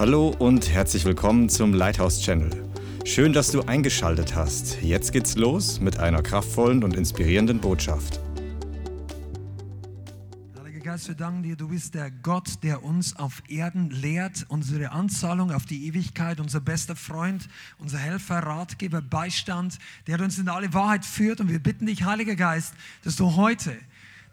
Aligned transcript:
Hallo 0.00 0.34
und 0.38 0.70
herzlich 0.70 1.04
willkommen 1.04 1.50
zum 1.50 1.74
Lighthouse 1.74 2.22
Channel. 2.22 2.50
Schön, 3.04 3.34
dass 3.34 3.52
du 3.52 3.60
eingeschaltet 3.60 4.34
hast. 4.34 4.80
Jetzt 4.80 5.12
geht's 5.12 5.36
los 5.36 5.78
mit 5.78 5.98
einer 5.98 6.22
kraftvollen 6.22 6.82
und 6.84 6.96
inspirierenden 6.96 7.60
Botschaft. 7.60 8.18
Heiliger 10.58 10.80
Geist, 10.80 11.08
wir 11.08 11.14
danken 11.16 11.42
dir, 11.42 11.54
du 11.54 11.68
bist 11.68 11.94
der 11.94 12.10
Gott, 12.10 12.62
der 12.62 12.82
uns 12.82 13.14
auf 13.16 13.42
Erden 13.48 13.90
lehrt, 13.90 14.46
unsere 14.48 14.92
Anzahlung 14.92 15.52
auf 15.52 15.66
die 15.66 15.86
Ewigkeit, 15.88 16.40
unser 16.40 16.60
bester 16.60 16.96
Freund, 16.96 17.46
unser 17.76 17.98
Helfer, 17.98 18.38
Ratgeber, 18.38 19.02
Beistand, 19.02 19.78
der 20.06 20.18
uns 20.22 20.38
in 20.38 20.48
alle 20.48 20.72
Wahrheit 20.72 21.04
führt. 21.04 21.42
Und 21.42 21.50
wir 21.50 21.58
bitten 21.58 21.84
dich, 21.84 22.04
Heiliger 22.04 22.36
Geist, 22.36 22.72
dass 23.04 23.16
du 23.16 23.36
heute 23.36 23.76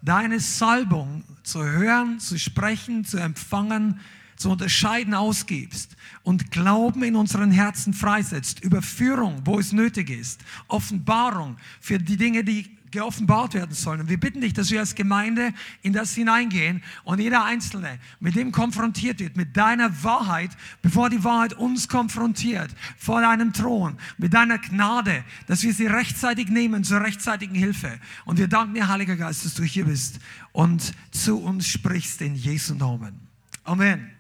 deine 0.02 0.40
Salbung 0.40 1.26
zu 1.44 1.62
hören, 1.62 2.22
zu 2.22 2.40
sprechen, 2.40 3.04
zu 3.04 3.18
empfangen, 3.18 4.00
zu 4.38 4.52
unterscheiden 4.52 5.14
ausgibst 5.14 5.98
und 6.24 6.52
Glauben 6.52 7.04
in 7.04 7.16
unseren 7.16 7.52
Herzen 7.52 7.94
freisetzt, 7.94 8.64
Überführung, 8.64 9.42
wo 9.46 9.60
es 9.60 9.74
nötig 9.74 10.10
ist, 10.10 10.42
Offenbarung 10.68 11.58
für 11.82 12.00
die 12.00 12.18
Dinge, 12.18 12.44
die 12.44 12.78
geoffenbart 12.92 13.54
werden 13.54 13.74
sollen. 13.74 14.02
Und 14.02 14.10
wir 14.10 14.20
bitten 14.20 14.42
dich, 14.42 14.54
dass 14.54 14.72
wir 14.72 14.80
als 14.80 14.96
Gemeinde 14.96 15.54
in 15.82 15.94
das 15.94 16.14
hineingehen 16.14 16.84
und 17.04 17.20
jeder 17.20 17.44
Einzelne 17.44 18.00
mit 18.20 18.36
dem 18.36 18.52
konfrontiert 18.52 19.20
wird, 19.20 19.36
mit 19.36 19.58
deiner 19.58 20.04
Wahrheit, 20.04 20.52
bevor 20.82 21.10
die 21.10 21.24
Wahrheit 21.24 21.54
uns 21.54 21.88
konfrontiert, 21.88 22.70
vor 22.98 23.22
deinem 23.22 23.54
Thron, 23.54 23.98
mit 24.18 24.34
deiner 24.34 24.58
Gnade, 24.58 25.24
dass 25.48 25.64
wir 25.64 25.74
sie 25.74 25.88
rechtzeitig 25.88 26.50
nehmen 26.50 26.84
zur 26.84 27.02
rechtzeitigen 27.02 27.56
Hilfe. 27.56 28.00
Und 28.26 28.38
wir 28.40 28.48
danken 28.48 28.76
dir, 28.76 28.88
Heiliger 28.88 29.16
Geist, 29.16 29.46
dass 29.46 29.54
du 29.54 29.64
hier 29.64 29.86
bist 29.86 30.20
und 30.52 30.94
zu 31.12 31.42
uns 31.42 31.68
sprichst 31.68 32.22
in 32.22 32.36
Jesu 32.36 32.74
Namen. 32.74 33.20
Amen. 33.64 34.17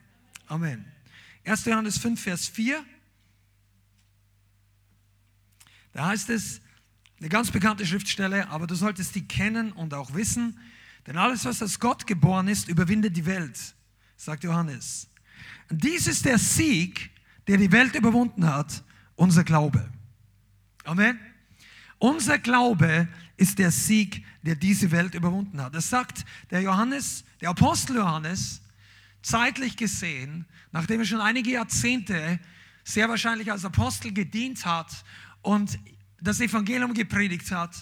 Amen. 0.47 0.85
1. 1.43 1.65
Johannes 1.65 1.97
5, 1.97 2.21
Vers 2.21 2.47
4. 2.47 2.83
Da 5.91 6.07
heißt 6.07 6.29
es, 6.29 6.61
eine 7.19 7.29
ganz 7.29 7.51
bekannte 7.51 7.85
Schriftstelle, 7.85 8.47
aber 8.49 8.67
du 8.67 8.75
solltest 8.75 9.15
die 9.15 9.27
kennen 9.27 9.71
und 9.71 9.93
auch 9.93 10.13
wissen, 10.13 10.59
denn 11.05 11.17
alles, 11.17 11.45
was 11.45 11.61
aus 11.63 11.79
Gott 11.79 12.05
geboren 12.05 12.47
ist, 12.47 12.67
überwindet 12.67 13.15
die 13.17 13.25
Welt, 13.25 13.57
sagt 14.15 14.43
Johannes. 14.43 15.09
Und 15.69 15.83
dies 15.83 16.07
ist 16.07 16.25
der 16.25 16.37
Sieg, 16.37 17.09
der 17.47 17.57
die 17.57 17.71
Welt 17.71 17.95
überwunden 17.95 18.45
hat, 18.45 18.83
unser 19.15 19.43
Glaube. 19.43 19.89
Amen. 20.83 21.19
Unser 21.97 22.37
Glaube 22.37 23.07
ist 23.35 23.57
der 23.57 23.71
Sieg, 23.71 24.23
der 24.43 24.55
diese 24.55 24.91
Welt 24.91 25.15
überwunden 25.15 25.61
hat. 25.61 25.73
Das 25.75 25.89
sagt 25.89 26.25
der 26.51 26.61
Johannes, 26.61 27.23
der 27.41 27.49
Apostel 27.49 27.97
Johannes, 27.97 28.61
zeitlich 29.27 29.75
gesehen, 29.75 30.45
nachdem 30.71 31.01
er 31.01 31.05
schon 31.05 31.19
einige 31.19 31.51
Jahrzehnte 31.51 32.39
sehr 32.83 33.09
wahrscheinlich 33.09 33.51
als 33.51 33.65
Apostel 33.65 34.13
gedient 34.13 34.65
hat 34.65 35.03
und 35.41 35.77
das 36.21 36.39
Evangelium 36.39 36.93
gepredigt 36.93 37.51
hat, 37.51 37.75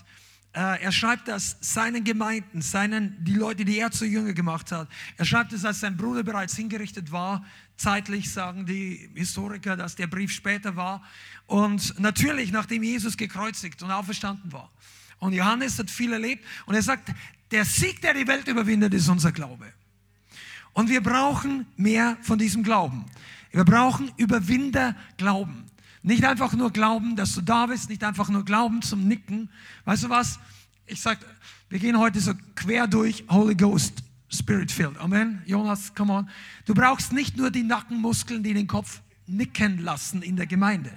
äh, 0.54 0.82
er 0.82 0.92
schreibt 0.92 1.28
das 1.28 1.58
seinen 1.60 2.04
Gemeinden, 2.04 2.62
seinen, 2.62 3.24
die 3.24 3.34
Leute, 3.34 3.64
die 3.64 3.78
er 3.78 3.92
zu 3.92 4.06
Jünger 4.06 4.34
gemacht 4.34 4.72
hat. 4.72 4.88
Er 5.18 5.26
schreibt 5.26 5.54
es, 5.54 5.66
als 5.66 5.82
sein 5.82 5.98
Bruder 5.98 6.24
bereits 6.24 6.56
hingerichtet 6.56 7.12
war. 7.12 7.46
Zeitlich 7.78 8.32
sagen 8.32 8.66
die 8.66 9.10
Historiker, 9.14 9.76
dass 9.76 9.96
der 9.96 10.08
Brief 10.08 10.32
später 10.32 10.76
war. 10.76 11.04
Und 11.46 12.00
natürlich, 12.00 12.52
nachdem 12.52 12.84
Jesus 12.84 13.18
gekreuzigt 13.18 13.84
und 13.84 13.92
auferstanden 13.92 14.52
war. 14.52 14.72
Und 15.20 15.34
Johannes 15.34 15.78
hat 15.78 15.92
viel 15.92 16.14
erlebt. 16.14 16.44
Und 16.66 16.76
er 16.76 16.82
sagt, 16.82 17.14
der 17.52 17.66
Sieg, 17.66 18.02
der 18.02 18.14
die 18.14 18.26
Welt 18.26 18.48
überwindet, 18.48 18.94
ist 18.94 19.10
unser 19.10 19.32
Glaube. 19.32 19.72
Und 20.76 20.90
wir 20.90 21.02
brauchen 21.02 21.66
mehr 21.78 22.18
von 22.22 22.38
diesem 22.38 22.62
Glauben. 22.62 23.06
Wir 23.52 23.64
brauchen 23.64 24.12
Überwinder-Glauben. 24.18 25.64
Nicht 26.04 26.26
einfach 26.26 26.52
nur 26.54 26.72
glauben, 26.72 27.16
dass 27.16 27.34
du 27.34 27.42
da 27.42 27.66
bist, 27.66 27.90
nicht 27.90 28.04
einfach 28.04 28.28
nur 28.28 28.44
glauben 28.44 28.82
zum 28.82 29.08
Nicken. 29.08 29.50
Weißt 29.86 30.04
du 30.04 30.10
was? 30.10 30.38
Ich 30.86 31.02
sag, 31.02 31.18
wir 31.70 31.80
gehen 31.80 31.98
heute 31.98 32.20
so 32.20 32.34
quer 32.56 32.88
durch 32.88 33.24
Holy 33.30 33.56
Ghost 33.56 34.04
Spirit 34.28 34.70
Filled. 34.70 34.98
Amen. 34.98 35.42
Jonas, 35.46 35.96
come 35.96 36.12
on. 36.12 36.30
Du 36.66 36.74
brauchst 36.74 37.14
nicht 37.14 37.38
nur 37.38 37.52
die 37.52 37.64
Nackenmuskeln, 37.64 38.44
die 38.44 38.54
den 38.54 38.68
Kopf 38.68 39.02
nicken 39.28 39.80
lassen 39.80 40.22
in 40.22 40.36
der 40.36 40.46
Gemeinde. 40.46 40.92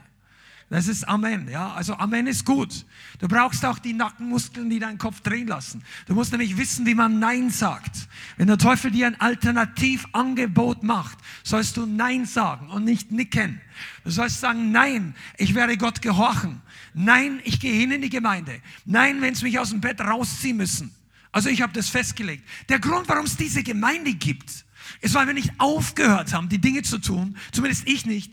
Das 0.70 0.86
ist 0.86 1.08
Amen, 1.08 1.48
ja. 1.48 1.72
Also 1.72 1.94
Amen 1.94 2.26
ist 2.26 2.44
gut. 2.44 2.84
Du 3.20 3.26
brauchst 3.26 3.64
auch 3.64 3.78
die 3.78 3.94
Nackenmuskeln, 3.94 4.68
die 4.68 4.78
deinen 4.78 4.98
Kopf 4.98 5.20
drehen 5.20 5.46
lassen. 5.48 5.82
Du 6.06 6.14
musst 6.14 6.30
nämlich 6.30 6.58
wissen, 6.58 6.84
wie 6.84 6.94
man 6.94 7.18
Nein 7.18 7.48
sagt. 7.48 8.06
Wenn 8.36 8.48
der 8.48 8.58
Teufel 8.58 8.90
dir 8.90 9.06
ein 9.06 9.18
Alternativangebot 9.18 10.82
macht, 10.82 11.16
sollst 11.42 11.78
du 11.78 11.86
Nein 11.86 12.26
sagen 12.26 12.68
und 12.68 12.84
nicht 12.84 13.10
nicken. 13.12 13.62
Du 14.04 14.10
sollst 14.10 14.40
sagen, 14.40 14.70
nein, 14.70 15.14
ich 15.38 15.54
werde 15.54 15.78
Gott 15.78 16.02
gehorchen. 16.02 16.60
Nein, 16.92 17.40
ich 17.44 17.60
gehe 17.60 17.72
hin 17.72 17.90
in 17.90 18.02
die 18.02 18.10
Gemeinde. 18.10 18.60
Nein, 18.84 19.22
wenn 19.22 19.32
es 19.32 19.42
mich 19.42 19.58
aus 19.58 19.70
dem 19.70 19.80
Bett 19.80 20.00
rausziehen 20.00 20.56
müssen. 20.58 20.94
Also 21.32 21.48
ich 21.48 21.62
habe 21.62 21.72
das 21.72 21.88
festgelegt. 21.88 22.44
Der 22.68 22.78
Grund, 22.78 23.08
warum 23.08 23.24
es 23.24 23.36
diese 23.36 23.62
Gemeinde 23.62 24.12
gibt, 24.12 24.66
ist, 25.00 25.14
weil 25.14 25.26
wir 25.26 25.34
nicht 25.34 25.52
aufgehört 25.58 26.34
haben, 26.34 26.48
die 26.48 26.58
Dinge 26.58 26.82
zu 26.82 26.98
tun, 26.98 27.36
zumindest 27.52 27.86
ich 27.86 28.04
nicht, 28.06 28.32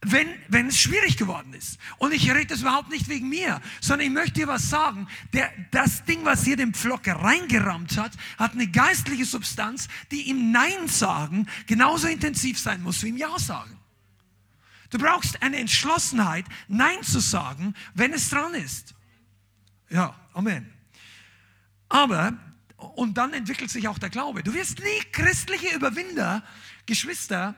wenn, 0.00 0.28
wenn 0.48 0.68
es 0.68 0.78
schwierig 0.78 1.16
geworden 1.16 1.52
ist. 1.54 1.78
Und 1.98 2.12
ich 2.12 2.30
rede 2.30 2.46
das 2.46 2.60
überhaupt 2.60 2.90
nicht 2.90 3.08
wegen 3.08 3.28
mir, 3.28 3.60
sondern 3.80 4.06
ich 4.06 4.12
möchte 4.12 4.34
dir 4.34 4.46
was 4.46 4.70
sagen. 4.70 5.08
Der, 5.32 5.50
das 5.72 6.04
Ding, 6.04 6.24
was 6.24 6.44
hier 6.44 6.56
den 6.56 6.72
Pflocke 6.72 7.12
reingerammt 7.12 7.96
hat, 7.96 8.12
hat 8.38 8.52
eine 8.52 8.68
geistliche 8.68 9.24
Substanz, 9.24 9.88
die 10.10 10.30
im 10.30 10.52
Nein 10.52 10.86
sagen 10.86 11.48
genauso 11.66 12.06
intensiv 12.06 12.58
sein 12.58 12.82
muss 12.82 13.02
wie 13.02 13.08
im 13.08 13.16
Ja 13.16 13.38
sagen. 13.38 13.76
Du 14.90 14.98
brauchst 14.98 15.42
eine 15.42 15.58
Entschlossenheit, 15.58 16.46
Nein 16.68 17.02
zu 17.02 17.18
sagen, 17.20 17.74
wenn 17.94 18.12
es 18.12 18.30
dran 18.30 18.54
ist. 18.54 18.94
Ja, 19.90 20.14
Amen. 20.32 20.72
Aber, 21.88 22.34
und 22.76 23.18
dann 23.18 23.32
entwickelt 23.32 23.70
sich 23.70 23.88
auch 23.88 23.98
der 23.98 24.10
Glaube. 24.10 24.42
Du 24.42 24.54
wirst 24.54 24.78
nie 24.78 25.00
christliche 25.10 25.74
Überwinder, 25.74 26.44
Geschwister, 26.86 27.56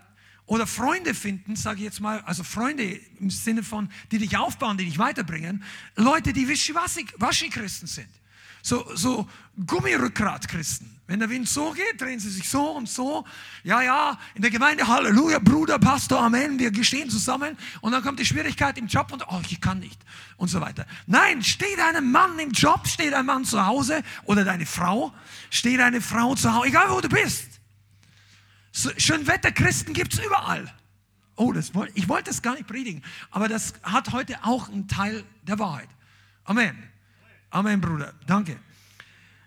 oder 0.51 0.67
Freunde 0.67 1.15
finden, 1.15 1.55
sage 1.55 1.79
ich 1.79 1.85
jetzt 1.85 2.01
mal, 2.01 2.23
also 2.23 2.43
Freunde 2.43 2.83
im 3.21 3.31
Sinne 3.31 3.63
von, 3.63 3.89
die 4.11 4.19
dich 4.19 4.37
aufbauen, 4.37 4.77
die 4.77 4.85
dich 4.85 4.99
weiterbringen, 4.99 5.63
Leute, 5.95 6.33
die 6.33 6.49
Wischi-Waschi-Christen 6.49 7.87
sind. 7.87 8.09
So, 8.61 8.85
so 8.97 9.29
Gummirückgrat-Christen. 9.65 10.97
Wenn 11.07 11.21
der 11.21 11.31
Wind 11.31 11.49
so 11.49 11.71
geht, 11.71 12.01
drehen 12.01 12.19
sie 12.19 12.31
sich 12.31 12.49
so 12.49 12.73
und 12.73 12.89
so. 12.89 13.25
Ja, 13.63 13.81
ja, 13.81 14.19
in 14.35 14.43
der 14.43 14.51
Gemeinde, 14.51 14.89
Halleluja, 14.89 15.39
Bruder, 15.39 15.79
Pastor, 15.79 16.21
Amen, 16.21 16.59
wir 16.59 16.83
stehen 16.83 17.09
zusammen. 17.09 17.57
Und 17.81 17.93
dann 17.93 18.03
kommt 18.03 18.19
die 18.19 18.27
Schwierigkeit 18.27 18.77
im 18.77 18.89
Job 18.89 19.13
und, 19.13 19.25
oh, 19.29 19.41
ich 19.49 19.61
kann 19.61 19.79
nicht. 19.79 20.01
Und 20.37 20.49
so 20.49 20.61
weiter. 20.61 20.85
Nein, 21.07 21.45
steht 21.45 21.79
ein 21.79 22.11
Mann 22.11 22.37
im 22.41 22.51
Job, 22.51 22.89
steht 22.89 23.15
ein 23.15 23.25
Mann 23.25 23.45
zu 23.45 23.65
Hause 23.65 24.03
oder 24.25 24.45
deine 24.45 24.67
Frau, 24.67 25.15
steht 25.49 25.79
eine 25.79 26.01
Frau 26.01 26.35
zu 26.35 26.53
Hause, 26.53 26.67
egal 26.67 26.91
wo 26.91 27.01
du 27.01 27.09
bist. 27.09 27.60
So, 28.73 28.91
Schönwetterchristen 28.97 29.95
gibt 29.95 30.15
es 30.15 30.25
überall. 30.25 30.73
Oh, 31.37 31.53
das, 31.53 31.73
ich 31.95 32.09
wollte 32.09 32.31
das 32.31 32.43
gar 32.43 32.55
nicht 32.55 32.67
predigen, 32.67 33.03
aber 33.31 33.49
das 33.49 33.75
hat 33.83 34.13
heute 34.13 34.45
auch 34.45 34.69
einen 34.69 34.89
Teil 34.89 35.25
der 35.43 35.59
Wahrheit. 35.59 35.89
Amen. 36.45 36.77
Amen, 37.51 37.81
Bruder. 37.81 38.15
Danke. 38.27 38.59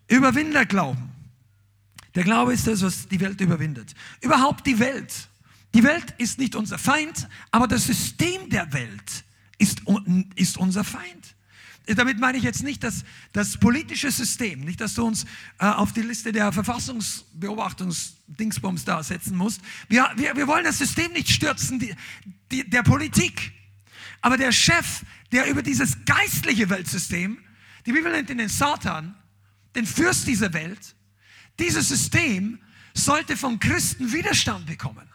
Überwinderglauben. 0.07 1.11
Der 2.15 2.23
Glaube 2.23 2.53
ist 2.53 2.67
das, 2.67 2.81
was 2.81 3.07
die 3.07 3.19
Welt 3.19 3.39
überwindet. 3.41 3.93
Überhaupt 4.21 4.65
die 4.67 4.77
Welt. 4.79 5.29
Die 5.73 5.83
Welt 5.83 6.13
ist 6.17 6.37
nicht 6.37 6.55
unser 6.55 6.77
Feind, 6.77 7.27
aber 7.51 7.67
das 7.67 7.85
System 7.85 8.49
der 8.49 8.71
Welt 8.73 9.23
ist, 9.57 9.81
ist 10.35 10.57
unser 10.57 10.83
Feind. 10.83 11.32
Damit 11.85 12.17
meine 12.19 12.37
ich 12.37 12.45
jetzt 12.45 12.63
nicht 12.63 12.81
das, 12.83 13.03
das 13.33 13.57
politische 13.57 14.09
System, 14.09 14.61
nicht, 14.61 14.79
dass 14.79 14.93
du 14.93 15.05
uns 15.05 15.25
äh, 15.59 15.65
auf 15.65 15.91
die 15.91 16.01
Liste 16.01 16.31
der 16.31 16.53
Verfassungsbeobachtungsdingsbums 16.53 18.85
da 18.85 19.03
setzen 19.03 19.35
musst. 19.35 19.59
Wir, 19.89 20.09
wir, 20.15 20.37
wir 20.37 20.47
wollen 20.47 20.63
das 20.63 20.77
System 20.77 21.11
nicht 21.11 21.29
stürzen, 21.29 21.79
die, 21.79 21.93
die, 22.51 22.69
der 22.69 22.83
Politik. 22.83 23.51
Aber 24.21 24.37
der 24.37 24.53
Chef, 24.53 25.03
der 25.33 25.47
über 25.47 25.61
dieses 25.61 26.05
geistliche 26.05 26.69
Weltsystem, 26.69 27.37
die 27.85 27.91
Bibel 27.91 28.13
nennt 28.13 28.29
ihn 28.29 28.37
den 28.37 28.47
Satan, 28.47 29.13
den 29.75 29.85
Fürst 29.85 30.25
dieser 30.27 30.53
Welt, 30.53 30.95
dieses 31.59 31.89
System 31.89 32.59
sollte 32.93 33.35
von 33.35 33.59
Christen 33.59 34.13
Widerstand 34.13 34.67
bekommen. 34.67 35.09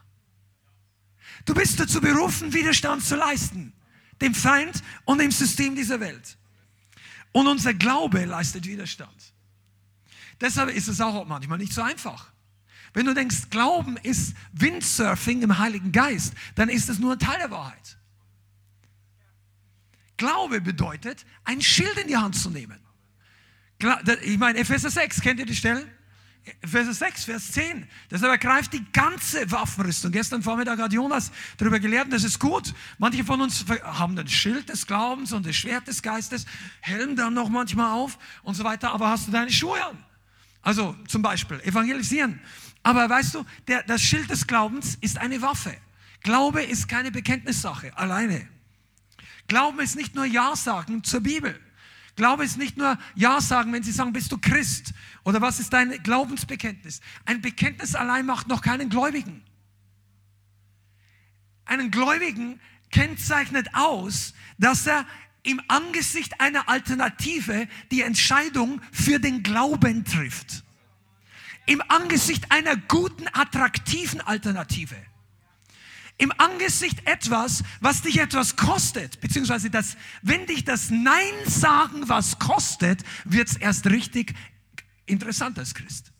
Du 1.46 1.54
bist 1.54 1.80
dazu 1.80 2.02
berufen, 2.02 2.52
Widerstand 2.52 3.02
zu 3.02 3.16
leisten, 3.16 3.72
dem 4.20 4.34
Feind 4.34 4.82
und 5.06 5.18
dem 5.18 5.30
System 5.30 5.74
dieser 5.74 6.00
Welt. 6.00 6.36
Und 7.32 7.46
unser 7.46 7.74
Glaube 7.74 8.24
leistet 8.24 8.66
Widerstand. 8.66 9.34
Deshalb 10.40 10.70
ist 10.70 10.88
es 10.88 11.00
auch 11.00 11.26
manchmal 11.26 11.58
nicht 11.58 11.72
so 11.72 11.82
einfach. 11.82 12.32
Wenn 12.94 13.06
du 13.06 13.14
denkst, 13.14 13.50
Glauben 13.50 13.96
ist 13.98 14.34
Windsurfing 14.52 15.42
im 15.42 15.58
Heiligen 15.58 15.92
Geist, 15.92 16.34
dann 16.54 16.68
ist 16.68 16.88
es 16.88 16.98
nur 16.98 17.12
ein 17.12 17.18
Teil 17.18 17.38
der 17.38 17.50
Wahrheit. 17.50 17.98
Glaube 20.16 20.60
bedeutet, 20.60 21.24
ein 21.44 21.60
Schild 21.60 21.96
in 21.98 22.08
die 22.08 22.16
Hand 22.16 22.36
zu 22.36 22.50
nehmen. 22.50 22.78
Ich 24.22 24.38
meine, 24.38 24.58
Epheser 24.58 24.90
6, 24.90 25.20
kennt 25.20 25.38
ihr 25.38 25.46
die 25.46 25.54
Stelle? 25.54 25.86
Vers 26.64 26.98
6, 26.98 27.24
Vers 27.24 27.52
10. 27.52 27.86
Deshalb 28.10 28.32
ergreift 28.32 28.72
die 28.72 28.84
ganze 28.92 29.50
Waffenrüstung. 29.50 30.12
Gestern 30.12 30.42
Vormittag 30.42 30.78
hat 30.78 30.92
Jonas 30.92 31.32
darüber 31.56 31.78
gelehrt, 31.78 32.12
das 32.12 32.24
ist 32.24 32.38
gut. 32.38 32.74
Manche 32.98 33.24
von 33.24 33.40
uns 33.40 33.64
haben 33.82 34.16
das 34.16 34.30
Schild 34.30 34.68
des 34.68 34.86
Glaubens 34.86 35.32
und 35.32 35.46
das 35.46 35.56
Schwert 35.56 35.86
des 35.86 36.02
Geistes, 36.02 36.46
Helm 36.80 37.16
dann 37.16 37.34
noch 37.34 37.48
manchmal 37.48 37.92
auf 37.92 38.18
und 38.42 38.54
so 38.54 38.64
weiter, 38.64 38.92
aber 38.92 39.08
hast 39.08 39.28
du 39.28 39.32
deine 39.32 39.50
Schuhe 39.50 39.84
an? 39.84 39.98
Also 40.62 40.96
zum 41.06 41.22
Beispiel 41.22 41.60
evangelisieren. 41.60 42.40
Aber 42.82 43.08
weißt 43.08 43.34
du, 43.34 43.44
der, 43.66 43.82
das 43.82 44.02
Schild 44.02 44.30
des 44.30 44.46
Glaubens 44.46 44.96
ist 45.00 45.18
eine 45.18 45.42
Waffe. 45.42 45.76
Glaube 46.22 46.62
ist 46.62 46.88
keine 46.88 47.10
Bekenntnissache 47.10 47.96
alleine. 47.96 48.48
Glauben 49.46 49.80
ist 49.80 49.96
nicht 49.96 50.14
nur 50.14 50.24
Ja 50.24 50.54
sagen 50.56 51.02
zur 51.04 51.20
Bibel. 51.20 51.58
Glaube 52.18 52.44
ist 52.44 52.58
nicht 52.58 52.76
nur 52.76 52.98
Ja 53.14 53.40
sagen, 53.40 53.72
wenn 53.72 53.84
Sie 53.84 53.92
sagen, 53.92 54.12
bist 54.12 54.32
du 54.32 54.38
Christ 54.38 54.92
oder 55.22 55.40
was 55.40 55.60
ist 55.60 55.72
dein 55.72 56.02
Glaubensbekenntnis. 56.02 57.00
Ein 57.24 57.40
Bekenntnis 57.40 57.94
allein 57.94 58.26
macht 58.26 58.48
noch 58.48 58.60
keinen 58.60 58.90
Gläubigen. 58.90 59.44
Einen 61.64 61.92
Gläubigen 61.92 62.60
kennzeichnet 62.90 63.68
aus, 63.72 64.34
dass 64.58 64.88
er 64.88 65.06
im 65.44 65.62
Angesicht 65.68 66.40
einer 66.40 66.68
Alternative 66.68 67.68
die 67.92 68.02
Entscheidung 68.02 68.82
für 68.90 69.20
den 69.20 69.44
Glauben 69.44 70.04
trifft. 70.04 70.64
Im 71.66 71.80
Angesicht 71.86 72.50
einer 72.50 72.76
guten, 72.76 73.28
attraktiven 73.32 74.20
Alternative 74.20 74.96
im 76.18 76.32
Angesicht 76.36 77.06
etwas, 77.06 77.62
was 77.80 78.02
dich 78.02 78.18
etwas 78.18 78.56
kostet, 78.56 79.20
beziehungsweise 79.20 79.70
das, 79.70 79.96
wenn 80.22 80.46
dich 80.46 80.64
das 80.64 80.90
Nein 80.90 81.34
sagen 81.46 82.08
was 82.08 82.38
kostet, 82.40 83.04
wird 83.24 83.48
es 83.48 83.56
erst 83.56 83.86
richtig 83.86 84.34
interessant 85.06 85.58
als 85.58 85.74
Christ. 85.74 86.12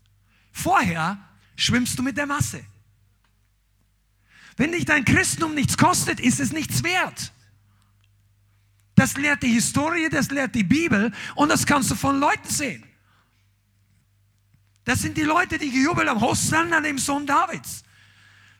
Vorher 0.52 1.18
schwimmst 1.56 1.98
du 1.98 2.04
mit 2.04 2.16
der 2.16 2.26
Masse. 2.26 2.64
Wenn 4.56 4.72
dich 4.72 4.84
dein 4.84 5.04
Christentum 5.04 5.54
nichts 5.54 5.76
kostet, 5.76 6.20
ist 6.20 6.40
es 6.40 6.52
nichts 6.52 6.82
wert. 6.84 7.32
Das 8.94 9.16
lehrt 9.16 9.42
die 9.42 9.52
Historie, 9.52 10.08
das 10.08 10.30
lehrt 10.30 10.54
die 10.54 10.64
Bibel 10.64 11.12
und 11.34 11.48
das 11.48 11.66
kannst 11.66 11.90
du 11.90 11.94
von 11.94 12.18
Leuten 12.18 12.48
sehen. 12.48 12.84
Das 14.84 15.00
sind 15.00 15.16
die 15.16 15.22
Leute, 15.22 15.58
die 15.58 15.70
gejubelt 15.70 16.08
haben, 16.08 16.20
Hosanna 16.20 16.80
dem 16.80 16.98
Sohn 16.98 17.26
Davids. 17.26 17.82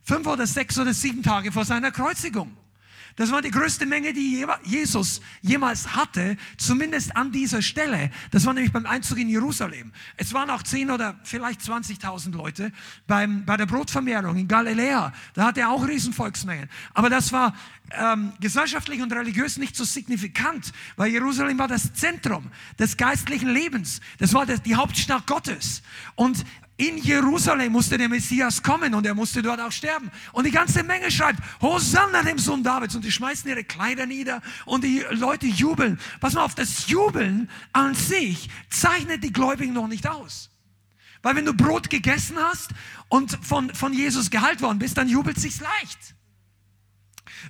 Fünf 0.09 0.27
oder 0.27 0.47
sechs 0.47 0.79
oder 0.79 0.95
sieben 0.95 1.23
Tage 1.23 1.53
vor 1.53 1.67
seiner 1.67 1.91
Kreuzigung. 1.91 2.57
Das 3.17 3.31
war 3.31 3.43
die 3.43 3.51
größte 3.51 3.85
Menge, 3.85 4.15
die 4.15 4.43
Jesus 4.65 5.21
jemals 5.43 5.97
hatte, 5.97 6.39
zumindest 6.57 7.15
an 7.15 7.31
dieser 7.31 7.61
Stelle. 7.61 8.11
Das 8.31 8.47
war 8.47 8.55
nämlich 8.55 8.73
beim 8.73 8.87
Einzug 8.87 9.19
in 9.19 9.29
Jerusalem. 9.29 9.93
Es 10.17 10.33
waren 10.33 10.49
auch 10.49 10.63
zehn 10.63 10.91
oder 10.91 11.21
vielleicht 11.25 11.61
20.000 11.61 12.33
Leute 12.33 12.73
beim, 13.07 13.45
bei 13.45 13.59
der 13.59 13.67
Brotvermehrung 13.67 14.39
in 14.39 14.49
Galiläa. 14.49 15.13
Da 15.35 15.45
hatte 15.45 15.61
er 15.61 15.69
auch 15.69 15.87
Riesenvolksmengen. 15.87 16.71
Aber 16.95 17.11
das 17.11 17.31
war 17.31 17.55
ähm, 17.91 18.33
gesellschaftlich 18.41 19.03
und 19.03 19.13
religiös 19.13 19.59
nicht 19.59 19.77
so 19.77 19.85
signifikant, 19.85 20.73
weil 20.97 21.11
Jerusalem 21.11 21.59
war 21.59 21.69
das 21.69 21.93
Zentrum 21.93 22.51
des 22.79 22.97
geistlichen 22.97 23.51
Lebens. 23.51 24.01
Das 24.17 24.33
war 24.33 24.47
das, 24.47 24.63
die 24.63 24.75
Hauptstadt 24.75 25.27
Gottes. 25.27 25.83
Und 26.15 26.47
in 26.79 26.97
Jerusalem 26.97 27.73
musste 27.73 27.99
der 27.99 28.09
Messias 28.09 28.63
kommen 28.63 28.95
und 28.95 29.05
er 29.05 29.15
musste 29.15 29.43
dort 29.43 29.61
auch 29.61 29.73
sterben. 29.73 30.13
Und 30.33 30.47
die 30.47 30.53
ganze 30.53 30.85
Menge 30.85 31.11
schreibt, 31.11 31.41
Hosanna 31.61 32.23
dem 32.23 32.39
Sohn 32.39 32.63
Davids. 32.63 32.95
Und 32.95 33.05
die 33.05 33.11
schmeißen 33.11 33.51
ihre 33.51 33.65
Kleider 33.65 34.07
nieder 34.07 34.41
und 34.65 34.85
die 34.85 35.05
Leute 35.11 35.47
jubeln. 35.47 35.99
Pass 36.21 36.35
mal 36.35 36.45
auf, 36.45 36.55
das 36.55 36.87
Jubeln 36.87 37.51
an 37.73 37.97
sich 37.97 38.49
zeichnet 38.71 39.25
die 39.25 39.33
Gläubigen 39.33 39.73
noch 39.73 39.89
nicht 39.89 40.07
aus. 40.07 40.51
Weil 41.21 41.35
wenn 41.35 41.47
du 41.47 41.53
Brot 41.53 41.91
gegessen 41.91 42.37
hast 42.39 42.71
und 43.09 43.37
von, 43.45 43.75
von 43.75 43.93
Jesus 43.93 44.31
geheilt 44.31 44.63
worden 44.63 44.79
bist, 44.79 44.97
dann 44.97 45.09
jubelt 45.09 45.41
sich's 45.41 45.61
leicht. 45.61 46.15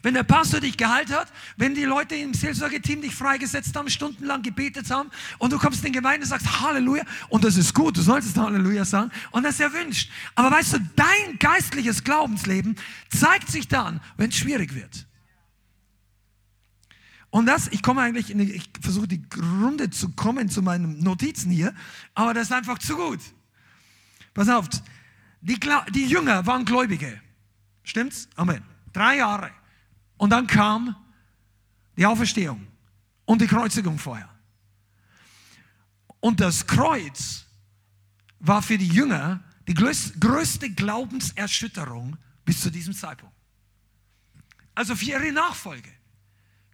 Wenn 0.02 0.14
der 0.14 0.22
Pastor 0.22 0.60
dich 0.60 0.76
geheilt 0.76 1.12
hat, 1.12 1.32
wenn 1.56 1.74
die 1.74 1.84
Leute 1.84 2.14
im 2.14 2.34
Seelsorgeteam 2.34 3.02
dich 3.02 3.14
freigesetzt 3.14 3.74
haben, 3.76 3.88
stundenlang 3.90 4.42
gebetet 4.42 4.90
haben 4.90 5.10
und 5.38 5.52
du 5.52 5.58
kommst 5.58 5.84
in 5.84 5.92
die 5.92 5.98
Gemeinde 5.98 6.24
und 6.24 6.28
sagst 6.28 6.60
Halleluja 6.60 7.04
und 7.28 7.44
das 7.44 7.56
ist 7.56 7.74
gut, 7.74 7.96
du 7.96 8.02
solltest 8.02 8.36
Halleluja 8.36 8.84
sagen 8.84 9.10
und 9.30 9.42
das 9.42 9.54
ist 9.54 9.60
erwünscht. 9.60 10.10
Aber 10.34 10.50
weißt 10.50 10.74
du, 10.74 10.78
dein 10.96 11.38
geistliches 11.38 12.04
Glaubensleben 12.04 12.76
zeigt 13.10 13.50
sich 13.50 13.68
dann, 13.68 14.00
wenn 14.16 14.30
es 14.30 14.36
schwierig 14.36 14.74
wird. 14.74 15.06
Und 17.30 17.46
das, 17.46 17.68
ich 17.68 17.82
komme 17.82 18.00
eigentlich, 18.00 18.26
die, 18.26 18.52
ich 18.52 18.70
versuche 18.80 19.06
die 19.06 19.22
Runde 19.62 19.90
zu 19.90 20.10
kommen 20.10 20.48
zu 20.48 20.62
meinen 20.62 21.00
Notizen 21.00 21.50
hier, 21.50 21.74
aber 22.14 22.34
das 22.34 22.44
ist 22.44 22.52
einfach 22.52 22.78
zu 22.78 22.96
gut. 22.96 23.20
Pass 24.32 24.48
auf, 24.48 24.68
die, 25.40 25.58
die 25.94 26.06
Jünger 26.06 26.46
waren 26.46 26.64
Gläubige. 26.64 27.20
Stimmt's? 27.82 28.28
Amen. 28.36 28.62
Drei 28.92 29.16
Jahre. 29.16 29.50
Und 30.18 30.30
dann 30.30 30.46
kam 30.46 30.94
die 31.96 32.04
Auferstehung 32.04 32.66
und 33.24 33.40
die 33.40 33.46
Kreuzigung 33.46 33.98
vorher. 33.98 34.28
Und 36.20 36.40
das 36.40 36.66
Kreuz 36.66 37.46
war 38.40 38.60
für 38.62 38.76
die 38.76 38.88
Jünger 38.88 39.42
die 39.66 39.74
größte 39.74 40.70
Glaubenserschütterung 40.70 42.16
bis 42.44 42.60
zu 42.60 42.70
diesem 42.70 42.94
Zeitpunkt. 42.94 43.34
Also 44.74 44.94
für 44.96 45.06
ihre 45.06 45.32
Nachfolge. 45.32 45.90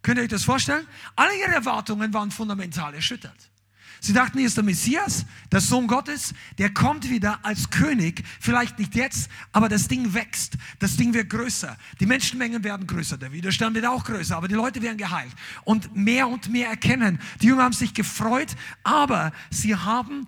Könnt 0.01 0.17
ihr 0.17 0.23
euch 0.23 0.29
das 0.29 0.43
vorstellen? 0.43 0.87
Alle 1.15 1.35
ihre 1.39 1.53
Erwartungen 1.53 2.13
waren 2.13 2.31
fundamental 2.31 2.93
erschüttert. 2.93 3.51
Sie 3.99 4.13
dachten, 4.13 4.37
hier 4.37 4.47
ist 4.47 4.57
der 4.57 4.63
Messias, 4.63 5.25
der 5.51 5.61
Sohn 5.61 5.87
Gottes, 5.87 6.33
der 6.57 6.73
kommt 6.73 7.09
wieder 7.09 7.39
als 7.43 7.69
König. 7.69 8.23
Vielleicht 8.39 8.79
nicht 8.79 8.95
jetzt, 8.95 9.29
aber 9.51 9.69
das 9.69 9.87
Ding 9.87 10.13
wächst. 10.13 10.57
Das 10.79 10.97
Ding 10.97 11.13
wird 11.13 11.29
größer. 11.29 11.77
Die 11.99 12.05
Menschenmengen 12.05 12.63
werden 12.63 12.87
größer. 12.87 13.17
Der 13.17 13.31
Widerstand 13.31 13.75
wird 13.75 13.85
auch 13.85 14.03
größer, 14.03 14.35
aber 14.35 14.47
die 14.47 14.55
Leute 14.55 14.81
werden 14.81 14.97
geheilt. 14.97 15.33
Und 15.63 15.95
mehr 15.95 16.27
und 16.27 16.49
mehr 16.49 16.69
erkennen. 16.69 17.19
Die 17.41 17.47
Jünger 17.47 17.63
haben 17.63 17.73
sich 17.73 17.93
gefreut, 17.93 18.55
aber 18.83 19.31
sie 19.49 19.75
haben 19.75 20.27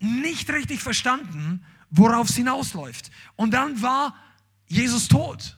nicht 0.00 0.50
richtig 0.50 0.80
verstanden, 0.80 1.64
worauf 1.90 2.28
es 2.28 2.36
hinausläuft. 2.36 3.10
Und 3.36 3.52
dann 3.54 3.82
war 3.82 4.16
Jesus 4.66 5.08
tot. 5.08 5.56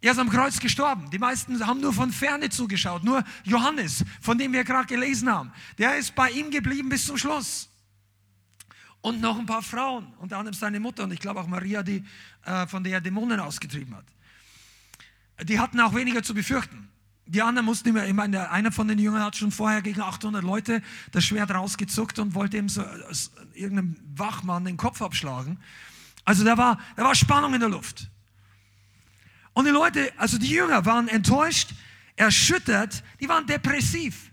Er 0.00 0.12
ist 0.12 0.18
am 0.18 0.30
Kreuz 0.30 0.60
gestorben. 0.60 1.10
Die 1.10 1.18
meisten 1.18 1.66
haben 1.66 1.80
nur 1.80 1.92
von 1.92 2.12
ferne 2.12 2.50
zugeschaut. 2.50 3.02
Nur 3.02 3.24
Johannes, 3.44 4.04
von 4.20 4.38
dem 4.38 4.52
wir 4.52 4.62
gerade 4.62 4.86
gelesen 4.86 5.28
haben, 5.28 5.52
der 5.76 5.96
ist 5.96 6.14
bei 6.14 6.30
ihm 6.30 6.50
geblieben 6.50 6.88
bis 6.88 7.06
zum 7.06 7.18
Schluss. 7.18 7.68
Und 9.00 9.20
noch 9.20 9.38
ein 9.38 9.46
paar 9.46 9.62
Frauen, 9.62 10.12
unter 10.18 10.38
anderem 10.38 10.54
seine 10.54 10.80
Mutter 10.80 11.04
und 11.04 11.12
ich 11.12 11.20
glaube 11.20 11.40
auch 11.40 11.46
Maria, 11.46 11.82
die, 11.82 12.04
äh, 12.44 12.66
von 12.66 12.82
der 12.82 12.94
er 12.94 13.00
Dämonen 13.00 13.40
ausgetrieben 13.40 13.94
hat. 13.96 14.04
Die 15.44 15.58
hatten 15.58 15.80
auch 15.80 15.94
weniger 15.94 16.22
zu 16.22 16.34
befürchten. 16.34 16.88
Die 17.26 17.42
anderen 17.42 17.66
mussten 17.66 17.88
immer, 17.90 18.06
ich 18.06 18.14
meine, 18.14 18.50
einer 18.50 18.72
von 18.72 18.88
den 18.88 18.98
Jüngern 18.98 19.22
hat 19.22 19.36
schon 19.36 19.52
vorher 19.52 19.82
gegen 19.82 20.00
800 20.00 20.42
Leute 20.42 20.82
das 21.12 21.24
Schwert 21.24 21.50
rausgezuckt 21.50 22.18
und 22.18 22.34
wollte 22.34 22.56
ihm 22.56 22.68
so 22.68 22.82
irgendeinem 23.54 23.96
Wachmann 24.16 24.64
den 24.64 24.76
Kopf 24.76 25.02
abschlagen. 25.02 25.58
Also 26.24 26.44
da 26.44 26.56
war, 26.56 26.78
da 26.96 27.04
war 27.04 27.14
Spannung 27.14 27.54
in 27.54 27.60
der 27.60 27.68
Luft. 27.68 28.08
Und 29.58 29.64
die 29.64 29.72
Leute, 29.72 30.12
also 30.16 30.38
die 30.38 30.50
Jünger 30.50 30.84
waren 30.84 31.08
enttäuscht, 31.08 31.74
erschüttert, 32.14 33.02
die 33.18 33.28
waren 33.28 33.44
depressiv, 33.44 34.30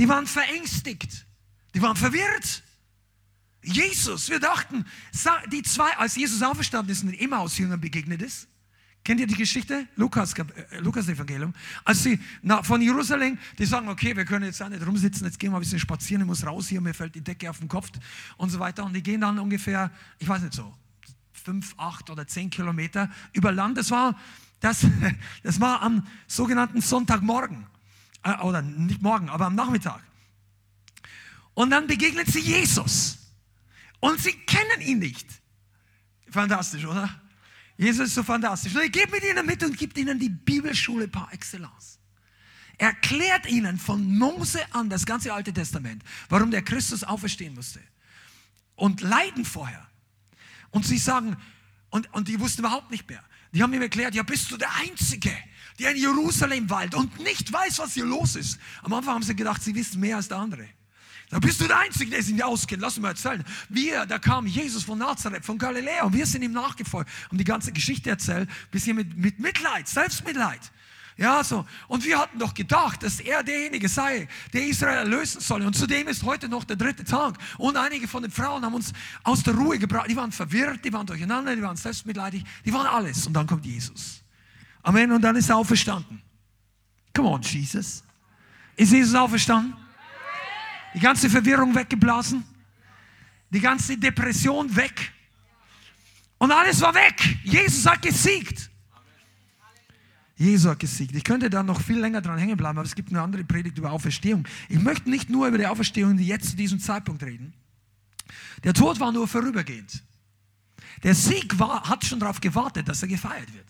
die 0.00 0.08
waren 0.08 0.26
verängstigt, 0.26 1.26
die 1.76 1.80
waren 1.80 1.94
verwirrt. 1.94 2.64
Jesus, 3.62 4.28
wir 4.28 4.40
dachten, 4.40 4.84
die 5.52 5.62
zwei, 5.62 5.96
als 5.96 6.16
Jesus 6.16 6.42
auferstanden 6.42 6.90
ist 6.90 7.04
und 7.04 7.12
den 7.12 7.20
Emmaus-Jüngern 7.20 7.80
begegnet 7.80 8.20
ist, 8.20 8.48
kennt 9.04 9.20
ihr 9.20 9.28
die 9.28 9.36
Geschichte? 9.36 9.86
Lukas, 9.94 10.32
äh, 10.32 10.80
Lukas 10.80 11.06
Evangelium. 11.06 11.54
Als 11.84 12.02
sie 12.02 12.18
na, 12.42 12.64
von 12.64 12.82
Jerusalem, 12.82 13.38
die 13.60 13.64
sagen, 13.64 13.88
okay, 13.88 14.16
wir 14.16 14.24
können 14.24 14.46
jetzt 14.46 14.60
auch 14.60 14.68
nicht 14.68 14.84
rumsitzen, 14.84 15.24
jetzt 15.24 15.38
gehen 15.38 15.52
wir 15.52 15.58
ein 15.58 15.60
bisschen 15.60 15.78
spazieren, 15.78 16.22
ich 16.22 16.26
muss 16.26 16.44
raus 16.44 16.66
hier, 16.66 16.80
mir 16.80 16.94
fällt 16.94 17.14
die 17.14 17.22
Decke 17.22 17.48
auf 17.48 17.60
den 17.60 17.68
Kopf 17.68 17.92
und 18.36 18.50
so 18.50 18.58
weiter. 18.58 18.84
Und 18.84 18.92
die 18.92 19.04
gehen 19.04 19.20
dann 19.20 19.38
ungefähr, 19.38 19.92
ich 20.18 20.28
weiß 20.28 20.42
nicht 20.42 20.54
so, 20.54 20.74
fünf, 21.32 21.74
acht 21.76 22.10
oder 22.10 22.26
zehn 22.26 22.50
Kilometer 22.50 23.08
über 23.32 23.52
Land. 23.52 23.78
Das 23.78 23.92
war 23.92 24.18
das, 24.60 24.86
das 25.42 25.60
war 25.60 25.82
am 25.82 26.06
sogenannten 26.26 26.80
Sonntagmorgen. 26.80 27.66
Äh, 28.22 28.38
oder 28.40 28.62
nicht 28.62 29.02
morgen, 29.02 29.28
aber 29.28 29.46
am 29.46 29.54
Nachmittag. 29.54 30.02
Und 31.54 31.70
dann 31.70 31.86
begegnet 31.86 32.28
sie 32.28 32.40
Jesus. 32.40 33.18
Und 34.00 34.20
sie 34.20 34.32
kennen 34.32 34.80
ihn 34.80 34.98
nicht. 35.00 35.26
Fantastisch, 36.30 36.84
oder? 36.84 37.20
Jesus 37.76 38.08
ist 38.08 38.14
so 38.14 38.22
fantastisch. 38.22 38.74
Und 38.74 38.82
er 38.82 38.88
geht 38.88 39.10
mit 39.10 39.24
ihnen 39.24 39.46
mit 39.46 39.62
und 39.62 39.76
gibt 39.76 39.98
ihnen 39.98 40.18
die 40.18 40.28
Bibelschule 40.28 41.08
par 41.08 41.32
excellence. 41.32 41.98
Er 42.76 42.88
erklärt 42.88 43.46
ihnen 43.46 43.76
von 43.76 44.18
Mose 44.18 44.60
an 44.72 44.88
das 44.88 45.04
ganze 45.04 45.32
Alte 45.32 45.52
Testament, 45.52 46.02
warum 46.28 46.50
der 46.50 46.62
Christus 46.62 47.02
auferstehen 47.02 47.54
musste. 47.54 47.80
Und 48.76 49.00
leiden 49.00 49.44
vorher. 49.44 49.84
Und 50.70 50.86
sie 50.86 50.98
sagen, 50.98 51.36
und, 51.90 52.12
und 52.14 52.28
die 52.28 52.38
wussten 52.38 52.60
überhaupt 52.60 52.90
nicht 52.90 53.08
mehr. 53.08 53.22
Die 53.52 53.62
haben 53.62 53.72
ihm 53.72 53.82
erklärt, 53.82 54.14
ja, 54.14 54.22
bist 54.22 54.50
du 54.50 54.56
der 54.56 54.74
Einzige, 54.76 55.34
der 55.78 55.92
in 55.92 55.96
Jerusalem 55.96 56.68
weilt 56.68 56.94
und 56.94 57.18
nicht 57.20 57.52
weiß, 57.52 57.78
was 57.78 57.94
hier 57.94 58.04
los 58.04 58.36
ist. 58.36 58.58
Am 58.82 58.92
Anfang 58.92 59.14
haben 59.14 59.22
sie 59.22 59.34
gedacht, 59.34 59.62
sie 59.62 59.74
wissen 59.74 60.00
mehr 60.00 60.16
als 60.16 60.28
der 60.28 60.38
andere. 60.38 60.68
Da 61.30 61.38
bist 61.38 61.60
du 61.60 61.66
der 61.66 61.78
Einzige, 61.78 62.10
der 62.10 62.22
sich 62.22 62.32
nicht 62.32 62.44
auskennt. 62.44 62.80
Lass 62.80 62.98
mal 62.98 63.10
erzählen. 63.10 63.44
Wir, 63.68 64.06
da 64.06 64.18
kam 64.18 64.46
Jesus 64.46 64.84
von 64.84 64.98
Nazareth, 64.98 65.44
von 65.44 65.58
Galiläa 65.58 66.04
und 66.04 66.14
wir 66.14 66.24
sind 66.24 66.42
ihm 66.42 66.52
nachgefolgt 66.52 67.10
und 67.30 67.38
die 67.38 67.44
ganze 67.44 67.72
Geschichte 67.72 68.08
erzählt, 68.08 68.48
bis 68.70 68.84
hier 68.84 68.94
mit, 68.94 69.16
mit 69.16 69.38
Mitleid, 69.38 69.88
Selbstmitleid. 69.88 70.60
Ja, 71.18 71.42
so. 71.42 71.66
Und 71.88 72.04
wir 72.04 72.16
hatten 72.16 72.38
doch 72.38 72.54
gedacht, 72.54 73.02
dass 73.02 73.18
er 73.18 73.42
derjenige 73.42 73.88
sei, 73.88 74.28
der 74.52 74.64
Israel 74.64 74.98
erlösen 74.98 75.40
soll. 75.40 75.62
Und 75.62 75.74
zudem 75.74 76.06
ist 76.06 76.22
heute 76.22 76.48
noch 76.48 76.62
der 76.62 76.76
dritte 76.76 77.02
Tag. 77.02 77.36
Und 77.58 77.76
einige 77.76 78.06
von 78.06 78.22
den 78.22 78.30
Frauen 78.30 78.64
haben 78.64 78.74
uns 78.74 78.92
aus 79.24 79.42
der 79.42 79.54
Ruhe 79.54 79.80
gebracht. 79.80 80.08
Die 80.08 80.14
waren 80.14 80.30
verwirrt, 80.30 80.84
die 80.84 80.92
waren 80.92 81.06
durcheinander, 81.06 81.56
die 81.56 81.62
waren 81.62 81.76
selbstmitleidig, 81.76 82.44
die 82.64 82.72
waren 82.72 82.86
alles. 82.86 83.26
Und 83.26 83.32
dann 83.32 83.48
kommt 83.48 83.66
Jesus. 83.66 84.22
Amen. 84.84 85.10
Und 85.10 85.20
dann 85.20 85.34
ist 85.34 85.50
er 85.50 85.56
auferstanden. 85.56 86.22
Come 87.12 87.30
on, 87.30 87.42
Jesus. 87.42 88.04
Ist 88.76 88.92
Jesus 88.92 89.16
auferstanden? 89.16 89.74
Die 90.94 91.00
ganze 91.00 91.28
Verwirrung 91.28 91.74
weggeblasen. 91.74 92.44
Die 93.50 93.60
ganze 93.60 93.98
Depression 93.98 94.74
weg. 94.76 95.12
Und 96.38 96.52
alles 96.52 96.80
war 96.80 96.94
weg. 96.94 97.38
Jesus 97.42 97.84
hat 97.84 98.02
gesiegt. 98.02 98.70
Jesus 100.38 100.70
hat 100.70 100.78
gesiegt. 100.78 101.16
Ich 101.16 101.24
könnte 101.24 101.50
da 101.50 101.64
noch 101.64 101.80
viel 101.80 101.98
länger 101.98 102.20
dran 102.20 102.38
hängen 102.38 102.56
bleiben, 102.56 102.78
aber 102.78 102.86
es 102.86 102.94
gibt 102.94 103.10
eine 103.10 103.20
andere 103.20 103.42
Predigt 103.42 103.76
über 103.76 103.90
Auferstehung. 103.90 104.46
Ich 104.68 104.78
möchte 104.78 105.10
nicht 105.10 105.28
nur 105.28 105.48
über 105.48 105.58
die 105.58 105.66
Auferstehung 105.66 106.16
die 106.16 106.26
jetzt 106.26 106.50
zu 106.50 106.56
diesem 106.56 106.78
Zeitpunkt 106.78 107.24
reden. 107.24 107.52
Der 108.62 108.72
Tod 108.72 109.00
war 109.00 109.10
nur 109.10 109.26
vorübergehend. 109.26 110.04
Der 111.02 111.16
Sieg 111.16 111.58
war, 111.58 111.88
hat 111.88 112.04
schon 112.04 112.20
darauf 112.20 112.40
gewartet, 112.40 112.88
dass 112.88 113.02
er 113.02 113.08
gefeiert 113.08 113.52
wird. 113.52 113.66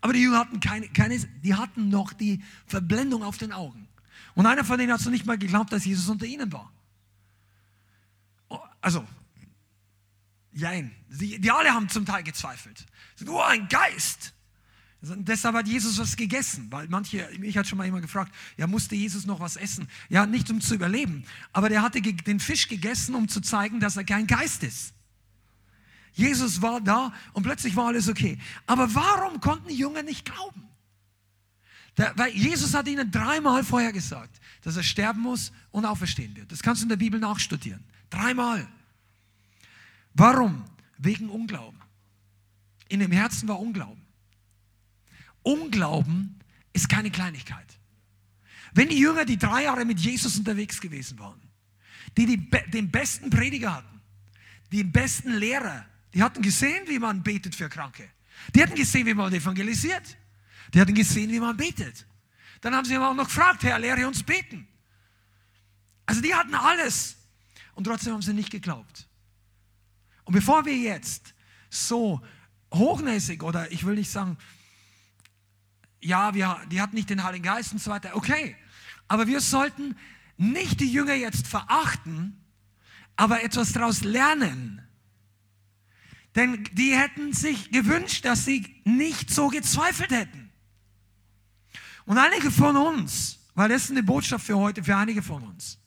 Aber 0.00 0.12
die 0.12 0.20
Jünger 0.20 0.40
hatten 0.40 0.58
keine, 0.58 0.88
keine, 0.88 1.16
die 1.18 1.54
hatten 1.54 1.90
noch 1.90 2.12
die 2.12 2.42
Verblendung 2.66 3.22
auf 3.22 3.38
den 3.38 3.52
Augen. 3.52 3.88
Und 4.34 4.46
einer 4.46 4.64
von 4.64 4.78
denen 4.78 4.92
hat 4.92 5.00
so 5.00 5.10
nicht 5.10 5.26
mal 5.26 5.38
geglaubt, 5.38 5.72
dass 5.72 5.84
Jesus 5.84 6.08
unter 6.08 6.26
ihnen 6.26 6.52
war. 6.52 6.72
Oh, 8.48 8.58
also, 8.80 9.06
jein. 10.52 10.90
Die, 11.08 11.40
die 11.40 11.50
alle 11.52 11.72
haben 11.72 11.88
zum 11.88 12.04
Teil 12.04 12.24
gezweifelt. 12.24 12.84
Nur 13.20 13.46
ein 13.46 13.68
Geist. 13.68 14.33
Deshalb 15.06 15.54
hat 15.56 15.68
Jesus 15.68 15.98
was 15.98 16.16
gegessen, 16.16 16.68
weil 16.70 16.88
manche, 16.88 17.28
mich 17.38 17.56
hat 17.58 17.66
schon 17.66 17.76
mal 17.76 17.84
jemand 17.84 18.02
gefragt, 18.02 18.34
ja, 18.56 18.66
musste 18.66 18.94
Jesus 18.94 19.26
noch 19.26 19.40
was 19.40 19.56
essen? 19.56 19.88
Ja, 20.08 20.24
nicht 20.24 20.48
um 20.50 20.60
zu 20.60 20.74
überleben, 20.74 21.24
aber 21.52 21.68
der 21.68 21.82
hatte 21.82 22.00
den 22.00 22.40
Fisch 22.40 22.68
gegessen, 22.68 23.14
um 23.14 23.28
zu 23.28 23.40
zeigen, 23.40 23.80
dass 23.80 23.96
er 23.96 24.04
kein 24.04 24.26
Geist 24.26 24.62
ist. 24.62 24.94
Jesus 26.14 26.62
war 26.62 26.80
da 26.80 27.12
und 27.32 27.42
plötzlich 27.42 27.74
war 27.76 27.88
alles 27.88 28.08
okay. 28.08 28.38
Aber 28.66 28.94
warum 28.94 29.40
konnten 29.40 29.68
die 29.68 29.76
Jünger 29.76 30.02
nicht 30.02 30.24
glauben? 30.24 30.62
Der, 31.96 32.16
weil 32.16 32.32
Jesus 32.32 32.72
hat 32.74 32.88
ihnen 32.88 33.10
dreimal 33.10 33.64
vorher 33.64 33.92
gesagt, 33.92 34.40
dass 34.62 34.76
er 34.76 34.82
sterben 34.82 35.20
muss 35.20 35.52
und 35.70 35.84
auferstehen 35.84 36.34
wird. 36.36 36.50
Das 36.50 36.62
kannst 36.62 36.82
du 36.82 36.84
in 36.84 36.88
der 36.88 36.96
Bibel 36.96 37.20
nachstudieren. 37.20 37.84
Dreimal. 38.10 38.66
Warum? 40.14 40.64
Wegen 40.98 41.28
Unglauben. 41.28 41.80
In 42.88 43.00
dem 43.00 43.12
Herzen 43.12 43.48
war 43.48 43.58
Unglauben. 43.58 44.03
Unglauben 45.44 46.40
ist 46.72 46.88
keine 46.88 47.10
Kleinigkeit. 47.10 47.78
Wenn 48.72 48.88
die 48.88 48.98
Jünger, 48.98 49.24
die 49.24 49.38
drei 49.38 49.62
Jahre 49.62 49.84
mit 49.84 50.00
Jesus 50.00 50.36
unterwegs 50.36 50.80
gewesen 50.80 51.18
waren, 51.20 51.40
die, 52.16 52.26
die 52.26 52.50
den 52.72 52.90
besten 52.90 53.30
Prediger 53.30 53.74
hatten, 53.74 54.00
den 54.72 54.90
besten 54.90 55.34
Lehrer, 55.34 55.86
die 56.12 56.22
hatten 56.22 56.42
gesehen, 56.42 56.88
wie 56.88 56.98
man 56.98 57.22
betet 57.22 57.54
für 57.54 57.68
Kranke. 57.68 58.10
Die 58.54 58.62
hatten 58.62 58.74
gesehen, 58.74 59.06
wie 59.06 59.14
man 59.14 59.32
evangelisiert. 59.32 60.16
Die 60.72 60.80
hatten 60.80 60.94
gesehen, 60.94 61.30
wie 61.30 61.38
man 61.40 61.56
betet. 61.56 62.04
Dann 62.60 62.74
haben 62.74 62.84
sie 62.84 62.96
aber 62.96 63.10
auch 63.10 63.14
noch 63.14 63.26
gefragt, 63.26 63.62
Herr, 63.62 63.78
lehre 63.78 64.06
uns 64.08 64.22
beten. 64.22 64.66
Also 66.06 66.20
die 66.20 66.34
hatten 66.34 66.54
alles. 66.54 67.16
Und 67.74 67.84
trotzdem 67.84 68.14
haben 68.14 68.22
sie 68.22 68.32
nicht 68.32 68.50
geglaubt. 68.50 69.08
Und 70.24 70.34
bevor 70.34 70.64
wir 70.64 70.76
jetzt 70.76 71.34
so 71.70 72.20
hochnäsig 72.72 73.42
oder 73.42 73.70
ich 73.70 73.84
will 73.84 73.94
nicht 73.94 74.10
sagen, 74.10 74.36
ja, 76.04 76.34
wir, 76.34 76.60
die 76.70 76.80
hatten 76.80 76.94
nicht 76.94 77.10
den 77.10 77.24
Heiligen 77.24 77.44
Geist 77.44 77.72
und 77.72 77.80
so 77.80 77.90
weiter. 77.90 78.14
Okay, 78.14 78.56
aber 79.08 79.26
wir 79.26 79.40
sollten 79.40 79.96
nicht 80.36 80.80
die 80.80 80.90
Jünger 80.90 81.14
jetzt 81.14 81.46
verachten, 81.46 82.40
aber 83.16 83.42
etwas 83.42 83.72
daraus 83.72 84.02
lernen. 84.02 84.82
Denn 86.34 86.64
die 86.72 86.96
hätten 86.96 87.32
sich 87.32 87.70
gewünscht, 87.70 88.24
dass 88.24 88.44
sie 88.44 88.82
nicht 88.84 89.30
so 89.30 89.48
gezweifelt 89.48 90.10
hätten. 90.10 90.50
Und 92.06 92.18
einige 92.18 92.50
von 92.50 92.76
uns, 92.76 93.38
weil 93.54 93.68
das 93.68 93.84
ist 93.84 93.90
eine 93.92 94.02
Botschaft 94.02 94.44
für 94.44 94.58
heute, 94.58 94.82
für 94.82 94.96
einige 94.96 95.22
von 95.22 95.42
uns. 95.42 95.78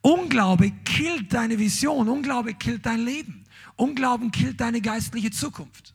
Unglaube 0.00 0.70
killt 0.84 1.32
deine 1.32 1.58
Vision, 1.58 2.08
Unglaube 2.08 2.54
killt 2.54 2.84
dein 2.84 3.04
Leben, 3.04 3.44
Unglauben 3.76 4.30
killt 4.30 4.60
deine 4.60 4.82
geistliche 4.82 5.30
Zukunft. 5.30 5.94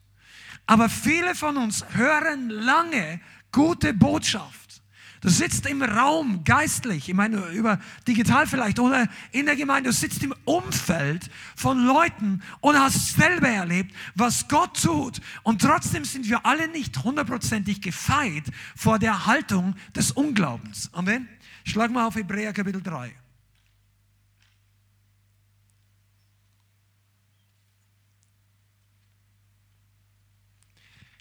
Aber 0.70 0.88
viele 0.88 1.34
von 1.34 1.56
uns 1.56 1.84
hören 1.94 2.48
lange 2.48 3.20
gute 3.50 3.92
Botschaft. 3.92 4.80
Du 5.20 5.28
sitzt 5.28 5.66
im 5.66 5.82
Raum 5.82 6.44
geistlich, 6.44 7.08
ich 7.08 7.14
meine 7.14 7.38
über 7.46 7.80
digital 8.06 8.46
vielleicht 8.46 8.78
oder 8.78 9.08
in 9.32 9.46
der 9.46 9.56
Gemeinde, 9.56 9.90
du 9.90 9.92
sitzt 9.92 10.22
im 10.22 10.32
Umfeld 10.44 11.28
von 11.56 11.84
Leuten 11.84 12.40
und 12.60 12.78
hast 12.78 13.16
selber 13.16 13.48
erlebt, 13.48 13.92
was 14.14 14.46
Gott 14.46 14.80
tut. 14.80 15.20
Und 15.42 15.60
trotzdem 15.60 16.04
sind 16.04 16.28
wir 16.28 16.46
alle 16.46 16.68
nicht 16.68 17.02
hundertprozentig 17.02 17.80
gefeit 17.80 18.44
vor 18.76 19.00
der 19.00 19.26
Haltung 19.26 19.74
des 19.96 20.12
Unglaubens. 20.12 20.88
Amen. 20.92 21.28
Schlag 21.64 21.90
mal 21.90 22.06
auf 22.06 22.14
Hebräer 22.14 22.52
Kapitel 22.52 22.80
3. 22.80 23.12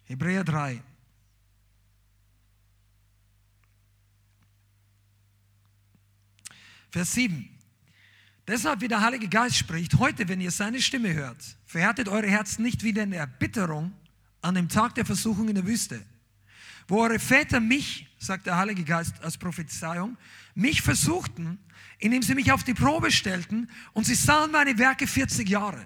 Hebräer 0.10 0.44
3. 0.44 0.82
Vers 6.90 7.14
7. 7.14 7.48
Deshalb, 8.48 8.82
wie 8.82 8.88
der 8.88 9.02
Heilige 9.02 9.28
Geist 9.28 9.56
spricht, 9.58 10.00
heute, 10.00 10.28
wenn 10.28 10.42
ihr 10.42 10.50
seine 10.50 10.82
Stimme 10.82 11.14
hört, 11.14 11.38
verhärtet 11.68 12.10
eure 12.10 12.26
Herzen 12.26 12.64
nicht 12.64 12.84
wieder 12.84 13.04
in 13.04 13.14
Erbitterung 13.14 13.94
an 14.42 14.56
dem 14.56 14.68
Tag 14.68 14.96
der 14.96 15.06
Versuchung 15.06 15.48
in 15.48 15.54
der 15.54 15.68
Wüste, 15.68 16.04
wo 16.88 17.04
eure 17.04 17.20
Väter 17.20 17.60
mich, 17.60 18.08
sagt 18.18 18.48
der 18.48 18.58
Heilige 18.58 18.84
Geist 18.84 19.22
als 19.22 19.38
Prophezeiung, 19.38 20.18
mich 20.56 20.82
versuchten, 20.82 21.60
indem 22.00 22.24
sie 22.24 22.34
mich 22.34 22.52
auf 22.52 22.64
die 22.64 22.74
Probe 22.74 23.12
stellten 23.12 23.70
und 23.94 24.08
sie 24.08 24.16
sahen 24.16 24.52
meine 24.52 24.80
Werke 24.80 25.06
40 25.06 25.48
Jahre. 25.48 25.86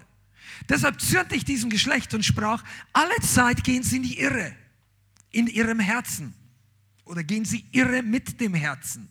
Deshalb 0.68 1.00
zürnte 1.00 1.34
ich 1.34 1.44
diesem 1.44 1.70
Geschlecht 1.70 2.14
und 2.14 2.24
sprach, 2.24 2.62
alle 2.92 3.16
Zeit 3.20 3.64
gehen 3.64 3.82
sie 3.82 3.96
in 3.96 4.02
die 4.02 4.18
Irre, 4.18 4.54
in 5.30 5.46
ihrem 5.46 5.80
Herzen. 5.80 6.34
Oder 7.04 7.22
gehen 7.22 7.44
sie 7.44 7.64
irre 7.72 8.02
mit 8.02 8.40
dem 8.40 8.54
Herzen. 8.54 9.08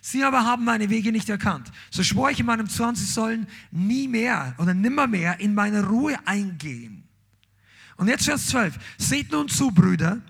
Sie 0.00 0.24
aber 0.24 0.44
haben 0.44 0.64
meine 0.64 0.90
Wege 0.90 1.12
nicht 1.12 1.28
erkannt. 1.28 1.70
So 1.90 2.02
schwor 2.02 2.30
ich 2.30 2.40
in 2.40 2.46
meinem 2.46 2.68
Zorn, 2.68 2.96
sie 2.96 3.04
sollen 3.04 3.46
nie 3.70 4.08
mehr 4.08 4.54
oder 4.58 4.74
nimmer 4.74 5.06
mehr 5.06 5.38
in 5.38 5.54
meine 5.54 5.86
Ruhe 5.86 6.16
eingehen. 6.26 7.04
Und 7.96 8.08
jetzt 8.08 8.24
Vers 8.24 8.48
12. 8.48 8.78
Seht 8.98 9.30
nun 9.30 9.48
zu, 9.48 9.70
Brüder, 9.70 10.20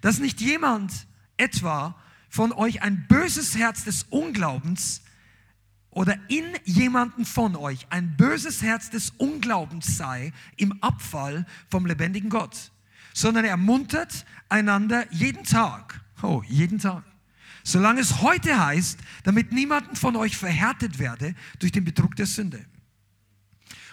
dass 0.00 0.18
nicht 0.18 0.40
jemand 0.40 1.06
etwa 1.36 1.94
von 2.28 2.52
euch 2.52 2.82
ein 2.82 3.06
böses 3.06 3.56
Herz 3.56 3.84
des 3.84 4.04
Unglaubens 4.10 5.02
oder 5.90 6.16
in 6.28 6.44
jemanden 6.64 7.24
von 7.24 7.56
euch 7.56 7.86
ein 7.90 8.16
böses 8.16 8.62
Herz 8.62 8.90
des 8.90 9.10
Unglaubens 9.18 9.96
sei 9.96 10.32
im 10.56 10.82
Abfall 10.82 11.46
vom 11.68 11.86
lebendigen 11.86 12.30
Gott, 12.30 12.70
sondern 13.12 13.44
ermuntert 13.44 14.24
einander 14.48 15.04
jeden 15.12 15.44
Tag, 15.44 16.00
oh, 16.22 16.42
jeden 16.46 16.78
Tag, 16.78 17.04
solange 17.64 18.00
es 18.00 18.20
heute 18.20 18.64
heißt, 18.64 18.98
damit 19.24 19.52
niemanden 19.52 19.96
von 19.96 20.16
euch 20.16 20.36
verhärtet 20.36 20.98
werde 20.98 21.34
durch 21.58 21.72
den 21.72 21.84
Betrug 21.84 22.16
der 22.16 22.26
Sünde. 22.26 22.64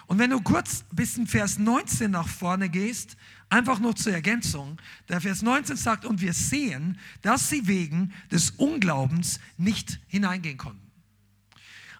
Und 0.06 0.18
wenn 0.18 0.30
du 0.30 0.40
kurz 0.40 0.84
bis 0.90 1.18
in 1.18 1.26
Vers 1.26 1.58
19 1.58 2.10
nach 2.10 2.28
vorne 2.28 2.70
gehst, 2.70 3.18
einfach 3.50 3.78
nur 3.78 3.94
zur 3.94 4.14
Ergänzung, 4.14 4.80
der 5.08 5.20
Vers 5.20 5.42
19 5.42 5.76
sagt, 5.76 6.06
und 6.06 6.22
wir 6.22 6.32
sehen, 6.32 6.98
dass 7.20 7.50
sie 7.50 7.66
wegen 7.66 8.14
des 8.30 8.52
Unglaubens 8.52 9.38
nicht 9.58 10.00
hineingehen 10.06 10.56
konnten. 10.56 10.87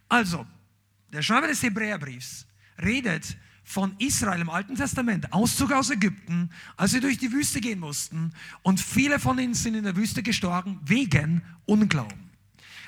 Also, 0.09 0.47
der 1.13 1.23
Schreiber 1.23 1.49
des 1.49 1.63
Hebräerbriefs 1.63 2.47
redet 2.83 3.37
von 3.65 3.95
Israel 3.99 4.41
im 4.41 4.49
Alten 4.49 4.77
Testament, 4.77 5.33
Auszug 5.33 5.73
aus 5.73 5.91
Ägypten, 5.91 6.51
als 6.77 6.93
sie 6.93 7.01
durch 7.01 7.19
die 7.19 7.33
Wüste 7.33 7.61
gehen 7.61 7.81
mussten 7.81 8.33
und 8.63 8.81
viele 8.81 9.19
von 9.19 9.39
ihnen 9.39 9.55
sind 9.55 9.75
in 9.75 9.85
der 9.85 9.97
Wüste 9.97 10.23
gestorben 10.23 10.81
wegen 10.85 11.43
Unglauben. 11.67 12.29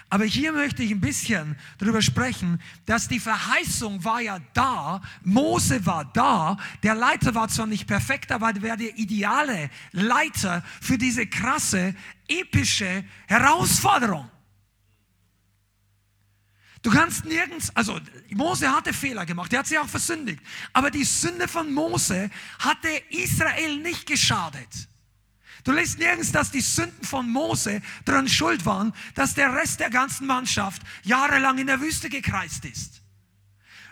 Aber 0.08 0.24
hier 0.24 0.52
möchte 0.52 0.82
ich 0.82 0.90
ein 0.90 1.00
bisschen 1.00 1.56
darüber 1.78 2.02
sprechen, 2.02 2.60
dass 2.84 3.06
die 3.06 3.20
Verheißung 3.20 4.02
war 4.04 4.20
ja 4.20 4.40
da, 4.54 5.02
Mose 5.22 5.86
war 5.86 6.04
da, 6.12 6.56
der 6.82 6.96
Leiter 6.96 7.34
war 7.34 7.48
zwar 7.48 7.66
nicht 7.66 7.86
perfekt, 7.86 8.32
aber 8.32 8.48
er 8.48 8.62
wäre 8.62 8.76
der 8.76 8.98
ideale 8.98 9.70
Leiter 9.92 10.64
für 10.80 10.98
diese 10.98 11.26
krasse, 11.26 11.94
epische 12.26 13.04
Herausforderung. 13.28 14.28
Du 16.82 16.90
kannst 16.90 17.26
nirgends, 17.26 17.74
also 17.76 18.00
Mose 18.30 18.70
hatte 18.70 18.94
Fehler 18.94 19.26
gemacht, 19.26 19.52
er 19.52 19.58
hat 19.58 19.66
sie 19.66 19.78
auch 19.78 19.88
versündigt. 19.88 20.40
Aber 20.72 20.90
die 20.90 21.04
Sünde 21.04 21.46
von 21.46 21.72
Mose 21.74 22.30
hatte 22.58 22.88
Israel 23.10 23.76
nicht 23.78 24.06
geschadet. 24.06 24.88
Du 25.64 25.72
liest 25.72 25.98
nirgends, 25.98 26.32
dass 26.32 26.50
die 26.50 26.62
Sünden 26.62 27.04
von 27.04 27.28
Mose 27.28 27.82
daran 28.06 28.28
schuld 28.28 28.64
waren, 28.64 28.94
dass 29.14 29.34
der 29.34 29.54
Rest 29.54 29.80
der 29.80 29.90
ganzen 29.90 30.26
Mannschaft 30.26 30.80
jahrelang 31.02 31.58
in 31.58 31.66
der 31.66 31.80
Wüste 31.82 32.08
gekreist 32.08 32.64
ist. 32.64 33.02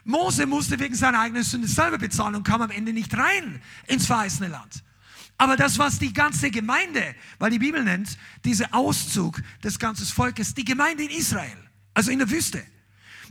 Mose 0.04 0.47
musste 0.47 0.78
wegen 0.78 0.95
seiner 0.95 1.21
eigenen 1.21 1.42
Sünde 1.42 1.68
selber 1.68 1.99
bezahlen 1.99 2.37
und 2.37 2.45
kam 2.45 2.62
am 2.62 2.71
Ende 2.71 2.95
nicht 2.95 3.14
rein 3.14 3.61
ins 3.87 4.07
verheißene 4.07 4.49
Land. 4.49 4.83
Aber 5.37 5.57
das, 5.57 5.78
was 5.78 5.99
die 5.99 6.14
ganze 6.14 6.50
Gemeinde, 6.50 7.14
weil 7.38 7.50
die 7.50 7.59
Bibel 7.59 7.85
nennt, 7.85 8.16
dieser 8.47 8.75
Auszug 8.75 9.42
des 9.62 9.78
ganzen 9.78 10.07
Volkes, 10.07 10.54
die 10.54 10.64
Gemeinde 10.64 11.04
in 11.04 11.11
Israel, 11.11 11.57
also 11.92 12.11
in 12.11 12.18
der 12.18 12.30
Wüste, 12.30 12.64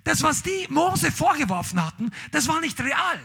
das, 0.07 0.23
was 0.23 0.41
die 0.41 0.67
Mose 0.69 1.11
vorgeworfen 1.11 1.83
hatten, 1.83 2.11
das 2.31 2.47
war 2.47 2.61
nicht 2.61 2.79
real. 2.79 3.19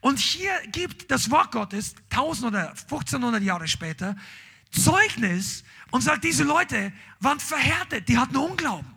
Und 0.00 0.20
hier 0.20 0.52
gibt 0.70 1.10
das 1.10 1.30
Wort 1.30 1.50
Gottes 1.50 1.96
1000 2.10 2.46
oder 2.46 2.68
1500 2.70 3.42
Jahre 3.42 3.66
später 3.66 4.16
Zeugnis 4.70 5.64
und 5.90 6.02
sagt, 6.02 6.22
diese 6.22 6.44
Leute 6.44 6.92
waren 7.18 7.40
verhärtet, 7.40 8.08
die 8.08 8.16
hatten 8.16 8.36
Unglauben. 8.36 8.94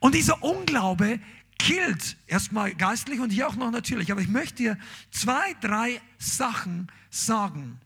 Und 0.00 0.14
dieser 0.14 0.42
Unglaube 0.42 1.20
killt 1.58 2.16
erstmal 2.26 2.74
geistlich 2.74 3.20
und 3.20 3.30
hier 3.30 3.46
auch 3.46 3.54
noch 3.54 3.70
natürlich. 3.70 4.10
Aber 4.10 4.20
ich 4.20 4.28
möchte 4.28 4.56
dir 4.56 4.78
zwei, 5.12 5.54
drei 5.60 6.00
Sachen 6.18 6.90
sagen 7.08 7.80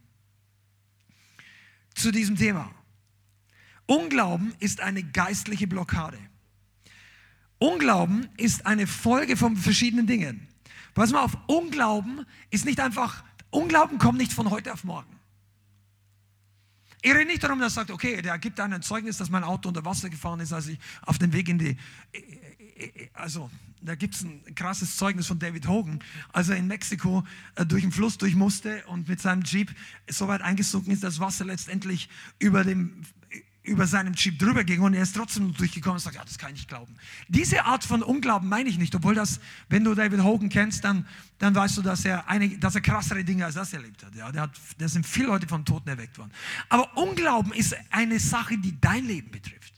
zu 1.95 2.11
diesem 2.11 2.37
Thema. 2.37 2.71
Unglauben 3.87 4.55
ist 4.61 4.81
eine 4.81 5.02
geistliche 5.02 5.67
Blockade. 5.67 6.19
Unglauben 7.59 8.29
ist 8.37 8.67
eine 8.67 8.87
Folge 8.87 9.37
von 9.37 9.57
verschiedenen 9.57 10.07
Dingen. 10.07 10.47
Pass 10.95 11.11
mal 11.12 11.23
auf, 11.23 11.37
Unglauben 11.47 12.25
ist 12.50 12.65
nicht 12.65 12.81
einfach, 12.81 13.25
Unglauben 13.50 13.99
kommt 13.99 14.19
nicht 14.19 14.33
von 14.33 14.50
heute 14.50 14.73
auf 14.73 14.85
morgen. 14.85 15.19
Ich 17.03 17.15
rede 17.15 17.27
nicht 17.27 17.43
darum, 17.43 17.61
dass 17.61 17.75
sagt, 17.75 17.91
okay, 17.91 18.21
der 18.23 18.38
gibt 18.38 18.59
ein 18.59 18.83
Zeugnis, 18.83 19.19
dass 19.19 19.31
mein 19.31 19.45
Auto 19.45 19.69
unter 19.69 19.85
Wasser 19.85 20.11
gefahren 20.11 20.41
ist, 20.41 20.53
als 20.53 20.67
ich 20.67 20.79
auf 21.03 21.19
dem 21.19 21.33
Weg 21.33 21.49
in 21.49 21.59
die, 21.59 21.77
also 23.12 23.50
da 23.81 23.95
gibt 23.95 24.15
es 24.15 24.23
ein 24.23 24.43
krasses 24.55 24.97
Zeugnis 24.97 25.27
von 25.27 25.38
David 25.38 25.69
Hogan, 25.69 26.00
als 26.33 26.49
er 26.49 26.57
in 26.57 26.67
Mexiko 26.67 27.25
äh, 27.55 27.65
durch 27.65 27.83
den 27.83 27.93
Fluss 27.93 28.19
durch 28.19 28.35
musste 28.35 28.85
und 28.87 29.09
mit 29.09 29.21
seinem 29.21 29.43
Jeep 29.43 29.73
so 30.09 30.27
weit 30.27 30.43
eingesunken 30.43 30.93
ist, 30.93 31.05
dass 31.05 31.21
Wasser 31.21 31.45
letztendlich 31.45 32.09
über 32.41 32.65
dem 32.65 33.03
über 33.69 33.87
seinem 33.87 34.15
Jeep 34.15 34.39
drüber 34.39 34.65
ging 34.65 34.81
und 34.81 34.95
er 34.95 35.03
ist 35.03 35.15
trotzdem 35.15 35.55
durchgekommen 35.55 35.97
und 35.97 36.01
sagt, 36.01 36.17
ja, 36.17 36.25
das 36.25 36.39
kann 36.39 36.51
ich 36.51 36.57
nicht 36.57 36.69
glauben. 36.69 36.95
Diese 37.29 37.65
Art 37.65 37.85
von 37.85 38.03
Unglauben 38.03 38.49
meine 38.49 38.69
ich 38.69 38.79
nicht, 38.79 38.95
obwohl 38.95 39.15
das, 39.15 39.41
wenn 39.69 39.85
du 39.85 39.95
David 39.95 40.23
Hogan 40.23 40.49
kennst, 40.49 40.85
dann, 40.85 41.07
dann 41.39 41.55
weißt 41.55 41.77
du, 41.77 41.83
dass 41.83 42.05
er, 42.05 42.29
eine, 42.29 42.49
dass 42.59 42.75
er 42.75 42.81
krassere 42.81 43.23
Dinge 43.25 43.45
als 43.45 43.55
das 43.55 43.73
erlebt 43.73 44.05
hat. 44.05 44.15
Ja, 44.15 44.33
der 44.33 44.43
hat. 44.43 44.51
Da 44.79 44.89
sind 44.89 45.07
viele 45.07 45.29
Leute 45.29 45.47
von 45.47 45.65
Toten 45.65 45.89
erweckt 45.89 46.19
worden. 46.19 46.33
Aber 46.69 46.97
Unglauben 46.97 47.53
ist 47.53 47.77
eine 47.91 48.19
Sache, 48.19 48.59
die 48.59 48.81
dein 48.81 49.07
Leben 49.07 49.31
betrifft. 49.31 49.75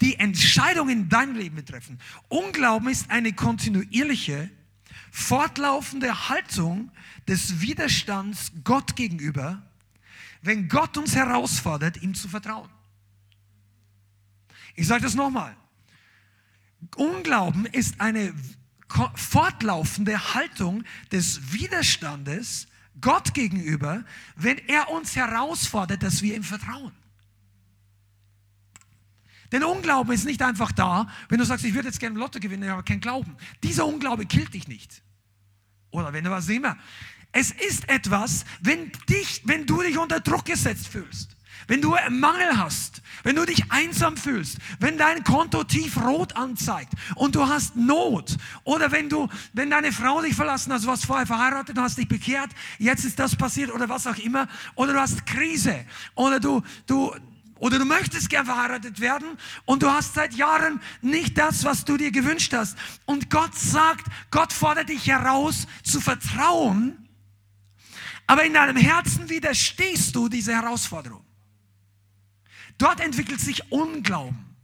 Die 0.00 0.16
Entscheidungen 0.18 0.90
in 0.90 1.08
deinem 1.08 1.36
Leben 1.36 1.56
betreffen. 1.56 1.98
Unglauben 2.28 2.88
ist 2.88 3.10
eine 3.10 3.32
kontinuierliche, 3.32 4.48
fortlaufende 5.10 6.28
Haltung 6.28 6.90
des 7.26 7.60
Widerstands 7.60 8.52
Gott 8.62 8.94
gegenüber, 8.94 9.67
wenn 10.42 10.68
Gott 10.68 10.96
uns 10.96 11.14
herausfordert, 11.14 12.02
ihm 12.02 12.14
zu 12.14 12.28
vertrauen. 12.28 12.70
Ich 14.74 14.86
sage 14.86 15.02
das 15.02 15.14
nochmal. 15.14 15.56
Unglauben 16.96 17.66
ist 17.66 18.00
eine 18.00 18.32
fortlaufende 19.14 20.34
Haltung 20.34 20.84
des 21.10 21.52
Widerstandes 21.52 22.68
Gott 23.00 23.34
gegenüber, 23.34 24.04
wenn 24.36 24.58
er 24.68 24.90
uns 24.90 25.16
herausfordert, 25.16 26.02
dass 26.02 26.22
wir 26.22 26.36
ihm 26.36 26.44
vertrauen. 26.44 26.92
Denn 29.52 29.64
Unglauben 29.64 30.12
ist 30.12 30.24
nicht 30.24 30.42
einfach 30.42 30.72
da, 30.72 31.08
wenn 31.28 31.38
du 31.38 31.44
sagst, 31.44 31.64
ich 31.64 31.74
würde 31.74 31.88
jetzt 31.88 32.00
gerne 32.00 32.18
Lotto 32.18 32.38
gewinnen, 32.38 32.68
aber 32.68 32.82
kein 32.82 33.00
Glauben. 33.00 33.36
Dieser 33.62 33.86
Unglaube 33.86 34.26
killt 34.26 34.52
dich 34.52 34.68
nicht. 34.68 35.02
Oder 35.90 36.12
wenn 36.12 36.24
du 36.24 36.30
was 36.30 36.48
immer. 36.48 36.76
Es 37.32 37.50
ist 37.50 37.88
etwas, 37.88 38.44
wenn, 38.60 38.90
dich, 39.08 39.42
wenn 39.44 39.66
du 39.66 39.82
dich 39.82 39.98
unter 39.98 40.20
Druck 40.20 40.46
gesetzt 40.46 40.88
fühlst, 40.88 41.36
wenn 41.66 41.82
du 41.82 41.94
Mangel 42.08 42.56
hast, 42.56 43.02
wenn 43.22 43.36
du 43.36 43.44
dich 43.44 43.70
einsam 43.70 44.16
fühlst, 44.16 44.56
wenn 44.80 44.96
dein 44.96 45.22
Konto 45.22 45.64
tiefrot 45.64 46.34
anzeigt 46.34 46.92
und 47.16 47.34
du 47.34 47.46
hast 47.46 47.76
Not 47.76 48.36
oder 48.64 48.90
wenn 48.90 49.10
du, 49.10 49.28
wenn 49.52 49.70
deine 49.70 49.92
Frau 49.92 50.22
dich 50.22 50.34
verlassen 50.34 50.72
hat, 50.72 50.82
du 50.82 50.86
warst 50.86 51.04
vorher 51.04 51.26
verheiratet, 51.26 51.76
du 51.76 51.82
hast 51.82 51.98
dich 51.98 52.08
bekehrt, 52.08 52.50
jetzt 52.78 53.04
ist 53.04 53.18
das 53.18 53.36
passiert 53.36 53.70
oder 53.70 53.88
was 53.88 54.06
auch 54.06 54.16
immer 54.16 54.48
oder 54.76 54.94
du 54.94 55.00
hast 55.00 55.26
Krise 55.26 55.84
oder 56.14 56.40
du, 56.40 56.62
du, 56.86 57.14
oder 57.58 57.78
du 57.78 57.84
möchtest 57.84 58.30
gern 58.30 58.46
verheiratet 58.46 59.00
werden 59.00 59.28
und 59.66 59.82
du 59.82 59.90
hast 59.90 60.14
seit 60.14 60.32
Jahren 60.34 60.80
nicht 61.02 61.36
das, 61.36 61.64
was 61.64 61.84
du 61.84 61.96
dir 61.96 62.12
gewünscht 62.12 62.52
hast. 62.54 62.78
Und 63.04 63.30
Gott 63.30 63.54
sagt, 63.54 64.06
Gott 64.30 64.52
fordert 64.52 64.88
dich 64.88 65.08
heraus 65.08 65.66
zu 65.82 66.00
vertrauen 66.00 67.07
aber 68.28 68.44
in 68.44 68.52
deinem 68.52 68.76
Herzen 68.76 69.28
widerstehst 69.28 70.14
du 70.14 70.28
dieser 70.28 70.52
Herausforderung. 70.60 71.24
Dort 72.76 73.00
entwickelt 73.00 73.40
sich 73.40 73.72
Unglauben. 73.72 74.54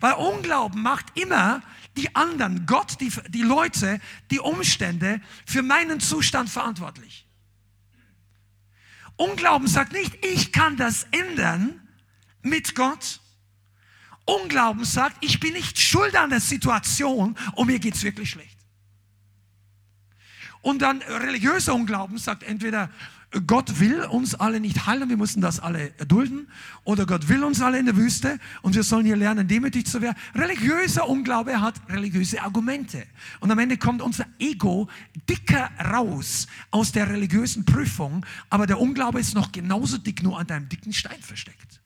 Weil 0.00 0.14
Unglauben 0.14 0.82
macht 0.82 1.16
immer 1.16 1.62
die 1.96 2.16
anderen, 2.16 2.64
Gott, 2.64 2.98
die, 3.00 3.12
die 3.28 3.42
Leute, 3.42 4.00
die 4.30 4.40
Umstände 4.40 5.20
für 5.46 5.62
meinen 5.62 6.00
Zustand 6.00 6.48
verantwortlich. 6.48 7.26
Unglauben 9.16 9.68
sagt 9.68 9.92
nicht, 9.92 10.24
ich 10.24 10.50
kann 10.50 10.78
das 10.78 11.06
ändern 11.10 11.86
mit 12.40 12.74
Gott. 12.74 13.20
Unglauben 14.24 14.86
sagt, 14.86 15.22
ich 15.22 15.38
bin 15.38 15.52
nicht 15.52 15.78
schuld 15.78 16.16
an 16.16 16.30
der 16.30 16.40
Situation 16.40 17.36
und 17.56 17.66
mir 17.66 17.78
geht 17.78 17.94
es 17.94 18.02
wirklich 18.02 18.30
schlecht. 18.30 18.49
Und 20.62 20.82
dann 20.82 21.02
religiöser 21.02 21.74
Unglauben 21.74 22.18
sagt 22.18 22.42
entweder, 22.42 22.90
Gott 23.46 23.78
will 23.78 24.02
uns 24.02 24.34
alle 24.34 24.58
nicht 24.58 24.86
heilen, 24.86 25.08
wir 25.08 25.16
müssen 25.16 25.40
das 25.40 25.60
alle 25.60 25.96
erdulden, 25.98 26.48
oder 26.82 27.06
Gott 27.06 27.28
will 27.28 27.44
uns 27.44 27.62
alle 27.62 27.78
in 27.78 27.86
der 27.86 27.96
Wüste 27.96 28.40
und 28.60 28.74
wir 28.74 28.82
sollen 28.82 29.06
hier 29.06 29.16
lernen, 29.16 29.46
demütig 29.46 29.86
zu 29.86 30.00
werden. 30.02 30.16
Religiöser 30.34 31.08
Unglaube 31.08 31.60
hat 31.60 31.80
religiöse 31.88 32.42
Argumente. 32.42 33.06
Und 33.38 33.52
am 33.52 33.58
Ende 33.60 33.76
kommt 33.76 34.02
unser 34.02 34.26
Ego 34.40 34.88
dicker 35.28 35.70
raus 35.92 36.48
aus 36.72 36.90
der 36.90 37.08
religiösen 37.08 37.64
Prüfung, 37.64 38.26
aber 38.48 38.66
der 38.66 38.80
Unglaube 38.80 39.20
ist 39.20 39.34
noch 39.34 39.52
genauso 39.52 39.98
dick, 39.98 40.24
nur 40.24 40.36
an 40.36 40.48
deinem 40.48 40.68
dicken 40.68 40.92
Stein 40.92 41.20
versteckt. 41.20 41.80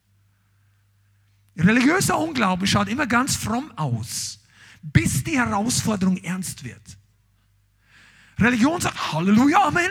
Religiöser 1.59 2.19
Unglaube 2.19 2.67
schaut 2.67 2.89
immer 2.89 3.07
ganz 3.07 3.37
fromm 3.37 3.71
aus, 3.77 4.41
bis 4.83 5.23
die 5.23 5.39
Herausforderung 5.39 6.17
ernst 6.17 6.65
wird. 6.65 6.83
Religion 8.39 8.81
sagt 8.81 9.13
Halleluja, 9.13 9.67
Amen. 9.67 9.91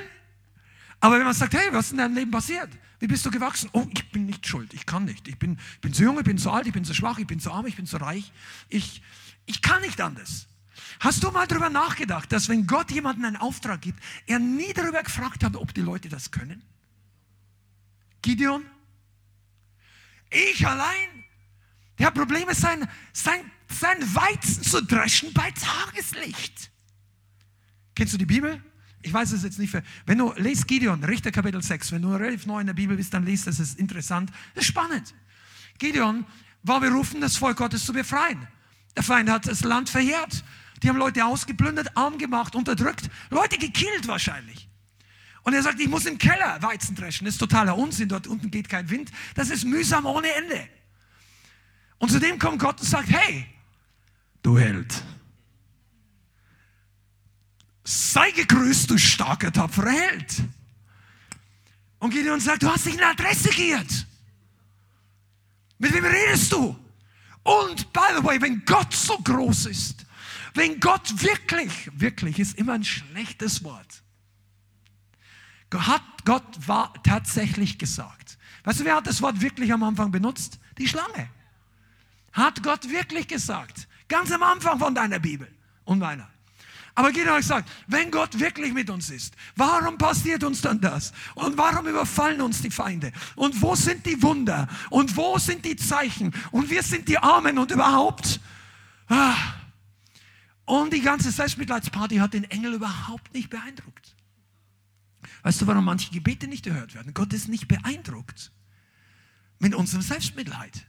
Aber 1.00 1.18
wenn 1.18 1.26
man 1.26 1.34
sagt, 1.34 1.54
hey, 1.54 1.68
was 1.72 1.88
ist 1.88 1.92
in 1.92 1.98
deinem 1.98 2.16
Leben 2.16 2.32
passiert? 2.32 2.70
Wie 3.00 3.08
bist 3.08 3.26
du 3.26 3.32
gewachsen? 3.32 3.70
Oh, 3.74 3.86
ich 3.94 4.10
bin 4.12 4.26
nicht 4.26 4.48
schuld, 4.48 4.74
ich 4.74 4.86
kann 4.86 5.04
nicht. 5.04 5.28
Ich 5.28 5.38
bin, 5.38 5.60
ich 5.74 5.82
bin 5.82 5.94
zu 5.94 6.04
jung, 6.04 6.18
ich 6.18 6.24
bin 6.24 6.38
zu 6.38 6.50
alt, 6.50 6.66
ich 6.66 6.72
bin 6.72 6.86
zu 6.86 6.94
schwach, 6.94 7.18
ich 7.18 7.28
bin 7.28 7.42
zu 7.42 7.52
arm, 7.52 7.66
ich 7.66 7.76
bin 7.76 7.86
zu 7.86 7.98
reich. 7.98 8.32
Ich, 8.70 9.02
ich 9.46 9.62
kann 9.62 9.82
nicht 9.82 10.00
anders. 10.00 10.48
Hast 11.02 11.22
du 11.22 11.30
mal 11.32 11.46
darüber 11.46 11.70
nachgedacht, 11.70 12.32
dass 12.32 12.48
wenn 12.48 12.66
Gott 12.66 12.92
jemandem 12.92 13.26
einen 13.26 13.36
Auftrag 13.36 13.82
gibt, 13.82 14.02
er 14.26 14.40
nie 14.40 14.72
darüber 14.72 15.04
gefragt 15.04 15.44
hat, 15.44 15.58
ob 15.58 15.74
die 15.74 15.82
Leute 15.82 16.08
das 16.08 16.32
können? 16.32 16.64
Gideon? 18.22 18.66
Ich 20.30 20.66
allein? 20.66 21.26
Der 22.00 22.08
hat 22.08 22.16
Probleme, 22.16 22.56
sein, 22.56 22.88
sein, 23.12 23.52
sein 23.68 24.16
Weizen 24.16 24.64
zu 24.64 24.82
dreschen 24.82 25.34
bei 25.34 25.52
Tageslicht. 25.52 26.72
Kennst 27.96 28.14
du 28.14 28.18
die 28.18 28.26
Bibel? 28.26 28.62
Ich 29.02 29.14
weiß 29.14 29.32
es 29.34 29.44
jetzt 29.44 29.60
nicht. 29.60 29.72
Für, 29.72 29.84
wenn 30.06 30.18
du 30.18 30.34
lest 30.38 30.68
Gideon, 30.68 31.04
Richter 31.04 31.32
Kapitel 31.32 31.62
6, 31.62 31.92
wenn 31.92 32.02
du 32.02 32.14
relativ 32.14 32.46
neu 32.46 32.62
in 32.62 32.68
der 32.68 32.74
Bibel 32.74 32.96
bist, 32.96 33.14
dann 33.14 33.26
liest 33.26 33.48
das, 33.48 33.60
ist 33.60 33.80
interessant. 33.80 34.32
Das 34.56 34.64
ist 34.64 34.70
spannend. 34.70 35.14
Gideon 35.78 36.26
war 36.64 36.80
berufen, 36.80 37.22
das 37.22 37.36
Volk 37.36 37.58
Gottes 37.58 37.86
zu 37.86 37.94
befreien. 37.94 38.48
Der 38.96 39.04
Feind 39.04 39.30
hat 39.30 39.48
das 39.48 39.64
Land 39.64 39.90
verheert. 39.90 40.44
Die 40.82 40.90
haben 40.90 40.98
Leute 40.98 41.26
ausgeplündert, 41.26 41.96
arm 41.96 42.18
gemacht, 42.18 42.56
unterdrückt, 42.56 43.10
Leute 43.30 43.58
gekillt 43.58 44.08
wahrscheinlich. 44.08 44.70
Und 45.44 45.54
er 45.54 45.62
sagt, 45.64 45.80
ich 45.80 45.90
muss 45.90 46.06
im 46.06 46.18
Keller 46.18 46.62
Weizen 46.62 46.96
dreschen. 46.96 47.26
Das 47.26 47.36
ist 47.36 47.40
totaler 47.40 47.78
Unsinn, 47.78 48.10
dort 48.10 48.28
unten 48.28 48.50
geht 48.50 48.70
kein 48.70 48.90
Wind. 48.90 49.12
Das 49.36 49.50
ist 49.50 49.66
mühsam 49.66 50.06
ohne 50.06 50.32
Ende. 50.32 50.68
Und 51.98 52.12
zudem 52.12 52.40
kommt 52.40 52.60
Gott 52.60 52.80
und 52.80 52.88
sagt, 52.88 53.10
hey, 53.10 53.46
du 54.42 54.58
Held, 54.58 55.04
sei 57.84 58.32
gegrüßt, 58.32 58.90
du 58.90 58.98
starker, 58.98 59.52
tapferer 59.52 59.92
Held. 59.92 60.44
Und 62.00 62.12
Gideon 62.12 62.40
sagt, 62.40 62.64
du 62.64 62.70
hast 62.70 62.86
dich 62.86 62.94
eine 62.94 63.08
Adresse 63.08 63.50
geirrt. 63.50 64.08
Mit 65.78 65.94
wem 65.94 66.06
redest 66.06 66.52
du? 66.52 66.78
Und 67.44 67.92
by 67.92 68.18
the 68.18 68.24
way, 68.24 68.42
wenn 68.42 68.64
Gott 68.66 68.94
so 68.94 69.18
groß 69.18 69.66
ist, 69.68 70.06
wenn 70.54 70.80
Gott 70.80 71.22
wirklich, 71.22 71.90
wirklich 71.94 72.40
ist 72.40 72.58
immer 72.58 72.74
ein 72.74 72.84
schlechtes 72.84 73.64
Wort. 73.64 74.04
Hat 75.74 76.04
Gott 76.24 76.68
war 76.68 76.94
tatsächlich 77.04 77.80
gesagt. 77.80 78.38
Weißt 78.64 78.82
du, 78.82 78.86
wer 78.86 78.96
hat 78.96 79.08
das 79.08 79.22
Wort 79.22 79.42
wirklich 79.42 79.74
am 79.74 79.84
Anfang 79.84 80.12
benutzt? 80.12 80.60
Die 80.78 80.88
Schlange. 80.88 81.30
Hat 82.32 82.64
Gott 82.64 82.90
wirklich 82.90 83.28
gesagt. 83.28 83.88
Ganz 84.08 84.32
am 84.32 84.44
Anfang 84.44 84.80
von 84.80 84.94
deiner 84.94 85.20
Bibel 85.20 85.52
und 85.86 86.00
meiner. 86.00 86.33
Aber 86.96 87.08
hat 87.08 87.38
gesagt, 87.38 87.70
wenn 87.88 88.12
Gott 88.12 88.40
wirklich 88.40 88.72
mit 88.72 88.90
uns 88.90 89.10
ist, 89.10 89.36
warum 89.56 89.98
passiert 89.98 90.44
uns 90.44 90.62
dann 90.62 90.80
das? 90.80 91.12
Und 91.34 91.58
warum 91.58 91.88
überfallen 91.88 92.42
uns 92.42 92.62
die 92.62 92.70
Feinde? 92.70 93.12
Und 93.36 93.60
wo 93.62 93.76
sind 93.76 94.06
die 94.06 94.22
Wunder? 94.22 94.68
Und 94.92 95.16
wo 95.18 95.40
sind 95.40 95.66
die 95.66 95.76
Zeichen? 95.76 96.34
Und 96.52 96.70
wir 96.70 96.84
sind 96.84 97.08
die 97.10 97.18
Armen 97.18 97.58
und 97.58 97.72
überhaupt. 97.72 98.40
Ah. 99.08 99.36
Und 100.66 100.94
die 100.94 101.02
ganze 101.02 101.32
Selbstmitleidsparty 101.32 102.18
hat 102.18 102.34
den 102.34 102.44
Engel 102.46 102.76
überhaupt 102.76 103.34
nicht 103.34 103.50
beeindruckt. 103.50 104.16
Weißt 105.42 105.62
du, 105.62 105.68
warum 105.68 105.86
manche 105.86 106.12
Gebete 106.12 106.48
nicht 106.48 106.68
erhört 106.68 106.94
werden? 106.94 107.14
Gott 107.14 107.34
ist 107.34 107.50
nicht 107.50 107.68
beeindruckt 107.68 108.52
mit 109.60 109.74
unserem 109.74 110.04
Selbstmitleid. 110.04 110.86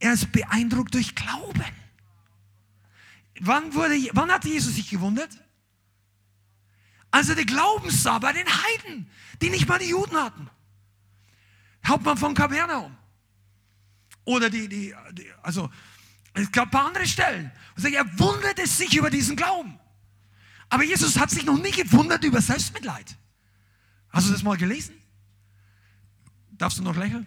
Er 0.00 0.12
ist 0.12 0.32
beeindruckt 0.32 0.94
durch 0.94 1.14
Glauben. 1.14 1.64
Wann, 3.40 3.74
wurde, 3.74 3.94
wann 4.12 4.30
hat 4.30 4.44
Jesus 4.44 4.74
sich 4.74 4.88
gewundert? 4.88 5.30
Als 7.10 7.28
er 7.28 7.34
den 7.34 7.46
Glauben 7.46 7.90
sah 7.90 8.18
bei 8.18 8.32
den 8.32 8.46
Heiden, 8.46 9.10
die 9.40 9.50
nicht 9.50 9.68
mal 9.68 9.78
die 9.78 9.88
Juden 9.88 10.16
hatten. 10.16 10.48
Hauptmann 11.86 12.16
von 12.16 12.34
Kapernaum. 12.34 12.96
Oder 14.24 14.50
die, 14.50 14.68
die, 14.68 14.94
die 15.12 15.30
also 15.42 15.70
es 16.32 16.50
gab 16.50 16.68
ein 16.68 16.70
paar 16.70 16.86
andere 16.86 17.06
Stellen. 17.06 17.50
Und 17.76 17.84
er 17.84 18.18
wunderte 18.18 18.66
sich 18.66 18.96
über 18.96 19.10
diesen 19.10 19.36
Glauben. 19.36 19.78
Aber 20.68 20.82
Jesus 20.82 21.18
hat 21.18 21.30
sich 21.30 21.44
noch 21.44 21.60
nie 21.60 21.70
gewundert 21.70 22.24
über 22.24 22.40
Selbstmitleid. 22.40 23.16
Hast 24.10 24.28
du 24.28 24.32
das 24.32 24.42
mal 24.42 24.56
gelesen? 24.56 24.94
Darfst 26.52 26.78
du 26.78 26.82
noch 26.82 26.96
lächeln? 26.96 27.26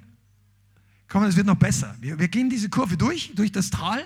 Komm, 1.08 1.24
es 1.24 1.36
wird 1.36 1.48
noch 1.48 1.56
besser. 1.56 1.96
Wir, 2.00 2.20
wir 2.20 2.28
gehen 2.28 2.50
diese 2.50 2.70
Kurve 2.70 2.98
durch, 2.98 3.34
durch 3.36 3.52
das 3.52 3.70
Tal 3.70 4.04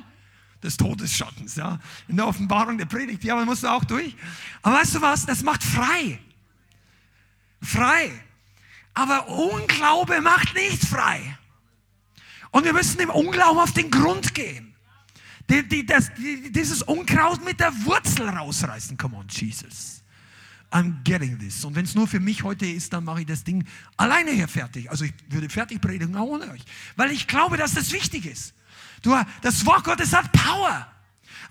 des 0.64 0.78
Todesschattens, 0.78 1.56
ja. 1.56 1.80
In 2.08 2.18
der 2.18 2.28
Offenbarung 2.28 2.78
der 2.78 2.86
Predigt, 2.86 3.24
ja, 3.24 3.36
man 3.36 3.46
muss 3.46 3.62
da 3.62 3.74
auch 3.74 3.84
durch. 3.84 4.16
Aber 4.62 4.76
weißt 4.78 4.96
du 4.96 5.02
was? 5.02 5.26
Das 5.26 5.44
macht 5.44 5.64
frei. 5.64 6.20
Frei. 7.62 8.12
Aber 8.94 9.28
Unglaube 9.28 10.22
macht 10.22 10.54
nicht 10.56 10.86
frei. 10.86 11.38
Und 12.52 12.66
wir 12.66 12.74
müssen 12.74 12.98
dem 12.98 13.10
Unglauben 13.10 13.60
auf 13.60 13.72
den 13.72 13.90
Grund 13.90 14.34
gehen. 14.34 14.76
Die, 15.50 15.68
die, 15.68 15.86
das, 15.86 16.14
die, 16.14 16.52
dieses 16.52 16.82
Unkraut 16.84 17.44
mit 17.44 17.60
der 17.60 17.74
Wurzel 17.86 18.30
rausreißen. 18.30 18.98
Come 18.98 19.18
on, 19.18 19.28
Jesus. 19.28 20.02
I'm 20.72 21.04
getting 21.04 21.38
this. 21.38 21.66
Und 21.66 21.76
wenn 21.76 21.84
es 21.84 21.96
nur 21.96 22.08
für 22.08 22.20
mich 22.20 22.44
heute 22.44 22.66
ist, 22.66 22.94
dann 22.94 23.04
mache 23.04 23.22
ich 23.22 23.28
das 23.28 23.44
Ding 23.44 23.66
alleine 23.98 24.32
hier 24.32 24.48
fertig. 24.48 24.90
Also 24.90 25.04
ich 25.04 25.14
würde 25.30 25.50
fertig 25.50 25.82
predigen, 25.82 26.16
auch 26.16 26.28
ohne 26.28 26.50
euch. 26.52 26.64
Weil 26.96 27.12
ich 27.12 27.28
glaube, 27.28 27.58
dass 27.58 27.74
das 27.74 27.92
wichtig 27.92 28.26
ist. 28.26 28.54
Du, 29.02 29.16
das 29.42 29.66
Wort 29.66 29.84
Gottes 29.84 30.14
hat 30.14 30.32
Power. 30.32 30.88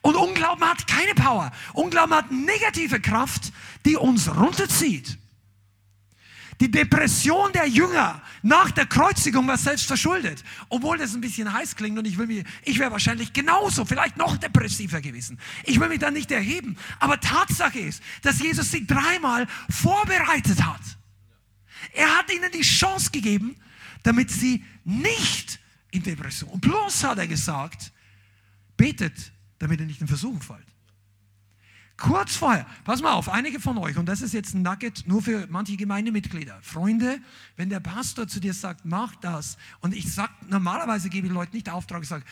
Und 0.03 0.17
Unglauben 0.17 0.65
hat 0.65 0.87
keine 0.87 1.15
Power. 1.15 1.53
Unglauben 1.75 2.15
hat 2.15 2.31
negative 2.31 3.01
Kraft, 3.01 3.53
die 3.85 3.97
uns 3.97 4.35
runterzieht. 4.35 5.19
Die 6.61 6.71
Depression 6.71 7.53
der 7.53 7.67
Jünger 7.67 8.23
nach 8.43 8.71
der 8.71 8.85
Kreuzigung 8.85 9.49
war 9.49 9.57
selbst 9.57 9.87
verschuldet. 9.87 10.45
Obwohl 10.69 10.99
das 10.99 11.15
ein 11.15 11.23
bisschen 11.23 11.51
heiß 11.51 11.75
klingt 11.75 11.99
und 11.99 12.07
ich 12.07 12.19
will 12.19 12.27
mich, 12.27 12.45
ich 12.65 12.79
wäre 12.79 12.91
wahrscheinlich 12.91 13.33
genauso, 13.33 13.87
vielleicht 13.87 14.19
noch 14.19 14.37
depressiver 14.37 15.01
gewesen. 15.01 15.39
Ich 15.65 15.81
will 15.81 15.89
mich 15.89 16.01
dann 16.01 16.13
nicht 16.13 16.31
erheben. 16.31 16.77
Aber 16.99 17.19
Tatsache 17.19 17.79
ist, 17.79 18.03
dass 18.23 18.41
Jesus 18.41 18.71
sie 18.71 18.87
dreimal 18.87 19.47
vorbereitet 19.71 20.63
hat. 20.65 20.83
Er 21.95 22.19
hat 22.19 22.31
ihnen 22.33 22.53
die 22.53 22.61
Chance 22.61 23.11
gegeben, 23.11 23.57
damit 24.03 24.31
sie 24.31 24.63
nicht 24.85 25.61
in 25.91 26.03
Depression. 26.03 26.51
Und 26.51 26.61
bloß 26.61 27.05
hat 27.05 27.19
er 27.19 27.27
gesagt, 27.27 27.93
betet, 28.77 29.33
damit 29.59 29.81
ihr 29.81 29.87
nicht 29.87 30.01
in 30.01 30.09
Versuchung 30.09 30.41
fallt. 30.41 30.67
Kurz 31.97 32.35
vorher, 32.35 32.67
pass 32.85 33.03
mal 33.03 33.13
auf, 33.13 33.29
einige 33.29 33.61
von 33.61 33.77
euch, 33.77 33.99
und 33.99 34.07
das 34.07 34.23
ist 34.23 34.33
jetzt 34.33 34.55
ein 34.55 34.63
Nugget 34.63 35.07
nur 35.07 35.21
für 35.21 35.47
manche 35.51 35.77
Gemeindemitglieder. 35.77 36.59
Freunde, 36.63 37.21
wenn 37.57 37.69
der 37.69 37.81
Pastor 37.81 38.27
zu 38.27 38.41
dir 38.41 38.55
sagt, 38.55 38.87
mach 38.87 39.17
das, 39.17 39.59
und 39.81 39.95
ich 39.95 40.11
sag, 40.11 40.31
normalerweise 40.49 41.11
gebe 41.11 41.27
ich 41.27 41.33
Leuten 41.33 41.55
nicht 41.55 41.69
Auftrag, 41.69 42.03
ich 42.03 42.09
sage, 42.09 42.25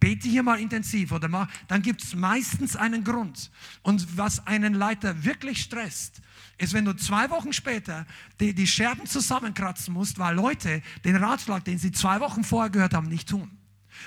bete 0.00 0.28
hier 0.28 0.42
mal 0.42 0.60
intensiv 0.60 1.12
oder 1.12 1.28
mach, 1.28 1.48
dann 1.68 1.80
gibt 1.80 2.02
es 2.02 2.14
meistens 2.14 2.76
einen 2.76 3.04
Grund. 3.04 3.50
Und 3.82 4.18
was 4.18 4.46
einen 4.46 4.74
Leiter 4.74 5.24
wirklich 5.24 5.62
stresst, 5.62 6.20
ist, 6.58 6.72
wenn 6.72 6.84
du 6.84 6.94
zwei 6.94 7.30
Wochen 7.30 7.52
später 7.52 8.06
die, 8.40 8.54
die 8.54 8.66
Scherben 8.66 9.06
zusammenkratzen 9.06 9.92
musst, 9.92 10.18
weil 10.18 10.34
Leute 10.34 10.82
den 11.04 11.16
Ratschlag, 11.16 11.64
den 11.64 11.78
sie 11.78 11.92
zwei 11.92 12.20
Wochen 12.20 12.44
vorher 12.44 12.70
gehört 12.70 12.94
haben, 12.94 13.08
nicht 13.08 13.28
tun. 13.28 13.50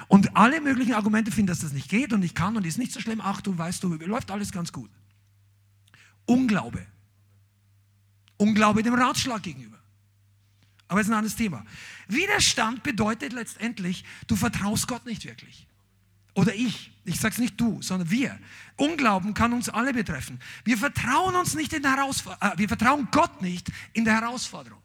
Und 0.08 0.36
alle 0.36 0.62
möglichen 0.62 0.94
Argumente 0.94 1.32
finden, 1.32 1.48
dass 1.48 1.60
das 1.60 1.74
nicht 1.74 1.90
geht 1.90 2.14
und 2.14 2.20
nicht 2.22 2.36
kann 2.36 2.56
und 2.56 2.66
ist 2.66 2.78
nicht 2.78 2.92
so 2.92 3.00
schlimm. 3.00 3.22
Ach, 3.24 3.42
du 3.42 3.58
weißt, 3.58 3.84
du 3.84 3.94
läuft 3.96 4.32
alles 4.32 4.52
ganz 4.52 4.72
gut. 4.72 4.90
Unglaube. 6.26 6.86
Unglaube 8.38 8.84
dem 8.84 8.94
Ratschlag 8.94 9.44
gegenüber. 9.44 9.80
Aber 10.88 11.02
es 11.02 11.08
ist 11.08 11.12
ein 11.12 11.18
anderes 11.18 11.36
Thema. 11.36 11.64
Widerstand 12.08 12.82
bedeutet 12.84 13.34
letztendlich, 13.34 14.06
du 14.28 14.36
vertraust 14.36 14.88
Gott 14.88 15.06
nicht 15.06 15.26
wirklich. 15.26 15.69
Oder 16.34 16.54
ich. 16.54 16.92
Ich 17.06 17.20
sage 17.20 17.34
es 17.34 17.40
nicht 17.40 17.60
du, 17.60 17.82
sondern 17.82 18.10
wir. 18.12 18.40
Unglauben 18.76 19.34
kann 19.34 19.54
uns 19.54 19.68
alle 19.68 19.94
betreffen. 19.94 20.40
Wir 20.64 20.78
vertrauen 20.78 21.36
uns 21.36 21.56
nicht 21.56 21.74
in 21.74 21.82
der 21.82 21.96
Herausforderung. 21.96 22.54
Äh, 22.54 22.58
wir 22.58 22.68
vertrauen 22.68 23.08
Gott 23.12 23.42
nicht 23.42 23.72
in 23.94 24.06
der 24.06 24.22
Herausforderung. 24.22 24.82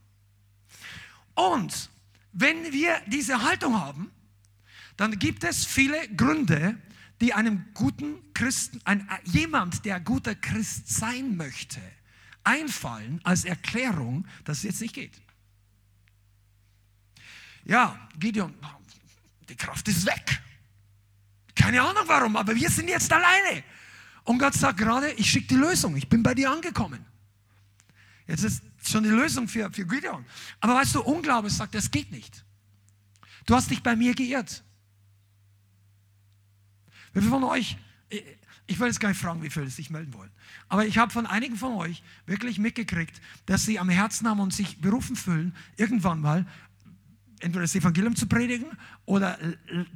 Und 1.34 1.90
wenn 2.32 2.72
wir 2.72 3.00
diese 3.06 3.42
Haltung 3.42 3.80
haben, 3.80 4.10
dann 4.96 5.18
gibt 5.18 5.44
es 5.44 5.64
viele 5.64 6.08
Gründe, 6.14 6.78
die 7.20 7.34
einem 7.34 7.64
guten 7.74 8.16
Christen, 8.34 8.80
ein, 8.84 9.08
jemand, 9.24 9.84
der 9.84 10.00
guter 10.00 10.34
Christ 10.34 10.88
sein 10.88 11.36
möchte, 11.36 11.80
einfallen 12.42 13.20
als 13.24 13.44
Erklärung, 13.44 14.26
dass 14.44 14.58
es 14.58 14.64
jetzt 14.64 14.80
nicht 14.80 14.94
geht. 14.94 15.20
Ja, 17.64 18.08
Gideon, 18.18 18.54
die 19.48 19.56
Kraft 19.56 19.88
ist 19.88 20.04
weg. 20.06 20.42
Keine 21.54 21.82
Ahnung 21.82 22.04
warum, 22.06 22.36
aber 22.36 22.54
wir 22.54 22.70
sind 22.70 22.88
jetzt 22.88 23.12
alleine. 23.12 23.62
Und 24.24 24.38
Gott 24.38 24.54
sagt 24.54 24.78
gerade, 24.78 25.12
ich 25.12 25.30
schicke 25.30 25.48
die 25.48 25.56
Lösung, 25.56 25.96
ich 25.96 26.08
bin 26.08 26.22
bei 26.22 26.34
dir 26.34 26.50
angekommen. 26.50 27.04
Jetzt 28.26 28.42
ist 28.42 28.62
schon 28.82 29.04
die 29.04 29.10
Lösung 29.10 29.48
für, 29.48 29.70
für 29.70 29.86
Gideon. 29.86 30.24
Aber 30.60 30.74
weißt 30.76 30.94
du, 30.94 31.02
Unglaube 31.02 31.50
sagt, 31.50 31.74
das 31.74 31.90
geht 31.90 32.10
nicht. 32.10 32.44
Du 33.46 33.54
hast 33.54 33.70
dich 33.70 33.82
bei 33.82 33.94
mir 33.94 34.14
geirrt. 34.14 34.64
Wie 37.12 37.20
viele 37.20 37.30
von 37.30 37.44
euch, 37.44 37.76
ich 38.66 38.80
will 38.80 38.88
jetzt 38.88 38.98
gar 38.98 39.10
nicht 39.10 39.20
fragen, 39.20 39.42
wie 39.42 39.50
viele 39.50 39.68
sich 39.68 39.90
melden 39.90 40.12
wollen, 40.14 40.30
aber 40.68 40.86
ich 40.86 40.98
habe 40.98 41.12
von 41.12 41.26
einigen 41.26 41.56
von 41.56 41.74
euch 41.74 42.02
wirklich 42.26 42.58
mitgekriegt, 42.58 43.20
dass 43.46 43.64
sie 43.64 43.78
am 43.78 43.88
Herzen 43.88 44.28
haben 44.28 44.40
und 44.40 44.52
sich 44.52 44.80
berufen 44.80 45.14
fühlen, 45.14 45.54
irgendwann 45.76 46.20
mal 46.20 46.46
entweder 47.40 47.62
das 47.62 47.74
Evangelium 47.74 48.16
zu 48.16 48.26
predigen 48.26 48.66
oder 49.04 49.38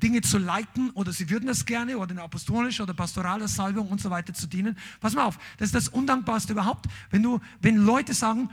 Dinge 0.02 0.20
zu 0.20 0.38
leiten 0.38 0.90
oder 0.90 1.12
sie 1.12 1.30
würden 1.30 1.46
das 1.46 1.64
gerne 1.64 1.98
oder 1.98 2.12
in 2.12 2.18
apostolischer 2.18 2.84
oder 2.84 2.94
pastoraler 2.94 3.48
Salbung 3.48 3.88
und 3.88 4.00
so 4.00 4.10
weiter 4.10 4.34
zu 4.34 4.46
dienen. 4.46 4.76
Pass 5.00 5.14
mal 5.14 5.24
auf, 5.24 5.38
das 5.56 5.68
ist 5.68 5.74
das 5.74 5.88
Undankbarste 5.88 6.52
überhaupt, 6.52 6.86
wenn, 7.10 7.22
du, 7.22 7.40
wenn 7.60 7.76
Leute 7.76 8.14
sagen, 8.14 8.50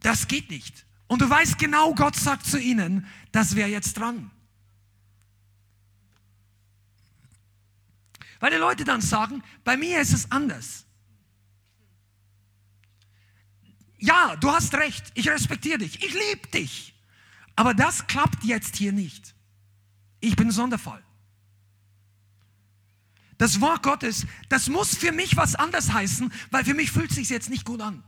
das 0.00 0.28
geht 0.28 0.50
nicht. 0.50 0.86
Und 1.06 1.22
du 1.22 1.28
weißt 1.28 1.58
genau, 1.58 1.94
Gott 1.94 2.16
sagt 2.16 2.46
zu 2.46 2.58
ihnen, 2.58 3.06
das 3.32 3.56
wäre 3.56 3.68
jetzt 3.68 3.94
dran. 3.94 4.30
Weil 8.40 8.52
die 8.52 8.58
Leute 8.58 8.84
dann 8.84 9.00
sagen, 9.00 9.42
bei 9.64 9.76
mir 9.76 10.00
ist 10.00 10.12
es 10.12 10.30
anders. 10.30 10.84
Ja, 13.98 14.36
du 14.36 14.50
hast 14.50 14.74
recht, 14.74 15.10
ich 15.14 15.28
respektiere 15.28 15.78
dich, 15.78 16.02
ich 16.04 16.12
liebe 16.12 16.46
dich. 16.48 16.94
Aber 17.58 17.74
das 17.74 18.06
klappt 18.06 18.44
jetzt 18.44 18.76
hier 18.76 18.92
nicht. 18.92 19.34
Ich 20.20 20.36
bin 20.36 20.52
Sonderfall. 20.52 21.02
Das 23.36 23.60
Wort 23.60 23.82
Gottes, 23.82 24.28
das 24.48 24.68
muss 24.68 24.96
für 24.96 25.10
mich 25.10 25.36
was 25.36 25.56
anders 25.56 25.92
heißen, 25.92 26.32
weil 26.52 26.64
für 26.64 26.74
mich 26.74 26.92
fühlt 26.92 27.10
es 27.10 27.16
sich 27.16 27.28
jetzt 27.30 27.50
nicht 27.50 27.64
gut 27.64 27.80
an. 27.80 28.04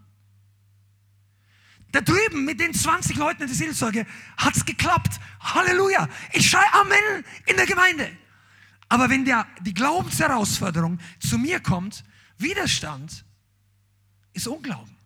Da 1.91 2.01
drüben 2.01 2.45
mit 2.45 2.61
den 2.61 2.73
20 2.73 3.17
Leuten 3.17 3.43
in 3.43 3.49
der 3.49 3.57
Seelsorge 3.57 4.07
hat 4.37 4.57
es 4.57 4.65
geklappt. 4.65 5.19
Halleluja. 5.41 6.09
Ich 6.33 6.49
schreie 6.49 6.73
Amen 6.73 7.25
in 7.47 7.57
der 7.57 7.67
Gemeinde. 7.67 8.09
Aber 8.89 9.11
wenn 9.11 9.25
der, 9.25 9.49
die 9.63 9.75
Glaubensherausforderung 9.75 11.01
zu 11.19 11.39
mir 11.39 11.59
kommt, 11.59 12.05
Widerstand 12.39 13.25
ist 14.33 14.47
Unglauben. 14.47 15.00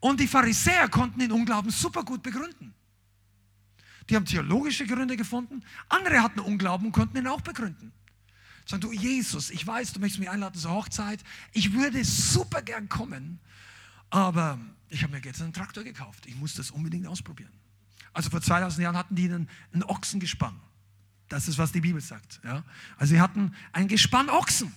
Und 0.00 0.18
die 0.18 0.26
Pharisäer 0.26 0.88
konnten 0.88 1.20
den 1.20 1.30
Unglauben 1.30 1.70
super 1.70 2.02
gut 2.02 2.22
begründen. 2.22 2.74
Die 4.08 4.16
haben 4.16 4.24
theologische 4.24 4.86
Gründe 4.86 5.16
gefunden. 5.16 5.62
Andere 5.88 6.22
hatten 6.22 6.40
Unglauben 6.40 6.86
und 6.86 6.92
konnten 6.92 7.18
ihn 7.18 7.28
auch 7.28 7.42
begründen. 7.42 7.92
Sagen 8.66 8.80
du, 8.80 8.92
Jesus, 8.92 9.50
ich 9.50 9.66
weiß, 9.66 9.92
du 9.92 10.00
möchtest 10.00 10.20
mich 10.20 10.30
einladen 10.30 10.58
zur 10.58 10.72
Hochzeit. 10.72 11.22
Ich 11.52 11.72
würde 11.72 12.04
super 12.04 12.62
gern 12.62 12.88
kommen, 12.88 13.38
aber 14.10 14.58
ich 14.88 15.02
habe 15.02 15.12
mir 15.12 15.22
jetzt 15.22 15.40
einen 15.42 15.52
Traktor 15.52 15.84
gekauft. 15.84 16.26
Ich 16.26 16.36
muss 16.36 16.54
das 16.54 16.70
unbedingt 16.70 17.06
ausprobieren. 17.06 17.52
Also 18.12 18.30
vor 18.30 18.40
2000 18.40 18.82
Jahren 18.82 18.96
hatten 18.96 19.14
die 19.14 19.24
einen, 19.24 19.48
einen 19.72 19.84
Ochsengespann. 19.84 20.58
Das 21.28 21.46
ist, 21.46 21.58
was 21.58 21.70
die 21.70 21.80
Bibel 21.80 22.00
sagt. 22.00 22.40
Ja? 22.44 22.64
Also 22.96 23.14
sie 23.14 23.20
hatten 23.20 23.54
ein 23.72 23.86
Gespann 23.86 24.28
Ochsen. 24.28 24.72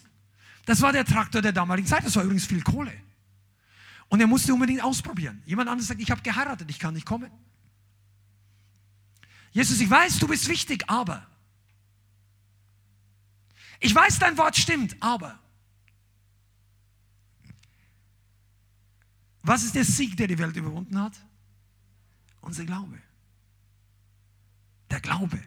Das 0.66 0.82
war 0.82 0.92
der 0.92 1.06
Traktor 1.06 1.42
der 1.42 1.52
damaligen 1.52 1.88
Zeit. 1.88 2.06
Das 2.06 2.16
war 2.16 2.24
übrigens 2.24 2.46
viel 2.46 2.62
Kohle. 2.62 2.94
Und 4.10 4.20
er 4.20 4.28
musste 4.28 4.54
unbedingt 4.54 4.84
ausprobieren. 4.84 5.42
Jemand 5.46 5.70
anderes 5.70 5.88
sagt, 5.88 6.02
ich 6.02 6.12
habe 6.12 6.22
geheiratet, 6.22 6.70
ich 6.70 6.80
kann 6.80 6.94
nicht 6.94 7.06
kommen. 7.06 7.32
Jesus, 9.52 9.80
ich 9.80 9.89
weiß, 9.89 10.20
du 10.20 10.28
bist 10.28 10.48
wichtig, 10.48 10.84
aber. 10.88 11.28
Ich 13.80 13.94
weiß, 13.94 14.20
dein 14.20 14.38
Wort 14.38 14.58
stimmt, 14.58 14.96
aber. 15.02 15.39
Was 19.44 19.63
ist 19.63 19.76
der 19.76 19.84
Sieg, 19.84 20.16
der 20.18 20.28
die 20.28 20.38
Welt 20.39 20.56
überwunden 20.56 21.00
hat? 21.00 21.20
Unser 22.42 22.66
Glaube. 22.66 22.98
Der 24.89 25.02
Glaube. 25.02 25.39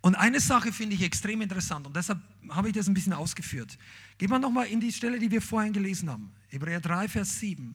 Und 0.00 0.14
eine 0.14 0.40
Sache 0.40 0.72
finde 0.72 0.94
ich 0.94 1.02
extrem 1.02 1.42
interessant 1.42 1.86
und 1.86 1.96
deshalb 1.96 2.20
habe 2.50 2.68
ich 2.68 2.74
das 2.74 2.88
ein 2.88 2.94
bisschen 2.94 3.12
ausgeführt. 3.12 3.76
Gehen 4.16 4.30
wir 4.30 4.38
nochmal 4.38 4.68
in 4.68 4.80
die 4.80 4.92
Stelle, 4.92 5.18
die 5.18 5.30
wir 5.30 5.42
vorhin 5.42 5.72
gelesen 5.72 6.08
haben. 6.08 6.32
Hebräer 6.48 6.80
3, 6.80 7.08
Vers 7.08 7.38
7. 7.40 7.74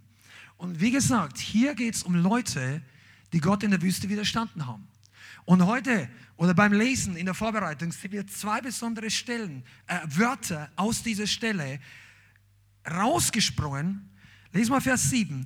Und 0.57 0.79
wie 0.79 0.91
gesagt, 0.91 1.37
hier 1.37 1.75
geht 1.75 1.95
es 1.95 2.03
um 2.03 2.15
Leute, 2.15 2.81
die 3.31 3.39
Gott 3.39 3.63
in 3.63 3.71
der 3.71 3.81
Wüste 3.81 4.09
widerstanden 4.09 4.65
haben. 4.65 4.87
Und 5.45 5.65
heute 5.65 6.09
oder 6.37 6.53
beim 6.53 6.73
Lesen 6.73 7.15
in 7.15 7.25
der 7.25 7.35
Vorbereitung 7.35 7.91
sind 7.91 8.11
wir 8.11 8.25
zwei 8.27 8.61
besondere 8.61 9.09
Stellen, 9.09 9.63
äh, 9.87 9.99
Wörter 10.05 10.71
aus 10.75 11.03
dieser 11.03 11.27
Stelle 11.27 11.79
rausgesprungen. 12.89 14.09
Lesen 14.51 14.71
wir 14.71 14.81
Vers 14.81 15.09
7 15.09 15.45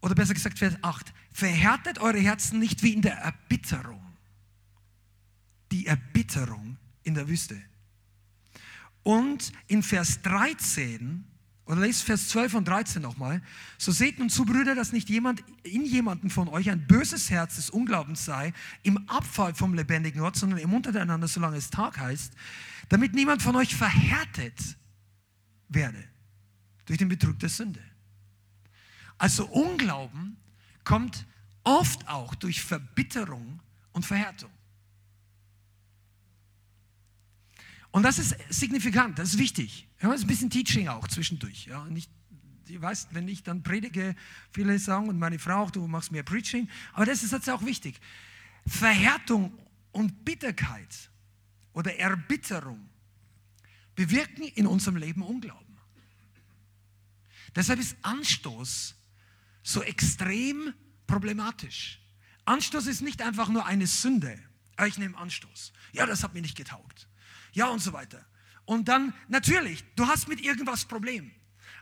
oder 0.00 0.14
besser 0.14 0.34
gesagt 0.34 0.58
Vers 0.58 0.76
8. 0.82 1.12
Verhärtet 1.32 1.98
eure 1.98 2.18
Herzen 2.18 2.58
nicht 2.58 2.82
wie 2.82 2.92
in 2.92 3.02
der 3.02 3.16
Erbitterung. 3.18 4.02
Die 5.70 5.86
Erbitterung 5.86 6.76
in 7.02 7.14
der 7.14 7.28
Wüste. 7.28 7.60
Und 9.02 9.52
in 9.66 9.82
Vers 9.82 10.22
13 10.22 11.24
oder 11.64 11.80
lest 11.80 12.02
Vers 12.02 12.28
12 12.28 12.54
und 12.54 12.68
13 12.68 13.00
nochmal. 13.00 13.40
So 13.78 13.92
seht 13.92 14.18
nun 14.18 14.30
zu, 14.30 14.44
Brüder, 14.44 14.74
dass 14.74 14.92
nicht 14.92 15.08
jemand 15.08 15.42
in 15.62 15.84
jemanden 15.84 16.30
von 16.30 16.48
euch 16.48 16.70
ein 16.70 16.86
böses 16.86 17.30
Herz 17.30 17.56
des 17.56 17.70
Unglaubens 17.70 18.24
sei, 18.24 18.52
im 18.82 19.08
Abfall 19.08 19.54
vom 19.54 19.74
lebendigen 19.74 20.20
Gott, 20.20 20.36
sondern 20.36 20.58
im 20.58 20.72
Untereinander, 20.72 21.28
solange 21.28 21.56
es 21.56 21.70
Tag 21.70 21.98
heißt, 21.98 22.32
damit 22.88 23.14
niemand 23.14 23.42
von 23.42 23.56
euch 23.56 23.74
verhärtet 23.74 24.76
werde 25.68 26.02
durch 26.86 26.98
den 26.98 27.08
Betrug 27.08 27.38
der 27.38 27.48
Sünde. 27.48 27.80
Also 29.18 29.46
Unglauben 29.46 30.36
kommt 30.84 31.26
oft 31.62 32.08
auch 32.08 32.34
durch 32.34 32.60
Verbitterung 32.60 33.60
und 33.92 34.04
Verhärtung. 34.04 34.50
Und 37.92 38.02
das 38.02 38.18
ist 38.18 38.36
signifikant, 38.48 39.18
das 39.18 39.34
ist 39.34 39.38
wichtig. 39.38 39.86
Ja, 40.00 40.08
das 40.08 40.20
ist 40.20 40.24
ein 40.24 40.28
bisschen 40.28 40.50
Teaching 40.50 40.88
auch 40.88 41.06
zwischendurch. 41.08 41.66
Ja, 41.66 41.84
nicht, 41.84 42.10
ich 42.66 42.80
weiß, 42.80 43.08
wenn 43.12 43.28
ich 43.28 43.42
dann 43.42 43.62
predige, 43.62 44.16
viele 44.50 44.78
sagen, 44.78 45.08
und 45.08 45.18
meine 45.18 45.38
Frau 45.38 45.62
auch, 45.62 45.70
du 45.70 45.86
machst 45.86 46.10
mehr 46.10 46.22
Preaching, 46.22 46.68
aber 46.94 47.04
das 47.04 47.22
ist 47.22 47.32
jetzt 47.32 47.48
auch 47.50 47.64
wichtig. 47.64 48.00
Verhärtung 48.66 49.56
und 49.92 50.24
Bitterkeit 50.24 51.10
oder 51.74 51.94
Erbitterung 51.98 52.88
bewirken 53.94 54.44
in 54.44 54.66
unserem 54.66 54.96
Leben 54.96 55.22
Unglauben. 55.22 55.76
Deshalb 57.54 57.78
ist 57.78 57.96
Anstoß 58.00 58.94
so 59.62 59.82
extrem 59.82 60.72
problematisch. 61.06 62.00
Anstoß 62.46 62.86
ist 62.86 63.02
nicht 63.02 63.20
einfach 63.20 63.50
nur 63.50 63.66
eine 63.66 63.86
Sünde. 63.86 64.38
Ich 64.86 64.96
nehme 64.96 65.16
Anstoß. 65.18 65.74
Ja, 65.92 66.06
das 66.06 66.24
hat 66.24 66.32
mir 66.32 66.40
nicht 66.40 66.56
getaugt. 66.56 67.06
Ja, 67.52 67.68
und 67.68 67.80
so 67.80 67.92
weiter. 67.92 68.24
Und 68.64 68.88
dann, 68.88 69.14
natürlich, 69.28 69.84
du 69.96 70.06
hast 70.06 70.28
mit 70.28 70.40
irgendwas 70.40 70.84
Problem. 70.84 71.32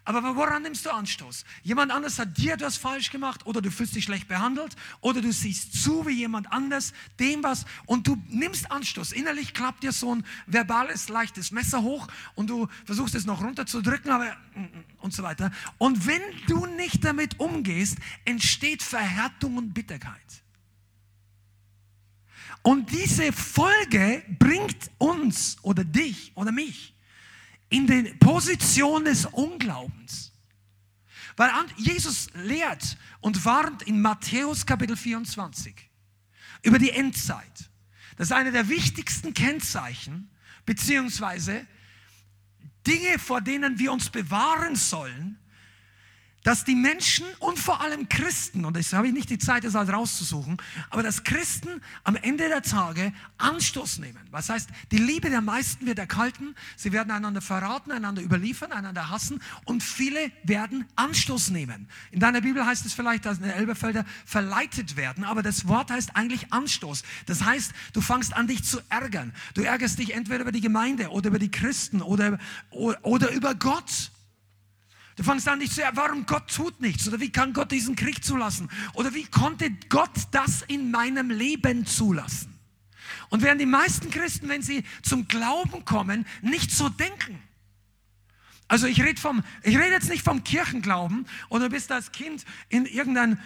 Aber 0.04 0.34
woran 0.34 0.62
nimmst 0.62 0.86
du 0.86 0.90
Anstoß? 0.90 1.44
Jemand 1.62 1.92
anders 1.92 2.18
hat 2.18 2.38
dir 2.38 2.54
etwas 2.54 2.78
falsch 2.78 3.10
gemacht 3.10 3.44
oder 3.44 3.60
du 3.60 3.70
fühlst 3.70 3.94
dich 3.94 4.04
schlecht 4.04 4.28
behandelt 4.28 4.74
oder 5.02 5.20
du 5.20 5.30
siehst 5.30 5.82
zu, 5.82 6.06
wie 6.06 6.12
jemand 6.12 6.50
anders 6.52 6.94
dem 7.18 7.42
was 7.42 7.66
und 7.84 8.06
du 8.06 8.16
nimmst 8.28 8.70
Anstoß. 8.72 9.12
Innerlich 9.12 9.52
klappt 9.52 9.82
dir 9.82 9.92
so 9.92 10.14
ein 10.14 10.24
verbales, 10.46 11.10
leichtes 11.10 11.50
Messer 11.50 11.82
hoch 11.82 12.08
und 12.34 12.48
du 12.48 12.66
versuchst 12.86 13.14
es 13.14 13.26
noch 13.26 13.42
runterzudrücken, 13.42 14.10
aber 14.10 14.34
mm, 14.54 14.60
mm, 14.60 14.84
und 15.00 15.12
so 15.12 15.22
weiter. 15.22 15.52
Und 15.76 16.06
wenn 16.06 16.22
du 16.48 16.64
nicht 16.66 17.04
damit 17.04 17.38
umgehst, 17.38 17.98
entsteht 18.24 18.82
Verhärtung 18.82 19.58
und 19.58 19.74
Bitterkeit. 19.74 20.39
Und 22.62 22.90
diese 22.90 23.32
Folge 23.32 24.22
bringt 24.38 24.90
uns 24.98 25.56
oder 25.62 25.84
dich 25.84 26.32
oder 26.34 26.52
mich 26.52 26.94
in 27.70 27.86
die 27.86 28.02
Position 28.14 29.04
des 29.04 29.24
Unglaubens. 29.26 30.32
Weil 31.36 31.50
Jesus 31.76 32.28
lehrt 32.34 32.98
und 33.20 33.44
warnt 33.44 33.82
in 33.82 34.02
Matthäus 34.02 34.66
Kapitel 34.66 34.96
24 34.96 35.74
über 36.62 36.78
die 36.78 36.90
Endzeit. 36.90 37.70
Das 38.16 38.28
ist 38.28 38.32
eine 38.32 38.52
der 38.52 38.68
wichtigsten 38.68 39.32
Kennzeichen, 39.32 40.30
beziehungsweise 40.66 41.66
Dinge, 42.86 43.18
vor 43.18 43.40
denen 43.40 43.78
wir 43.78 43.92
uns 43.92 44.10
bewahren 44.10 44.76
sollen, 44.76 45.38
dass 46.42 46.64
die 46.64 46.74
Menschen 46.74 47.26
und 47.38 47.58
vor 47.58 47.80
allem 47.80 48.08
Christen, 48.08 48.64
und 48.64 48.76
jetzt 48.76 48.92
habe 48.92 49.08
ich 49.08 49.12
nicht 49.12 49.28
die 49.28 49.38
Zeit, 49.38 49.64
das 49.64 49.76
alles 49.76 49.92
rauszusuchen, 49.92 50.56
aber 50.88 51.02
dass 51.02 51.22
Christen 51.22 51.82
am 52.04 52.16
Ende 52.16 52.48
der 52.48 52.62
Tage 52.62 53.12
Anstoß 53.38 53.98
nehmen. 53.98 54.20
Was 54.30 54.48
heißt, 54.48 54.70
die 54.90 54.98
Liebe 54.98 55.28
der 55.28 55.42
meisten 55.42 55.86
wird 55.86 55.98
erkalten, 55.98 56.54
sie 56.76 56.92
werden 56.92 57.10
einander 57.10 57.40
verraten, 57.40 57.92
einander 57.92 58.22
überliefern, 58.22 58.72
einander 58.72 59.10
hassen 59.10 59.40
und 59.64 59.82
viele 59.82 60.32
werden 60.42 60.86
Anstoß 60.96 61.50
nehmen. 61.50 61.88
In 62.10 62.20
deiner 62.20 62.40
Bibel 62.40 62.64
heißt 62.64 62.86
es 62.86 62.94
vielleicht, 62.94 63.26
dass 63.26 63.38
in 63.38 63.44
den 63.44 63.52
Elberfelder 63.52 64.06
verleitet 64.24 64.96
werden, 64.96 65.24
aber 65.24 65.42
das 65.42 65.68
Wort 65.68 65.90
heißt 65.90 66.16
eigentlich 66.16 66.52
Anstoß. 66.52 67.02
Das 67.26 67.44
heißt, 67.44 67.72
du 67.92 68.00
fangst 68.00 68.34
an, 68.34 68.46
dich 68.46 68.64
zu 68.64 68.80
ärgern. 68.88 69.32
Du 69.54 69.62
ärgerst 69.62 69.98
dich 69.98 70.14
entweder 70.14 70.40
über 70.40 70.52
die 70.52 70.60
Gemeinde 70.60 71.10
oder 71.10 71.28
über 71.28 71.38
die 71.38 71.50
Christen 71.50 72.00
oder, 72.00 72.38
oder 72.70 73.30
über 73.32 73.54
Gott. 73.54 74.10
Du 75.20 75.26
fängst 75.26 75.46
an, 75.48 75.60
dich 75.60 75.70
zu 75.70 75.82
warum 75.92 76.24
Gott 76.24 76.50
tut 76.50 76.80
nichts 76.80 77.06
oder 77.06 77.20
wie 77.20 77.28
kann 77.28 77.52
Gott 77.52 77.70
diesen 77.72 77.94
Krieg 77.94 78.24
zulassen 78.24 78.70
oder 78.94 79.12
wie 79.12 79.24
konnte 79.24 79.70
Gott 79.90 80.08
das 80.30 80.62
in 80.62 80.90
meinem 80.90 81.28
Leben 81.28 81.84
zulassen? 81.84 82.58
Und 83.28 83.42
während 83.42 83.60
die 83.60 83.66
meisten 83.66 84.08
Christen, 84.08 84.48
wenn 84.48 84.62
sie 84.62 84.82
zum 85.02 85.28
Glauben 85.28 85.84
kommen, 85.84 86.24
nicht 86.40 86.70
so 86.70 86.88
denken. 86.88 87.38
Also 88.66 88.86
ich 88.86 89.02
rede 89.02 89.20
vom, 89.20 89.44
ich 89.62 89.76
rede 89.76 89.90
jetzt 89.90 90.08
nicht 90.08 90.24
vom 90.24 90.42
Kirchenglauben 90.42 91.26
oder 91.50 91.68
bist 91.68 91.92
als 91.92 92.12
Kind 92.12 92.46
in 92.70 92.86
irgendein 92.86 93.38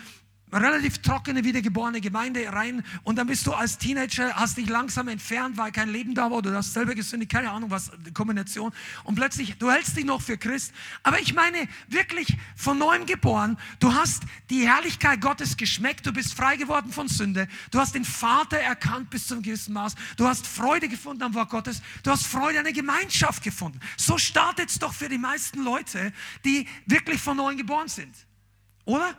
relativ 0.54 0.98
trockene, 0.98 1.44
wiedergeborene 1.44 2.00
Gemeinde 2.00 2.52
rein 2.52 2.84
und 3.02 3.16
dann 3.16 3.26
bist 3.26 3.46
du 3.46 3.52
als 3.52 3.78
Teenager, 3.78 4.34
hast 4.34 4.56
dich 4.56 4.68
langsam 4.68 5.08
entfernt, 5.08 5.56
weil 5.56 5.72
kein 5.72 5.88
Leben 5.88 6.14
da 6.14 6.30
war, 6.30 6.38
oder 6.38 6.50
du 6.50 6.56
hast 6.56 6.72
selber 6.72 6.94
gesündigt, 6.94 7.32
keine 7.32 7.50
Ahnung 7.50 7.70
was, 7.70 7.90
Kombination 8.14 8.72
und 9.04 9.16
plötzlich, 9.16 9.56
du 9.58 9.70
hältst 9.70 9.96
dich 9.96 10.04
noch 10.04 10.22
für 10.22 10.38
Christ, 10.38 10.72
aber 11.02 11.20
ich 11.20 11.34
meine 11.34 11.68
wirklich 11.88 12.36
von 12.56 12.78
neuem 12.78 13.06
geboren, 13.06 13.58
du 13.80 13.92
hast 13.92 14.22
die 14.50 14.66
Herrlichkeit 14.66 15.20
Gottes 15.20 15.56
geschmeckt, 15.56 16.06
du 16.06 16.12
bist 16.12 16.34
frei 16.34 16.56
geworden 16.56 16.92
von 16.92 17.08
Sünde, 17.08 17.48
du 17.70 17.78
hast 17.78 17.94
den 17.94 18.04
Vater 18.04 18.58
erkannt 18.58 19.10
bis 19.10 19.26
zu 19.26 19.34
einem 19.34 19.42
gewissen 19.42 19.74
Maß, 19.74 19.94
du 20.16 20.26
hast 20.26 20.46
Freude 20.46 20.88
gefunden 20.88 21.22
am 21.22 21.34
Wort 21.34 21.50
Gottes, 21.50 21.82
du 22.02 22.10
hast 22.10 22.26
Freude 22.26 22.58
an 22.58 22.64
der 22.64 22.72
Gemeinschaft 22.72 23.42
gefunden. 23.42 23.80
So 23.96 24.18
startet 24.18 24.70
es 24.70 24.78
doch 24.78 24.92
für 24.92 25.08
die 25.08 25.18
meisten 25.18 25.62
Leute, 25.62 26.12
die 26.44 26.68
wirklich 26.86 27.20
von 27.20 27.36
neuem 27.36 27.56
geboren 27.56 27.88
sind. 27.88 28.14
Oder? 28.84 29.16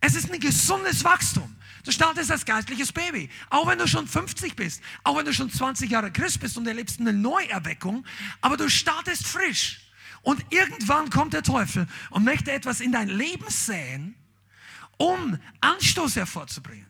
Es 0.00 0.14
ist 0.14 0.32
ein 0.32 0.40
gesundes 0.40 1.02
Wachstum. 1.04 1.56
Du 1.84 1.92
startest 1.92 2.30
als 2.30 2.44
geistliches 2.44 2.92
Baby. 2.92 3.30
Auch 3.50 3.66
wenn 3.66 3.78
du 3.78 3.88
schon 3.88 4.06
50 4.06 4.54
bist, 4.56 4.82
auch 5.04 5.16
wenn 5.16 5.24
du 5.24 5.32
schon 5.32 5.50
20 5.50 5.90
Jahre 5.90 6.12
Christ 6.12 6.40
bist 6.40 6.56
und 6.56 6.66
erlebst 6.66 7.00
eine 7.00 7.12
Neuerweckung, 7.12 8.04
aber 8.40 8.56
du 8.56 8.68
startest 8.68 9.26
frisch. 9.26 9.80
Und 10.22 10.44
irgendwann 10.50 11.10
kommt 11.10 11.32
der 11.32 11.42
Teufel 11.42 11.86
und 12.10 12.24
möchte 12.24 12.52
etwas 12.52 12.80
in 12.80 12.92
dein 12.92 13.08
Leben 13.08 13.48
säen, 13.48 14.14
um 14.98 15.38
Anstoß 15.60 16.16
hervorzubringen. 16.16 16.86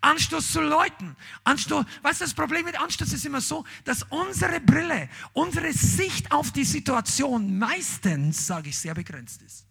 Anstoß 0.00 0.52
zu 0.52 0.60
Leuten. 0.62 1.16
Anstoß, 1.44 1.84
weißt 2.02 2.20
du, 2.20 2.24
das 2.24 2.34
Problem 2.34 2.64
mit 2.64 2.80
Anstoß 2.80 3.12
ist 3.12 3.26
immer 3.26 3.40
so, 3.40 3.64
dass 3.84 4.04
unsere 4.04 4.60
Brille, 4.60 5.10
unsere 5.34 5.72
Sicht 5.72 6.32
auf 6.32 6.52
die 6.52 6.64
Situation 6.64 7.58
meistens, 7.58 8.46
sage 8.46 8.70
ich, 8.70 8.78
sehr 8.78 8.94
begrenzt 8.94 9.42
ist. 9.42 9.66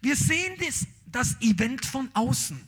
Wir 0.00 0.16
sehen 0.16 0.56
das, 0.58 0.86
das 1.14 1.40
Event 1.40 1.84
von 1.84 2.10
außen. 2.14 2.60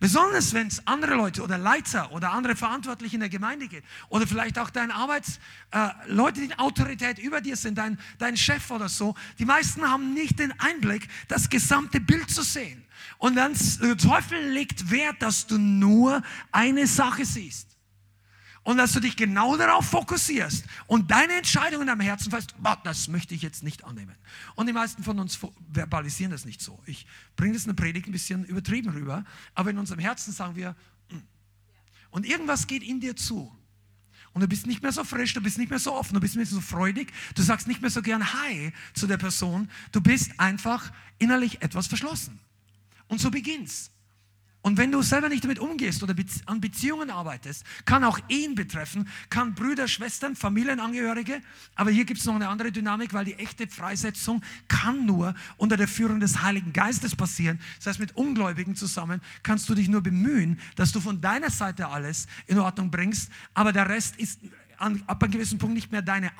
Besonders 0.00 0.54
wenn 0.54 0.68
es 0.68 0.86
andere 0.86 1.14
Leute 1.14 1.42
oder 1.42 1.58
Leiter 1.58 2.10
oder 2.12 2.32
andere 2.32 2.56
Verantwortliche 2.56 3.16
in 3.16 3.20
der 3.20 3.28
Gemeinde 3.28 3.68
geht 3.68 3.84
oder 4.08 4.26
vielleicht 4.26 4.58
auch 4.58 4.70
deine 4.70 4.94
Arbeitsleute, 4.94 6.40
äh, 6.40 6.46
die 6.46 6.58
Autorität 6.58 7.18
über 7.18 7.42
dir 7.42 7.54
sind, 7.54 7.76
dein, 7.76 7.98
dein 8.18 8.34
Chef 8.38 8.70
oder 8.70 8.88
so. 8.88 9.14
Die 9.38 9.44
meisten 9.44 9.82
haben 9.82 10.14
nicht 10.14 10.38
den 10.38 10.58
Einblick, 10.58 11.06
das 11.28 11.50
gesamte 11.50 12.00
Bild 12.00 12.30
zu 12.30 12.42
sehen. 12.42 12.82
Und 13.18 13.36
dann 13.36 13.54
der 13.82 13.98
Teufel 13.98 14.40
legt 14.50 14.90
Wert, 14.90 15.20
dass 15.20 15.46
du 15.46 15.58
nur 15.58 16.22
eine 16.50 16.86
Sache 16.86 17.26
siehst. 17.26 17.69
Und 18.62 18.76
dass 18.76 18.92
du 18.92 19.00
dich 19.00 19.16
genau 19.16 19.56
darauf 19.56 19.86
fokussierst 19.86 20.66
und 20.86 21.10
deine 21.10 21.32
Entscheidung 21.34 21.80
in 21.80 21.86
deinem 21.86 22.00
Herzen 22.00 22.30
fest, 22.30 22.54
das 22.84 23.08
möchte 23.08 23.34
ich 23.34 23.40
jetzt 23.40 23.62
nicht 23.62 23.84
annehmen. 23.84 24.14
Und 24.54 24.66
die 24.66 24.74
meisten 24.74 25.02
von 25.02 25.18
uns 25.18 25.38
verbalisieren 25.72 26.30
das 26.30 26.44
nicht 26.44 26.60
so. 26.60 26.78
Ich 26.84 27.06
bringe 27.36 27.54
das 27.54 27.62
in 27.64 27.74
der 27.74 27.82
Predigt 27.82 28.06
ein 28.06 28.12
bisschen 28.12 28.44
übertrieben 28.44 28.90
rüber, 28.90 29.24
aber 29.54 29.70
in 29.70 29.78
unserem 29.78 30.00
Herzen 30.00 30.32
sagen 30.32 30.56
wir, 30.56 30.76
mm. 31.10 31.16
und 32.10 32.26
irgendwas 32.26 32.66
geht 32.66 32.82
in 32.82 33.00
dir 33.00 33.16
zu. 33.16 33.50
Und 34.32 34.42
du 34.42 34.46
bist 34.46 34.66
nicht 34.66 34.82
mehr 34.82 34.92
so 34.92 35.04
frisch, 35.04 35.32
du 35.32 35.40
bist 35.40 35.58
nicht 35.58 35.70
mehr 35.70 35.78
so 35.78 35.94
offen, 35.94 36.14
du 36.14 36.20
bist 36.20 36.36
nicht 36.36 36.50
mehr 36.50 36.60
so 36.60 36.64
freudig, 36.64 37.12
du 37.34 37.42
sagst 37.42 37.66
nicht 37.66 37.80
mehr 37.80 37.90
so 37.90 38.02
gern 38.02 38.32
Hi 38.32 38.72
zu 38.94 39.06
der 39.06 39.16
Person, 39.16 39.70
du 39.90 40.00
bist 40.00 40.38
einfach 40.38 40.92
innerlich 41.18 41.62
etwas 41.62 41.86
verschlossen. 41.86 42.38
Und 43.08 43.20
so 43.20 43.30
beginnt's. 43.30 43.90
Und 44.62 44.76
wenn 44.76 44.92
du 44.92 45.00
selber 45.00 45.30
nicht 45.30 45.42
damit 45.42 45.58
umgehst 45.58 46.02
oder 46.02 46.14
an 46.44 46.60
Beziehungen 46.60 47.10
arbeitest, 47.10 47.64
kann 47.86 48.04
auch 48.04 48.18
Ehen 48.28 48.54
betreffen, 48.54 49.08
kann 49.30 49.54
Brüder, 49.54 49.88
Schwestern, 49.88 50.36
Familienangehörige, 50.36 51.40
aber 51.76 51.90
hier 51.90 52.04
gibt 52.04 52.20
es 52.20 52.26
noch 52.26 52.34
eine 52.34 52.48
andere 52.48 52.70
Dynamik, 52.70 53.14
weil 53.14 53.24
die 53.24 53.34
echte 53.34 53.66
Freisetzung 53.66 54.42
kann 54.68 55.06
nur 55.06 55.34
unter 55.56 55.78
der 55.78 55.88
Führung 55.88 56.20
des 56.20 56.42
Heiligen 56.42 56.74
Geistes 56.74 57.16
passieren. 57.16 57.58
Das 57.78 57.86
heißt, 57.86 58.00
mit 58.00 58.16
Ungläubigen 58.16 58.76
zusammen 58.76 59.22
kannst 59.42 59.68
du 59.70 59.74
dich 59.74 59.88
nur 59.88 60.02
bemühen, 60.02 60.60
dass 60.76 60.92
du 60.92 61.00
von 61.00 61.22
deiner 61.22 61.50
Seite 61.50 61.88
alles 61.88 62.26
in 62.46 62.58
Ordnung 62.58 62.90
bringst, 62.90 63.30
aber 63.54 63.72
der 63.72 63.88
Rest 63.88 64.16
ist 64.16 64.40
an, 64.76 65.02
ab 65.06 65.22
einem 65.22 65.32
gewissen 65.32 65.58
Punkt 65.58 65.74
nicht 65.74 65.90
mehr 65.90 66.02
deine, 66.02 66.32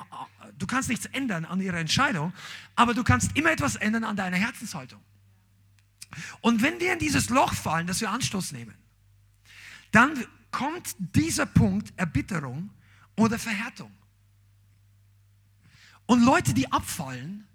du 0.59 0.67
kannst 0.67 0.91
nichts 0.91 1.07
ändern 1.07 1.47
an 1.47 1.61
ihrer 1.61 1.79
Entscheidung, 1.79 2.35
aber 2.77 2.93
du 2.93 3.03
kannst 3.03 3.35
immer 3.37 3.51
etwas 3.51 3.77
ändern 3.77 4.05
an 4.05 4.17
deiner 4.17 4.37
Herzenshaltung. 4.37 5.01
Und 6.41 6.63
wenn 6.63 6.81
wir 6.81 6.93
in 6.93 6.99
dieses 6.99 7.29
Loch 7.31 7.55
fallen, 7.55 7.87
dass 7.87 8.01
wir 8.01 8.11
Anstoß 8.11 8.53
nehmen, 8.53 8.75
dann 9.93 10.25
kommt 10.51 10.97
dieser 10.99 11.47
Punkt 11.47 11.93
Erbitterung 11.97 12.71
oder 13.17 13.39
Verhärtung. 13.39 13.93
Und 16.07 16.25
Leute, 16.25 16.55
die 16.55 16.71
abfallen, 16.73 17.47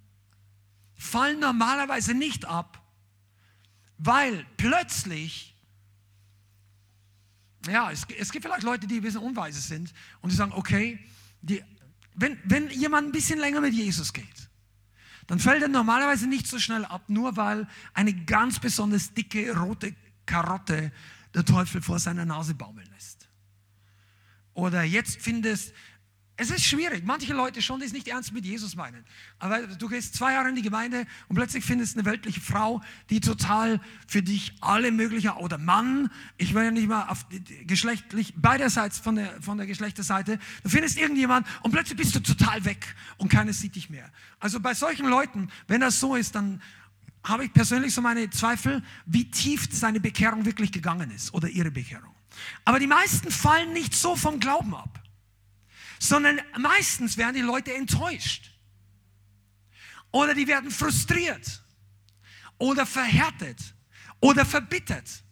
fallen 0.96 1.40
normalerweise 1.40 2.14
nicht 2.14 2.46
ab, 2.46 2.82
weil 3.98 4.46
plötzlich, 4.58 5.56
ja, 7.68 7.92
es, 7.92 8.06
es 8.18 8.32
gibt 8.32 8.46
vielleicht 8.46 8.64
Leute, 8.64 8.88
die 8.88 8.98
ein 8.98 9.02
bisschen 9.02 9.22
unweise 9.22 9.60
sind 9.60 9.94
und 10.22 10.32
die 10.32 10.36
sagen, 10.36 10.54
okay, 10.54 11.00
die, 11.42 11.64
wenn, 12.14 12.40
wenn 12.46 12.70
jemand 12.70 13.10
ein 13.10 13.12
bisschen 13.12 13.40
länger 13.40 13.62
mit 13.62 13.74
Jesus 13.74 14.14
geht, 14.14 14.45
dann 15.28 15.40
fällt 15.40 15.64
er 15.64 15.68
normalerweise 15.68 16.28
nicht 16.28 16.48
so 16.48 16.60
schnell 16.60 16.86
ab, 16.86 17.04
nur 17.08 17.36
weil 17.36 17.68
eine 17.94 18.14
ganz 18.14 18.60
besonders 18.60 19.14
dicke 19.14 19.58
rote 19.58 19.96
Karotte 20.26 20.92
der 21.34 21.46
Teufel 21.46 21.82
vor 21.82 22.00
seiner 22.00 22.26
Nase 22.26 22.54
baumeln 22.54 22.88
lässt. 22.94 23.28
Oder 24.54 24.84
jetzt 24.84 25.22
findest, 25.22 25.74
es 26.38 26.52
ist 26.52 26.66
schwierig. 26.66 27.04
Manche 27.06 27.34
Leute 27.34 27.62
schon, 27.62 27.80
die 27.80 27.86
es 27.86 27.94
nicht 27.94 28.10
ernst 28.10 28.34
mit 28.34 28.46
Jesus 28.46 28.76
meinen. 28.76 29.06
Aber 29.40 29.62
du 29.68 29.88
gehst 29.88 30.16
zwei 30.16 30.34
Jahre 30.34 30.50
in 30.50 30.56
die 30.56 30.62
Gemeinde 30.62 31.06
und 31.30 31.36
plötzlich 31.36 31.64
findest 31.64 31.96
eine 31.96 32.06
weltliche 32.06 32.42
Frau, 32.42 32.82
die 33.10 33.22
total 33.22 33.80
für 34.06 34.22
dich 34.22 34.54
alle 34.60 34.92
möglichen, 34.92 35.30
oder 35.32 35.58
Mann, 35.58 36.12
ich 36.38 36.52
ja 36.52 36.72
nicht 36.72 36.90
mal 36.90 37.08
auf 37.08 37.26
geschlechtlich, 37.66 38.34
beiderseits 38.36 39.00
von 39.00 39.16
der, 39.16 39.42
von 39.42 39.58
der 39.58 39.66
Geschlechterseite, 39.66 40.38
du 40.64 40.70
findest 40.70 40.98
irgendjemand 40.98 41.48
und 41.64 41.72
plötzlich 41.72 41.98
bist 41.98 42.14
du 42.16 42.20
total 42.20 42.66
weg 42.66 42.96
und 43.18 43.30
keiner 43.30 43.54
sieht 43.54 43.76
dich 43.76 43.90
mehr. 43.90 44.12
Also 44.40 44.60
bei 44.60 44.74
solchen 44.74 45.08
Leuten, 45.08 45.50
wenn 45.68 45.80
das 45.80 46.02
so 46.02 46.16
ist, 46.16 46.36
dann 46.36 46.62
habe 47.24 47.46
ich 47.46 47.54
persönlich 47.54 47.94
so 47.94 48.02
meine 48.02 48.30
Zweifel, 48.30 48.84
wie 49.06 49.32
tief 49.32 49.70
seine 49.72 50.02
Bekehrung 50.02 50.46
wirklich 50.46 50.74
gegangen 50.74 51.12
ist 51.12 51.34
oder 51.34 51.48
ihre 51.48 51.72
Bekehrung. 51.72 52.14
Aber 52.66 52.80
die 52.80 52.88
meisten 52.88 53.32
fallen 53.32 53.72
nicht 53.72 53.96
so 53.96 54.18
vom 54.18 54.42
Glauben 54.42 54.76
ab 54.76 55.05
sondern 56.00 56.40
meistens 56.58 57.18
werden 57.18 57.36
die 57.36 57.42
Leute 57.42 57.74
enttäuscht. 57.74 58.52
Oder 60.12 60.34
die 60.34 60.48
werden 60.48 60.72
frustriert 60.72 61.64
oder 62.58 62.86
verhärtet 62.86 63.76
oder 64.22 64.46
verbittert. 64.46 65.24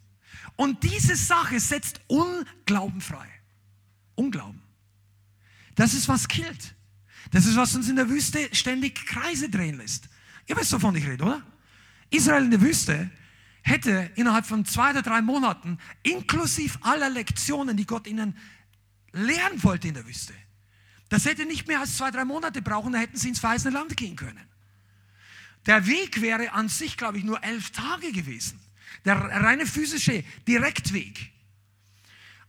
Und 0.56 0.82
diese 0.82 1.16
Sache 1.16 1.58
setzt 1.58 2.00
Unglauben 2.06 3.00
frei. 3.00 3.28
Unglauben. 4.14 4.62
Das 5.74 5.94
ist, 5.94 6.08
was 6.08 6.28
killt. 6.28 6.74
Das 7.32 7.46
ist, 7.46 7.56
was 7.56 7.74
uns 7.74 7.88
in 7.88 7.96
der 7.96 8.08
Wüste 8.08 8.48
ständig 8.54 9.06
Kreise 9.06 9.48
drehen 9.48 9.78
lässt. 9.78 10.08
Ihr 10.46 10.56
wisst, 10.56 10.72
wovon 10.72 10.94
ich 10.94 11.06
rede, 11.06 11.24
oder? 11.24 11.42
Israel 12.10 12.44
in 12.44 12.50
der 12.50 12.60
Wüste 12.60 13.10
hätte 13.62 14.10
innerhalb 14.14 14.46
von 14.46 14.64
zwei 14.64 14.90
oder 14.90 15.02
drei 15.02 15.22
Monaten, 15.22 15.78
inklusive 16.02 16.78
aller 16.82 17.10
Lektionen, 17.10 17.76
die 17.76 17.86
Gott 17.86 18.06
ihnen 18.06 18.36
lehren 19.12 19.62
wollte 19.62 19.88
in 19.88 19.94
der 19.94 20.06
Wüste, 20.06 20.34
das 21.14 21.26
hätte 21.26 21.46
nicht 21.46 21.68
mehr 21.68 21.78
als 21.78 21.96
zwei, 21.96 22.10
drei 22.10 22.24
Monate 22.24 22.60
brauchen, 22.60 22.92
da 22.92 22.98
hätten 22.98 23.16
sie 23.16 23.28
ins 23.28 23.38
verheißene 23.38 23.72
Land 23.72 23.96
gehen 23.96 24.16
können. 24.16 24.48
Der 25.64 25.86
Weg 25.86 26.20
wäre 26.20 26.50
an 26.50 26.68
sich, 26.68 26.96
glaube 26.96 27.18
ich, 27.18 27.24
nur 27.24 27.40
elf 27.44 27.70
Tage 27.70 28.10
gewesen. 28.10 28.58
Der 29.04 29.14
reine 29.20 29.64
physische 29.64 30.24
Direktweg. 30.48 31.30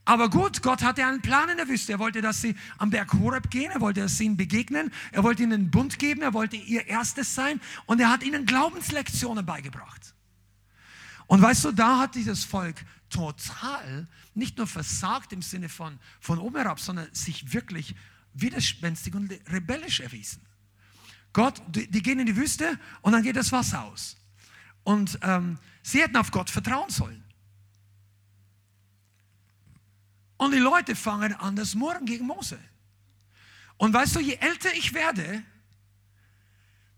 Aber 0.03 0.31
gut, 0.31 0.63
Gott 0.63 0.81
hatte 0.81 1.05
einen 1.05 1.21
Plan 1.21 1.47
in 1.49 1.57
der 1.57 1.67
Wüste. 1.67 1.91
Er 1.91 1.99
wollte, 1.99 2.23
dass 2.23 2.41
sie 2.41 2.55
am 2.79 2.89
Berg 2.89 3.13
Horeb 3.13 3.51
gehen. 3.51 3.69
Er 3.69 3.81
wollte, 3.81 4.01
dass 4.01 4.17
sie 4.17 4.25
ihnen 4.25 4.35
begegnen. 4.35 4.91
Er 5.11 5.21
wollte 5.21 5.43
ihnen 5.43 5.53
einen 5.53 5.69
Bund 5.69 5.99
geben. 5.99 6.23
Er 6.23 6.33
wollte 6.33 6.55
ihr 6.55 6.87
erstes 6.87 7.35
sein. 7.35 7.61
Und 7.85 8.01
er 8.01 8.09
hat 8.09 8.23
ihnen 8.23 8.47
Glaubenslektionen 8.47 9.45
beigebracht. 9.45 10.15
Und 11.27 11.39
weißt 11.39 11.65
du, 11.65 11.71
da 11.71 11.99
hat 11.99 12.15
dieses 12.15 12.43
Volk 12.43 12.83
total 13.11 14.07
nicht 14.33 14.57
nur 14.57 14.65
versagt 14.65 15.33
im 15.33 15.43
Sinne 15.43 15.69
von, 15.69 15.99
von 16.19 16.39
oben 16.39 16.55
herab, 16.55 16.79
sondern 16.79 17.13
sich 17.13 17.53
wirklich 17.53 17.93
widerspenstig 18.35 19.15
und 19.15 19.31
rebellisch 19.47 19.99
erwiesen. 19.99 20.45
Gott, 21.33 21.61
die, 21.67 22.01
gehen 22.01 22.19
in 22.19 22.25
die 22.25 22.35
Wüste 22.35 22.79
und 23.01 23.11
dann 23.11 23.23
geht 23.23 23.35
das 23.35 23.51
Wasser 23.51 23.83
aus. 23.83 24.17
Und 24.83 25.19
ähm, 25.21 25.57
sie 25.83 26.01
hätten 26.01 26.15
auf 26.15 26.31
Gott 26.31 26.49
vertrauen 26.49 26.89
sollen. 26.89 27.23
Und 30.37 30.53
die 30.53 30.59
Leute 30.59 30.95
fangen 30.95 31.33
an, 31.33 31.55
das 31.55 31.75
Murren 31.75 32.05
gegen 32.05 32.25
Mose. 32.27 32.59
Und 33.77 33.93
weißt 33.93 34.15
du, 34.15 34.19
je 34.19 34.35
älter 34.35 34.73
ich 34.75 34.93
werde, 34.93 35.43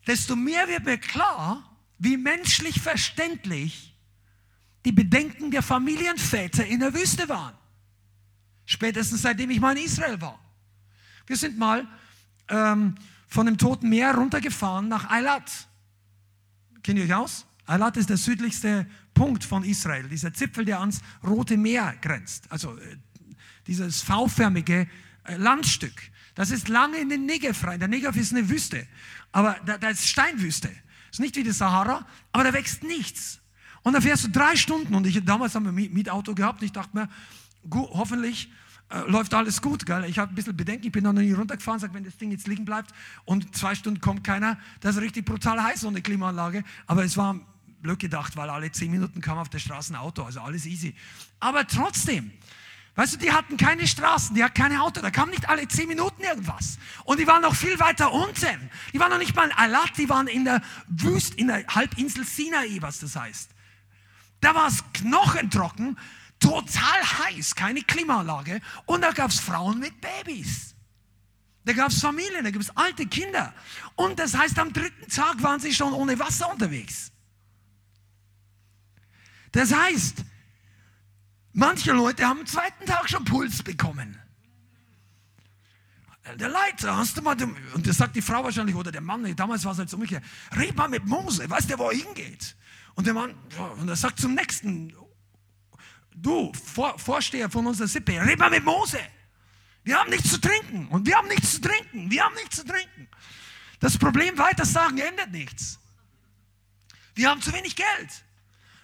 desto 0.06 0.36
mehr 0.36 0.67
wird 0.67 0.86
mir 0.86 0.97
klar, 0.97 1.78
wie 1.97 2.17
menschlich 2.17 2.80
verständlich 2.80 3.95
die 4.86 4.91
Bedenken 4.91 5.52
der 5.52 5.63
Familienväter 5.63 6.65
in 6.65 6.80
der 6.80 6.93
Wüste 6.93 7.28
waren. 7.28 7.56
Spätestens 8.65 9.21
seitdem 9.21 9.50
ich 9.50 9.60
mal 9.60 9.76
in 9.78 9.84
Israel 9.84 10.19
war. 10.21 10.46
Wir 11.28 11.36
sind 11.36 11.58
mal 11.58 11.86
ähm, 12.48 12.96
von 13.28 13.46
dem 13.46 13.58
Toten 13.58 13.90
Meer 13.90 14.16
runtergefahren 14.16 14.88
nach 14.88 15.10
Eilat. 15.12 15.68
Kennt 16.82 16.98
ihr 16.98 17.06
euch 17.06 17.13
aus? 17.13 17.46
Eilat 17.66 17.98
ist 17.98 18.10
der 18.10 18.18
südlichste 18.18 18.88
Punkt 19.13 19.44
von 19.44 19.63
Israel, 19.66 20.08
dieser 20.08 20.34
Zipfel, 20.34 20.63
der 20.63 20.80
ans 20.80 21.02
Rote 21.24 21.58
Meer 21.58 21.96
grenzt. 22.02 22.50
Also 22.50 22.78
äh, 22.78 22.98
dieses 23.68 24.02
V-förmige 24.02 24.88
äh, 25.26 25.36
Landstück. 25.36 26.02
Das 26.34 26.52
ist 26.52 26.70
lange 26.70 26.98
in 26.98 27.10
den 27.10 27.26
Negev 27.26 27.66
rein. 27.68 27.80
Der 27.80 27.90
Negev 27.90 28.18
ist 28.18 28.32
eine 28.32 28.48
Wüste, 28.50 28.88
aber 29.34 29.58
da, 29.66 29.78
da 29.78 29.90
ist 29.90 30.08
Steinwüste. 30.08 30.72
Ist 31.12 31.20
nicht 31.20 31.36
wie 31.36 31.44
die 31.44 31.52
Sahara, 31.52 32.06
aber 32.32 32.46
da 32.46 32.54
wächst 32.54 32.84
nichts. 32.84 33.42
Und 33.82 33.94
da 33.94 34.02
fährst 34.02 34.26
du 34.26 34.30
drei 34.30 34.56
Stunden 34.56 34.96
und 34.96 35.08
ich 35.08 35.24
damals 35.26 35.56
haben 35.56 35.66
wir 35.66 35.72
Mietauto 35.72 36.36
gehabt. 36.36 36.63
Ich 36.63 36.72
dachte 36.72 36.96
mir, 36.96 37.10
gut, 37.70 37.90
hoffentlich 37.92 38.52
äh, 38.90 39.00
läuft 39.02 39.33
alles 39.33 39.62
gut, 39.62 39.85
gell? 39.85 40.06
Ich 40.06 40.17
habe 40.17 40.31
ein 40.31 40.35
bisschen 40.35 40.56
Bedenken, 40.56 40.88
ich 40.88 40.92
bin 40.92 41.04
noch 41.04 41.13
nie 41.13 41.33
runtergefahren, 41.33 41.79
sag, 41.79 41.94
wenn 41.94 42.06
das 42.06 42.17
Ding 42.17 42.31
jetzt 42.31 42.48
liegen 42.48 42.63
bleibt 42.63 42.92
und 43.25 43.56
zwei 43.56 43.75
Stunden 43.75 44.00
kommt 44.00 44.23
keiner, 44.23 44.58
das 44.79 44.96
ist 44.96 45.02
richtig 45.02 45.25
brutal 45.25 45.62
heiß, 45.62 45.81
so 45.81 45.90
eine 45.90 46.02
Klimaanlage. 46.02 46.63
Aber 46.85 47.04
es 47.04 47.17
war 47.17 47.40
blöd 47.81 48.00
gedacht, 48.00 48.38
weil 48.38 48.50
alle 48.50 48.71
zehn 48.71 48.92
Minuten 48.92 49.19
kam 49.21 49.38
auf 49.38 49.50
der 49.50 49.60
Straße 49.60 49.94
ein 49.94 49.98
Auto, 49.98 50.23
also 50.23 50.40
alles 50.40 50.65
easy. 50.65 50.96
Aber 51.40 51.67
trotzdem, 51.67 52.31
weißt 52.96 53.15
du, 53.15 53.17
die 53.17 53.31
hatten 53.31 53.58
keine 53.58 53.88
Straßen, 53.88 54.35
die 54.35 54.44
hatten 54.44 54.54
keine 54.54 54.81
Auto, 54.81 55.02
da 55.02 55.12
kam 55.12 55.29
nicht 55.29 55.50
alle 55.50 55.67
zehn 55.67 55.90
Minuten 55.90 56.23
irgendwas. 56.23 56.79
Und 57.04 57.19
die 57.19 57.27
waren 57.27 57.42
noch 57.42 57.56
viel 57.56 57.79
weiter 57.79 58.13
unten. 58.13 58.69
Die 58.94 59.00
waren 59.00 59.12
noch 59.12 59.19
nicht 59.19 59.35
mal 59.35 59.46
in 59.46 59.52
Alat, 59.52 59.98
die 59.98 60.08
waren 60.08 60.27
in 60.27 60.46
der 60.46 60.62
Wüste, 60.88 61.35
in 61.35 61.48
der 61.48 61.65
Halbinsel 61.67 62.23
Sinai, 62.25 62.77
was 62.79 63.00
das 63.00 63.15
heißt. 63.15 63.52
Da 64.40 64.56
war 64.56 64.67
es 64.67 64.83
knochentrocken 64.94 65.98
total 66.40 67.02
heiß, 67.19 67.56
keine 67.56 67.81
Klimaanlage. 67.81 68.62
Und 68.85 69.02
da 69.02 69.12
gab 69.12 69.31
es 69.31 69.40
Frauen 69.40 69.79
mit 69.79 70.00
Babys. 70.02 70.75
Da 71.65 71.73
gab 71.73 71.90
es 71.90 72.00
Familien, 72.00 72.44
da 72.44 72.52
gibt 72.52 72.63
es 72.63 72.75
alte 72.77 73.06
Kinder. 73.06 73.54
Und 73.96 74.19
das 74.19 74.38
heißt, 74.38 74.58
am 74.60 74.71
dritten 74.71 75.10
Tag 75.10 75.42
waren 75.44 75.60
sie 75.60 75.73
schon 75.73 75.94
ohne 75.94 76.17
Wasser 76.17 76.50
unterwegs. 76.52 77.12
Das 79.52 79.73
heißt, 79.73 80.23
Manche 81.60 81.92
Leute 81.92 82.23
haben 82.23 82.42
am 82.42 82.46
zweiten 82.46 82.85
Tag 82.85 83.10
schon 83.10 83.25
Puls 83.25 83.63
bekommen. 83.63 84.15
Der 86.35 86.50
Leiter, 86.50 86.96
hast 86.96 87.17
du 87.17 87.23
mal, 87.23 87.35
und 87.73 87.88
das 87.88 87.98
sagt 87.98 88.15
die 88.15 88.21
Frau 88.21 88.44
wahrscheinlich 88.44 88.75
oder 88.75 88.92
der 88.92 89.02
Mann, 89.02 89.35
damals 89.35 89.65
war 89.65 89.71
es 89.71 89.79
halt 89.79 89.90
so 89.90 89.98
umgekehrt, 89.98 90.23
red 90.56 90.75
mal 90.75 90.88
mit 90.88 91.08
Mose, 91.08 91.50
weißt 91.50 91.71
du, 91.71 91.79
wo 91.79 91.90
er 91.90 91.98
hingeht? 91.98 92.56
Und 92.94 93.08
der 93.08 93.15
Mann, 93.15 93.33
und 93.79 93.90
er 93.90 93.96
sagt 93.96 94.19
zum 94.19 94.35
Nächsten, 94.35 94.94
du, 96.22 96.52
Vor, 96.54 96.98
Vorsteher 97.00 97.50
von 97.50 97.65
unserer 97.65 97.88
Sippe, 97.88 98.20
red 98.20 98.40
mal 98.40 98.50
mit 98.50 98.63
Mose. 98.63 99.00
Wir 99.84 99.98
haben 99.98 100.10
nichts 100.10 100.32
zu 100.32 100.42
trinken 100.42 100.88
und 100.90 101.06
wir 101.06 101.15
haben 101.15 101.28
nichts 101.28 101.54
zu 101.54 101.62
trinken, 101.62 102.12
wir 102.12 102.24
haben 102.24 102.36
nichts 102.36 102.58
zu 102.58 102.65
trinken. 102.65 103.08
Das 103.80 103.98
Problem 103.98 104.38
weiter 104.38 104.65
sagen 104.65 104.98
ändert 104.98 105.32
nichts. 105.32 105.80
Wir 107.15 107.30
haben 107.30 107.42
zu 107.42 107.54
wenig 107.54 107.76
Geld. 107.76 108.26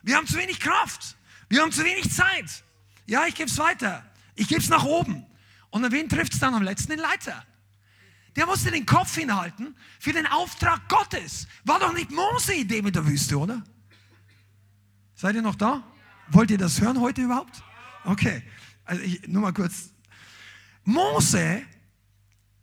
Wir 0.02 0.16
haben 0.18 0.28
zu 0.28 0.38
wenig 0.38 0.60
Kraft. 0.60 1.18
Wir 1.50 1.62
haben 1.62 1.72
zu 1.72 1.84
wenig 1.84 2.12
Zeit. 2.12 2.64
Ja, 3.06 3.26
ich 3.26 3.36
gebe 3.36 3.50
es 3.50 3.58
weiter. 3.58 4.04
Ich 4.36 4.48
gebe 4.48 4.62
es 4.62 4.70
nach 4.70 4.84
oben. 4.84 5.26
Und 5.70 5.86
an 5.86 5.92
wen 5.92 6.10
trifft 6.10 6.34
es 6.34 6.40
dann 6.40 6.54
am 6.54 6.64
letzten? 6.64 6.92
Den 6.92 7.00
Leiter. 7.00 7.46
Der 8.36 8.46
musste 8.46 8.72
den 8.72 8.86
Kopf 8.86 9.16
hinhalten 9.16 9.76
für 10.00 10.14
den 10.14 10.26
Auftrag 10.26 10.88
Gottes. 10.90 11.48
War 11.64 11.80
doch 11.80 11.94
nicht 11.94 12.12
Mose 12.12 12.54
Idee 12.54 12.82
mit 12.82 12.96
der 12.96 13.06
Wüste, 13.06 13.38
oder? 13.38 13.64
Seid 15.16 15.36
ihr 15.36 15.42
noch 15.42 15.56
da? 15.56 15.84
Wollt 16.30 16.51
ihr 16.51 16.57
das 16.57 16.82
hören 16.82 16.99
heute 16.99 17.21
überhaupt? 17.21 17.63
Okay. 18.05 18.43
Also 18.86 19.01
ich, 19.01 19.28
nur 19.28 19.41
mal 19.41 19.53
kurz. 19.53 19.91
Mose 20.84 21.61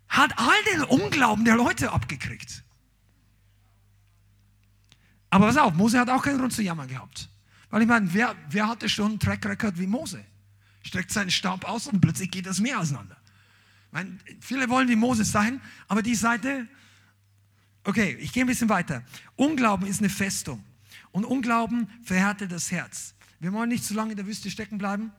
hat 0.09 0.33
all 0.37 0.65
den 0.75 0.83
Unglauben 0.85 1.45
der 1.45 1.57
Leute 1.57 1.93
abgekriegt. 1.93 2.65
Aber 5.31 5.47
pass 5.47 5.57
auf, 5.57 5.75
Mose 5.75 5.99
hat 5.99 6.11
auch 6.11 6.23
keinen 6.23 6.39
Grund 6.39 6.53
zu 6.53 6.63
jammern 6.63 6.89
gehabt. 6.89 7.29
Weil 7.71 7.83
ich 7.83 7.89
meine, 7.89 8.13
wer, 8.13 8.35
wer 8.49 8.69
hatte 8.69 8.89
schon 8.89 9.13
einen 9.13 9.21
Track 9.21 9.47
Record 9.47 9.79
wie 9.79 9.87
Mose? 9.87 10.25
Streckt 10.83 11.13
seinen 11.13 11.31
Stab 11.31 11.65
aus 11.65 11.87
und 11.87 12.01
plötzlich 12.01 12.31
geht 12.31 12.47
das 12.47 12.59
Meer 12.59 12.81
auseinander. 12.81 13.17
Ich 13.87 13.93
meine, 13.93 14.19
viele 14.41 14.69
wollen 14.69 14.89
wie 14.89 14.97
Moses 14.97 15.31
sein, 15.31 15.61
aber 15.87 16.03
die 16.03 16.17
Seite, 16.17 16.67
okay, 17.85 18.17
ich 18.21 18.33
gehe 18.33 18.45
ein 18.45 18.49
bisschen 18.49 18.69
weiter. 18.69 19.05
Unglauben 19.37 19.87
ist 19.87 20.01
eine 20.01 20.11
Festung. 20.11 20.65
Und 21.13 21.25
Unglauben 21.25 21.89
verhärtet 22.03 22.51
das 22.51 22.71
Herz. 22.71 23.15
Wir 23.41 23.53
wollen 23.53 23.71
nicht 23.71 23.85
zu 23.85 23.95
lange 23.95 24.13
in 24.13 24.17
der 24.17 24.27
Wüste 24.27 24.51
stecken 24.51 24.79
bleiben. 24.79 25.13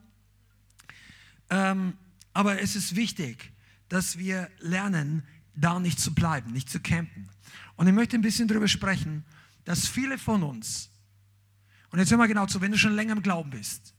Ähm, 1.49 1.97
aber 2.33 2.61
es 2.61 2.75
ist 2.75 2.95
wichtig, 2.95 3.51
dass 3.89 4.17
wir 4.17 4.49
lernen, 4.59 5.23
da 5.55 5.79
nicht 5.79 5.99
zu 5.99 6.13
bleiben, 6.13 6.51
nicht 6.51 6.69
zu 6.69 6.79
campen. 6.79 7.27
Und 7.75 7.87
ich 7.87 7.93
möchte 7.93 8.15
ein 8.15 8.21
bisschen 8.21 8.47
darüber 8.47 8.67
sprechen, 8.67 9.25
dass 9.65 9.87
viele 9.87 10.17
von 10.17 10.43
uns, 10.43 10.89
und 11.89 11.99
jetzt 11.99 12.11
hör 12.11 12.17
mal 12.17 12.27
genau 12.27 12.45
zu, 12.45 12.61
wenn 12.61 12.71
du 12.71 12.77
schon 12.77 12.93
länger 12.93 13.13
im 13.13 13.23
Glauben 13.23 13.49
bist, 13.49 13.93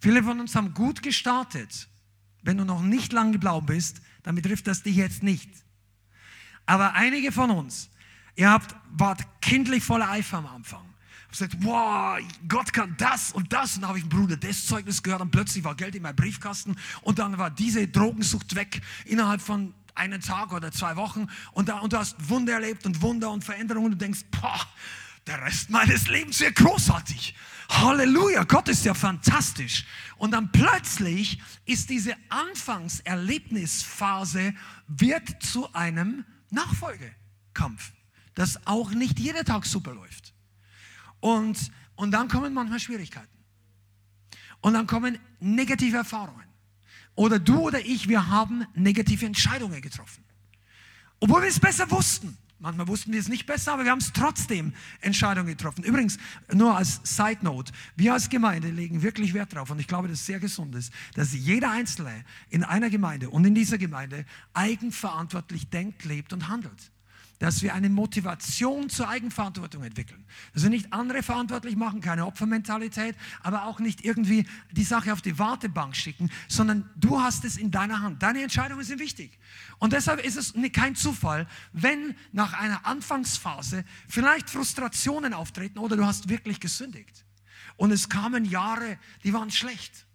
viele 0.00 0.22
von 0.22 0.40
uns 0.40 0.54
haben 0.54 0.72
gut 0.72 1.02
gestartet. 1.02 1.88
Wenn 2.42 2.56
du 2.56 2.64
noch 2.64 2.80
nicht 2.80 3.12
lange 3.12 3.34
im 3.34 3.40
Glauben 3.40 3.66
bist, 3.66 4.00
dann 4.22 4.36
betrifft 4.36 4.66
das 4.66 4.82
dich 4.82 4.96
jetzt 4.96 5.22
nicht. 5.22 5.50
Aber 6.64 6.94
einige 6.94 7.32
von 7.32 7.50
uns, 7.50 7.90
ihr 8.36 8.50
habt, 8.50 8.74
wart 8.90 9.42
kindlich 9.42 9.82
voller 9.82 10.08
Eifer 10.10 10.38
am 10.38 10.46
Anfang. 10.46 10.87
Ich 11.30 11.38
gesagt, 11.38 11.56
wow, 11.60 12.18
Gott 12.48 12.72
kann 12.72 12.94
das 12.96 13.32
und 13.32 13.52
das. 13.52 13.76
Und 13.76 13.82
dann 13.82 13.88
habe 13.88 13.98
ich 13.98 14.04
einen 14.04 14.10
Bruder 14.10 14.36
das 14.36 14.64
Zeugnis 14.64 15.02
gehört 15.02 15.20
und 15.20 15.30
plötzlich 15.30 15.62
war 15.62 15.74
Geld 15.74 15.94
in 15.94 16.02
meinem 16.02 16.16
Briefkasten 16.16 16.74
und 17.02 17.18
dann 17.18 17.36
war 17.36 17.50
diese 17.50 17.86
Drogensucht 17.86 18.54
weg 18.54 18.80
innerhalb 19.04 19.42
von 19.42 19.74
einen 19.94 20.20
Tag 20.20 20.52
oder 20.52 20.72
zwei 20.72 20.96
Wochen 20.96 21.26
und, 21.52 21.68
da, 21.68 21.80
und 21.80 21.92
du 21.92 21.98
hast 21.98 22.16
Wunder 22.28 22.54
erlebt 22.54 22.86
und 22.86 23.02
Wunder 23.02 23.30
und 23.30 23.44
Veränderungen 23.44 23.86
und 23.86 23.92
du 23.92 23.98
denkst, 23.98 24.20
boah, 24.30 24.60
der 25.26 25.42
Rest 25.42 25.70
meines 25.70 26.08
Lebens 26.08 26.40
wird 26.40 26.54
großartig. 26.54 27.34
Halleluja, 27.68 28.44
Gott 28.44 28.68
ist 28.68 28.86
ja 28.86 28.94
fantastisch. 28.94 29.84
Und 30.16 30.30
dann 30.30 30.50
plötzlich 30.50 31.42
ist 31.66 31.90
diese 31.90 32.16
Anfangserlebnisphase 32.30 34.54
wird 34.86 35.42
zu 35.42 35.70
einem 35.74 36.24
Nachfolgekampf, 36.50 37.92
das 38.34 38.66
auch 38.66 38.92
nicht 38.92 39.20
jeder 39.20 39.44
Tag 39.44 39.66
super 39.66 39.92
läuft. 39.92 40.32
Und, 41.20 41.70
und 41.96 42.10
dann 42.10 42.28
kommen 42.28 42.54
manchmal 42.54 42.80
Schwierigkeiten. 42.80 43.28
Und 44.60 44.74
dann 44.74 44.86
kommen 44.86 45.18
negative 45.40 45.98
Erfahrungen. 45.98 46.44
Oder 47.14 47.38
du 47.38 47.60
oder 47.60 47.80
ich, 47.80 48.08
wir 48.08 48.28
haben 48.28 48.64
negative 48.74 49.26
Entscheidungen 49.26 49.80
getroffen. 49.80 50.24
Obwohl 51.20 51.42
wir 51.42 51.48
es 51.48 51.58
besser 51.58 51.90
wussten. 51.90 52.36
Manchmal 52.60 52.88
wussten 52.88 53.12
wir 53.12 53.20
es 53.20 53.28
nicht 53.28 53.46
besser, 53.46 53.74
aber 53.74 53.84
wir 53.84 53.92
haben 53.92 54.00
es 54.00 54.12
trotzdem 54.12 54.72
Entscheidungen 55.00 55.46
getroffen. 55.46 55.84
Übrigens, 55.84 56.18
nur 56.52 56.76
als 56.76 57.00
Side 57.04 57.38
Note, 57.42 57.72
wir 57.94 58.12
als 58.12 58.28
Gemeinde 58.28 58.70
legen 58.70 59.02
wirklich 59.02 59.32
Wert 59.32 59.52
darauf 59.52 59.70
und 59.70 59.78
ich 59.78 59.86
glaube, 59.86 60.08
dass 60.08 60.20
es 60.20 60.26
sehr 60.26 60.40
gesund 60.40 60.74
ist, 60.74 60.92
dass 61.14 61.32
jeder 61.32 61.70
Einzelne 61.70 62.24
in 62.50 62.64
einer 62.64 62.90
Gemeinde 62.90 63.30
und 63.30 63.44
in 63.44 63.54
dieser 63.54 63.78
Gemeinde 63.78 64.24
eigenverantwortlich 64.54 65.70
denkt, 65.70 66.04
lebt 66.04 66.32
und 66.32 66.48
handelt 66.48 66.90
dass 67.38 67.62
wir 67.62 67.74
eine 67.74 67.88
Motivation 67.88 68.90
zur 68.90 69.08
Eigenverantwortung 69.08 69.84
entwickeln. 69.84 70.24
Dass 70.54 70.64
wir 70.64 70.70
nicht 70.70 70.92
andere 70.92 71.22
verantwortlich 71.22 71.76
machen, 71.76 72.00
keine 72.00 72.26
Opfermentalität, 72.26 73.14
aber 73.42 73.64
auch 73.64 73.78
nicht 73.78 74.04
irgendwie 74.04 74.46
die 74.72 74.84
Sache 74.84 75.12
auf 75.12 75.22
die 75.22 75.38
Wartebank 75.38 75.94
schicken, 75.94 76.30
sondern 76.48 76.90
du 76.96 77.20
hast 77.20 77.44
es 77.44 77.56
in 77.56 77.70
deiner 77.70 78.02
Hand. 78.02 78.22
Deine 78.22 78.42
Entscheidungen 78.42 78.84
sind 78.84 78.98
wichtig. 78.98 79.38
Und 79.78 79.92
deshalb 79.92 80.24
ist 80.24 80.36
es 80.36 80.54
kein 80.72 80.96
Zufall, 80.96 81.46
wenn 81.72 82.16
nach 82.32 82.52
einer 82.54 82.84
Anfangsphase 82.86 83.84
vielleicht 84.08 84.50
Frustrationen 84.50 85.32
auftreten 85.32 85.78
oder 85.78 85.96
du 85.96 86.04
hast 86.04 86.28
wirklich 86.28 86.58
gesündigt. 86.60 87.24
Und 87.76 87.92
es 87.92 88.08
kamen 88.08 88.44
Jahre, 88.44 88.98
die 89.22 89.32
waren 89.32 89.50
schlecht. 89.50 90.07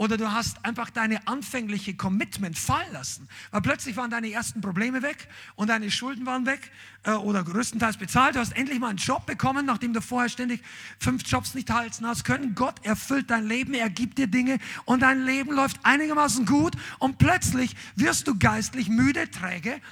Oder 0.00 0.16
du 0.16 0.32
hast 0.32 0.64
einfach 0.64 0.88
deine 0.88 1.28
anfängliche 1.28 1.94
Commitment 1.94 2.58
fallen 2.58 2.90
lassen. 2.90 3.28
Weil 3.50 3.60
plötzlich 3.60 3.98
waren 3.98 4.10
deine 4.10 4.32
ersten 4.32 4.62
Probleme 4.62 5.02
weg 5.02 5.28
und 5.56 5.68
deine 5.68 5.90
Schulden 5.90 6.24
waren 6.24 6.46
weg 6.46 6.70
äh, 7.02 7.10
oder 7.10 7.44
größtenteils 7.44 7.98
bezahlt. 7.98 8.34
Du 8.34 8.40
hast 8.40 8.56
endlich 8.56 8.78
mal 8.78 8.88
einen 8.88 8.96
Job 8.96 9.26
bekommen, 9.26 9.66
nachdem 9.66 9.92
du 9.92 10.00
vorher 10.00 10.30
ständig 10.30 10.62
fünf 10.98 11.22
Jobs 11.26 11.52
nicht 11.52 11.68
halten 11.68 12.06
hast 12.06 12.24
können. 12.24 12.54
Gott 12.54 12.82
erfüllt 12.82 13.28
dein 13.28 13.46
Leben, 13.46 13.74
er 13.74 13.90
gibt 13.90 14.16
dir 14.16 14.26
Dinge 14.26 14.58
und 14.86 15.00
dein 15.00 15.22
Leben 15.22 15.52
läuft 15.52 15.76
einigermaßen 15.82 16.46
gut 16.46 16.72
und 16.98 17.18
plötzlich 17.18 17.76
wirst 17.94 18.26
du 18.26 18.38
geistlich 18.38 18.88
müde, 18.88 19.30
träge 19.30 19.82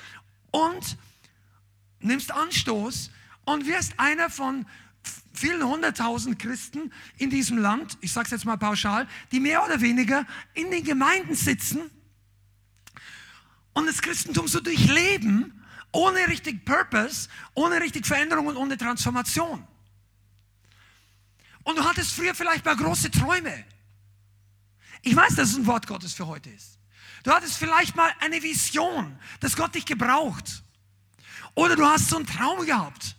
und 0.52 0.96
nimmst 2.00 2.32
Anstoß 2.32 3.10
und 3.44 3.66
wirst 3.66 4.00
einer 4.00 4.30
von 4.30 4.64
vielen 5.38 5.62
hunderttausend 5.62 6.38
Christen 6.38 6.92
in 7.16 7.30
diesem 7.30 7.58
Land, 7.58 7.96
ich 8.00 8.12
sage 8.12 8.26
es 8.26 8.30
jetzt 8.32 8.44
mal 8.44 8.56
pauschal, 8.56 9.08
die 9.32 9.40
mehr 9.40 9.64
oder 9.64 9.80
weniger 9.80 10.26
in 10.54 10.70
den 10.70 10.84
Gemeinden 10.84 11.34
sitzen 11.34 11.90
und 13.72 13.86
das 13.86 14.02
Christentum 14.02 14.48
so 14.48 14.60
durchleben, 14.60 15.64
ohne 15.92 16.26
richtig 16.28 16.64
Purpose, 16.64 17.28
ohne 17.54 17.80
richtig 17.80 18.06
Veränderung 18.06 18.46
und 18.46 18.56
ohne 18.56 18.76
Transformation. 18.76 19.66
Und 21.62 21.78
du 21.78 21.84
hattest 21.84 22.12
früher 22.12 22.34
vielleicht 22.34 22.64
mal 22.64 22.76
große 22.76 23.10
Träume. 23.10 23.64
Ich 25.02 25.14
weiß, 25.14 25.36
dass 25.36 25.50
es 25.50 25.56
ein 25.56 25.66
Wort 25.66 25.86
Gottes 25.86 26.14
für 26.14 26.26
heute 26.26 26.50
ist. 26.50 26.78
Du 27.22 27.30
hattest 27.30 27.56
vielleicht 27.56 27.94
mal 27.94 28.10
eine 28.20 28.42
Vision, 28.42 29.18
dass 29.40 29.56
Gott 29.56 29.74
dich 29.74 29.84
gebraucht. 29.84 30.62
Oder 31.54 31.76
du 31.76 31.84
hast 31.84 32.08
so 32.08 32.16
einen 32.16 32.26
Traum 32.26 32.64
gehabt. 32.64 33.17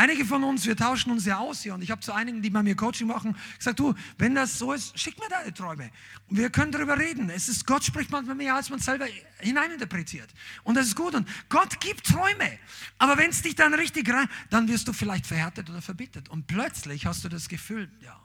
Einige 0.00 0.24
von 0.24 0.42
uns, 0.44 0.64
wir 0.64 0.78
tauschen 0.78 1.10
uns 1.12 1.26
ja 1.26 1.36
aus 1.36 1.60
hier 1.60 1.74
und 1.74 1.82
ich 1.82 1.90
habe 1.90 2.00
zu 2.00 2.14
einigen, 2.14 2.40
die 2.40 2.48
bei 2.48 2.62
mir 2.62 2.74
Coaching 2.74 3.06
machen, 3.06 3.36
gesagt, 3.58 3.78
du, 3.78 3.94
wenn 4.16 4.34
das 4.34 4.58
so 4.58 4.72
ist, 4.72 4.98
schick 4.98 5.18
mir 5.18 5.28
deine 5.28 5.52
Träume. 5.52 5.90
Wir 6.30 6.48
können 6.48 6.72
darüber 6.72 6.98
reden. 6.98 7.28
Es 7.28 7.50
ist, 7.50 7.66
Gott 7.66 7.84
spricht 7.84 8.10
manchmal 8.10 8.34
mehr, 8.34 8.54
als 8.54 8.70
man 8.70 8.78
selber 8.78 9.06
hineininterpretiert. 9.40 10.30
Und 10.64 10.76
das 10.76 10.86
ist 10.86 10.96
gut. 10.96 11.14
Und 11.14 11.28
Gott 11.50 11.80
gibt 11.80 12.06
Träume. 12.06 12.58
Aber 12.96 13.18
wenn 13.18 13.28
es 13.28 13.42
dich 13.42 13.56
dann 13.56 13.74
richtig 13.74 14.10
rein, 14.10 14.26
dann 14.48 14.68
wirst 14.68 14.88
du 14.88 14.94
vielleicht 14.94 15.26
verhärtet 15.26 15.68
oder 15.68 15.82
verbittert. 15.82 16.30
Und 16.30 16.46
plötzlich 16.46 17.04
hast 17.04 17.22
du 17.22 17.28
das 17.28 17.50
Gefühl, 17.50 17.90
ja, 18.00 18.18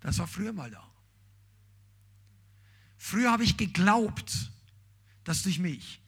das 0.00 0.18
war 0.18 0.26
früher 0.26 0.52
mal 0.52 0.70
da. 0.70 0.86
Früher 2.98 3.32
habe 3.32 3.44
ich 3.44 3.56
geglaubt, 3.56 4.50
dass 5.24 5.42
durch 5.42 5.58
mich 5.58 6.02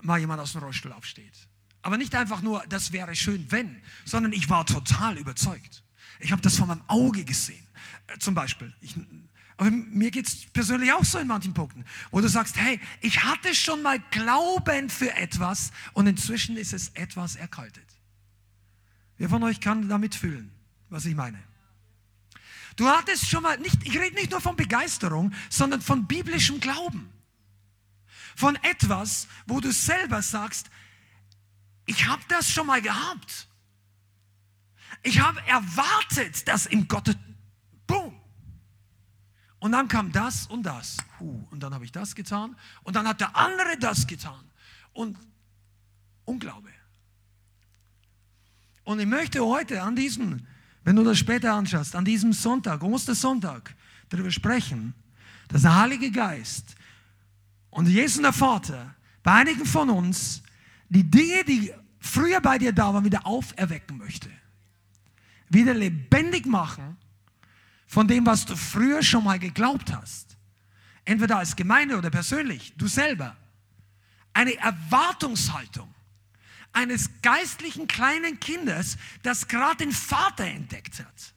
mal 0.00 0.18
jemand 0.18 0.40
aus 0.40 0.54
dem 0.54 0.62
Rollstuhl 0.62 0.92
aufsteht. 0.92 1.51
Aber 1.82 1.98
nicht 1.98 2.14
einfach 2.14 2.42
nur, 2.42 2.64
das 2.68 2.92
wäre 2.92 3.14
schön, 3.14 3.50
wenn, 3.50 3.82
sondern 4.04 4.32
ich 4.32 4.48
war 4.48 4.64
total 4.64 5.18
überzeugt. 5.18 5.82
Ich 6.20 6.30
habe 6.30 6.40
das 6.40 6.56
vor 6.56 6.66
meinem 6.66 6.84
Auge 6.86 7.24
gesehen. 7.24 7.66
Äh, 8.06 8.18
zum 8.18 8.34
Beispiel. 8.34 8.72
Ich, 8.80 8.94
aber 9.56 9.70
mir 9.70 10.10
geht 10.10 10.26
es 10.26 10.46
persönlich 10.46 10.92
auch 10.92 11.04
so 11.04 11.18
in 11.18 11.26
manchen 11.26 11.54
Punkten, 11.54 11.84
wo 12.10 12.20
du 12.20 12.28
sagst, 12.28 12.56
hey, 12.56 12.80
ich 13.00 13.22
hatte 13.22 13.54
schon 13.54 13.82
mal 13.82 13.98
Glauben 14.10 14.88
für 14.88 15.14
etwas 15.14 15.72
und 15.92 16.06
inzwischen 16.06 16.56
ist 16.56 16.72
es 16.72 16.88
etwas 16.90 17.36
erkaltet. 17.36 17.86
Wer 19.18 19.28
von 19.28 19.42
euch 19.42 19.60
kann 19.60 19.88
damit 19.88 20.14
fühlen, 20.14 20.50
was 20.88 21.04
ich 21.04 21.14
meine? 21.14 21.38
Du 22.76 22.88
hattest 22.88 23.28
schon 23.28 23.42
mal, 23.42 23.58
nicht, 23.58 23.86
ich 23.86 23.98
rede 23.98 24.14
nicht 24.14 24.30
nur 24.30 24.40
von 24.40 24.56
Begeisterung, 24.56 25.32
sondern 25.50 25.82
von 25.82 26.06
biblischem 26.06 26.58
Glauben. 26.58 27.10
Von 28.34 28.56
etwas, 28.62 29.28
wo 29.46 29.60
du 29.60 29.70
selber 29.70 30.22
sagst, 30.22 30.70
ich 31.86 32.06
habe 32.06 32.22
das 32.28 32.48
schon 32.50 32.66
mal 32.66 32.80
gehabt. 32.80 33.48
Ich 35.02 35.20
habe 35.20 35.40
erwartet, 35.46 36.46
dass 36.46 36.66
im 36.66 36.86
Gott, 36.86 37.16
boom. 37.86 38.18
Und 39.58 39.72
dann 39.72 39.88
kam 39.88 40.12
das 40.12 40.46
und 40.46 40.64
das. 40.64 40.96
Huh, 41.20 41.44
und 41.50 41.60
dann 41.60 41.74
habe 41.74 41.84
ich 41.84 41.92
das 41.92 42.14
getan. 42.14 42.56
Und 42.82 42.96
dann 42.96 43.06
hat 43.06 43.20
der 43.20 43.36
andere 43.36 43.76
das 43.78 44.06
getan. 44.06 44.50
Und 44.92 45.16
Unglaube. 46.24 46.70
Und 48.84 49.00
ich 49.00 49.06
möchte 49.06 49.44
heute 49.44 49.82
an 49.82 49.96
diesem, 49.96 50.46
wenn 50.84 50.96
du 50.96 51.04
das 51.04 51.18
später 51.18 51.54
anschaust, 51.54 51.94
an 51.94 52.04
diesem 52.04 52.32
Sonntag, 52.32 52.82
Ostersonntag, 52.82 53.74
darüber 54.08 54.30
sprechen, 54.30 54.94
dass 55.48 55.62
der 55.62 55.76
Heilige 55.76 56.10
Geist 56.10 56.74
und 57.70 57.86
Jesus 57.86 58.20
der 58.20 58.32
Vater 58.32 58.94
bei 59.22 59.32
einigen 59.32 59.64
von 59.64 59.90
uns 59.90 60.42
die 60.92 61.10
Dinge, 61.10 61.42
die 61.44 61.72
früher 61.98 62.40
bei 62.40 62.58
dir 62.58 62.72
da 62.72 62.92
waren, 62.92 63.04
wieder 63.04 63.26
auferwecken 63.26 63.96
möchte. 63.96 64.28
Wieder 65.48 65.72
lebendig 65.72 66.44
machen 66.44 66.98
von 67.86 68.06
dem, 68.06 68.26
was 68.26 68.44
du 68.44 68.56
früher 68.56 69.02
schon 69.02 69.24
mal 69.24 69.38
geglaubt 69.38 69.92
hast. 69.92 70.36
Entweder 71.04 71.38
als 71.38 71.56
Gemeinde 71.56 71.96
oder 71.96 72.10
persönlich, 72.10 72.74
du 72.76 72.86
selber. 72.86 73.36
Eine 74.34 74.56
Erwartungshaltung 74.56 75.92
eines 76.72 77.10
geistlichen 77.22 77.86
kleinen 77.86 78.38
Kindes, 78.38 78.98
das 79.22 79.48
gerade 79.48 79.78
den 79.78 79.92
Vater 79.92 80.44
entdeckt 80.44 81.00
hat. 81.00 81.34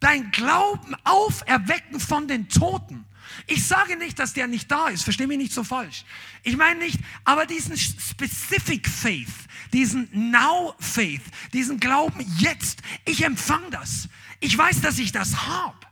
Dein 0.00 0.30
Glauben 0.30 0.94
auferwecken 1.04 1.98
von 1.98 2.28
den 2.28 2.48
Toten. 2.50 3.06
Ich 3.46 3.66
sage 3.66 3.96
nicht, 3.96 4.18
dass 4.18 4.32
der 4.32 4.46
nicht 4.46 4.70
da 4.70 4.88
ist, 4.88 5.04
verstehe 5.04 5.26
mich 5.26 5.38
nicht 5.38 5.52
so 5.52 5.64
falsch. 5.64 6.04
Ich 6.42 6.56
meine 6.56 6.80
nicht, 6.80 6.98
aber 7.24 7.46
diesen 7.46 7.76
Specific 7.76 8.88
Faith, 8.88 9.32
diesen 9.72 10.08
Now 10.30 10.74
Faith, 10.78 11.22
diesen 11.52 11.80
Glauben 11.80 12.24
jetzt, 12.38 12.82
ich 13.04 13.24
empfange 13.24 13.70
das. 13.70 14.08
Ich 14.40 14.56
weiß, 14.56 14.80
dass 14.80 14.98
ich 14.98 15.12
das 15.12 15.46
habe. 15.46 15.86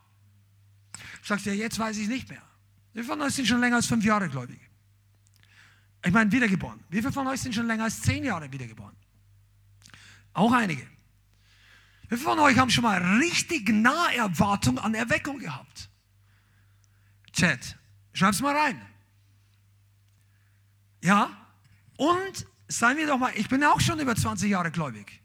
Sagst 1.22 1.46
du 1.46 1.50
ja, 1.50 1.56
jetzt 1.56 1.78
weiß 1.78 1.96
ich 1.96 2.04
es 2.04 2.08
nicht 2.08 2.28
mehr. 2.28 2.42
Wie 2.92 3.00
viele 3.00 3.12
von 3.12 3.20
euch 3.22 3.34
sind 3.34 3.46
schon 3.46 3.60
länger 3.60 3.76
als 3.76 3.86
fünf 3.86 4.04
Jahre 4.04 4.28
gläubig? 4.28 4.60
Ich 6.04 6.12
meine, 6.12 6.30
wiedergeboren. 6.30 6.80
Wie 6.90 6.98
viele 6.98 7.12
von 7.12 7.26
euch 7.26 7.40
sind 7.40 7.54
schon 7.54 7.66
länger 7.66 7.84
als 7.84 8.00
zehn 8.02 8.24
Jahre 8.24 8.52
wiedergeboren? 8.52 8.94
Auch 10.34 10.52
einige. 10.52 10.86
Wie 12.08 12.16
viele 12.16 12.20
von 12.20 12.38
euch 12.40 12.58
haben 12.58 12.70
schon 12.70 12.84
mal 12.84 13.02
richtig 13.18 13.68
nahe 13.70 14.16
Erwartung 14.16 14.78
an 14.78 14.94
Erweckung 14.94 15.38
gehabt? 15.38 15.88
Chat, 17.34 17.76
schreib's 18.12 18.40
mal 18.40 18.56
rein. 18.56 18.80
Ja? 21.02 21.30
Und 21.96 22.46
seien 22.68 22.96
wir 22.96 23.06
doch 23.06 23.18
mal, 23.18 23.32
ich 23.36 23.48
bin 23.48 23.62
auch 23.64 23.80
schon 23.80 23.98
über 24.00 24.16
20 24.16 24.50
Jahre 24.50 24.70
gläubig. 24.70 25.20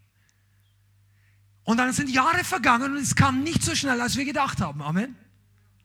Und 1.64 1.76
dann 1.76 1.92
sind 1.92 2.10
Jahre 2.10 2.42
vergangen 2.42 2.92
und 2.92 2.98
es 2.98 3.14
kam 3.14 3.42
nicht 3.42 3.62
so 3.62 3.74
schnell, 3.74 4.00
als 4.00 4.16
wir 4.16 4.24
gedacht 4.24 4.60
haben. 4.60 4.82
Amen. 4.82 5.16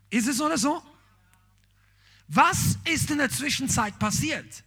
Ist 0.10 0.28
es 0.28 0.42
oder 0.42 0.58
so? 0.58 0.82
Was 2.28 2.78
ist 2.86 3.12
in 3.12 3.20
der 3.20 3.30
Zwischenzeit 3.30 4.00
passiert? 4.00 4.64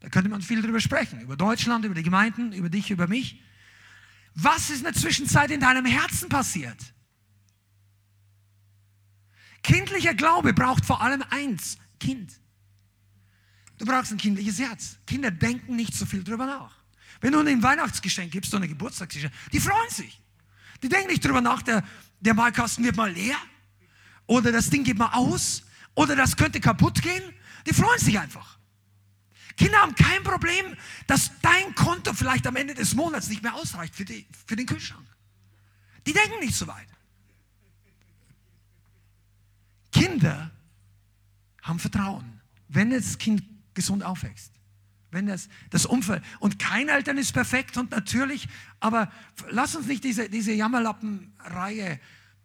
Da 0.00 0.08
könnte 0.10 0.28
man 0.28 0.42
viel 0.42 0.60
drüber 0.60 0.80
sprechen. 0.80 1.20
Über 1.20 1.36
Deutschland, 1.36 1.84
über 1.84 1.94
die 1.94 2.02
Gemeinden, 2.02 2.52
über 2.52 2.68
dich, 2.68 2.90
über 2.90 3.08
mich. 3.08 3.42
Was 4.34 4.70
ist 4.70 4.78
in 4.78 4.84
der 4.84 4.94
Zwischenzeit 4.94 5.50
in 5.50 5.60
deinem 5.60 5.86
Herzen 5.86 6.28
passiert? 6.28 6.78
Kindlicher 9.62 10.14
Glaube 10.14 10.52
braucht 10.52 10.84
vor 10.84 11.00
allem 11.02 11.22
eins, 11.30 11.78
Kind. 11.98 12.32
Du 13.78 13.84
brauchst 13.84 14.12
ein 14.12 14.18
kindliches 14.18 14.58
Herz. 14.58 14.96
Kinder 15.06 15.30
denken 15.30 15.76
nicht 15.76 15.94
so 15.94 16.06
viel 16.06 16.24
drüber 16.24 16.46
nach. 16.46 16.76
Wenn 17.20 17.32
du 17.32 17.40
ein 17.40 17.62
Weihnachtsgeschenk 17.62 18.30
gibst 18.32 18.52
oder 18.54 18.64
ein 18.64 18.68
Geburtstagsgeschenk, 18.68 19.32
die 19.52 19.60
freuen 19.60 19.90
sich. 19.90 20.20
Die 20.82 20.88
denken 20.88 21.10
nicht 21.10 21.24
drüber 21.24 21.40
nach, 21.40 21.62
der, 21.62 21.84
der 22.20 22.34
Malkasten 22.34 22.84
wird 22.84 22.96
mal 22.96 23.10
leer 23.10 23.36
oder 24.26 24.52
das 24.52 24.70
Ding 24.70 24.84
geht 24.84 24.98
mal 24.98 25.12
aus 25.12 25.64
oder 25.94 26.14
das 26.14 26.36
könnte 26.36 26.60
kaputt 26.60 27.02
gehen. 27.02 27.22
Die 27.66 27.72
freuen 27.72 27.98
sich 27.98 28.18
einfach. 28.18 28.58
Kinder 29.56 29.78
haben 29.78 29.94
kein 29.96 30.22
Problem, 30.22 30.76
dass 31.08 31.32
dein 31.42 31.74
Konto 31.74 32.14
vielleicht 32.14 32.46
am 32.46 32.54
Ende 32.54 32.74
des 32.74 32.94
Monats 32.94 33.28
nicht 33.28 33.42
mehr 33.42 33.54
ausreicht 33.54 33.94
für, 33.96 34.04
die, 34.04 34.24
für 34.46 34.54
den 34.54 34.66
Kühlschrank. 34.66 35.06
Die 36.06 36.12
denken 36.12 36.38
nicht 36.40 36.54
so 36.54 36.68
weit. 36.68 36.86
Kinder 39.92 40.50
haben 41.62 41.78
Vertrauen, 41.78 42.40
wenn 42.68 42.90
das 42.90 43.18
Kind 43.18 43.42
gesund 43.74 44.02
aufwächst. 44.02 44.52
Wenn 45.10 45.26
das, 45.26 45.48
das 45.70 45.86
Umfeld, 45.86 46.22
und 46.38 46.58
kein 46.58 46.88
Eltern 46.88 47.16
ist 47.16 47.32
perfekt 47.32 47.78
und 47.78 47.90
natürlich, 47.90 48.46
aber 48.78 49.10
lass 49.50 49.74
uns 49.74 49.86
nicht 49.86 50.04
diese, 50.04 50.28
diese 50.28 50.52
Jammerlappen-Reihe 50.52 51.98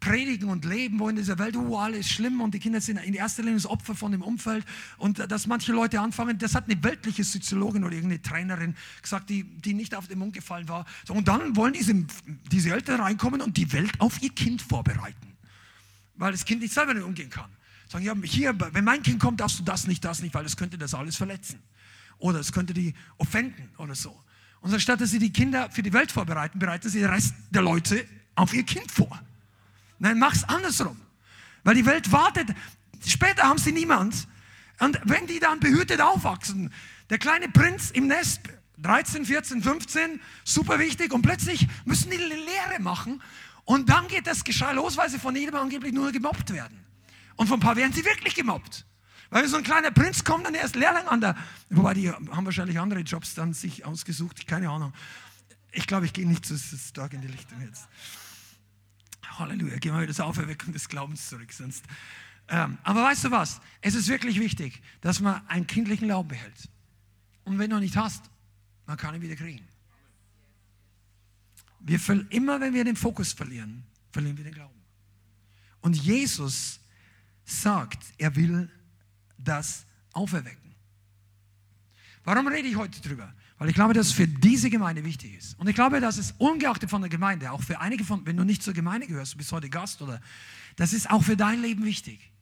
predigen 0.04 0.50
und 0.50 0.64
leben, 0.64 0.98
wo 0.98 1.08
in 1.08 1.16
dieser 1.16 1.38
Welt, 1.38 1.56
oh, 1.56 1.78
alles 1.78 2.08
schlimm 2.08 2.40
und 2.42 2.52
die 2.52 2.58
Kinder 2.58 2.80
sind 2.80 2.98
in 2.98 3.14
erster 3.14 3.42
Linie 3.42 3.56
das 3.56 3.66
Opfer 3.66 3.94
von 3.94 4.12
dem 4.12 4.22
Umfeld 4.22 4.64
und 4.98 5.18
dass 5.30 5.46
manche 5.46 5.72
Leute 5.72 6.00
anfangen, 6.00 6.38
das 6.38 6.54
hat 6.54 6.68
eine 6.68 6.82
weltliche 6.82 7.24
Soziologin 7.24 7.84
oder 7.84 7.94
irgendeine 7.94 8.20
Trainerin 8.20 8.76
gesagt, 9.00 9.30
die, 9.30 9.44
die 9.44 9.72
nicht 9.72 9.94
auf 9.94 10.06
den 10.06 10.18
Mund 10.18 10.34
gefallen 10.34 10.68
war. 10.68 10.84
So, 11.06 11.14
und 11.14 11.28
dann 11.28 11.56
wollen 11.56 11.72
diese, 11.72 11.94
diese 12.52 12.72
Eltern 12.72 13.00
reinkommen 13.00 13.40
und 13.40 13.56
die 13.56 13.72
Welt 13.72 13.98
auf 13.98 14.22
ihr 14.22 14.30
Kind 14.30 14.60
vorbereiten, 14.60 15.33
weil 16.16 16.32
das 16.32 16.44
Kind 16.44 16.62
nicht 16.62 16.74
selber 16.74 16.94
nicht 16.94 17.04
umgehen 17.04 17.30
kann. 17.30 17.50
Sagen, 17.88 18.04
ja, 18.04 18.14
hier, 18.22 18.54
wenn 18.72 18.84
mein 18.84 19.02
Kind 19.02 19.20
kommt, 19.20 19.40
darfst 19.40 19.58
du 19.58 19.62
das 19.62 19.86
nicht, 19.86 20.04
das 20.04 20.22
nicht, 20.22 20.34
weil 20.34 20.44
es 20.44 20.56
könnte 20.56 20.78
das 20.78 20.94
alles 20.94 21.16
verletzen. 21.16 21.62
Oder 22.18 22.40
es 22.40 22.52
könnte 22.52 22.72
die 22.74 22.94
offenden 23.18 23.70
oder 23.76 23.94
so. 23.94 24.18
Und 24.60 24.72
anstatt 24.72 25.00
dass 25.00 25.10
sie 25.10 25.18
die 25.18 25.32
Kinder 25.32 25.70
für 25.70 25.82
die 25.82 25.92
Welt 25.92 26.10
vorbereiten, 26.10 26.58
bereiten 26.58 26.88
sie 26.88 27.00
den 27.00 27.10
Rest 27.10 27.34
der 27.50 27.62
Leute 27.62 28.06
auf 28.34 28.54
ihr 28.54 28.62
Kind 28.62 28.90
vor. 28.90 29.20
Nein, 29.98 30.18
mach's 30.18 30.44
andersrum. 30.44 31.00
Weil 31.64 31.74
die 31.74 31.86
Welt 31.86 32.10
wartet. 32.12 32.48
Später 33.06 33.42
haben 33.44 33.58
sie 33.58 33.72
niemand. 33.72 34.26
Und 34.80 34.98
wenn 35.04 35.26
die 35.26 35.38
dann 35.38 35.60
behütet 35.60 36.00
aufwachsen, 36.00 36.72
der 37.10 37.18
kleine 37.18 37.48
Prinz 37.48 37.90
im 37.90 38.06
Nest, 38.06 38.40
13, 38.78 39.24
14, 39.24 39.62
15, 39.62 40.20
super 40.44 40.78
wichtig, 40.78 41.12
und 41.12 41.22
plötzlich 41.22 41.68
müssen 41.84 42.10
die 42.10 42.16
Lehre 42.16 42.80
machen. 42.80 43.22
Und 43.64 43.88
dann 43.88 44.08
geht 44.08 44.26
das 44.26 44.44
Geschrei 44.44 44.72
los, 44.72 44.96
weil 44.96 45.08
sie 45.08 45.18
von 45.18 45.34
jedem 45.34 45.54
angeblich 45.54 45.92
nur 45.92 46.12
gemobbt 46.12 46.52
werden. 46.52 46.84
Und 47.36 47.48
von 47.48 47.58
ein 47.58 47.60
paar 47.60 47.76
werden 47.76 47.92
sie 47.92 48.04
wirklich 48.04 48.34
gemobbt. 48.34 48.84
Weil 49.30 49.48
so 49.48 49.56
ein 49.56 49.64
kleiner 49.64 49.90
Prinz 49.90 50.22
kommt 50.22 50.46
dann 50.46 50.54
erst 50.54 50.76
Lehrling 50.76 51.08
an 51.08 51.20
der, 51.20 51.36
wobei 51.70 51.94
die 51.94 52.10
haben 52.10 52.44
wahrscheinlich 52.44 52.78
andere 52.78 53.00
Jobs 53.00 53.34
dann 53.34 53.52
sich 53.52 53.84
ausgesucht, 53.84 54.46
keine 54.46 54.70
Ahnung. 54.70 54.92
Ich 55.72 55.86
glaube, 55.86 56.06
ich 56.06 56.12
gehe 56.12 56.26
nicht 56.26 56.46
so 56.46 56.54
stark 56.56 57.14
in 57.14 57.20
die 57.20 57.26
Richtung 57.26 57.60
jetzt. 57.62 57.88
Halleluja, 59.38 59.78
gehen 59.78 59.94
wir 59.94 60.02
wieder 60.02 60.14
zur 60.14 60.26
Auferweckung 60.26 60.72
des 60.72 60.88
Glaubens 60.88 61.28
zurück. 61.28 61.52
Sonst, 61.52 61.84
ähm, 62.48 62.78
aber 62.84 63.02
weißt 63.02 63.24
du 63.24 63.30
was? 63.30 63.60
Es 63.80 63.94
ist 63.94 64.08
wirklich 64.08 64.38
wichtig, 64.38 64.80
dass 65.00 65.20
man 65.20 65.44
einen 65.48 65.66
kindlichen 65.66 66.06
Glauben 66.06 66.28
behält. 66.28 66.68
Und 67.44 67.58
wenn 67.58 67.70
du 67.70 67.78
nicht 67.78 67.96
hast, 67.96 68.30
man 68.86 68.96
kann 68.96 69.14
ihn 69.14 69.22
wieder 69.22 69.36
kriegen. 69.36 69.66
Wir 71.86 72.00
immer, 72.30 72.60
wenn 72.60 72.72
wir 72.72 72.84
den 72.84 72.96
Fokus 72.96 73.32
verlieren, 73.32 73.84
verlieren 74.10 74.36
wir 74.38 74.44
den 74.44 74.54
Glauben. 74.54 74.80
Und 75.82 75.96
Jesus 75.96 76.80
sagt, 77.44 78.02
er 78.16 78.34
will 78.34 78.70
das 79.36 79.84
auferwecken. 80.12 80.74
Warum 82.24 82.46
rede 82.46 82.68
ich 82.68 82.76
heute 82.76 83.02
drüber? 83.02 83.34
Weil 83.58 83.68
ich 83.68 83.74
glaube, 83.74 83.92
dass 83.92 84.06
es 84.06 84.12
für 84.14 84.26
diese 84.26 84.70
Gemeinde 84.70 85.04
wichtig 85.04 85.34
ist. 85.34 85.58
Und 85.58 85.68
ich 85.68 85.74
glaube, 85.74 86.00
dass 86.00 86.16
es 86.16 86.32
ungeachtet 86.38 86.88
von 86.88 87.02
der 87.02 87.10
Gemeinde, 87.10 87.52
auch 87.52 87.62
für 87.62 87.80
einige 87.80 88.02
von, 88.02 88.24
wenn 88.24 88.38
du 88.38 88.44
nicht 88.44 88.62
zur 88.62 88.72
Gemeinde 88.72 89.06
gehörst, 89.06 89.34
du 89.34 89.38
bist 89.38 89.52
heute 89.52 89.68
Gast 89.68 90.00
oder, 90.00 90.22
das 90.76 90.94
ist 90.94 91.10
auch 91.10 91.22
für 91.22 91.36
dein 91.36 91.60
Leben 91.60 91.84
wichtig. 91.84 92.32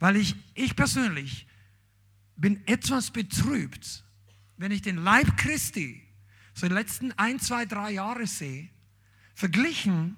Weil 0.00 0.16
ich, 0.16 0.34
ich 0.54 0.74
persönlich 0.74 1.46
bin 2.36 2.66
etwas 2.66 3.12
betrübt, 3.12 4.04
wenn 4.56 4.72
ich 4.72 4.82
den 4.82 4.96
Leib 4.96 5.36
Christi 5.36 6.02
so 6.54 6.66
die 6.66 6.74
letzten 6.74 7.12
ein, 7.12 7.38
zwei, 7.38 7.66
drei 7.66 7.92
Jahre 7.92 8.26
sehe, 8.26 8.68
verglichen 9.40 10.16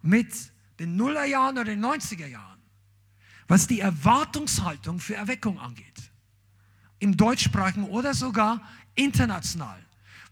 mit 0.00 0.32
den 0.78 0.96
Nullerjahren 0.96 1.58
oder 1.58 1.66
den 1.66 1.84
90er 1.84 2.26
Jahren, 2.26 2.58
was 3.48 3.66
die 3.66 3.80
Erwartungshaltung 3.80 4.98
für 4.98 5.14
Erweckung 5.14 5.60
angeht. 5.60 6.10
Im 7.00 7.16
deutschsprachigen 7.16 7.84
oder 7.84 8.14
sogar 8.14 8.62
international. 8.94 9.78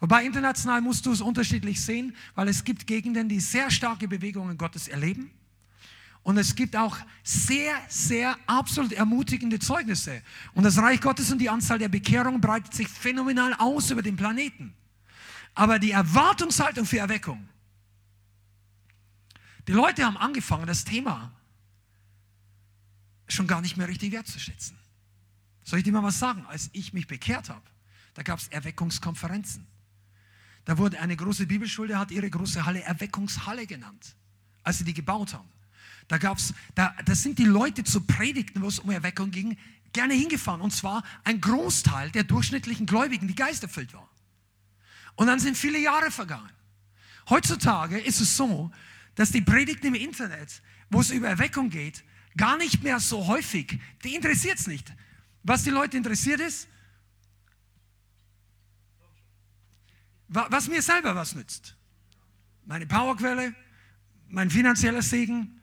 Wobei 0.01 0.25
international 0.25 0.81
musst 0.81 1.05
du 1.05 1.13
es 1.13 1.21
unterschiedlich 1.21 1.85
sehen, 1.85 2.17
weil 2.35 2.49
es 2.49 2.65
gibt 2.65 2.87
Gegenden, 2.87 3.29
die 3.29 3.41
sehr 3.41 3.71
starke 3.71 4.09
Bewegungen 4.09 4.57
Gottes 4.57 4.89
erleben. 4.89 5.31
Und 6.23 6.39
es 6.39 6.55
gibt 6.55 6.77
auch 6.77 6.97
sehr, 7.23 7.75
sehr 7.89 8.37
absolut 8.47 8.93
ermutigende 8.93 9.59
Zeugnisse. 9.59 10.23
Und 10.55 10.65
das 10.65 10.79
Reich 10.79 11.03
Gottes 11.03 11.31
und 11.31 11.39
die 11.39 11.51
Anzahl 11.51 11.79
der 11.79 11.89
Bekehrungen 11.89 12.41
breitet 12.41 12.73
sich 12.73 12.89
phänomenal 12.89 13.53
aus 13.55 13.91
über 13.91 14.03
den 14.03 14.17
Planeten. 14.17 14.75
Aber 15.55 15.79
die 15.79 15.91
Erwartungshaltung 15.91 16.87
für 16.87 16.99
Erweckung. 16.99 17.49
Die 19.67 19.73
Leute 19.73 20.05
haben 20.05 20.17
angefangen, 20.17 20.67
das 20.67 20.85
Thema 20.85 21.33
schon 23.29 23.47
gar 23.47 23.61
nicht 23.61 23.77
mehr 23.77 23.89
richtig 23.89 24.13
wertzuschätzen. 24.13 24.77
Soll 25.63 25.79
ich 25.79 25.85
dir 25.85 25.93
mal 25.93 26.03
was 26.03 26.19
sagen? 26.19 26.45
Als 26.47 26.71
ich 26.73 26.93
mich 26.93 27.07
bekehrt 27.07 27.49
habe, 27.49 27.63
da 28.15 28.23
gab 28.23 28.41
es 28.41 28.49
Erweckungskonferenzen. 28.49 29.67
Da 30.65 30.79
wurde 30.79 31.01
eine 31.01 31.17
große 31.17 31.47
Bibelschule, 31.47 31.99
hat 31.99 32.11
ihre 32.11 32.29
große 32.29 32.65
Halle 32.67 32.83
Erweckungshalle 32.83 33.67
genannt, 33.67 34.17
als 34.63 34.79
sie 34.79 34.85
die 34.85 34.95
gebaut 34.95 35.33
haben. 35.35 35.49
Da 36.09 36.19
gab's, 36.19 36.55
da, 36.75 36.95
da 37.05 37.15
sind 37.15 37.39
die 37.39 37.45
Leute 37.45 37.85
zu 37.85 38.01
Predigten, 38.01 38.63
wo 38.63 38.67
es 38.67 38.81
um 38.81 38.91
Erweckung 38.91 39.31
ging, 39.31 39.57
gerne 39.93 40.15
hingefahren. 40.15 40.61
Und 40.61 40.73
zwar 40.73 41.05
ein 41.25 41.41
Großteil 41.41 42.11
der 42.11 42.25
durchschnittlichen 42.25 42.87
Gläubigen, 42.87 43.29
die 43.29 43.37
geisterfüllt 43.37 43.95
waren. 43.95 44.10
Und 45.21 45.27
dann 45.27 45.39
sind 45.39 45.55
viele 45.55 45.79
Jahre 45.79 46.11
vergangen. 46.11 46.49
Heutzutage 47.29 48.01
ist 48.01 48.23
es 48.23 48.39
so, 48.39 48.71
dass 49.17 49.31
die 49.31 49.43
Predigten 49.43 49.89
im 49.89 49.95
Internet, 49.95 50.63
wo 50.89 51.03
es 51.03 51.11
über 51.11 51.29
Erweckung 51.29 51.69
geht, 51.69 52.05
gar 52.39 52.57
nicht 52.57 52.83
mehr 52.83 52.99
so 53.01 53.27
häufig, 53.27 53.79
die 54.03 54.15
interessiert 54.15 54.59
es 54.59 54.67
nicht. 54.67 54.91
Was 55.43 55.63
die 55.63 55.69
Leute 55.69 55.99
interessiert 55.99 56.41
ist, 56.41 56.69
was 60.29 60.69
mir 60.69 60.81
selber 60.81 61.15
was 61.15 61.35
nützt. 61.35 61.77
Meine 62.65 62.87
Powerquelle, 62.87 63.55
mein 64.31 64.49
finanzieller 64.49 65.03
Segen, 65.03 65.61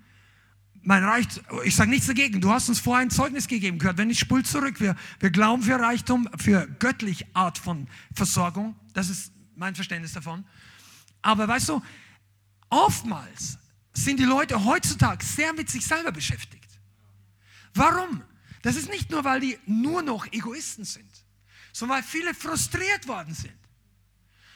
mein 0.84 1.04
Reich, 1.04 1.26
ich 1.64 1.76
sage 1.76 1.90
nichts 1.90 2.06
dagegen, 2.06 2.42
du 2.42 2.52
hast 2.52 2.70
uns 2.70 2.80
vorher 2.80 3.02
ein 3.02 3.10
Zeugnis 3.10 3.48
gegeben 3.48 3.80
gehört, 3.80 3.98
wenn 3.98 4.12
ich 4.12 4.20
spul 4.20 4.46
zurück, 4.46 4.80
wir, 4.80 4.96
wir 5.20 5.32
glauben 5.32 5.64
für 5.64 5.80
Reichtum, 5.80 6.30
für 6.38 6.68
göttliche 6.78 7.26
Art 7.34 7.58
von 7.58 7.88
Versorgung, 8.14 8.76
das 8.94 9.10
ist 9.10 9.34
mein 9.58 9.76
Verständnis 9.76 10.14
davon. 10.14 10.46
Aber 11.22 11.48
weißt 11.48 11.70
du, 11.70 11.82
oftmals 12.70 13.58
sind 13.94 14.20
die 14.20 14.26
Leute 14.26 14.64
heutzutage 14.64 15.26
sehr 15.26 15.54
mit 15.54 15.70
sich 15.70 15.86
selber 15.86 16.12
beschäftigt. 16.12 16.70
Warum? 17.74 18.24
Das 18.62 18.76
ist 18.76 18.90
nicht 18.90 19.12
nur, 19.12 19.24
weil 19.24 19.40
die 19.40 19.60
nur 19.66 20.02
noch 20.02 20.26
Egoisten 20.32 20.86
sind, 20.86 21.12
sondern 21.74 21.98
weil 21.98 22.04
viele 22.04 22.34
frustriert 22.34 23.08
worden 23.08 23.34
sind. 23.34 23.58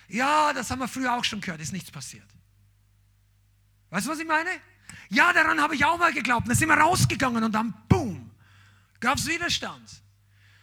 Ja, 0.07 0.53
das 0.53 0.69
haben 0.69 0.79
wir 0.79 0.87
früher 0.87 1.13
auch 1.13 1.23
schon 1.23 1.41
gehört, 1.41 1.61
ist 1.61 1.71
nichts 1.71 1.91
passiert. 1.91 2.27
Weißt 3.89 4.07
du, 4.07 4.11
was 4.11 4.19
ich 4.19 4.27
meine? 4.27 4.49
Ja, 5.09 5.33
daran 5.33 5.61
habe 5.61 5.75
ich 5.75 5.85
auch 5.85 5.97
mal 5.97 6.13
geglaubt. 6.13 6.47
Dann 6.47 6.55
sind 6.55 6.69
wir 6.69 6.77
rausgegangen 6.77 7.43
und 7.43 7.51
dann, 7.51 7.73
boom, 7.87 8.31
gab 8.99 9.17
es 9.17 9.27
Widerstand. 9.27 10.01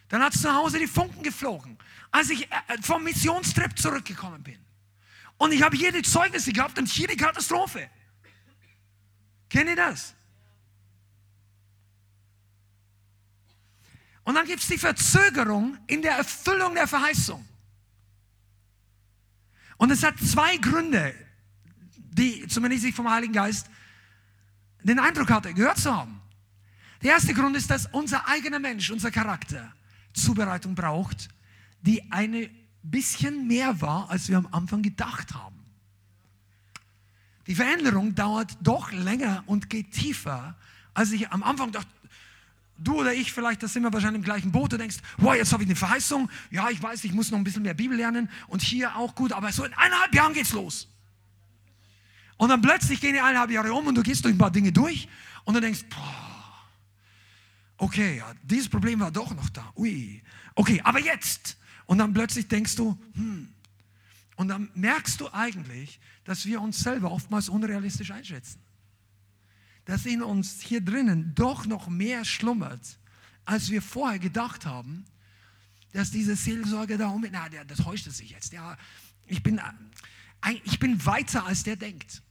Dann 0.09 0.23
hat 0.23 0.35
es 0.35 0.43
zu 0.43 0.53
Hause 0.53 0.79
die 0.79 0.87
Funken 0.87 1.23
geflogen, 1.23 1.79
als 2.11 2.31
ich 2.31 2.51
äh, 2.51 2.83
vom 2.83 3.05
Missionstrip 3.05 3.79
zurückgekommen 3.79 4.43
bin. 4.43 4.59
Und 5.37 5.53
ich 5.53 5.63
habe 5.63 5.77
hier 5.77 5.93
die 5.93 6.03
Zeugnisse 6.03 6.53
gehabt 6.53 6.79
und 6.79 6.97
die 6.97 7.17
Katastrophe. 7.17 7.89
Kennt 9.49 9.71
ihr 9.71 9.77
das? 9.77 10.15
Und 14.25 14.35
dann 14.35 14.47
gibt 14.47 14.61
es 14.61 14.69
die 14.69 14.77
Verzögerung 14.77 15.79
in 15.87 16.03
der 16.03 16.17
Erfüllung 16.17 16.75
der 16.75 16.87
Verheißung. 16.87 17.47
Und 19.79 19.91
es 19.91 20.03
hat 20.03 20.19
zwei 20.19 20.57
Gründe, 20.59 21.15
die 21.97 22.47
zumindest 22.49 22.85
ich 22.85 22.95
vom 22.95 23.09
Heiligen 23.09 23.33
Geist 23.33 23.71
den 24.83 24.99
Eindruck 24.99 25.31
hatte, 25.31 25.55
gehört 25.55 25.79
zu 25.79 25.95
haben. 25.95 26.21
Der 27.03 27.13
erste 27.13 27.33
Grund 27.33 27.57
ist, 27.57 27.71
dass 27.71 27.87
unser 27.87 28.27
eigener 28.29 28.59
Mensch, 28.59 28.91
unser 28.91 29.11
Charakter 29.11 29.73
Zubereitung 30.13 30.75
braucht, 30.75 31.29
die 31.83 32.11
eine 32.11 32.51
bisschen 32.83 33.47
mehr 33.47 33.81
war, 33.81 34.11
als 34.11 34.29
wir 34.29 34.39
am 34.39 34.49
Anfang 34.51 34.83
gedacht 34.83 35.35
haben. 35.35 35.57
Die 37.47 37.55
Veränderung 37.55 38.15
dauert 38.15 38.57
doch 38.61 38.93
länger 38.93 39.43
und 39.47 39.71
geht 39.71 39.93
tiefer, 39.93 40.55
als 40.95 41.13
ich 41.13 41.31
am 41.31 41.43
Anfang 41.43 41.73
dachte. 41.73 41.89
Du 42.77 43.01
oder 43.01 43.13
ich 43.13 43.33
vielleicht, 43.33 43.63
das 43.63 43.73
sind 43.73 43.83
wir 43.83 43.93
wahrscheinlich 43.93 44.19
im 44.19 44.25
gleichen 44.25 44.53
Boot. 44.53 44.73
Du 44.73 44.77
denkst, 44.77 44.99
wow, 45.17 45.35
jetzt 45.35 45.53
habe 45.53 45.63
ich 45.65 45.69
eine 45.69 45.75
Verheißung. 45.75 46.31
Ja, 46.51 46.69
ich 46.71 46.81
weiß, 46.81 47.03
ich 47.05 47.13
muss 47.13 47.31
noch 47.31 47.39
ein 47.39 47.45
bisschen 47.45 47.63
mehr 47.63 47.75
Bibel 47.75 47.97
lernen 47.97 48.31
und 48.47 48.63
hier 48.63 48.95
auch 48.97 49.15
gut, 49.15 49.33
aber 49.33 49.51
so 49.51 49.65
in 49.65 49.73
eineinhalb 49.73 50.15
Jahren 50.15 50.33
geht's 50.33 50.53
los. 50.53 50.89
Und 52.37 52.51
dann 52.51 52.63
plötzlich 52.63 53.01
gehen 53.01 53.15
die 53.15 53.21
eineinhalb 53.21 53.51
Jahre 53.51 53.73
um 53.73 53.87
und 53.87 53.97
du 53.97 54.03
gehst 54.03 54.25
durch 54.25 54.35
ein 54.35 54.39
paar 54.39 54.53
Dinge 54.53 54.71
durch 54.71 55.09
und 55.45 55.55
du 55.55 55.61
denkst, 55.61 55.87
boah, 55.89 56.69
okay, 57.79 58.19
ja, 58.19 58.33
dieses 58.43 58.69
Problem 58.69 59.01
war 59.01 59.11
doch 59.11 59.35
noch 59.35 59.49
da. 59.51 59.73
Ui, 59.75 60.23
okay, 60.55 60.81
aber 60.85 61.01
jetzt. 61.01 61.57
Und 61.89 61.99
dann 61.99 62.13
plötzlich 62.13 62.47
denkst 62.47 62.77
du, 62.77 62.97
hm. 63.15 63.49
Und 64.37 64.49
dann 64.49 64.71
merkst 64.75 65.21
du 65.21 65.33
eigentlich, 65.33 65.99
dass 66.23 66.47
wir 66.47 66.61
uns 66.61 66.79
selber 66.79 67.11
oftmals 67.11 67.49
unrealistisch 67.49 68.13
einschätzen. 68.13 68.61
Dass 69.85 70.07
in 70.07 70.23
uns 70.23 70.61
hier 70.61 70.81
drinnen 70.81 71.35
doch 71.35 71.67
noch 71.67 71.89
mehr 71.89 72.25
schlummert, 72.25 73.01
als 73.45 73.71
wir 73.71 73.83
vorher 73.83 74.21
gedacht 74.21 74.65
haben, 74.65 75.07
dass 75.93 76.13
diese 76.13 76.37
Seelsorge 76.37 76.99
da 76.99 77.09
um, 77.09 77.27
na, 77.33 77.49
der, 77.49 77.65
das 77.65 77.79
täuscht 77.79 78.09
sich 78.09 78.31
jetzt. 78.31 78.53
Ja, 78.53 78.77
ich 79.27 79.43
bin, 79.43 79.61
ich 80.63 80.79
bin 80.79 81.05
weiter, 81.05 81.45
als 81.45 81.65
der 81.65 81.75
denkt. 81.75 82.23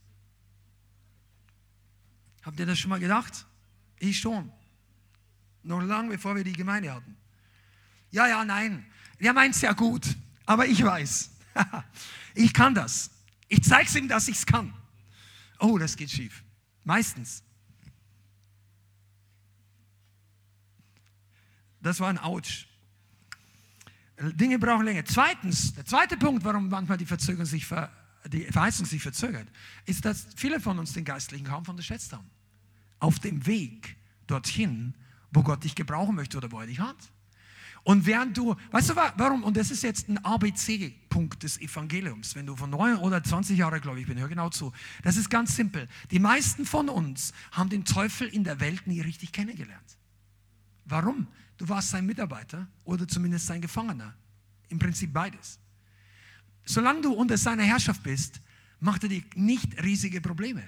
Habt 2.42 2.58
ihr 2.58 2.64
das 2.64 2.78
schon 2.78 2.90
mal 2.90 3.00
gedacht? 3.00 3.44
Ich 3.98 4.18
schon. 4.18 4.50
Noch 5.62 5.82
lange 5.82 6.10
bevor 6.10 6.36
wir 6.36 6.44
die 6.44 6.52
Gemeinde 6.52 6.94
hatten. 6.94 7.16
Ja, 8.12 8.28
ja, 8.28 8.44
nein. 8.46 8.86
Der 9.20 9.32
meint 9.32 9.54
es 9.54 9.60
ja 9.60 9.72
gut, 9.72 10.16
aber 10.46 10.66
ich 10.66 10.82
weiß. 10.82 11.30
ich 12.34 12.52
kann 12.52 12.74
das. 12.74 13.10
Ich 13.48 13.62
zeige 13.62 13.88
es 13.88 13.96
ihm, 13.96 14.08
dass 14.08 14.28
ich 14.28 14.36
es 14.36 14.46
kann. 14.46 14.72
Oh, 15.58 15.78
das 15.78 15.96
geht 15.96 16.10
schief. 16.10 16.44
Meistens. 16.84 17.42
Das 21.80 22.00
war 22.00 22.08
ein 22.08 22.18
Autsch. 22.18 22.66
Dinge 24.20 24.58
brauchen 24.58 24.84
länger. 24.84 25.04
Zweitens, 25.04 25.74
der 25.74 25.84
zweite 25.84 26.16
Punkt, 26.16 26.44
warum 26.44 26.68
manchmal 26.68 26.98
die 26.98 27.06
Verzögerung 27.06 27.46
sich 27.46 27.66
ver, 27.66 27.90
die 28.26 28.42
Verheißung 28.44 28.84
sich 28.84 29.02
verzögert, 29.02 29.48
ist, 29.86 30.04
dass 30.04 30.26
viele 30.36 30.60
von 30.60 30.78
uns 30.78 30.92
den 30.92 31.04
Geistlichen 31.04 31.46
kaum 31.46 31.64
von 31.64 31.72
unterschätzt 31.72 32.12
haben 32.12 32.28
auf 33.00 33.18
dem 33.18 33.46
Weg 33.46 33.96
dorthin, 34.26 34.94
wo 35.30 35.42
Gott 35.42 35.64
dich 35.64 35.74
gebrauchen 35.74 36.14
möchte 36.14 36.36
oder 36.36 36.50
wo 36.50 36.60
er 36.60 36.66
dich 36.66 36.80
hat. 36.80 36.96
Und 37.88 38.04
während 38.04 38.36
du, 38.36 38.54
weißt 38.70 38.90
du 38.90 38.96
warum? 38.96 39.42
Und 39.42 39.56
das 39.56 39.70
ist 39.70 39.82
jetzt 39.82 40.10
ein 40.10 40.18
ABC-Punkt 40.22 41.42
des 41.42 41.58
Evangeliums. 41.58 42.34
Wenn 42.34 42.44
du 42.44 42.54
von 42.54 42.68
9 42.68 42.96
oder 42.96 43.24
20 43.24 43.56
Jahren, 43.56 43.80
glaube 43.80 43.98
ich, 43.98 44.06
bin, 44.06 44.18
hör 44.18 44.28
genau 44.28 44.50
zu. 44.50 44.72
Das 45.02 45.16
ist 45.16 45.30
ganz 45.30 45.56
simpel. 45.56 45.88
Die 46.10 46.18
meisten 46.18 46.66
von 46.66 46.90
uns 46.90 47.32
haben 47.50 47.70
den 47.70 47.86
Teufel 47.86 48.28
in 48.28 48.44
der 48.44 48.60
Welt 48.60 48.86
nie 48.86 49.00
richtig 49.00 49.32
kennengelernt. 49.32 49.96
Warum? 50.84 51.28
Du 51.56 51.66
warst 51.70 51.88
sein 51.88 52.04
Mitarbeiter 52.04 52.68
oder 52.84 53.08
zumindest 53.08 53.46
sein 53.46 53.62
Gefangener. 53.62 54.14
Im 54.68 54.78
Prinzip 54.78 55.10
beides. 55.14 55.58
Solange 56.66 57.00
du 57.00 57.14
unter 57.14 57.38
seiner 57.38 57.62
Herrschaft 57.62 58.02
bist, 58.02 58.42
macht 58.80 59.04
er 59.04 59.08
dir 59.08 59.22
nicht 59.34 59.82
riesige 59.82 60.20
Probleme. 60.20 60.62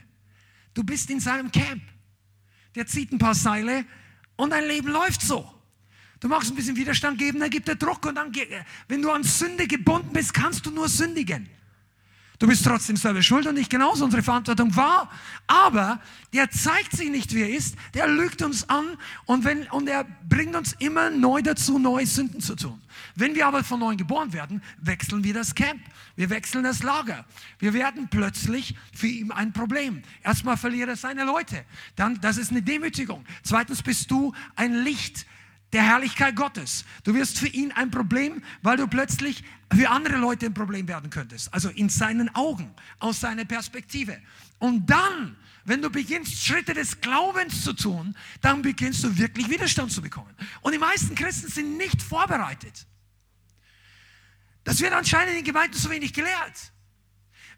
Du 0.73 0.83
bist 0.83 1.11
in 1.11 1.21
seinem 1.21 1.53
Camp 1.53 1.83
der 2.75 2.87
zieht 2.87 3.13
ein 3.13 3.19
paar 3.19 3.35
Seile 3.35 3.85
und 4.37 4.51
dein 4.51 4.65
Leben 4.65 4.89
läuft 4.89 5.23
so. 5.23 5.53
Du 6.21 6.29
machst 6.29 6.51
ein 6.51 6.55
bisschen 6.55 6.77
Widerstand 6.77 7.19
geben, 7.19 7.41
dann 7.41 7.51
gibt 7.51 7.69
er 7.69 7.77
Druck 7.77 8.05
und 8.07 8.15
dann, 8.15 8.31
wenn 8.89 9.03
du 9.03 9.11
an 9.11 9.25
Sünde 9.25 9.67
gebunden 9.67 10.13
bist, 10.13 10.35
kannst 10.35 10.67
du 10.67 10.71
nur 10.71 10.89
sündigen. 10.89 11.49
Du 12.41 12.47
bist 12.47 12.65
trotzdem 12.65 12.97
selber 12.97 13.23
schuld 13.23 13.47
und 13.47 13.55
nicht 13.55 13.69
genauso. 13.69 14.03
Unsere 14.03 14.23
Verantwortung 14.23 14.75
war. 14.75 15.11
Aber 15.47 16.01
der 16.33 16.51
zeigt 16.51 16.93
sich 16.97 17.11
nicht, 17.11 17.35
wie 17.35 17.43
er 17.43 17.51
ist. 17.51 17.77
Der 17.93 18.09
lügt 18.09 18.41
uns 18.41 18.67
an 18.67 18.97
und, 19.27 19.45
wenn, 19.45 19.65
und 19.69 19.87
er 19.91 20.05
bringt 20.27 20.57
uns 20.57 20.75
immer 20.79 21.11
neu 21.11 21.43
dazu, 21.43 21.79
neue 21.79 22.07
Sünden 22.07 22.41
zu 22.41 22.57
tun. 22.57 22.81
Wenn 23.15 23.35
wir 23.35 23.47
aber 23.47 23.63
von 23.63 23.81
neuem 23.81 23.99
geboren 23.99 24.33
werden, 24.33 24.63
wechseln 24.81 25.23
wir 25.23 25.35
das 25.35 25.55
Camp. 25.55 25.83
Wir 26.17 26.31
wechseln 26.31 26.65
das 26.65 26.83
Lager. 26.83 27.27
Wir 27.59 27.75
werden 27.75 28.09
plötzlich 28.09 28.75
für 28.95 29.07
ihn 29.07 29.33
ein 29.33 29.53
Problem. 29.53 30.03
Erstmal 30.25 30.57
verliert 30.57 30.89
er 30.89 30.97
seine 30.97 31.25
Leute. 31.25 31.67
Dann, 31.95 32.23
das 32.23 32.39
ist 32.39 32.53
eine 32.53 32.63
Demütigung. 32.63 33.27
Zweitens 33.43 33.83
bist 33.83 34.11
du 34.11 34.33
ein 34.57 34.83
Licht 34.83 35.27
der 35.73 35.83
Herrlichkeit 35.83 36.35
Gottes. 36.37 36.85
Du 37.05 37.15
wirst 37.15 37.39
für 37.39 37.47
ihn 37.47 37.73
ein 37.73 37.91
Problem, 37.91 38.43
weil 38.63 38.77
du 38.77 38.87
plötzlich 38.87 39.45
für 39.73 39.89
andere 39.89 40.17
Leute 40.17 40.47
ein 40.47 40.55
Problem 40.55 40.89
werden 40.89 41.11
könntest. 41.11 41.53
Also 41.55 41.69
in 41.69 41.89
seinen 41.89 42.35
Augen, 42.35 42.75
aus 42.99 43.21
seiner 43.21 43.45
Perspektive. 43.45 44.21
Und 44.59 44.87
dann, 44.91 45.37
wenn 45.65 45.81
du 45.81 45.91
beginnst, 45.91 46.45
Schritte 46.45 46.75
des 46.75 47.01
Glaubens 47.01 47.63
zu 47.63 47.73
tun, 47.73 48.17
dann 48.41 48.63
beginnst 48.63 49.05
du 49.05 49.17
wirklich 49.17 49.49
Widerstand 49.49 49.93
zu 49.93 50.03
bekommen. 50.03 50.35
Und 50.61 50.73
die 50.73 50.79
meisten 50.79 51.15
Christen 51.15 51.49
sind 51.49 51.77
nicht 51.77 52.03
vorbereitet. 52.03 52.87
Das 54.65 54.81
wird 54.81 54.93
anscheinend 54.93 55.31
in 55.31 55.37
den 55.37 55.45
Gemeinden 55.45 55.77
so 55.77 55.89
wenig 55.91 56.13
gelehrt. 56.13 56.73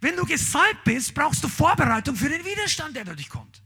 Wenn 0.01 0.17
du 0.17 0.25
gesalbt 0.25 0.85
bist, 0.85 1.15
brauchst 1.15 1.43
du 1.43 1.49
Vorbereitung 1.49 2.17
für 2.17 2.29
den 2.29 2.45
Widerstand, 2.45 2.97
der 2.97 3.05
durch 3.05 3.29
kommt. 3.29 3.62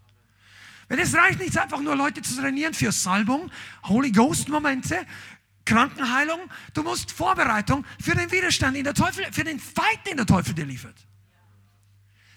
Wenn 0.89 0.99
es 1.01 1.15
reicht 1.15 1.41
nicht 1.41 1.59
einfach 1.59 1.81
nur 1.81 1.97
Leute 1.97 2.23
zu 2.23 2.37
trainieren 2.37 2.75
für 2.75 2.93
Salbung, 2.93 3.51
Holy 3.85 4.13
Ghost 4.13 4.49
Momente, 4.49 5.05
Krankenheilung, 5.65 6.41
du 6.75 6.83
musst 6.85 7.11
Vorbereitung 7.11 7.85
für 8.01 8.15
den 8.15 8.31
Widerstand 8.31 8.77
in 8.77 8.85
der 8.85 8.95
Teufel, 8.95 9.25
für 9.33 9.43
den 9.43 9.59
Feind, 9.59 10.07
den 10.09 10.17
der 10.17 10.27
Teufel 10.27 10.55
dir 10.55 10.65
liefert. 10.65 10.95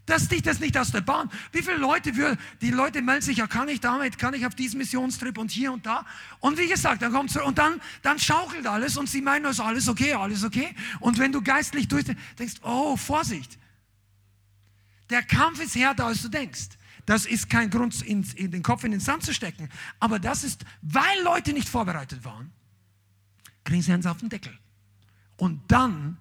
Dass 0.08 0.28
dich 0.28 0.42
das 0.42 0.60
nicht 0.60 0.76
aus 0.76 0.92
der 0.92 1.02
Bahn. 1.02 1.30
Wie 1.52 1.62
viele 1.62 1.78
Leute, 1.78 2.12
für, 2.16 2.36
die 2.62 2.72
Leute 2.72 3.04
melden 3.04 3.22
sich, 3.22 3.38
ja, 3.38 3.46
kann 3.46 3.70
ich 3.70 3.80
damit, 3.80 4.18
kann 4.18 4.34
ich 4.34 4.48
auf 4.48 4.56
diesem 4.56 4.80
Missionstrip 4.80 5.38
und 5.38 5.52
hier 5.52 5.72
und 5.72 5.86
da. 5.86 6.04
Und 6.40 6.58
wie 6.58 6.68
gesagt, 6.68 7.04
dann 7.04 7.14
kommt 7.14 7.36
und 7.38 7.60
dann, 7.60 7.80
dann 8.02 8.18
schaukelt 8.18 8.66
alles 8.66 8.98
und 8.98 9.08
sie 9.08 9.22
meinen, 9.22 9.46
ist 9.46 9.60
alles 9.60 9.88
okay, 9.88 10.16
alles 10.16 10.44
okay. 10.44 10.76
Und 11.00 11.20
wenn 11.20 11.32
du 11.32 11.44
geistlich 11.44 11.88
durch, 11.88 12.06
denkst, 12.40 12.56
oh, 12.64 12.98
Vorsicht. 12.98 13.60
Der 15.12 15.22
Kampf 15.22 15.62
ist 15.62 15.76
härter, 15.76 16.06
als 16.06 16.24
du 16.24 16.30
denkst. 16.30 16.79
Das 17.10 17.26
ist 17.26 17.50
kein 17.50 17.72
Grund, 17.72 18.04
in, 18.04 18.22
in 18.36 18.52
den 18.52 18.62
Kopf 18.62 18.84
in 18.84 18.92
den 18.92 19.00
Sand 19.00 19.24
zu 19.24 19.34
stecken. 19.34 19.68
Aber 20.00 20.20
das 20.20 20.44
ist, 20.44 20.64
weil 20.84 21.24
Leute 21.24 21.54
nicht 21.54 21.68
vorbereitet 21.68 22.24
waren, 22.24 22.52
kriegen 23.64 23.82
sie 23.82 23.92
eins 23.92 24.06
auf 24.06 24.20
den 24.20 24.30
Deckel. 24.30 24.56
Und 25.36 25.60
dann 25.72 26.20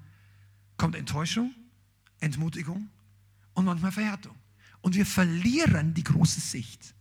kommt 0.79 0.97
Enttäuschung, 0.97 1.55
Entmutigung 2.21 2.89
und 3.53 3.67
manchmal 3.67 3.93
Verhärtung. 3.93 4.35
Und 4.81 4.95
wir 4.95 5.05
verlieren 5.05 5.93
die 5.93 6.05
große 6.05 6.41
Sicht. 6.41 6.95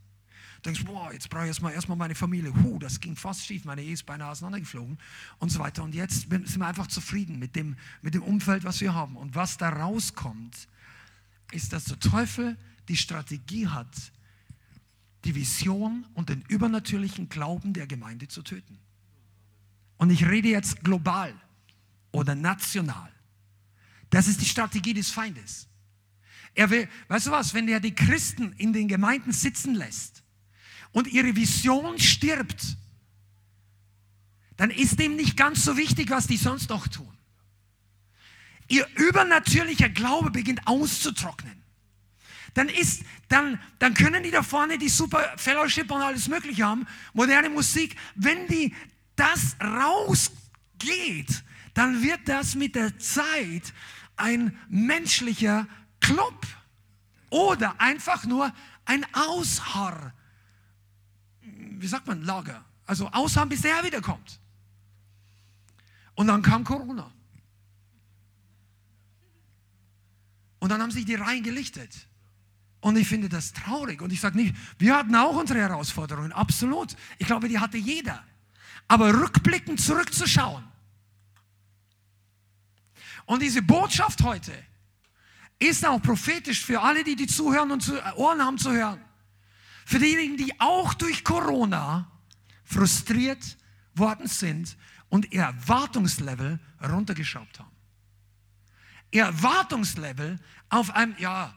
Du 0.58 0.64
denkst, 0.64 0.84
boah, 0.84 1.14
jetzt 1.14 1.30
brauche 1.30 1.44
ich 1.44 1.48
erstmal, 1.48 1.72
erstmal 1.72 1.98
meine 1.98 2.16
Familie. 2.16 2.54
Huh, 2.62 2.80
das 2.80 3.00
ging 3.00 3.16
fast 3.16 3.46
schief, 3.46 3.64
meine 3.64 3.82
Ehe 3.82 3.94
ist 3.94 4.06
beinahe 4.06 4.32
auseinandergeflogen 4.32 4.98
und 5.40 5.50
so 5.50 5.60
weiter. 5.60 5.84
Und 5.84 5.96
jetzt 5.96 6.30
sind 6.30 6.58
wir 6.58 6.68
einfach 6.68 6.88
zufrieden 6.88 7.40
mit 7.40 7.56
dem, 7.56 7.78
mit 8.02 8.16
dem 8.16 8.24
Umfeld, 8.24 8.66
was 8.66 8.82
wir 8.82 8.94
haben. 8.94 9.16
Und 9.16 9.34
was 9.34 9.56
da 9.56 9.70
rauskommt, 9.70 10.68
ist, 11.54 11.72
dass 11.72 11.86
der 11.86 12.02
Teufel 12.02 12.58
die 12.90 12.98
Strategie 12.98 13.68
hat, 13.68 14.12
die 15.26 15.36
Vision 15.36 16.06
und 16.14 16.30
den 16.30 16.42
übernatürlichen 16.48 17.30
Glauben 17.30 17.74
der 17.74 17.88
Gemeinde 17.88 18.28
zu 18.28 18.42
töten. 18.42 18.80
Und 19.98 20.10
ich 20.10 20.26
rede 20.26 20.50
jetzt 20.50 20.84
global 20.84 21.34
oder 22.12 22.36
national. 22.36 23.12
Das 24.10 24.28
ist 24.28 24.42
die 24.42 24.46
Strategie 24.46 24.94
des 24.94 25.10
Feindes. 25.10 25.68
Er 26.54 26.70
will, 26.70 26.88
weißt 27.08 27.28
du 27.28 27.32
was, 27.32 27.54
wenn 27.54 27.68
er 27.68 27.80
die 27.80 27.94
Christen 27.94 28.54
in 28.54 28.74
den 28.74 28.88
Gemeinden 28.88 29.32
sitzen 29.32 29.76
lässt 29.76 30.24
und 30.92 31.08
ihre 31.08 31.36
Vision 31.36 32.00
stirbt, 32.00 32.78
dann 34.56 34.72
ist 34.72 35.00
dem 35.00 35.16
nicht 35.16 35.38
ganz 35.38 35.64
so 35.66 35.78
wichtig, 35.78 36.10
was 36.10 36.26
die 36.26 36.38
sonst 36.38 36.70
noch 36.70 36.88
tun. 36.88 37.16
Ihr 38.68 38.88
übernatürlicher 38.96 39.90
Glaube 39.90 40.32
beginnt 40.32 40.66
auszutrocknen. 40.66 41.62
Dann, 42.58 42.70
ist, 42.70 43.04
dann, 43.28 43.60
dann 43.78 43.94
können 43.94 44.24
die 44.24 44.32
da 44.32 44.42
vorne 44.42 44.80
die 44.80 44.90
super 44.90 45.32
Fellowship 45.38 45.92
und 45.92 46.02
alles 46.02 46.28
Mögliche 46.28 46.66
haben, 46.66 46.88
moderne 47.14 47.52
Musik. 47.52 47.96
Wenn 48.16 48.48
die 48.48 48.74
das 49.16 49.56
rausgeht, 49.62 51.44
dann 51.76 52.02
wird 52.02 52.28
das 52.28 52.56
mit 52.56 52.74
der 52.74 52.98
Zeit 52.98 53.72
ein 54.16 54.58
menschlicher 54.70 55.68
Club 56.00 56.48
oder 57.30 57.80
einfach 57.80 58.26
nur 58.26 58.52
ein 58.86 59.06
Ausharr, 59.14 60.12
wie 61.44 61.88
sagt 61.88 62.08
man, 62.08 62.24
Lager. 62.24 62.66
Also 62.88 63.08
ausharren, 63.10 63.50
bis 63.50 63.62
der 63.62 63.76
Herr 63.76 63.84
wiederkommt. 63.84 64.40
Und 66.16 66.26
dann 66.26 66.42
kam 66.42 66.64
Corona. 66.64 67.14
Und 70.58 70.70
dann 70.70 70.82
haben 70.82 70.90
sich 70.90 71.06
die 71.06 71.14
Reihen 71.14 71.44
gelichtet. 71.44 72.08
Und 72.80 72.98
ich 72.98 73.08
finde 73.08 73.30
das 73.30 73.54
traurig. 73.54 74.02
Und 74.02 74.14
ich 74.14 74.22
sage 74.22 74.38
nicht, 74.38 74.56
wir 74.78 74.96
hatten 74.96 75.16
auch 75.16 75.36
unsere 75.36 75.60
Herausforderungen, 75.60 76.32
absolut. 76.32 76.96
Ich 77.18 77.28
glaube, 77.28 77.50
die 77.50 77.60
hatte 77.60 77.78
jeder. 77.78 78.24
Aber 78.88 79.14
rückblickend 79.14 79.82
zurückzuschauen. 79.82 80.64
Und 83.26 83.42
diese 83.42 83.62
Botschaft 83.62 84.24
heute 84.24 84.54
ist 85.60 85.86
auch 85.86 86.02
prophetisch 86.02 86.64
für 86.64 86.82
alle, 86.82 87.04
die 87.04 87.16
die 87.16 87.28
zuhören 87.28 87.72
und 87.72 87.92
Ohren 88.16 88.42
haben 88.42 88.58
zu 88.58 88.72
hören. 88.72 89.02
Für 89.86 90.00
diejenigen, 90.00 90.38
die 90.38 90.60
auch 90.60 90.94
durch 90.94 91.24
Corona 91.24 92.10
frustriert 92.64 93.58
worden 93.96 94.28
sind 94.28 94.78
und 95.10 95.32
ihr 95.32 95.42
Erwartungslevel 95.42 96.60
runtergeschraubt 96.84 97.60
haben. 97.60 97.72
Ihr 99.12 99.24
Erwartungslevel 99.24 100.40
auf 100.70 100.94
einem, 100.94 101.16
ja, 101.18 101.56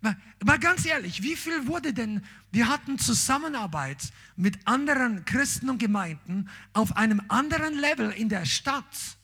mal 0.00 0.58
ganz 0.58 0.84
ehrlich, 0.84 1.22
wie 1.22 1.36
viel 1.36 1.66
wurde 1.66 1.92
denn, 1.92 2.22
wir 2.52 2.68
hatten 2.68 2.98
Zusammenarbeit 2.98 3.98
mit 4.36 4.66
anderen 4.66 5.24
Christen 5.24 5.70
und 5.70 5.78
Gemeinden 5.78 6.48
auf 6.72 6.96
einem 6.96 7.22
anderen 7.28 7.74
Level 7.74 8.10
in 8.10 8.28
der 8.28 8.44
Stadt. 8.44 9.16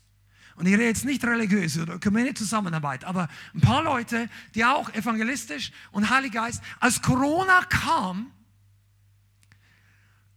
Und 0.57 0.67
ich 0.67 0.75
rede 0.75 0.85
jetzt 0.85 1.05
nicht 1.05 1.25
religiös 1.25 1.79
oder 1.79 1.99
kommunale 1.99 2.35
Zusammenarbeit, 2.35 3.05
aber 3.05 3.29
ein 3.55 3.61
paar 3.61 3.83
Leute, 3.83 4.29
die 4.55 4.65
auch 4.65 4.93
evangelistisch 4.93 5.73
und 5.93 6.11
Heilig 6.11 6.33
Geist, 6.33 6.63
als 6.81 7.01
Corona 7.01 7.63
kam, 7.65 8.31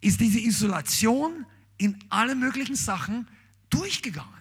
ist 0.01 0.19
diese 0.19 0.39
Isolation 0.39 1.45
in 1.77 1.97
alle 2.09 2.35
möglichen 2.35 2.75
Sachen 2.75 3.27
durchgegangen. 3.69 4.31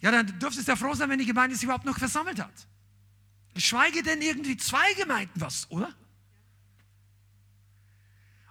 Ja, 0.00 0.10
dann 0.10 0.26
dürftest 0.38 0.68
du 0.68 0.72
ja 0.72 0.76
froh 0.76 0.94
sein, 0.94 1.08
wenn 1.08 1.18
die 1.18 1.26
Gemeinde 1.26 1.54
sich 1.54 1.64
überhaupt 1.64 1.84
noch 1.84 1.98
versammelt 1.98 2.40
hat. 2.40 2.66
Schweige 3.56 4.02
denn 4.02 4.20
irgendwie 4.20 4.56
zwei 4.56 4.94
Gemeinden 4.94 5.40
was, 5.40 5.70
oder? 5.70 5.94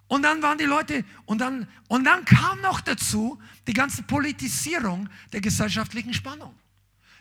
Und 0.08 0.22
dann 0.22 0.42
waren 0.42 0.58
die 0.58 0.66
Leute, 0.66 1.04
und 1.26 1.40
dann, 1.40 1.68
und 1.88 2.04
dann 2.04 2.24
kam 2.24 2.62
noch 2.62 2.82
dazu 2.82 3.42
die 3.66 3.74
ganze 3.74 4.04
Politisierung 4.04 5.10
der 5.32 5.42
gesellschaftlichen 5.42 6.14
Spannung. 6.14 6.56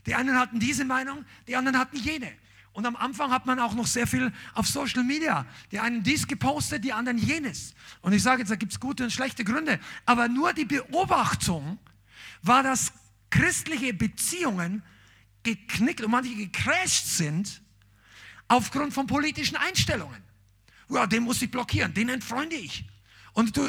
Die 0.07 0.14
einen 0.14 0.39
hatten 0.39 0.61
diese 0.61 0.85
Meinung, 0.85 1.24
die 1.47 1.57
anderen 1.57 1.78
hatten 1.78 1.97
jene. 1.97 2.30
Und 2.72 2.87
am 2.87 2.97
Anfang 2.97 3.30
hat 3.30 3.47
man 3.47 3.61
auch 3.61 3.74
noch 3.74 3.87
sehr 3.87 4.07
viel 4.07 4.33
auf 4.55 4.66
Social 4.66 5.05
Media. 5.05 5.47
Die 5.70 5.78
einen 5.78 6.03
dies 6.03 6.26
gepostet, 6.26 6.85
die 6.85 6.93
anderen 6.93 7.18
jenes. 7.18 7.74
Und 8.01 8.12
ich 8.12 8.22
sage 8.22 8.41
jetzt, 8.41 8.51
da 8.51 8.57
gibt 8.57 8.72
es 8.72 8.80
gute 8.80 9.05
und 9.05 9.11
schlechte 9.11 9.45
Gründe. 9.45 9.78
Aber 10.05 10.28
nur 10.28 10.53
die 10.53 10.64
Beobachtung 10.64 11.78
war, 12.43 12.62
dass 12.62 12.93
christliche 13.30 13.95
Beziehungen 13.95 14.83
geknickt 15.43 16.03
und 16.03 16.11
manche 16.11 16.35
gecrashed 16.35 17.07
sind 17.07 17.62
aufgrund 18.49 18.93
von 18.93 19.07
politischen 19.07 19.57
Einstellungen. 19.57 20.22
Ja, 20.88 21.07
den 21.07 21.22
muss 21.22 21.40
ich 21.40 21.51
blockieren, 21.51 21.95
den 21.95 22.09
entfreunde 22.09 22.57
ich. 22.57 22.84
Und 23.32 23.57
du, 23.57 23.68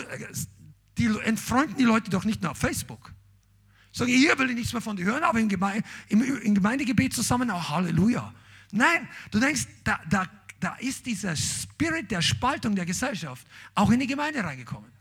die 0.97 1.05
entfreunden 1.23 1.77
die 1.77 1.83
Leute 1.83 2.09
doch 2.09 2.25
nicht 2.25 2.41
nur 2.41 2.51
auf 2.51 2.57
Facebook. 2.57 3.13
Sagen, 3.91 4.11
hier 4.11 4.37
will 4.39 4.49
ich 4.49 4.55
nichts 4.55 4.73
mehr 4.73 4.81
von 4.81 4.97
dir 4.97 5.05
hören, 5.05 5.23
aber 5.23 5.39
im, 5.39 5.47
Geme 5.47 5.83
im, 6.09 6.21
im 6.21 6.55
Gemeindegebet 6.55 7.13
zusammen, 7.13 7.49
auch 7.51 7.69
Halleluja. 7.69 8.33
Nein, 8.71 9.07
du 9.29 9.39
denkst, 9.39 9.67
da, 9.83 9.99
da, 10.09 10.27
da 10.59 10.75
ist 10.75 11.05
dieser 11.05 11.35
Spirit 11.35 12.09
der 12.09 12.21
Spaltung 12.21 12.75
der 12.75 12.85
Gesellschaft 12.85 13.45
auch 13.75 13.91
in 13.91 13.99
die 13.99 14.07
Gemeinde 14.07 14.43
reingekommen. 14.43 14.91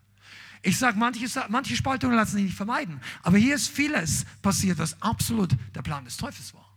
Ich 0.60 0.78
sage, 0.78 0.98
manche, 0.98 1.26
manche 1.48 1.74
Spaltungen 1.74 2.14
lassen 2.14 2.36
sich 2.36 2.44
nicht 2.44 2.56
vermeiden. 2.56 3.00
Aber 3.22 3.38
hier 3.38 3.56
ist 3.56 3.68
vieles 3.68 4.24
passiert, 4.42 4.78
was 4.78 5.00
absolut 5.02 5.50
der 5.74 5.82
Plan 5.82 6.04
des 6.04 6.16
Teufels 6.16 6.54
war. 6.54 6.68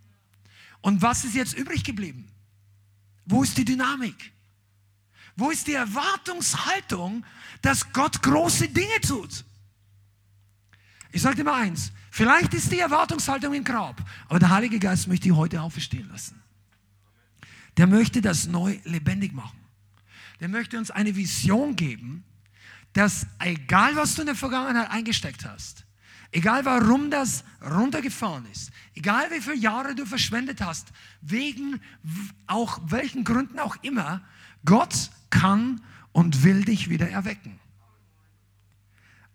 Und 0.81 1.01
was 1.01 1.23
ist 1.23 1.35
jetzt 1.35 1.53
übrig 1.53 1.83
geblieben? 1.83 2.27
Wo 3.25 3.43
ist 3.43 3.57
die 3.57 3.65
Dynamik? 3.65 4.33
Wo 5.35 5.49
ist 5.49 5.67
die 5.67 5.73
Erwartungshaltung, 5.73 7.25
dass 7.61 7.91
Gott 7.91 8.21
große 8.21 8.69
Dinge 8.69 9.01
tut? 9.01 9.43
Ich 11.11 11.21
sage 11.21 11.37
dir 11.37 11.43
mal 11.43 11.61
eins, 11.61 11.91
vielleicht 12.11 12.53
ist 12.53 12.71
die 12.71 12.79
Erwartungshaltung 12.79 13.53
im 13.53 13.63
Grab, 13.63 14.01
aber 14.27 14.39
der 14.39 14.49
Heilige 14.49 14.79
Geist 14.79 15.07
möchte 15.07 15.23
die 15.23 15.31
heute 15.31 15.61
auferstehen 15.61 16.09
lassen. 16.09 16.41
Der 17.77 17.87
möchte 17.87 18.21
das 18.21 18.47
neu 18.47 18.79
lebendig 18.83 19.33
machen. 19.33 19.59
Der 20.39 20.49
möchte 20.49 20.77
uns 20.77 20.91
eine 20.91 21.15
Vision 21.15 21.75
geben, 21.75 22.23
dass 22.93 23.27
egal 23.39 23.95
was 23.95 24.15
du 24.15 24.21
in 24.21 24.27
der 24.27 24.35
Vergangenheit 24.35 24.89
eingesteckt 24.89 25.45
hast, 25.45 25.84
egal 26.35 26.65
warum 26.65 27.09
das 27.09 27.45
runtergefahren 27.61 28.45
ist, 28.51 28.71
egal 28.93 29.31
wie 29.31 29.39
viele 29.39 29.55
Jahre 29.55 29.95
du 29.95 30.05
verschwendet 30.05 30.61
hast, 30.61 30.91
wegen 31.21 31.79
auch 32.45 32.79
welchen 32.85 33.23
Gründen 33.23 33.57
auch 33.57 33.77
immer, 33.83 34.21
Gott 34.65 35.11
kann 35.29 35.81
und 36.11 36.43
will 36.43 36.65
dich 36.65 36.89
wieder 36.89 37.09
erwecken. 37.09 37.59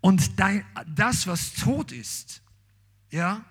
Und 0.03 0.39
dein, 0.39 0.65
das, 0.87 1.27
was 1.27 1.55
tot 1.55 1.91
ist, 1.91 2.43
ja, 3.11 3.45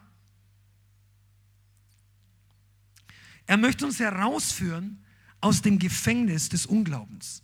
er 3.48 3.58
möchte 3.58 3.86
uns 3.86 4.00
herausführen 4.00 5.04
aus 5.42 5.64
dem 5.64 5.80
Gefängnis 5.80 6.50
des 6.50 6.68
Unglaubens. 6.68 7.42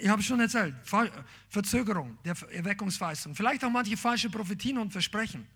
Ich 0.00 0.08
habe 0.08 0.22
schon 0.22 0.40
erzählt, 0.40 0.74
Verzögerung 1.48 2.16
der 2.24 2.34
Erweckungsweisung, 2.52 3.34
vielleicht 3.34 3.62
auch 3.64 3.70
manche 3.70 3.96
falsche 3.96 4.30
Prophetien 4.30 4.78
und 4.78 4.92
Versprechen. 4.92 5.46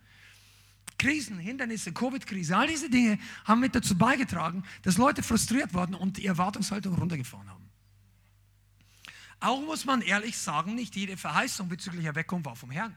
Krisen, 0.99 1.39
Hindernisse, 1.39 1.93
Covid-Krise, 1.93 2.57
all 2.57 2.67
diese 2.67 2.89
Dinge 2.89 3.19
haben 3.45 3.61
mit 3.61 3.75
dazu 3.75 3.97
beigetragen, 3.97 4.63
dass 4.83 4.97
Leute 4.97 5.23
frustriert 5.23 5.75
wurden 5.75 5.95
und 5.95 6.19
die 6.19 6.27
Erwartungshaltung 6.27 6.95
runtergefahren 6.95 7.49
haben. 7.49 7.65
Auch 9.41 9.61
muss 9.61 9.85
man 9.85 10.03
ehrlich 10.03 10.39
sagen, 10.39 10.75
nicht 10.75 10.95
jede 10.95 11.17
Verheißung 11.17 11.69
bezüglich 11.69 12.05
Erweckung 12.05 12.45
war 12.45 12.57
vom 12.57 12.71
Herrn. 12.71 12.95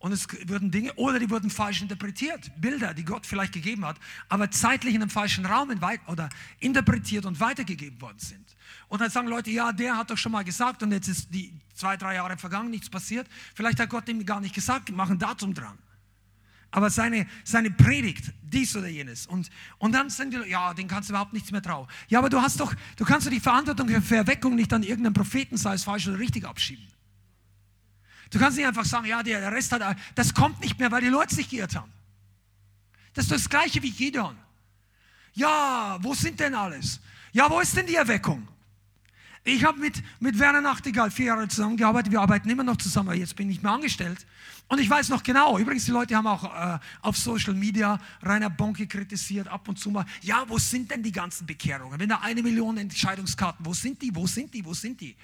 Und 0.00 0.12
es 0.12 0.26
wurden 0.48 0.70
Dinge, 0.70 0.94
oder 0.94 1.18
die 1.18 1.28
wurden 1.28 1.50
falsch 1.50 1.82
interpretiert, 1.82 2.50
Bilder, 2.58 2.94
die 2.94 3.04
Gott 3.04 3.26
vielleicht 3.26 3.52
gegeben 3.52 3.84
hat, 3.84 3.98
aber 4.30 4.50
zeitlich 4.50 4.94
in 4.94 5.02
einem 5.02 5.10
falschen 5.10 5.44
Raum 5.44 5.70
oder 6.06 6.30
interpretiert 6.58 7.26
und 7.26 7.38
weitergegeben 7.38 8.00
worden 8.00 8.18
sind. 8.18 8.56
Und 8.88 9.02
dann 9.02 9.10
sagen 9.10 9.28
Leute, 9.28 9.50
ja, 9.50 9.72
der 9.72 9.98
hat 9.98 10.10
doch 10.10 10.16
schon 10.16 10.32
mal 10.32 10.42
gesagt 10.42 10.82
und 10.82 10.90
jetzt 10.90 11.08
ist 11.08 11.32
die 11.34 11.52
zwei, 11.74 11.98
drei 11.98 12.14
Jahre 12.14 12.38
vergangen, 12.38 12.70
nichts 12.70 12.88
passiert. 12.88 13.28
Vielleicht 13.54 13.78
hat 13.78 13.90
Gott 13.90 14.08
ihm 14.08 14.24
gar 14.24 14.40
nicht 14.40 14.54
gesagt, 14.54 14.90
machen 14.90 15.18
Datum 15.18 15.52
dran. 15.52 15.78
aber 16.70 16.88
seine, 16.88 17.26
seine 17.44 17.70
Predigt, 17.70 18.32
dies 18.42 18.74
oder 18.76 18.88
jenes. 18.88 19.26
Und, 19.26 19.50
und 19.78 19.92
dann 19.92 20.08
sind 20.08 20.32
die 20.32 20.38
Leute, 20.38 20.50
ja, 20.50 20.72
den 20.72 20.88
kannst 20.88 21.08
du 21.08 21.12
überhaupt 21.12 21.32
nichts 21.32 21.50
mehr 21.50 21.62
trauen. 21.62 21.88
Ja, 22.08 22.20
aber 22.20 22.30
du 22.30 22.40
hast 22.40 22.58
doch, 22.60 22.74
du 22.96 23.04
kannst 23.04 23.26
doch 23.26 23.32
die 23.32 23.40
Verantwortung 23.40 23.88
für 24.02 24.16
Erweckung 24.16 24.54
nicht 24.54 24.72
an 24.72 24.82
irgendeinen 24.82 25.14
Propheten, 25.14 25.56
sei 25.56 25.74
es 25.74 25.84
falsch 25.84 26.08
oder 26.08 26.18
richtig, 26.18 26.44
abschieben. 26.46 26.86
Du 28.30 28.38
kannst 28.38 28.56
nicht 28.56 28.66
einfach 28.66 28.84
sagen, 28.84 29.06
ja, 29.06 29.22
der 29.22 29.52
Rest 29.52 29.72
hat, 29.72 29.96
das 30.14 30.32
kommt 30.32 30.60
nicht 30.60 30.78
mehr, 30.78 30.90
weil 30.90 31.00
die 31.00 31.08
Leute 31.08 31.34
sich 31.34 31.48
geirrt 31.48 31.74
haben. 31.74 31.90
Das 33.14 33.24
ist 33.24 33.32
das 33.32 33.48
Gleiche 33.48 33.82
wie 33.82 33.90
Gideon. 33.90 34.36
Ja, 35.34 35.98
wo 36.00 36.14
sind 36.14 36.38
denn 36.38 36.54
alles? 36.54 37.00
Ja, 37.32 37.50
wo 37.50 37.60
ist 37.60 37.76
denn 37.76 37.86
die 37.86 37.96
Erweckung? 37.96 38.46
Ich 39.42 39.64
habe 39.64 39.78
mit, 39.78 40.02
mit 40.20 40.38
Werner 40.38 40.60
Nachtigall 40.60 41.10
vier 41.10 41.26
Jahre 41.26 41.48
zusammengearbeitet. 41.48 42.12
Wir 42.12 42.20
arbeiten 42.20 42.48
immer 42.50 42.62
noch 42.62 42.76
zusammen. 42.76 43.18
Jetzt 43.18 43.34
bin 43.36 43.48
ich 43.50 43.62
mehr 43.62 43.72
angestellt. 43.72 44.26
Und 44.68 44.78
ich 44.78 44.88
weiß 44.88 45.08
noch 45.08 45.22
genau, 45.22 45.58
übrigens, 45.58 45.86
die 45.86 45.90
Leute 45.90 46.14
haben 46.14 46.26
auch 46.26 46.44
äh, 46.44 46.78
auf 47.00 47.16
Social 47.16 47.54
Media 47.54 47.98
Rainer 48.22 48.50
Bonke 48.50 48.86
kritisiert, 48.86 49.48
ab 49.48 49.66
und 49.66 49.78
zu 49.78 49.90
mal. 49.90 50.04
Ja, 50.20 50.44
wo 50.46 50.58
sind 50.58 50.90
denn 50.90 51.02
die 51.02 51.10
ganzen 51.10 51.46
Bekehrungen? 51.46 51.98
Wenn 51.98 52.10
da 52.10 52.20
eine 52.20 52.42
Million 52.42 52.76
Entscheidungskarten, 52.76 53.64
wo 53.64 53.72
sind 53.72 54.00
die, 54.02 54.14
wo 54.14 54.26
sind 54.26 54.52
die, 54.52 54.64
wo 54.64 54.74
sind 54.74 55.00
die? 55.00 55.16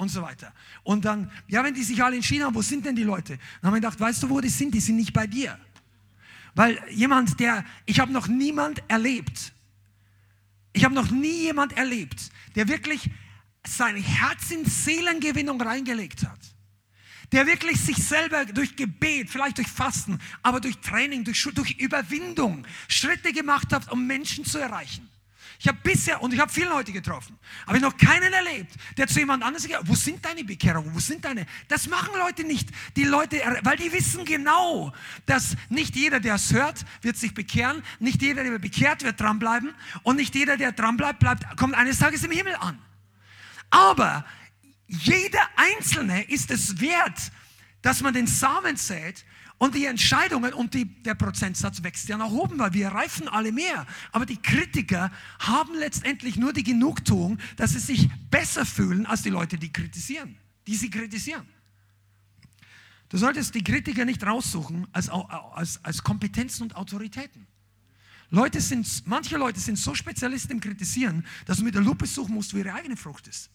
Und 0.00 0.08
so 0.08 0.22
weiter. 0.22 0.54
Und 0.82 1.04
dann, 1.04 1.30
ja, 1.46 1.62
wenn 1.62 1.74
die 1.74 1.82
sich 1.82 2.02
alle 2.02 2.16
entschieden 2.16 2.46
haben, 2.46 2.54
wo 2.54 2.62
sind 2.62 2.86
denn 2.86 2.96
die 2.96 3.02
Leute? 3.02 3.36
Dann 3.36 3.68
haben 3.68 3.74
wir 3.74 3.80
gedacht, 3.82 4.00
weißt 4.00 4.22
du, 4.22 4.30
wo 4.30 4.40
die 4.40 4.48
sind? 4.48 4.72
Die 4.72 4.80
sind 4.80 4.96
nicht 4.96 5.12
bei 5.12 5.26
dir. 5.26 5.58
Weil 6.54 6.82
jemand, 6.88 7.38
der, 7.38 7.66
ich 7.84 8.00
habe 8.00 8.10
noch 8.10 8.26
niemand 8.26 8.82
erlebt, 8.88 9.52
ich 10.72 10.86
habe 10.86 10.94
noch 10.94 11.10
nie 11.10 11.42
jemand 11.42 11.76
erlebt, 11.76 12.30
der 12.54 12.66
wirklich 12.68 13.10
sein 13.66 13.94
Herz 13.96 14.50
in 14.50 14.64
Seelengewinnung 14.64 15.60
reingelegt 15.60 16.26
hat. 16.26 16.40
Der 17.32 17.46
wirklich 17.46 17.78
sich 17.78 17.98
selber 17.98 18.46
durch 18.46 18.76
Gebet, 18.76 19.28
vielleicht 19.28 19.58
durch 19.58 19.68
Fasten, 19.68 20.18
aber 20.42 20.60
durch 20.62 20.78
Training, 20.78 21.24
durch, 21.24 21.46
durch 21.54 21.72
Überwindung 21.72 22.66
Schritte 22.88 23.34
gemacht 23.34 23.70
hat, 23.74 23.92
um 23.92 24.06
Menschen 24.06 24.46
zu 24.46 24.56
erreichen. 24.56 25.10
Ich 25.62 25.68
habe 25.68 25.78
bisher, 25.82 26.22
und 26.22 26.32
ich 26.32 26.40
habe 26.40 26.50
viele 26.50 26.70
Leute 26.70 26.90
getroffen, 26.90 27.38
habe 27.66 27.76
ich 27.76 27.82
noch 27.82 27.94
keinen 27.94 28.32
erlebt, 28.32 28.72
der 28.96 29.06
zu 29.06 29.18
jemand 29.18 29.42
anderem 29.42 29.68
sagt, 29.68 29.86
wo 29.86 29.94
sind 29.94 30.24
deine 30.24 30.42
Bekehrungen, 30.42 30.94
wo 30.94 31.00
sind 31.00 31.22
deine, 31.22 31.44
das 31.68 31.86
machen 31.86 32.14
Leute 32.18 32.44
nicht. 32.44 32.70
Die 32.96 33.04
Leute, 33.04 33.36
weil 33.62 33.76
die 33.76 33.92
wissen 33.92 34.24
genau, 34.24 34.90
dass 35.26 35.58
nicht 35.68 35.94
jeder, 35.96 36.18
der 36.18 36.36
es 36.36 36.50
hört, 36.54 36.86
wird 37.02 37.18
sich 37.18 37.34
bekehren, 37.34 37.82
nicht 37.98 38.22
jeder, 38.22 38.42
der 38.42 38.58
bekehrt, 38.58 39.02
wird 39.02 39.20
dranbleiben 39.20 39.74
und 40.02 40.16
nicht 40.16 40.34
jeder, 40.34 40.56
der 40.56 40.72
dranbleibt, 40.72 41.18
bleibt, 41.18 41.44
kommt 41.58 41.74
eines 41.74 41.98
Tages 41.98 42.24
im 42.24 42.30
Himmel 42.30 42.54
an. 42.54 42.78
Aber 43.68 44.24
jeder 44.86 45.46
Einzelne 45.56 46.22
ist 46.22 46.50
es 46.50 46.80
wert, 46.80 47.32
dass 47.82 48.00
man 48.00 48.14
den 48.14 48.26
Samen 48.26 48.76
sät 48.76 49.26
und 49.60 49.74
die 49.74 49.84
Entscheidungen 49.84 50.54
und 50.54 50.72
die, 50.72 50.86
der 50.86 51.14
Prozentsatz 51.14 51.82
wächst 51.82 52.08
ja 52.08 52.16
nach 52.16 52.30
oben, 52.30 52.58
weil 52.58 52.72
wir 52.72 52.88
reifen 52.88 53.28
alle 53.28 53.52
mehr. 53.52 53.86
Aber 54.10 54.24
die 54.24 54.38
Kritiker 54.38 55.12
haben 55.38 55.74
letztendlich 55.74 56.36
nur 56.36 56.54
die 56.54 56.62
Genugtuung, 56.62 57.38
dass 57.56 57.72
sie 57.72 57.78
sich 57.78 58.08
besser 58.30 58.64
fühlen 58.64 59.04
als 59.04 59.20
die 59.20 59.28
Leute, 59.28 59.58
die 59.58 59.70
kritisieren, 59.70 60.34
die 60.66 60.76
sie 60.76 60.88
kritisieren. 60.88 61.46
Du 63.10 63.18
solltest 63.18 63.54
die 63.54 63.62
Kritiker 63.62 64.06
nicht 64.06 64.24
raussuchen 64.24 64.86
als, 64.92 65.10
als, 65.10 65.84
als 65.84 66.02
Kompetenzen 66.02 66.62
und 66.62 66.76
Autoritäten. 66.76 67.46
Leute 68.30 68.62
sind, 68.62 69.02
manche 69.04 69.36
Leute 69.36 69.60
sind 69.60 69.76
so 69.76 69.94
Spezialisten 69.94 70.52
im 70.52 70.60
Kritisieren, 70.60 71.26
dass 71.44 71.58
du 71.58 71.64
mit 71.64 71.74
der 71.74 71.82
Lupe 71.82 72.06
suchen 72.06 72.34
musst, 72.34 72.54
wo 72.54 72.56
ihre 72.56 72.72
eigene 72.72 72.96
Frucht 72.96 73.28
ist. 73.28 73.50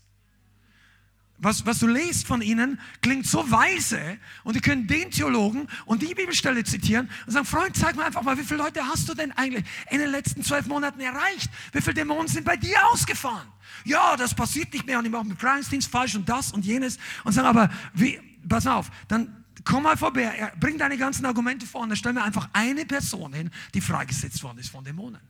Was, 1.37 1.65
was 1.65 1.79
du 1.79 1.87
liest 1.87 2.25
von 2.25 2.41
ihnen, 2.41 2.79
klingt 3.01 3.27
so 3.27 3.49
weise 3.51 4.17
und 4.45 4.55
die 4.55 4.61
können 4.61 4.87
den 4.87 5.11
Theologen 5.11 5.67
und 5.85 6.01
die 6.01 6.13
Bibelstelle 6.13 6.63
zitieren 6.63 7.09
und 7.25 7.33
sagen, 7.33 7.45
Freund, 7.45 7.75
zeig 7.75 7.97
mir 7.97 8.05
einfach 8.05 8.21
mal, 8.21 8.37
wie 8.37 8.43
viele 8.43 8.63
Leute 8.63 8.85
hast 8.85 9.09
du 9.09 9.13
denn 9.13 9.33
eigentlich 9.33 9.65
in 9.89 9.99
den 9.99 10.11
letzten 10.11 10.43
zwölf 10.43 10.65
Monaten 10.67 11.01
erreicht? 11.01 11.49
Wie 11.73 11.81
viele 11.81 11.95
Dämonen 11.95 12.29
sind 12.29 12.45
bei 12.45 12.55
dir 12.55 12.77
ausgefahren? 12.89 13.47
Ja, 13.83 14.15
das 14.15 14.33
passiert 14.33 14.71
nicht 14.73 14.85
mehr 14.85 14.97
und 14.97 15.05
ich 15.05 15.11
mache 15.11 15.25
mit 15.25 15.37
Befreiungsdienst 15.37 15.91
falsch 15.91 16.15
und 16.15 16.29
das 16.29 16.53
und 16.53 16.63
jenes 16.63 16.97
und 17.25 17.33
sagen, 17.33 17.47
aber 17.47 17.69
wie, 17.93 18.17
pass 18.47 18.65
auf, 18.65 18.89
dann 19.09 19.43
komm 19.65 19.83
mal 19.83 19.97
vorbei, 19.97 20.53
bring 20.59 20.77
deine 20.77 20.97
ganzen 20.97 21.25
Argumente 21.25 21.65
vor 21.65 21.81
und 21.81 21.89
dann 21.89 21.97
stell 21.97 22.13
mir 22.13 22.23
einfach 22.23 22.49
eine 22.53 22.85
Person 22.85 23.33
hin, 23.33 23.51
die 23.73 23.81
freigesetzt 23.81 24.41
worden 24.41 24.59
ist 24.59 24.69
von 24.69 24.85
Dämonen. 24.85 25.21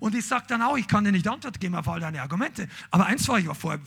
Und 0.00 0.14
ich 0.16 0.26
sage 0.26 0.46
dann 0.48 0.62
auch, 0.62 0.76
ich 0.76 0.88
kann 0.88 1.04
dir 1.04 1.12
nicht 1.12 1.28
Antwort 1.28 1.60
geben 1.60 1.76
auf 1.76 1.86
all 1.88 2.00
deine 2.00 2.20
Argumente, 2.20 2.68
aber 2.90 3.06
eins 3.06 3.28
war 3.28 3.38
ich 3.38 3.46
war 3.46 3.54
vorher 3.54 3.80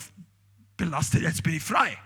belastet, 0.77 1.21
jetzt 1.21 1.43
bin 1.43 1.55
ich 1.55 1.63
frei. 1.63 1.97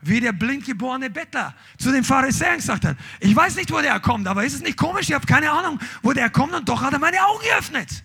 Wie 0.00 0.20
der 0.20 0.32
blindgeborene 0.32 1.10
Bettler 1.10 1.54
zu 1.78 1.92
den 1.92 2.02
Pharisäern 2.02 2.56
gesagt 2.56 2.84
hat, 2.84 2.96
ich 3.20 3.36
weiß 3.36 3.54
nicht, 3.54 3.70
wo 3.70 3.80
der 3.80 4.00
kommt, 4.00 4.26
aber 4.26 4.44
ist 4.44 4.54
es 4.54 4.60
nicht 4.60 4.76
komisch, 4.76 5.08
ich 5.08 5.14
habe 5.14 5.26
keine 5.26 5.50
Ahnung, 5.52 5.78
wo 6.02 6.12
der 6.12 6.28
kommt 6.28 6.54
und 6.54 6.68
doch 6.68 6.82
hat 6.82 6.92
er 6.92 6.98
meine 6.98 7.24
Augen 7.24 7.42
geöffnet. 7.44 8.02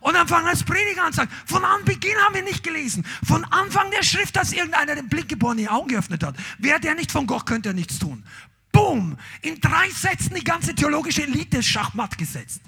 Und 0.00 0.14
dann 0.14 0.28
fangen 0.28 0.46
als 0.46 0.62
Prediger 0.62 1.00
an 1.00 1.08
und 1.08 1.14
sagen, 1.14 1.30
von 1.44 1.64
Anbeginn 1.64 2.16
haben 2.24 2.34
wir 2.34 2.42
nicht 2.42 2.62
gelesen. 2.62 3.04
Von 3.26 3.44
Anfang 3.46 3.90
der 3.90 4.04
Schrift, 4.04 4.36
dass 4.36 4.52
irgendeiner 4.52 4.94
den 4.94 5.08
Blickgeborenen 5.08 5.64
die 5.64 5.68
Augen 5.68 5.88
geöffnet 5.88 6.22
hat. 6.22 6.36
Wäre 6.58 6.78
der 6.78 6.94
nicht 6.94 7.10
von 7.10 7.26
Gott, 7.26 7.46
könnte 7.46 7.70
er 7.70 7.74
nichts 7.74 7.98
tun. 7.98 8.24
Boom! 8.70 9.18
In 9.42 9.60
drei 9.60 9.90
Sätzen 9.90 10.34
die 10.34 10.44
ganze 10.44 10.74
theologische 10.74 11.24
Elite 11.24 11.62
schachmatt 11.62 12.16
gesetzt. 12.16 12.62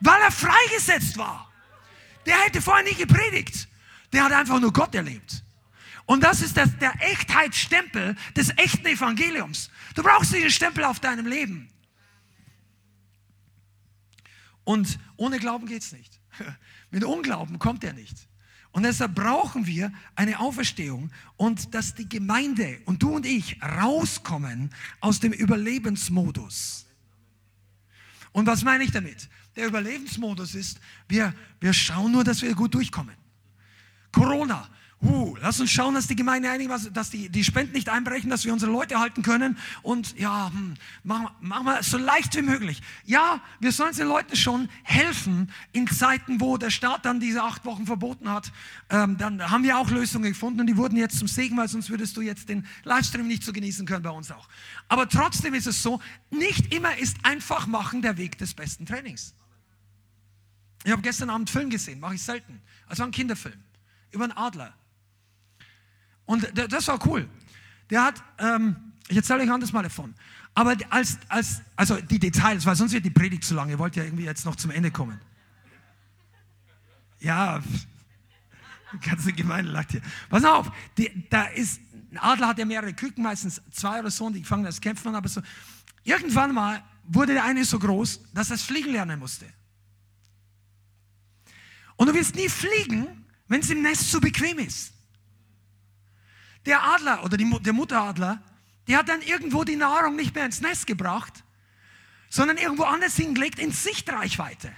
Weil 0.00 0.20
er 0.22 0.30
freigesetzt 0.30 1.18
war. 1.18 1.52
Der 2.24 2.38
hätte 2.40 2.62
vorher 2.62 2.84
nie 2.84 2.94
gepredigt. 2.94 3.68
Der 4.12 4.24
hat 4.24 4.32
einfach 4.32 4.60
nur 4.60 4.72
Gott 4.72 4.94
erlebt. 4.94 5.42
Und 6.08 6.24
das 6.24 6.40
ist 6.40 6.56
das, 6.56 6.70
der 6.78 6.94
Echtheitsstempel 7.00 8.16
des 8.34 8.48
echten 8.56 8.86
Evangeliums. 8.86 9.70
Du 9.94 10.02
brauchst 10.02 10.34
diesen 10.34 10.50
Stempel 10.50 10.84
auf 10.84 11.00
deinem 11.00 11.26
Leben. 11.26 11.68
Und 14.64 14.98
ohne 15.18 15.38
Glauben 15.38 15.66
geht 15.66 15.82
es 15.82 15.92
nicht. 15.92 16.18
Mit 16.90 17.04
Unglauben 17.04 17.58
kommt 17.58 17.84
er 17.84 17.92
nicht. 17.92 18.26
Und 18.70 18.84
deshalb 18.84 19.16
brauchen 19.16 19.66
wir 19.66 19.92
eine 20.14 20.40
Auferstehung 20.40 21.10
und 21.36 21.74
dass 21.74 21.94
die 21.94 22.08
Gemeinde 22.08 22.80
und 22.86 23.02
du 23.02 23.14
und 23.14 23.26
ich 23.26 23.62
rauskommen 23.62 24.70
aus 25.00 25.20
dem 25.20 25.34
Überlebensmodus. 25.34 26.86
Und 28.32 28.46
was 28.46 28.64
meine 28.64 28.84
ich 28.84 28.92
damit? 28.92 29.28
Der 29.56 29.66
Überlebensmodus 29.66 30.54
ist, 30.54 30.80
wir, 31.06 31.34
wir 31.60 31.74
schauen 31.74 32.12
nur, 32.12 32.24
dass 32.24 32.40
wir 32.40 32.54
gut 32.54 32.72
durchkommen. 32.72 33.16
Corona, 34.10 34.70
Uh, 35.00 35.36
lass 35.40 35.60
uns 35.60 35.70
schauen, 35.70 35.94
dass 35.94 36.08
die 36.08 36.16
Gemeinde 36.16 36.50
einigermaßen, 36.50 36.92
dass 36.92 37.08
die, 37.08 37.28
die 37.28 37.44
Spenden 37.44 37.72
nicht 37.72 37.88
einbrechen, 37.88 38.30
dass 38.30 38.44
wir 38.44 38.52
unsere 38.52 38.72
Leute 38.72 38.98
halten 38.98 39.22
können. 39.22 39.56
Und 39.82 40.18
ja, 40.18 40.50
hm, 40.50 40.74
machen, 41.04 41.28
machen 41.40 41.66
wir 41.66 41.78
es 41.78 41.90
so 41.90 41.98
leicht 41.98 42.34
wie 42.34 42.42
möglich. 42.42 42.82
Ja, 43.04 43.40
wir 43.60 43.70
sollen 43.70 43.94
den 43.94 44.08
Leuten 44.08 44.34
schon 44.34 44.68
helfen 44.82 45.52
in 45.70 45.86
Zeiten, 45.86 46.40
wo 46.40 46.56
der 46.56 46.70
Staat 46.70 47.04
dann 47.04 47.20
diese 47.20 47.44
acht 47.44 47.64
Wochen 47.64 47.86
verboten 47.86 48.28
hat. 48.28 48.50
Ähm, 48.90 49.16
dann 49.18 49.48
haben 49.48 49.62
wir 49.62 49.78
auch 49.78 49.88
Lösungen 49.88 50.32
gefunden 50.32 50.60
und 50.60 50.66
die 50.66 50.76
wurden 50.76 50.96
jetzt 50.96 51.16
zum 51.16 51.28
Segen, 51.28 51.56
weil 51.56 51.68
sonst 51.68 51.90
würdest 51.90 52.16
du 52.16 52.20
jetzt 52.20 52.48
den 52.48 52.66
Livestream 52.82 53.28
nicht 53.28 53.44
so 53.44 53.52
genießen 53.52 53.86
können 53.86 54.02
bei 54.02 54.10
uns 54.10 54.32
auch. 54.32 54.48
Aber 54.88 55.08
trotzdem 55.08 55.54
ist 55.54 55.68
es 55.68 55.80
so, 55.80 56.00
nicht 56.30 56.74
immer 56.74 56.98
ist 56.98 57.18
einfach 57.22 57.68
machen 57.68 58.02
der 58.02 58.16
Weg 58.16 58.36
des 58.38 58.52
besten 58.52 58.84
Trainings. 58.84 59.32
Ich 60.82 60.90
habe 60.90 61.02
gestern 61.02 61.30
Abend 61.30 61.50
Film 61.50 61.70
gesehen, 61.70 62.00
mache 62.00 62.16
ich 62.16 62.22
selten. 62.22 62.60
Also 62.88 63.04
ein 63.04 63.12
Kinderfilm 63.12 63.62
über 64.10 64.24
einen 64.24 64.32
Adler. 64.32 64.74
Und 66.28 66.46
das 66.54 66.86
war 66.88 67.04
cool. 67.06 67.26
Der 67.88 68.04
hat, 68.04 68.22
ähm, 68.38 68.76
ich 69.08 69.16
erzähle 69.16 69.42
euch 69.42 69.50
anders 69.50 69.72
mal 69.72 69.82
davon. 69.82 70.14
Aber 70.52 70.76
als, 70.90 71.18
als, 71.28 71.62
also 71.74 71.96
die 72.02 72.18
Details, 72.18 72.66
weil 72.66 72.76
sonst 72.76 72.92
wird 72.92 73.06
die 73.06 73.10
Predigt 73.10 73.44
zu 73.44 73.54
lang. 73.54 73.70
Ihr 73.70 73.78
wollt 73.78 73.96
ja 73.96 74.04
irgendwie 74.04 74.24
jetzt 74.24 74.44
noch 74.44 74.54
zum 74.54 74.70
Ende 74.70 74.90
kommen. 74.90 75.18
Ja, 77.18 77.62
die 78.92 79.08
ganze 79.08 79.32
Gemeinde 79.32 79.72
lacht 79.72 79.92
hier. 79.92 80.02
Pass 80.28 80.44
auf, 80.44 80.70
die, 80.98 81.10
da 81.30 81.44
ist, 81.44 81.80
ein 82.10 82.18
Adler 82.18 82.48
hat 82.48 82.58
ja 82.58 82.66
mehrere 82.66 82.92
Küken, 82.92 83.24
meistens 83.24 83.62
zwei 83.70 84.00
oder 84.00 84.10
so, 84.10 84.26
und 84.26 84.34
die 84.34 84.44
fangen 84.44 84.64
das 84.64 84.82
Kämpfen 84.82 85.08
an, 85.08 85.14
aber 85.14 85.28
so. 85.28 85.40
Irgendwann 86.04 86.52
mal 86.52 86.84
wurde 87.04 87.32
der 87.32 87.44
eine 87.44 87.64
so 87.64 87.78
groß, 87.78 88.20
dass 88.34 88.50
er 88.50 88.56
das 88.56 88.64
Fliegen 88.64 88.92
lernen 88.92 89.18
musste. 89.18 89.46
Und 91.96 92.08
du 92.08 92.14
wirst 92.14 92.34
nie 92.34 92.50
fliegen, 92.50 93.24
wenn 93.46 93.60
es 93.60 93.70
im 93.70 93.80
Nest 93.80 94.10
zu 94.10 94.20
bequem 94.20 94.58
ist. 94.58 94.92
Der 96.68 96.84
Adler 96.84 97.24
oder 97.24 97.38
die, 97.38 97.50
der 97.60 97.72
Mutteradler, 97.72 98.42
der 98.86 98.98
hat 98.98 99.08
dann 99.08 99.22
irgendwo 99.22 99.64
die 99.64 99.76
Nahrung 99.76 100.16
nicht 100.16 100.34
mehr 100.34 100.44
ins 100.44 100.60
Nest 100.60 100.86
gebracht, 100.86 101.42
sondern 102.28 102.58
irgendwo 102.58 102.82
anders 102.82 103.16
hingelegt 103.16 103.58
in 103.58 103.72
Sichtreichweite. 103.72 104.70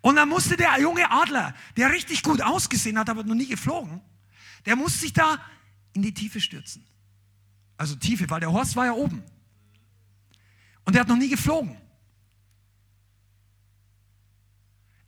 Und 0.00 0.16
dann 0.16 0.30
musste 0.30 0.56
der 0.56 0.80
junge 0.80 1.10
Adler, 1.10 1.54
der 1.76 1.90
richtig 1.90 2.22
gut 2.22 2.40
ausgesehen 2.40 2.98
hat, 2.98 3.10
aber 3.10 3.24
noch 3.24 3.34
nie 3.34 3.46
geflogen, 3.46 4.00
der 4.64 4.74
musste 4.74 5.00
sich 5.00 5.12
da 5.12 5.38
in 5.92 6.00
die 6.00 6.14
Tiefe 6.14 6.40
stürzen. 6.40 6.82
Also 7.76 7.94
Tiefe, 7.96 8.30
weil 8.30 8.40
der 8.40 8.52
Horst 8.52 8.74
war 8.74 8.86
ja 8.86 8.92
oben. 8.92 9.22
Und 10.86 10.94
der 10.94 11.02
hat 11.02 11.08
noch 11.08 11.16
nie 11.16 11.28
geflogen. 11.28 11.76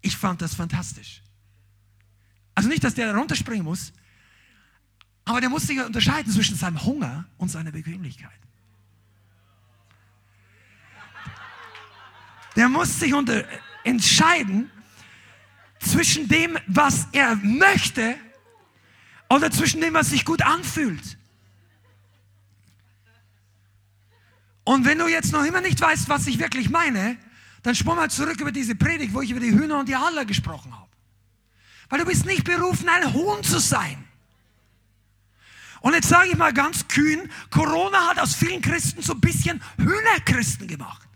Ich 0.03 0.19
fand 0.19 0.43
das 0.43 0.55
fantastisch. 0.55 1.23
Also 2.55 2.69
nicht, 2.69 2.85
dass 2.85 2.95
der 2.95 3.11
da 3.11 3.19
runterspringen 3.19 3.65
muss, 3.65 3.95
aber 5.25 5.41
der 5.41 5.49
muss 5.49 5.67
sich 5.67 5.81
unterscheiden 5.81 6.33
zwischen 6.33 6.57
seinem 6.57 6.85
Hunger 6.85 7.25
und 7.39 7.49
seiner 7.49 7.73
Bequemlichkeit. 7.73 8.31
Der 12.57 12.69
muss 12.69 13.01
sich 13.01 13.15
unter, 13.15 13.45
entscheiden 13.85 14.71
zwischen 15.81 16.29
dem, 16.29 16.59
was 16.67 17.09
er 17.13 17.37
möchte 17.37 18.17
oder 19.29 19.51
zwischen 19.51 19.81
dem, 19.81 19.95
was 19.95 20.11
sich 20.11 20.25
gut 20.25 20.43
anfühlt. 20.43 21.19
Und 24.65 24.85
wenn 24.87 24.99
du 24.99 25.09
jetzt 25.09 25.33
noch 25.33 25.45
immer 25.45 25.61
nicht 25.61 25.81
weißt, 25.81 26.09
was 26.09 26.27
ich 26.27 26.39
wirklich 26.39 26.71
meine, 26.71 27.19
dann 27.63 27.75
spur 27.75 27.95
mal 27.95 28.11
zurück 28.11 28.41
über 28.41 28.53
diese 28.53 28.75
Predigt, 28.75 29.13
wo 29.13 29.21
ich 29.21 29.31
über 29.31 29.41
die 29.41 29.51
Hühner 29.51 29.79
und 29.79 29.89
die 29.89 29.95
Adler 29.95 30.25
gesprochen 30.25 30.75
habe. 30.75 30.89
Weil 31.89 31.99
du 32.01 32.07
bist 32.07 32.25
nicht 32.25 32.45
berufen, 32.45 32.89
ein 32.89 33.13
Huhn 33.13 33.43
zu 33.43 33.59
sein. 33.59 34.05
Und 35.85 35.93
jetzt 35.93 36.09
sage 36.09 36.31
ich 36.31 36.37
mal 36.39 36.55
ganz 36.55 36.89
kühn, 36.89 37.31
Corona 37.51 38.09
hat 38.09 38.19
aus 38.19 38.35
vielen 38.35 38.63
Christen 38.63 39.03
so 39.03 39.13
ein 39.13 39.21
bisschen 39.21 39.63
Hühnerchristen 39.77 40.67
gemacht. 40.67 41.07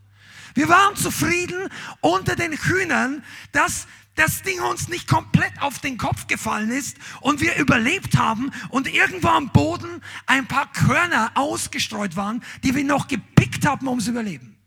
Wir 0.53 0.69
waren 0.69 0.95
zufrieden 0.95 1.71
unter 2.03 2.37
den 2.37 2.53
Hühnern, 2.53 3.25
dass 3.53 3.87
das 4.15 4.43
Ding 4.43 4.61
uns 4.61 4.89
nicht 4.89 5.09
komplett 5.09 5.55
auf 5.63 5.79
den 5.79 5.97
Kopf 5.97 6.27
gefallen 6.27 6.71
ist 6.71 6.99
und 7.23 7.41
wir 7.41 7.57
überlebt 7.57 8.19
haben 8.19 8.51
und 8.69 8.93
irgendwo 8.93 9.29
am 9.29 9.49
Boden 9.53 10.03
ein 10.27 10.47
paar 10.47 10.71
Körner 10.71 11.33
ausgestreut 11.35 12.15
waren, 12.17 12.45
die 12.63 12.75
wir 12.75 12.85
noch 12.85 13.09
gepickt 13.09 13.67
haben 13.67 13.89
ums 13.89 14.07
Überleben. 14.07 14.59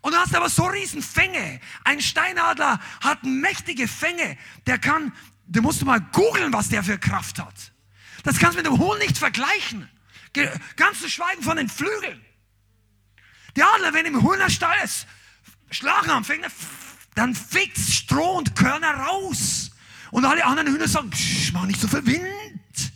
Und 0.00 0.14
du 0.14 0.18
hast 0.18 0.34
aber 0.34 0.48
so 0.48 0.64
riesen 0.64 1.02
Fänge. 1.02 1.60
Ein 1.84 2.00
Steinadler 2.00 2.80
hat 3.02 3.22
mächtige 3.22 3.86
Fänge. 3.86 4.38
Der 4.66 4.78
kann, 4.78 5.12
da 5.46 5.60
musst 5.60 5.82
du 5.82 5.84
mal 5.84 6.00
googeln, 6.00 6.54
was 6.54 6.70
der 6.70 6.82
für 6.82 6.96
Kraft 6.96 7.38
hat. 7.38 7.72
Das 8.28 8.38
kannst 8.38 8.58
du 8.58 8.62
mit 8.62 8.66
dem 8.66 8.78
Huhn 8.78 8.98
nicht 8.98 9.16
vergleichen. 9.16 9.88
Ganz 10.76 11.00
zu 11.00 11.08
schweigen 11.08 11.42
von 11.42 11.56
den 11.56 11.66
Flügeln. 11.66 12.22
Der 13.56 13.66
Adler, 13.72 13.94
wenn 13.94 14.04
im 14.04 14.22
Hühnerstall 14.22 14.76
ist, 14.84 15.06
schlagen 15.70 16.10
am 16.10 16.26
Fänger, 16.26 16.48
dann 17.14 17.34
fegt 17.34 17.78
Stroh 17.78 18.36
und 18.36 18.54
Körner 18.54 18.92
raus. 18.92 19.70
Und 20.10 20.26
alle 20.26 20.44
anderen 20.44 20.70
Hühner 20.70 20.88
sagen, 20.88 21.10
mach 21.54 21.64
nicht 21.64 21.80
so 21.80 21.88
viel 21.88 22.04
Wind. 22.04 22.92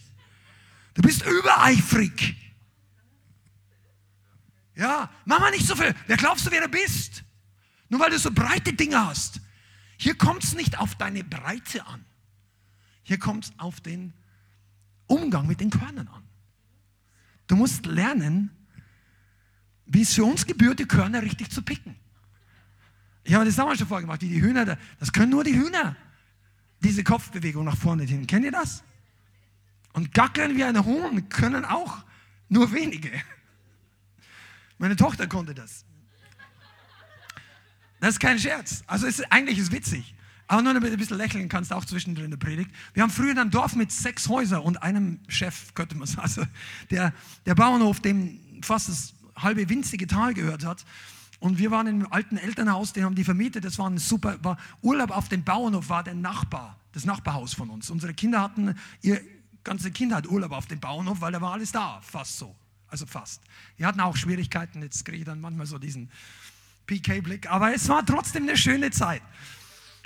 Du 0.93 1.01
bist 1.01 1.25
übereifrig. 1.25 2.37
Ja, 4.75 5.09
mach 5.25 5.41
mal 5.41 5.51
nicht 5.51 5.67
so 5.67 5.75
viel. 5.75 5.95
Wer 6.09 6.19
glaubst 6.19 6.47
du, 6.47 6.51
wer 6.51 6.61
du 6.61 6.69
bist? 6.69 7.25
Nur 7.89 8.01
weil 8.01 8.11
du 8.11 8.19
so 8.19 8.31
breite 8.31 8.75
Dinge 8.75 9.03
hast. 9.03 9.41
Hier 9.97 10.15
kommt 10.15 10.45
es 10.45 10.53
nicht 10.53 10.79
auf 10.79 10.95
deine 10.97 11.25
Breite 11.25 11.87
an. 11.87 12.05
Hier 13.03 13.19
kommt 13.19 13.47
es 13.47 13.53
auf 13.57 13.81
den 13.81 14.13
Umgang 15.07 15.47
mit 15.47 15.61
den 15.61 15.71
Körnern 15.71 16.09
an. 16.09 16.23
Du 17.47 17.57
musst 17.57 17.87
lernen, 17.87 18.51
wie 19.87 20.03
es 20.03 20.15
für 20.15 20.25
uns 20.25 20.47
gebührt, 20.47 20.79
die 20.79 20.87
Körner 20.87 21.23
richtig 21.23 21.51
zu 21.51 21.63
picken. 21.63 21.97
Ich 23.25 23.35
habe 23.35 23.45
das 23.45 23.57
damals 23.57 23.79
schon 23.79 23.89
vorgemacht, 23.89 24.23
wie 24.23 24.29
die 24.29 24.41
Hühner, 24.41 24.79
das 24.99 25.13
können 25.13 25.31
nur 25.31 25.45
die 25.45 25.55
Hühner, 25.55 25.97
diese 26.81 27.05
Kopfbewegung 27.05 27.65
nach 27.65 27.77
vorne 27.77 28.05
hin. 28.05 28.27
Kennt 28.27 28.45
ihr 28.45 28.53
das? 28.53 28.83
Und 29.93 30.13
gackern 30.13 30.57
wie 30.57 30.65
ein 30.65 30.85
Huhn 30.85 31.29
können 31.29 31.65
auch 31.65 32.05
nur 32.49 32.73
wenige. 32.73 33.11
Meine 34.79 34.97
Tochter 34.97 35.27
konnte 35.27 35.55
das. 35.55 35.85
Das 38.01 38.15
ist 38.15 38.19
kein 38.19 38.39
Scherz. 38.39 38.83
Also 38.87 39.07
ist, 39.07 39.31
eigentlich 39.31 39.59
ist 39.59 39.67
es 39.67 39.73
witzig. 39.73 40.15
Aber 40.47 40.63
nur 40.63 40.75
damit 40.75 40.91
du 40.91 40.95
ein 40.95 40.99
bisschen 40.99 41.17
lächeln 41.17 41.49
kannst, 41.49 41.73
auch 41.73 41.85
zwischendrin 41.85 42.27
in 42.27 42.31
der 42.31 42.39
Predigt. 42.39 42.71
Wir 42.95 43.03
haben 43.03 43.11
früher 43.11 43.33
in 43.33 43.39
einem 43.39 43.51
Dorf 43.51 43.75
mit 43.75 43.91
sechs 43.91 44.29
Häusern 44.29 44.61
und 44.63 44.83
einem 44.83 45.21
Chef, 45.29 45.75
könnte 45.75 45.97
man 45.97 46.07
sagen. 46.07 46.23
Also 46.23 46.45
der, 46.91 47.13
der 47.47 47.55
Bauernhof, 47.55 48.01
dem 48.01 48.39
fast 48.63 48.89
das 48.89 49.15
halbe 49.37 49.69
winzige 49.69 50.07
Tal 50.07 50.35
gehört 50.35 50.65
hat. 50.65 50.85
Und 51.41 51.59
wir 51.59 51.71
waren 51.73 51.87
im 51.89 52.13
alten 52.13 52.37
Elternhaus, 52.37 52.93
den 52.93 53.05
haben 53.05 53.17
die 53.17 53.25
vermietet. 53.25 53.65
Das 53.65 53.79
war 53.79 53.91
ein 53.91 53.99
super, 53.99 54.39
war 54.43 54.59
Urlaub 54.81 55.11
auf 55.11 55.29
dem 55.29 55.43
Bauernhof, 55.43 55.89
war 55.89 56.05
der 56.05 56.15
Nachbar, 56.15 56.79
das 56.93 57.05
Nachbarhaus 57.05 57.53
von 57.55 57.69
uns. 57.69 57.91
Unsere 57.91 58.15
Kinder 58.15 58.41
hatten 58.41 58.77
ihr 59.01 59.21
ganze 59.65 59.91
Kindheit 59.91 60.29
Urlaub 60.29 60.53
auf 60.53 60.67
dem 60.67 60.79
Bauernhof, 60.79 61.21
weil 61.21 61.33
da 61.33 61.41
war 61.41 61.53
alles 61.53 61.73
da, 61.73 62.01
fast 62.01 62.39
so. 62.39 62.55
Also 62.89 63.07
fast. 63.07 63.43
Wir 63.77 63.87
hatten 63.87 64.01
auch 64.01 64.17
Schwierigkeiten, 64.17 64.83
jetzt 64.83 65.05
kriege 65.05 65.19
ich 65.19 65.25
dann 65.25 65.41
manchmal 65.41 65.67
so 65.67 65.79
diesen 65.79 66.11
PK-Blick, 66.87 67.51
aber 67.51 67.75
es 67.75 67.89
war 67.89 68.05
trotzdem 68.05 68.43
eine 68.43 68.57
schöne 68.57 68.91
Zeit. 68.91 69.23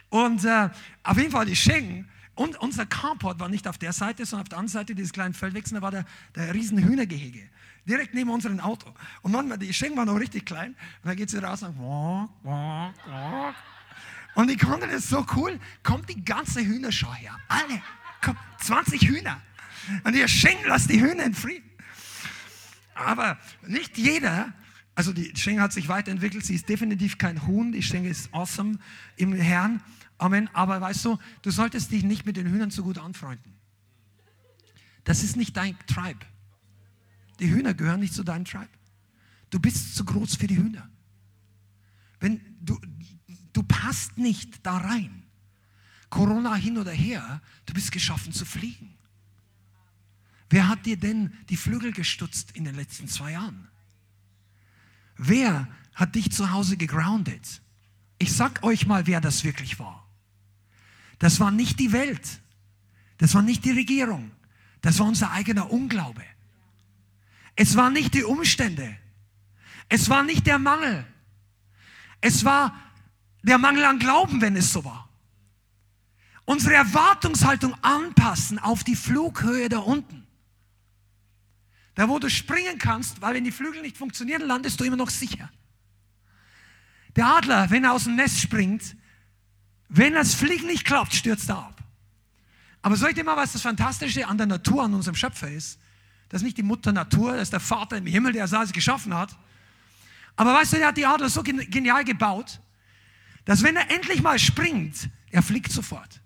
Und 0.08 0.44
äh, 0.44 0.70
auf 1.02 1.16
jeden 1.16 1.30
Fall 1.30 1.46
die 1.46 1.56
Schengen. 1.56 2.08
Und 2.34 2.56
unser 2.60 2.84
Carport 2.84 3.40
war 3.40 3.48
nicht 3.48 3.66
auf 3.66 3.78
der 3.78 3.92
Seite, 3.92 4.26
sondern 4.26 4.42
auf 4.42 4.48
der 4.50 4.58
anderen 4.58 4.72
Seite 4.72 4.94
dieses 4.94 5.12
kleinen 5.12 5.32
Feldwegs, 5.34 5.70
da 5.70 5.80
war 5.80 5.90
der, 5.90 6.04
der 6.34 6.52
riesen 6.52 6.78
Hühnergehege 6.78 7.48
direkt 7.86 8.14
neben 8.14 8.30
unserem 8.30 8.60
Auto. 8.60 8.92
Und 9.22 9.32
manchmal, 9.32 9.58
die 9.58 9.72
Schenken 9.72 9.96
waren 9.96 10.08
noch 10.08 10.18
richtig 10.18 10.44
klein. 10.44 10.70
Und 10.70 11.08
dann 11.08 11.16
geht 11.16 11.30
sie 11.30 11.38
raus 11.38 11.62
und 11.62 11.78
walk, 11.78 12.30
walk, 12.42 12.94
walk. 13.06 13.54
Und 14.34 14.50
ich 14.50 14.58
konnte 14.58 14.86
das 14.86 15.08
so 15.08 15.24
cool. 15.36 15.58
Kommt 15.82 16.08
die 16.10 16.24
ganze 16.24 16.60
Hühnerschau 16.60 17.12
her. 17.14 17.38
Alle. 17.48 17.80
Komm, 18.22 18.36
20 18.60 19.00
Hühner. 19.08 19.40
Und 20.04 20.14
ihr 20.14 20.28
schenkt, 20.28 20.66
lasst 20.66 20.90
die 20.90 21.00
Hühner 21.00 21.24
in 21.24 21.34
Frieden. 21.34 21.70
Aber 22.94 23.38
nicht 23.66 23.96
jeder, 23.96 24.52
also 24.96 25.12
die 25.12 25.30
Schenke 25.36 25.60
hat 25.60 25.74
sich 25.74 25.88
weiterentwickelt. 25.88 26.44
Sie 26.44 26.54
ist 26.54 26.70
definitiv 26.70 27.18
kein 27.18 27.46
Huhn. 27.46 27.70
Die 27.70 27.82
Schenke 27.82 28.08
ist 28.08 28.32
awesome 28.32 28.78
im 29.16 29.34
Herrn. 29.34 29.82
Amen. 30.16 30.48
Aber 30.54 30.80
weißt 30.80 31.04
du, 31.04 31.18
du 31.42 31.50
solltest 31.50 31.92
dich 31.92 32.02
nicht 32.02 32.24
mit 32.24 32.38
den 32.38 32.48
Hühnern 32.48 32.70
so 32.70 32.82
gut 32.82 32.96
anfreunden. 32.96 33.52
Das 35.04 35.22
ist 35.22 35.36
nicht 35.36 35.54
dein 35.54 35.76
Tribe. 35.86 36.24
Die 37.40 37.50
Hühner 37.50 37.74
gehören 37.74 38.00
nicht 38.00 38.14
zu 38.14 38.24
deinem 38.24 38.46
Tribe. 38.46 38.70
Du 39.50 39.60
bist 39.60 39.94
zu 39.94 40.04
groß 40.06 40.36
für 40.36 40.46
die 40.46 40.56
Hühner. 40.56 40.88
Wenn 42.18 42.40
du, 42.62 42.80
du 43.52 43.62
passt 43.62 44.16
nicht 44.16 44.64
da 44.64 44.78
rein. 44.78 45.24
Corona 46.08 46.54
hin 46.54 46.78
oder 46.78 46.92
her, 46.92 47.42
du 47.66 47.74
bist 47.74 47.92
geschaffen 47.92 48.32
zu 48.32 48.46
fliegen. 48.46 48.96
Wer 50.48 50.68
hat 50.68 50.86
dir 50.86 50.96
denn 50.96 51.34
die 51.50 51.58
Flügel 51.58 51.92
gestutzt 51.92 52.52
in 52.52 52.64
den 52.64 52.76
letzten 52.76 53.08
zwei 53.08 53.32
Jahren? 53.32 53.68
Wer 55.16 55.68
hat 55.94 56.14
dich 56.14 56.30
zu 56.32 56.50
Hause 56.52 56.76
gegroundet? 56.76 57.62
Ich 58.18 58.32
sag 58.32 58.62
euch 58.62 58.86
mal, 58.86 59.06
wer 59.06 59.20
das 59.20 59.44
wirklich 59.44 59.78
war. 59.78 60.06
Das 61.18 61.40
war 61.40 61.50
nicht 61.50 61.80
die 61.80 61.92
Welt. 61.92 62.40
Das 63.18 63.34
war 63.34 63.42
nicht 63.42 63.64
die 63.64 63.70
Regierung. 63.72 64.30
Das 64.82 64.98
war 64.98 65.06
unser 65.06 65.30
eigener 65.32 65.70
Unglaube. 65.70 66.22
Es 67.54 67.76
waren 67.76 67.94
nicht 67.94 68.14
die 68.14 68.24
Umstände. 68.24 68.96
Es 69.88 70.10
war 70.10 70.22
nicht 70.22 70.46
der 70.46 70.58
Mangel. 70.58 71.06
Es 72.20 72.44
war 72.44 72.76
der 73.42 73.58
Mangel 73.58 73.84
an 73.84 73.98
Glauben, 73.98 74.40
wenn 74.40 74.56
es 74.56 74.72
so 74.72 74.84
war. 74.84 75.08
Unsere 76.44 76.74
Erwartungshaltung 76.74 77.74
anpassen 77.82 78.58
auf 78.58 78.84
die 78.84 78.96
Flughöhe 78.96 79.68
da 79.68 79.78
unten. 79.78 80.25
Da, 81.96 82.08
wo 82.08 82.18
du 82.18 82.28
springen 82.30 82.78
kannst, 82.78 83.22
weil 83.22 83.34
wenn 83.34 83.44
die 83.44 83.50
Flügel 83.50 83.80
nicht 83.82 83.96
funktionieren, 83.96 84.42
landest 84.42 84.78
du 84.78 84.84
immer 84.84 84.96
noch 84.96 85.10
sicher. 85.10 85.50
Der 87.16 87.26
Adler, 87.26 87.70
wenn 87.70 87.84
er 87.84 87.92
aus 87.92 88.04
dem 88.04 88.16
Nest 88.16 88.38
springt, 88.38 88.94
wenn 89.88 90.12
das 90.12 90.34
Fliegen 90.34 90.66
nicht 90.66 90.84
klappt, 90.84 91.14
stürzt 91.14 91.48
er 91.48 91.56
ab. 91.58 91.82
Aber 92.82 92.96
soll 92.96 93.08
ich 93.08 93.14
dir 93.14 93.24
mal 93.24 93.36
was 93.36 93.52
das 93.52 93.62
Fantastische 93.62 94.26
an 94.28 94.36
der 94.36 94.46
Natur, 94.46 94.84
an 94.84 94.92
unserem 94.92 95.16
Schöpfer 95.16 95.50
ist? 95.50 95.80
Das 96.28 96.42
ist 96.42 96.44
nicht 96.44 96.58
die 96.58 96.62
Mutter 96.62 96.92
Natur, 96.92 97.32
das 97.32 97.44
ist 97.44 97.52
der 97.54 97.60
Vater 97.60 97.96
im 97.96 98.06
Himmel, 98.06 98.32
der 98.32 98.44
es 98.44 98.52
alles 98.52 98.72
geschaffen 98.72 99.14
hat. 99.14 99.34
Aber 100.36 100.52
weißt 100.52 100.74
du, 100.74 100.76
der 100.76 100.88
hat 100.88 100.98
die 100.98 101.06
Adler 101.06 101.30
so 101.30 101.42
genial 101.42 102.04
gebaut, 102.04 102.60
dass 103.46 103.62
wenn 103.62 103.76
er 103.76 103.90
endlich 103.90 104.22
mal 104.22 104.38
springt, 104.38 105.08
er 105.30 105.42
fliegt 105.42 105.72
sofort. 105.72 106.20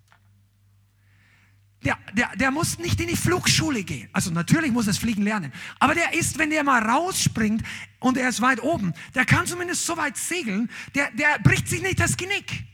Der, 1.84 1.98
der, 2.12 2.36
der 2.36 2.50
muss 2.50 2.78
nicht 2.78 3.00
in 3.00 3.08
die 3.08 3.16
Flugschule 3.16 3.84
gehen. 3.84 4.10
Also 4.12 4.30
natürlich 4.30 4.70
muss 4.70 4.84
er 4.84 4.92
das 4.92 4.98
Fliegen 4.98 5.22
lernen. 5.22 5.50
Aber 5.78 5.94
der 5.94 6.12
ist, 6.12 6.38
wenn 6.38 6.50
der 6.50 6.62
mal 6.62 6.82
rausspringt 6.82 7.62
und 8.00 8.18
er 8.18 8.28
ist 8.28 8.42
weit 8.42 8.62
oben, 8.62 8.92
der 9.14 9.24
kann 9.24 9.46
zumindest 9.46 9.86
so 9.86 9.96
weit 9.96 10.16
segeln, 10.16 10.70
der, 10.94 11.10
der 11.12 11.38
bricht 11.38 11.68
sich 11.68 11.80
nicht 11.80 11.98
das 11.98 12.16
Genick. 12.16 12.64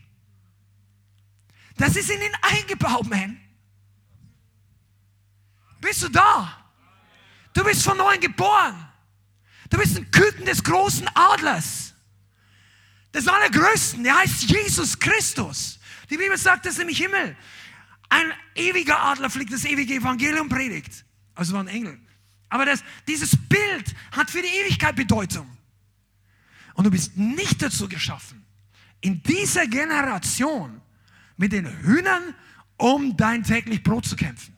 Das 1.77 1.95
ist 1.95 2.09
in 2.09 2.21
ihn 2.21 2.35
eingebaut, 2.41 3.07
man. 3.09 3.39
Bist 5.79 6.03
du 6.03 6.09
da? 6.09 6.65
Du 7.53 7.63
bist 7.63 7.83
von 7.83 7.97
neuem 7.97 8.19
geboren. 8.19 8.87
Du 9.69 9.77
bist 9.77 9.97
ein 9.97 10.09
Küken 10.11 10.45
des 10.45 10.63
großen 10.63 11.07
Adlers. 11.13 11.93
Des 13.13 13.27
Allergrößten. 13.27 14.03
Der 14.03 14.17
heißt 14.17 14.43
Jesus 14.43 14.99
Christus. 14.99 15.79
Die 16.09 16.17
Bibel 16.17 16.37
sagt, 16.37 16.65
das 16.65 16.73
ist 16.73 16.79
nämlich 16.79 16.97
Himmel. 16.97 17.37
Ein 18.09 18.31
ewiger 18.55 18.99
Adler 18.99 19.29
fliegt 19.29 19.53
das 19.53 19.65
ewige 19.65 19.95
Evangelium 19.95 20.49
predigt. 20.49 21.05
Also 21.35 21.53
war 21.53 21.61
ein 21.61 21.67
Engel. 21.67 21.99
Aber 22.49 22.65
das, 22.65 22.83
dieses 23.07 23.35
Bild 23.35 23.95
hat 24.11 24.29
für 24.29 24.41
die 24.41 24.47
Ewigkeit 24.47 24.95
Bedeutung. 24.95 25.47
Und 26.73 26.85
du 26.85 26.91
bist 26.91 27.17
nicht 27.17 27.61
dazu 27.61 27.89
geschaffen, 27.89 28.45
in 29.01 29.21
dieser 29.23 29.67
Generation 29.67 30.81
mit 31.35 31.51
den 31.51 31.67
Hühnern 31.81 32.33
um 32.77 33.17
dein 33.17 33.43
täglich 33.43 33.83
Brot 33.83 34.05
zu 34.05 34.15
kämpfen. 34.15 34.55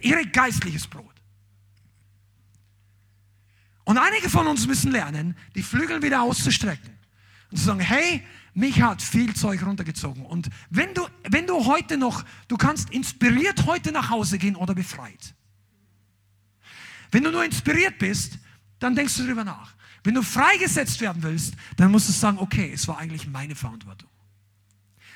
Ihre 0.00 0.26
geistliches 0.26 0.86
Brot. 0.86 1.04
Und 3.84 3.98
einige 3.98 4.30
von 4.30 4.46
uns 4.46 4.66
müssen 4.66 4.92
lernen, 4.92 5.36
die 5.54 5.62
Flügel 5.62 6.02
wieder 6.02 6.22
auszustrecken. 6.22 6.98
Und 7.50 7.56
zu 7.58 7.64
sagen, 7.64 7.80
hey, 7.80 8.24
mich 8.60 8.80
hat 8.80 9.02
viel 9.02 9.34
Zeug 9.34 9.64
runtergezogen. 9.64 10.24
Und 10.24 10.48
wenn 10.68 10.94
du, 10.94 11.06
wenn 11.28 11.46
du 11.46 11.64
heute 11.66 11.96
noch, 11.96 12.24
du 12.46 12.56
kannst 12.56 12.90
inspiriert 12.90 13.66
heute 13.66 13.90
nach 13.90 14.10
Hause 14.10 14.38
gehen 14.38 14.54
oder 14.54 14.74
befreit. 14.74 15.34
Wenn 17.10 17.24
du 17.24 17.32
nur 17.32 17.44
inspiriert 17.44 17.98
bist, 17.98 18.38
dann 18.78 18.94
denkst 18.94 19.16
du 19.16 19.24
darüber 19.24 19.44
nach. 19.44 19.74
Wenn 20.04 20.14
du 20.14 20.22
freigesetzt 20.22 21.00
werden 21.00 21.22
willst, 21.22 21.54
dann 21.76 21.90
musst 21.90 22.08
du 22.08 22.12
sagen, 22.12 22.38
okay, 22.38 22.70
es 22.72 22.86
war 22.86 22.98
eigentlich 22.98 23.26
meine 23.26 23.54
Verantwortung. 23.54 24.08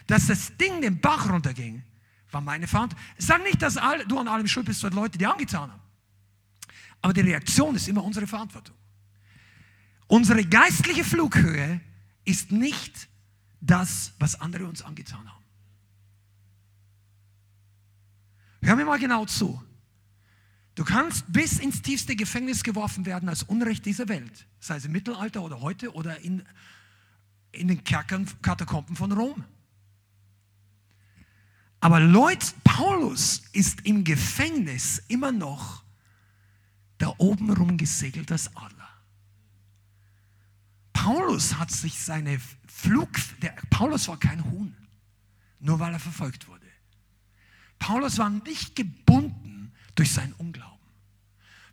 Dass 0.06 0.26
das 0.26 0.56
Ding 0.56 0.82
den 0.82 1.00
Bach 1.00 1.30
runterging, 1.30 1.82
war 2.30 2.40
meine 2.40 2.66
Verantwortung. 2.66 3.06
Sag 3.16 3.42
nicht, 3.44 3.62
dass 3.62 3.74
du 3.74 4.18
an 4.18 4.28
allem 4.28 4.48
schuld 4.48 4.66
bist, 4.66 4.80
sondern 4.80 5.02
Leute, 5.02 5.16
die 5.16 5.26
angetan 5.26 5.70
haben. 5.70 5.80
Aber 7.00 7.12
die 7.12 7.20
Reaktion 7.20 7.74
ist 7.74 7.88
immer 7.88 8.02
unsere 8.02 8.26
Verantwortung. 8.26 8.74
Unsere 10.06 10.44
geistliche 10.44 11.04
Flughöhe 11.04 11.80
ist 12.24 12.50
nicht 12.52 13.08
das, 13.66 14.12
was 14.18 14.40
andere 14.40 14.66
uns 14.66 14.82
angetan 14.82 15.28
haben. 15.30 15.44
Hör 18.62 18.76
mir 18.76 18.84
mal 18.84 18.98
genau 18.98 19.24
zu. 19.26 19.62
Du 20.74 20.84
kannst 20.84 21.32
bis 21.32 21.58
ins 21.58 21.82
tiefste 21.82 22.16
Gefängnis 22.16 22.62
geworfen 22.64 23.06
werden 23.06 23.28
als 23.28 23.42
Unrecht 23.44 23.86
dieser 23.86 24.08
Welt, 24.08 24.46
sei 24.58 24.76
es 24.76 24.84
im 24.84 24.92
Mittelalter 24.92 25.42
oder 25.42 25.60
heute 25.60 25.94
oder 25.94 26.18
in, 26.20 26.42
in 27.52 27.68
den 27.68 27.84
Kerkern, 27.84 28.28
Katakomben 28.42 28.96
von 28.96 29.12
Rom. 29.12 29.44
Aber 31.80 32.00
Leut, 32.00 32.54
Paulus 32.64 33.42
ist 33.52 33.82
im 33.82 34.04
Gefängnis 34.04 35.02
immer 35.08 35.30
noch 35.30 35.84
da 36.98 37.14
oben 37.18 37.52
rum 37.52 37.76
gesegelt 37.76 38.32
als 38.32 38.48
Adler. 38.56 38.73
Paulus 41.04 41.58
hat 41.58 41.70
sich 41.70 41.98
seine 41.98 42.40
Flug, 42.66 43.10
der, 43.42 43.50
Paulus 43.68 44.08
war 44.08 44.18
kein 44.18 44.42
Huhn, 44.42 44.74
nur 45.60 45.78
weil 45.78 45.92
er 45.92 46.00
verfolgt 46.00 46.48
wurde. 46.48 46.64
Paulus 47.78 48.16
war 48.16 48.30
nicht 48.30 48.74
gebunden 48.74 49.74
durch 49.96 50.14
seinen 50.14 50.32
Unglauben. 50.32 50.88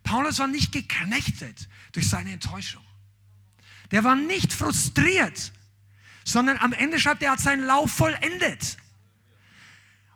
Paulus 0.02 0.38
war 0.38 0.48
nicht 0.48 0.70
geknechtet 0.70 1.66
durch 1.92 2.10
seine 2.10 2.30
Enttäuschung. 2.30 2.84
Der 3.90 4.04
war 4.04 4.16
nicht 4.16 4.52
frustriert, 4.52 5.54
sondern 6.26 6.58
am 6.58 6.74
Ende 6.74 7.00
schreibt 7.00 7.22
er, 7.22 7.30
hat 7.30 7.40
seinen 7.40 7.64
Lauf 7.64 7.90
vollendet. 7.90 8.76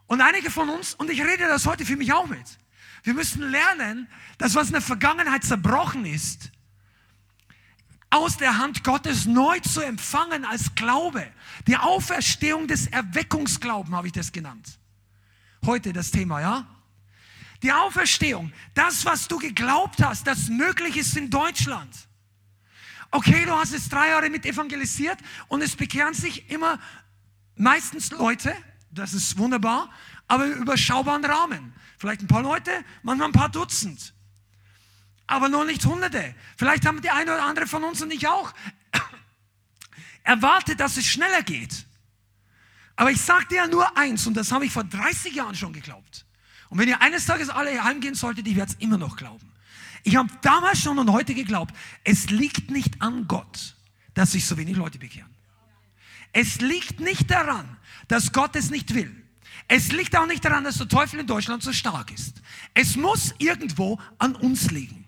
Und 0.09 0.21
einige 0.21 0.51
von 0.51 0.69
uns, 0.69 0.93
und 0.93 1.09
ich 1.09 1.23
rede 1.23 1.49
das 1.49 1.65
heute 1.65 1.87
für 1.87 1.97
mich 1.97 2.13
auch 2.13 2.27
mit, 2.27 2.59
wir 3.03 3.15
müssen 3.15 3.41
lernen, 3.41 4.09
dass 4.37 4.55
was 4.55 4.67
in 4.67 4.75
der 4.75 4.83
Vergangenheit 4.83 5.43
zerbrochen 5.43 6.05
ist, 6.05 6.51
aus 8.11 8.37
der 8.37 8.59
Hand 8.59 8.85
Gottes 8.85 9.27
neu 9.27 9.59
zu 9.61 9.81
empfangen 9.81 10.45
als 10.45 10.75
Glaube. 10.75 11.27
Die 11.67 11.77
Auferstehung 11.77 12.69
des 12.69 12.87
Erweckungsglauben 12.87 13.95
habe 13.95 14.07
ich 14.07 14.13
das 14.13 14.33
genannt. 14.33 14.79
Heute 15.65 15.93
das 15.93 16.11
Thema, 16.11 16.41
ja? 16.41 16.67
Die 17.63 17.73
Auferstehung, 17.73 18.53
das, 18.75 19.05
was 19.05 19.29
du 19.29 19.39
geglaubt 19.39 20.03
hast, 20.03 20.27
das 20.27 20.49
möglich 20.49 20.97
ist 20.97 21.17
in 21.17 21.31
Deutschland. 21.31 21.91
Okay, 23.11 23.45
du 23.45 23.53
hast 23.53 23.73
es 23.73 23.89
drei 23.89 24.09
Jahre 24.09 24.29
mit 24.31 24.45
evangelisiert 24.45 25.19
und 25.49 25.63
es 25.63 25.75
bekehren 25.75 26.15
sich 26.15 26.51
immer 26.51 26.79
meistens 27.57 28.11
Leute, 28.11 28.55
das 28.91 29.15
ist 29.15 29.39
wunderbar, 29.39 29.91
aber 30.29 30.47
im 30.47 30.53
überschaubaren 30.53 31.25
Rahmen. 31.25 31.73
Vielleicht 31.99 32.23
ein 32.23 32.27
paar 32.27 32.43
Leute, 32.43 32.71
manchmal 33.03 33.29
ein 33.29 33.33
paar 33.33 33.49
Dutzend 33.49 34.13
aber 35.27 35.49
noch 35.49 35.65
nicht 35.65 35.85
Hunderte. 35.85 36.35
Vielleicht 36.57 36.87
haben 36.87 37.01
die 37.03 37.11
eine 37.11 37.35
oder 37.35 37.45
andere 37.45 37.67
von 37.67 37.85
uns 37.85 38.03
und 38.03 38.13
ich 38.13 38.29
auch 38.29 38.53
erwartet, 40.23 40.81
dass 40.81 40.97
es 40.97 41.07
schneller 41.07 41.43
geht. 41.43 41.87
Aber 42.97 43.11
ich 43.11 43.21
dir 43.25 43.57
ja 43.57 43.67
nur 43.67 43.97
eins, 43.97 44.27
und 44.27 44.35
das 44.35 44.53
habe 44.53 44.65
ich 44.65 44.73
vor 44.73 44.85
30 44.85 45.35
Jahren 45.35 45.55
schon 45.55 45.73
geglaubt. 45.73 46.25
Und 46.69 46.79
wenn 46.79 46.89
ihr 46.89 47.01
eines 47.01 47.27
Tages 47.27 47.51
alle 47.51 47.85
heimgehen 47.85 48.15
solltet, 48.15 48.47
ich 48.47 48.57
werde 48.57 48.73
es 48.73 48.79
immer 48.83 48.99
noch 48.99 49.17
glauben. 49.17 49.53
Ich 50.03 50.17
habe 50.17 50.29
damals 50.43 50.81
schon 50.81 50.99
und 50.99 51.11
heute 51.13 51.35
geglaubt, 51.35 51.75
es 52.05 52.31
liegt 52.31 52.71
nicht 52.71 53.03
an 53.03 53.27
Gott, 53.29 53.77
dass 54.15 54.33
sich 54.33 54.47
so 54.47 54.57
wenig 54.57 54.77
Leute 54.77 54.99
bekehren. 54.99 55.31
Es 56.33 56.61
liegt 56.61 57.01
nicht 57.01 57.31
daran, 57.31 57.77
dass 58.09 58.33
Gott 58.33 58.57
es 58.57 58.71
nicht 58.71 58.95
will. 58.95 59.15
Es 59.69 59.91
liegt 59.91 60.17
auch 60.17 60.27
nicht 60.27 60.45
daran, 60.45 60.65
dass 60.65 60.79
der 60.79 60.89
Teufel 60.89 61.21
in 61.21 61.27
Deutschland 61.27 61.63
so 61.63 61.73
stark 61.73 62.13
ist. 62.13 62.41
Es 62.73 62.97
muss 62.97 63.35
irgendwo 63.39 63.99
an 64.19 64.37
uns 64.37 64.71
liegen. 64.71 65.06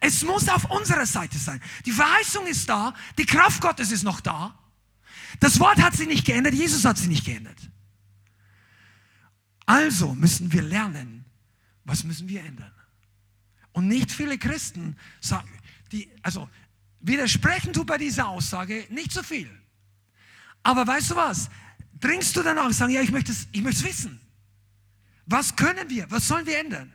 Es 0.00 0.22
muss 0.22 0.48
auf 0.48 0.70
unserer 0.70 1.06
Seite 1.06 1.38
sein. 1.38 1.60
Die 1.86 1.92
Verheißung 1.92 2.46
ist 2.46 2.68
da, 2.68 2.94
die 3.18 3.26
Kraft 3.26 3.60
Gottes 3.60 3.90
ist 3.90 4.02
noch 4.02 4.20
da. 4.20 4.58
Das 5.40 5.58
Wort 5.60 5.80
hat 5.82 5.94
sich 5.94 6.06
nicht 6.06 6.24
geändert, 6.24 6.54
Jesus 6.54 6.84
hat 6.84 6.98
sich 6.98 7.08
nicht 7.08 7.24
geändert. 7.24 7.58
Also 9.66 10.14
müssen 10.14 10.52
wir 10.52 10.62
lernen, 10.62 11.24
was 11.84 12.04
müssen 12.04 12.28
wir 12.28 12.44
ändern. 12.44 12.72
Und 13.72 13.88
nicht 13.88 14.12
viele 14.12 14.38
Christen 14.38 14.96
sagen, 15.20 15.50
die, 15.90 16.08
also 16.22 16.48
widersprechen 17.00 17.72
tut 17.72 17.86
bei 17.86 17.98
dieser 17.98 18.28
Aussage 18.28 18.86
nicht 18.90 19.12
so 19.12 19.22
viel. 19.22 19.50
Aber 20.62 20.86
weißt 20.86 21.10
du 21.10 21.16
was? 21.16 21.50
Dringst 22.00 22.36
du 22.36 22.42
danach 22.42 22.72
sagen, 22.72 22.92
ja, 22.92 23.02
ich 23.02 23.10
möchte 23.10 23.32
es 23.32 23.48
ich 23.52 23.62
möchte 23.62 23.80
es 23.80 23.86
wissen. 23.86 24.20
Was 25.26 25.56
können 25.56 25.88
wir? 25.90 26.10
Was 26.10 26.28
sollen 26.28 26.46
wir 26.46 26.58
ändern? 26.58 26.92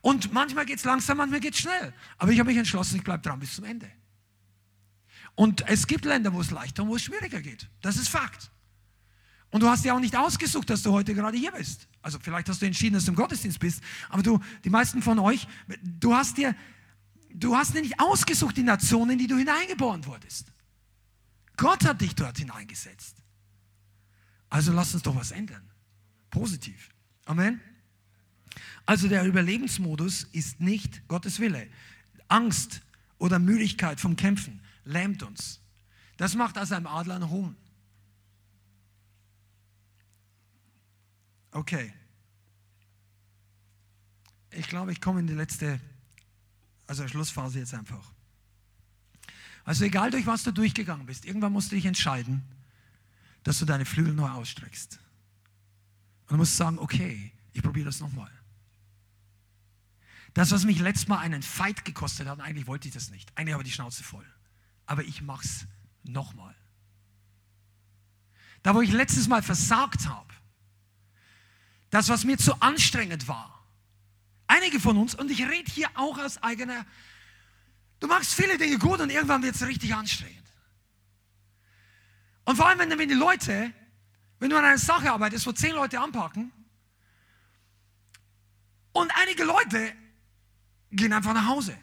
Und 0.00 0.32
manchmal 0.32 0.64
geht 0.64 0.78
es 0.78 0.84
langsam, 0.84 1.18
manchmal 1.18 1.40
geht 1.40 1.54
es 1.54 1.60
schnell. 1.60 1.92
Aber 2.16 2.30
ich 2.30 2.38
habe 2.38 2.48
mich 2.48 2.58
entschlossen, 2.58 2.96
ich 2.96 3.04
bleibe 3.04 3.22
dran 3.22 3.40
bis 3.40 3.56
zum 3.56 3.64
Ende. 3.64 3.90
Und 5.34 5.66
es 5.68 5.86
gibt 5.86 6.04
Länder, 6.04 6.32
wo 6.32 6.40
es 6.40 6.50
leichter 6.50 6.82
und 6.82 6.88
wo 6.88 6.96
es 6.96 7.02
schwieriger 7.02 7.40
geht. 7.40 7.68
Das 7.80 7.96
ist 7.96 8.08
Fakt. 8.08 8.50
Und 9.50 9.62
du 9.62 9.68
hast 9.68 9.84
ja 9.84 9.94
auch 9.94 10.00
nicht 10.00 10.16
ausgesucht, 10.16 10.68
dass 10.68 10.82
du 10.82 10.92
heute 10.92 11.14
gerade 11.14 11.38
hier 11.38 11.52
bist. 11.52 11.88
Also 12.02 12.18
vielleicht 12.20 12.48
hast 12.48 12.60
du 12.60 12.66
entschieden, 12.66 12.94
dass 12.94 13.04
du 13.04 13.12
im 13.12 13.16
Gottesdienst 13.16 13.58
bist, 13.58 13.82
aber 14.08 14.22
du, 14.22 14.40
die 14.64 14.70
meisten 14.70 15.00
von 15.02 15.18
euch, 15.18 15.46
du 15.82 16.14
hast 16.14 16.36
dir, 16.36 16.54
du 17.32 17.56
hast 17.56 17.74
dir 17.74 17.80
nicht 17.80 17.98
ausgesucht, 17.98 18.56
die 18.56 18.62
Nationen, 18.62 19.12
in 19.12 19.18
die 19.18 19.26
du 19.26 19.36
hineingeboren 19.36 20.04
wurdest. 20.06 20.52
Gott 21.56 21.84
hat 21.84 22.00
dich 22.00 22.14
dort 22.14 22.38
hineingesetzt. 22.38 23.16
Also 24.50 24.72
lass 24.72 24.94
uns 24.94 25.02
doch 25.02 25.16
was 25.16 25.30
ändern. 25.30 25.68
Positiv. 26.30 26.90
Amen. 27.24 27.60
Also 28.88 29.06
der 29.06 29.26
Überlebensmodus 29.26 30.22
ist 30.32 30.62
nicht 30.62 31.06
Gottes 31.08 31.40
Wille. 31.40 31.68
Angst 32.28 32.80
oder 33.18 33.38
Müdigkeit 33.38 34.00
vom 34.00 34.16
Kämpfen 34.16 34.62
lähmt 34.86 35.22
uns. 35.22 35.60
Das 36.16 36.34
macht 36.34 36.56
aus 36.56 36.72
einem 36.72 36.86
Adler 36.86 37.16
einen 37.16 37.28
Huhn. 37.28 37.54
Okay. 41.50 41.92
Ich 44.52 44.68
glaube, 44.68 44.92
ich 44.92 45.02
komme 45.02 45.20
in 45.20 45.26
die 45.26 45.34
letzte, 45.34 45.78
also 46.86 47.06
Schlussphase 47.06 47.58
jetzt 47.58 47.74
einfach. 47.74 48.10
Also 49.64 49.84
egal 49.84 50.10
durch 50.10 50.26
was 50.26 50.44
du 50.44 50.50
durchgegangen 50.50 51.04
bist, 51.04 51.26
irgendwann 51.26 51.52
musst 51.52 51.72
du 51.72 51.76
dich 51.76 51.84
entscheiden, 51.84 52.42
dass 53.42 53.58
du 53.58 53.66
deine 53.66 53.84
Flügel 53.84 54.14
neu 54.14 54.30
ausstreckst. 54.30 54.98
Und 56.22 56.30
du 56.30 56.36
musst 56.38 56.56
sagen, 56.56 56.78
okay, 56.78 57.32
ich 57.52 57.62
probiere 57.62 57.84
das 57.84 58.00
nochmal. 58.00 58.30
Das, 60.34 60.50
was 60.50 60.64
mich 60.64 60.78
letztes 60.78 61.08
Mal 61.08 61.18
einen 61.18 61.42
Fight 61.42 61.84
gekostet 61.84 62.28
hat, 62.28 62.40
eigentlich 62.40 62.66
wollte 62.66 62.88
ich 62.88 62.94
das 62.94 63.10
nicht. 63.10 63.30
Eigentlich 63.36 63.54
habe 63.54 63.62
ich 63.62 63.70
die 63.70 63.74
Schnauze 63.74 64.02
voll. 64.02 64.26
Aber 64.86 65.02
ich 65.02 65.22
mache 65.22 65.44
es 65.44 65.66
nochmal. 66.04 66.54
Da, 68.62 68.74
wo 68.74 68.80
ich 68.80 68.92
letztes 68.92 69.28
Mal 69.28 69.42
versagt 69.42 70.08
habe, 70.08 70.32
das, 71.90 72.08
was 72.08 72.24
mir 72.24 72.36
zu 72.36 72.60
anstrengend 72.60 73.28
war, 73.28 73.66
einige 74.46 74.80
von 74.80 74.96
uns, 74.96 75.14
und 75.14 75.30
ich 75.30 75.42
rede 75.42 75.70
hier 75.70 75.88
auch 75.94 76.18
aus 76.18 76.42
eigener, 76.42 76.84
du 78.00 78.06
machst 78.06 78.34
viele 78.34 78.58
Dinge 78.58 78.78
gut 78.78 79.00
und 79.00 79.10
irgendwann 79.10 79.42
wird 79.42 79.54
es 79.54 79.66
richtig 79.66 79.94
anstrengend. 79.94 80.36
Und 82.44 82.56
vor 82.56 82.66
allem, 82.66 82.78
wenn, 82.78 82.98
wenn 82.98 83.08
die 83.08 83.14
Leute, 83.14 83.72
wenn 84.38 84.50
du 84.50 84.58
an 84.58 84.64
einer 84.64 84.78
Sache 84.78 85.12
arbeitest, 85.12 85.46
wo 85.46 85.52
zehn 85.52 85.74
Leute 85.74 86.00
anpacken, 86.00 86.52
und 88.92 89.12
einige 89.14 89.44
Leute 89.44 89.94
gehen 90.90 91.12
einfach 91.12 91.34
nach 91.34 91.46
Hause. 91.46 91.76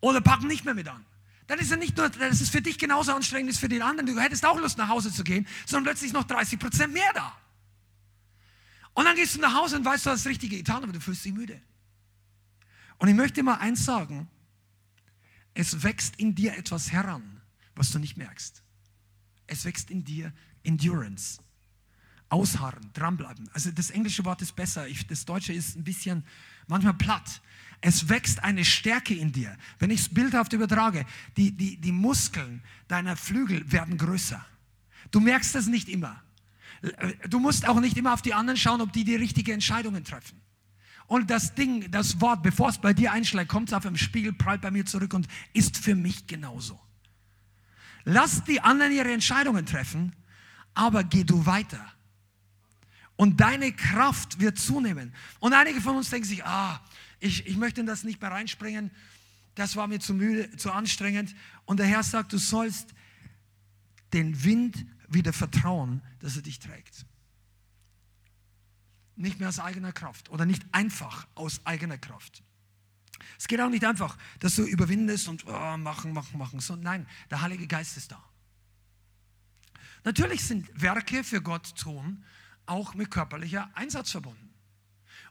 Oder 0.00 0.20
packen 0.20 0.46
nicht 0.46 0.64
mehr 0.64 0.74
mit 0.74 0.88
an. 0.88 1.04
Dann 1.46 1.58
ist 1.58 1.70
es 1.70 1.78
nicht 1.78 1.96
nur, 1.96 2.08
dass 2.08 2.40
es 2.40 2.48
für 2.48 2.60
dich 2.60 2.78
genauso 2.78 3.14
anstrengend 3.14 3.50
ist 3.50 3.58
für 3.58 3.68
den 3.68 3.82
anderen, 3.82 4.06
du 4.06 4.20
hättest 4.20 4.44
auch 4.44 4.58
Lust 4.58 4.78
nach 4.78 4.88
Hause 4.88 5.12
zu 5.12 5.22
gehen, 5.22 5.46
sondern 5.64 5.92
plötzlich 5.92 6.12
noch 6.12 6.24
30 6.24 6.58
Prozent 6.58 6.92
mehr 6.92 7.12
da. 7.14 7.36
Und 8.94 9.04
dann 9.04 9.14
gehst 9.14 9.36
du 9.36 9.40
nach 9.40 9.54
Hause 9.54 9.76
und 9.76 9.84
weißt, 9.84 10.06
du 10.06 10.10
hast 10.10 10.24
das 10.24 10.30
Richtige 10.30 10.56
getan, 10.56 10.82
aber 10.82 10.92
du 10.92 11.00
fühlst 11.00 11.24
dich 11.24 11.32
müde. 11.32 11.60
Und 12.98 13.08
ich 13.08 13.14
möchte 13.14 13.42
mal 13.42 13.56
eins 13.56 13.84
sagen, 13.84 14.28
es 15.54 15.82
wächst 15.82 16.16
in 16.16 16.34
dir 16.34 16.56
etwas 16.56 16.90
heran, 16.92 17.40
was 17.74 17.90
du 17.90 17.98
nicht 17.98 18.16
merkst. 18.16 18.62
Es 19.46 19.64
wächst 19.64 19.90
in 19.90 20.04
dir 20.04 20.32
Endurance. 20.62 21.40
Ausharren, 22.28 22.90
dranbleiben. 22.92 23.48
Also 23.52 23.70
das 23.70 23.90
englische 23.90 24.24
Wort 24.24 24.42
ist 24.42 24.56
besser, 24.56 24.88
ich, 24.88 25.06
das 25.06 25.24
deutsche 25.24 25.52
ist 25.52 25.76
ein 25.76 25.84
bisschen 25.84 26.24
manchmal 26.66 26.94
platt. 26.94 27.40
Es 27.80 28.08
wächst 28.08 28.42
eine 28.42 28.64
Stärke 28.64 29.14
in 29.14 29.32
dir. 29.32 29.56
Wenn 29.78 29.90
ich 29.90 30.00
es 30.00 30.08
bildhaft 30.08 30.52
übertrage, 30.52 31.04
die, 31.36 31.52
die, 31.52 31.76
die 31.76 31.92
Muskeln 31.92 32.62
deiner 32.88 33.16
Flügel 33.16 33.70
werden 33.70 33.98
größer. 33.98 34.44
Du 35.10 35.20
merkst 35.20 35.54
das 35.54 35.66
nicht 35.66 35.88
immer. 35.88 36.22
Du 37.28 37.38
musst 37.38 37.68
auch 37.68 37.80
nicht 37.80 37.96
immer 37.96 38.12
auf 38.12 38.22
die 38.22 38.34
anderen 38.34 38.58
schauen, 38.58 38.80
ob 38.80 38.92
die 38.92 39.04
die 39.04 39.16
richtigen 39.16 39.52
Entscheidungen 39.52 40.04
treffen. 40.04 40.40
Und 41.06 41.30
das 41.30 41.54
Ding, 41.54 41.90
das 41.90 42.20
Wort, 42.20 42.42
bevor 42.42 42.68
es 42.68 42.78
bei 42.78 42.92
dir 42.92 43.12
einschlägt, 43.12 43.48
kommt 43.48 43.68
es 43.68 43.74
auf 43.74 43.84
dem 43.84 43.96
Spiegel, 43.96 44.32
prallt 44.32 44.60
bei 44.60 44.70
mir 44.70 44.84
zurück 44.84 45.14
und 45.14 45.28
ist 45.52 45.76
für 45.76 45.94
mich 45.94 46.26
genauso. 46.26 46.80
Lass 48.04 48.44
die 48.44 48.60
anderen 48.60 48.92
ihre 48.92 49.12
Entscheidungen 49.12 49.66
treffen, 49.66 50.14
aber 50.74 51.04
geh 51.04 51.24
du 51.24 51.46
weiter. 51.46 51.84
Und 53.16 53.40
deine 53.40 53.72
Kraft 53.72 54.40
wird 54.40 54.58
zunehmen. 54.58 55.14
Und 55.40 55.54
einige 55.54 55.80
von 55.80 55.96
uns 55.96 56.10
denken 56.10 56.28
sich, 56.28 56.44
ah, 56.44 56.80
ich, 57.18 57.46
ich 57.46 57.56
möchte 57.56 57.80
in 57.80 57.86
das 57.86 58.04
nicht 58.04 58.20
mehr 58.20 58.30
reinspringen, 58.30 58.90
das 59.54 59.74
war 59.74 59.86
mir 59.86 60.00
zu 60.00 60.12
müde, 60.12 60.54
zu 60.56 60.70
anstrengend. 60.70 61.34
Und 61.64 61.78
der 61.78 61.86
Herr 61.86 62.02
sagt, 62.02 62.32
du 62.34 62.38
sollst 62.38 62.94
den 64.12 64.44
Wind 64.44 64.86
wieder 65.08 65.32
vertrauen, 65.32 66.02
dass 66.20 66.36
er 66.36 66.42
dich 66.42 66.58
trägt. 66.58 67.06
Nicht 69.16 69.40
mehr 69.40 69.48
aus 69.48 69.58
eigener 69.58 69.92
Kraft 69.92 70.28
oder 70.28 70.44
nicht 70.44 70.62
einfach 70.72 71.26
aus 71.34 71.64
eigener 71.64 71.96
Kraft. 71.96 72.42
Es 73.38 73.48
geht 73.48 73.60
auch 73.62 73.70
nicht 73.70 73.84
einfach, 73.84 74.18
dass 74.40 74.56
du 74.56 74.62
überwindest 74.62 75.28
und 75.28 75.46
oh, 75.46 75.76
machen, 75.78 76.12
machen, 76.12 76.38
machen. 76.38 76.60
So, 76.60 76.76
nein, 76.76 77.06
der 77.30 77.40
Heilige 77.40 77.66
Geist 77.66 77.96
ist 77.96 78.12
da. 78.12 78.22
Natürlich 80.04 80.44
sind 80.44 80.68
Werke 80.80 81.24
für 81.24 81.40
Gott 81.40 81.76
tun 81.76 82.22
auch 82.66 82.94
mit 82.94 83.10
körperlicher 83.10 83.70
Einsatz 83.74 84.10
verbunden. 84.10 84.46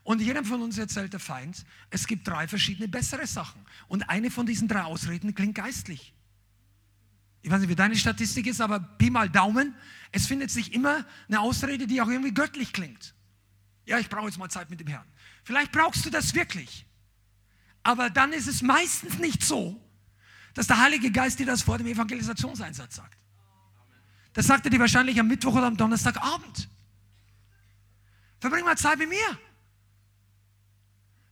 Und 0.02 0.20
jedem 0.20 0.44
von 0.44 0.62
uns 0.62 0.78
erzählt 0.78 1.12
der 1.12 1.20
Feind, 1.20 1.64
es 1.90 2.06
gibt 2.06 2.28
drei 2.28 2.46
verschiedene 2.46 2.86
bessere 2.86 3.26
Sachen. 3.26 3.60
Und 3.88 4.08
eine 4.08 4.30
von 4.30 4.46
diesen 4.46 4.68
drei 4.68 4.82
Ausreden 4.82 5.34
klingt 5.34 5.56
geistlich. 5.56 6.14
Ich 7.42 7.50
weiß 7.50 7.60
nicht, 7.60 7.70
wie 7.70 7.76
deine 7.76 7.96
Statistik 7.96 8.46
ist, 8.46 8.60
aber 8.60 8.80
Pi 8.80 9.10
mal 9.10 9.28
Daumen, 9.28 9.74
es 10.12 10.26
findet 10.26 10.50
sich 10.50 10.72
immer 10.74 11.04
eine 11.28 11.40
Ausrede, 11.40 11.86
die 11.86 12.00
auch 12.00 12.08
irgendwie 12.08 12.34
göttlich 12.34 12.72
klingt. 12.72 13.14
Ja, 13.84 13.98
ich 13.98 14.08
brauche 14.08 14.26
jetzt 14.26 14.38
mal 14.38 14.48
Zeit 14.48 14.70
mit 14.70 14.80
dem 14.80 14.88
Herrn. 14.88 15.06
Vielleicht 15.44 15.72
brauchst 15.72 16.04
du 16.04 16.10
das 16.10 16.34
wirklich. 16.34 16.86
Aber 17.82 18.10
dann 18.10 18.32
ist 18.32 18.48
es 18.48 18.62
meistens 18.62 19.18
nicht 19.18 19.44
so, 19.44 19.80
dass 20.54 20.66
der 20.66 20.80
Heilige 20.80 21.12
Geist 21.12 21.38
dir 21.38 21.46
das 21.46 21.62
vor 21.62 21.78
dem 21.78 21.86
Evangelisationseinsatz 21.86 22.96
sagt. 22.96 23.18
Das 24.32 24.46
sagt 24.46 24.66
er 24.66 24.70
dir 24.70 24.80
wahrscheinlich 24.80 25.18
am 25.20 25.28
Mittwoch 25.28 25.54
oder 25.54 25.66
am 25.66 25.76
Donnerstagabend. 25.76 26.68
Verbring 28.46 28.64
mal 28.64 28.78
Zeit 28.78 28.98
mit 28.98 29.08
mir. 29.08 29.38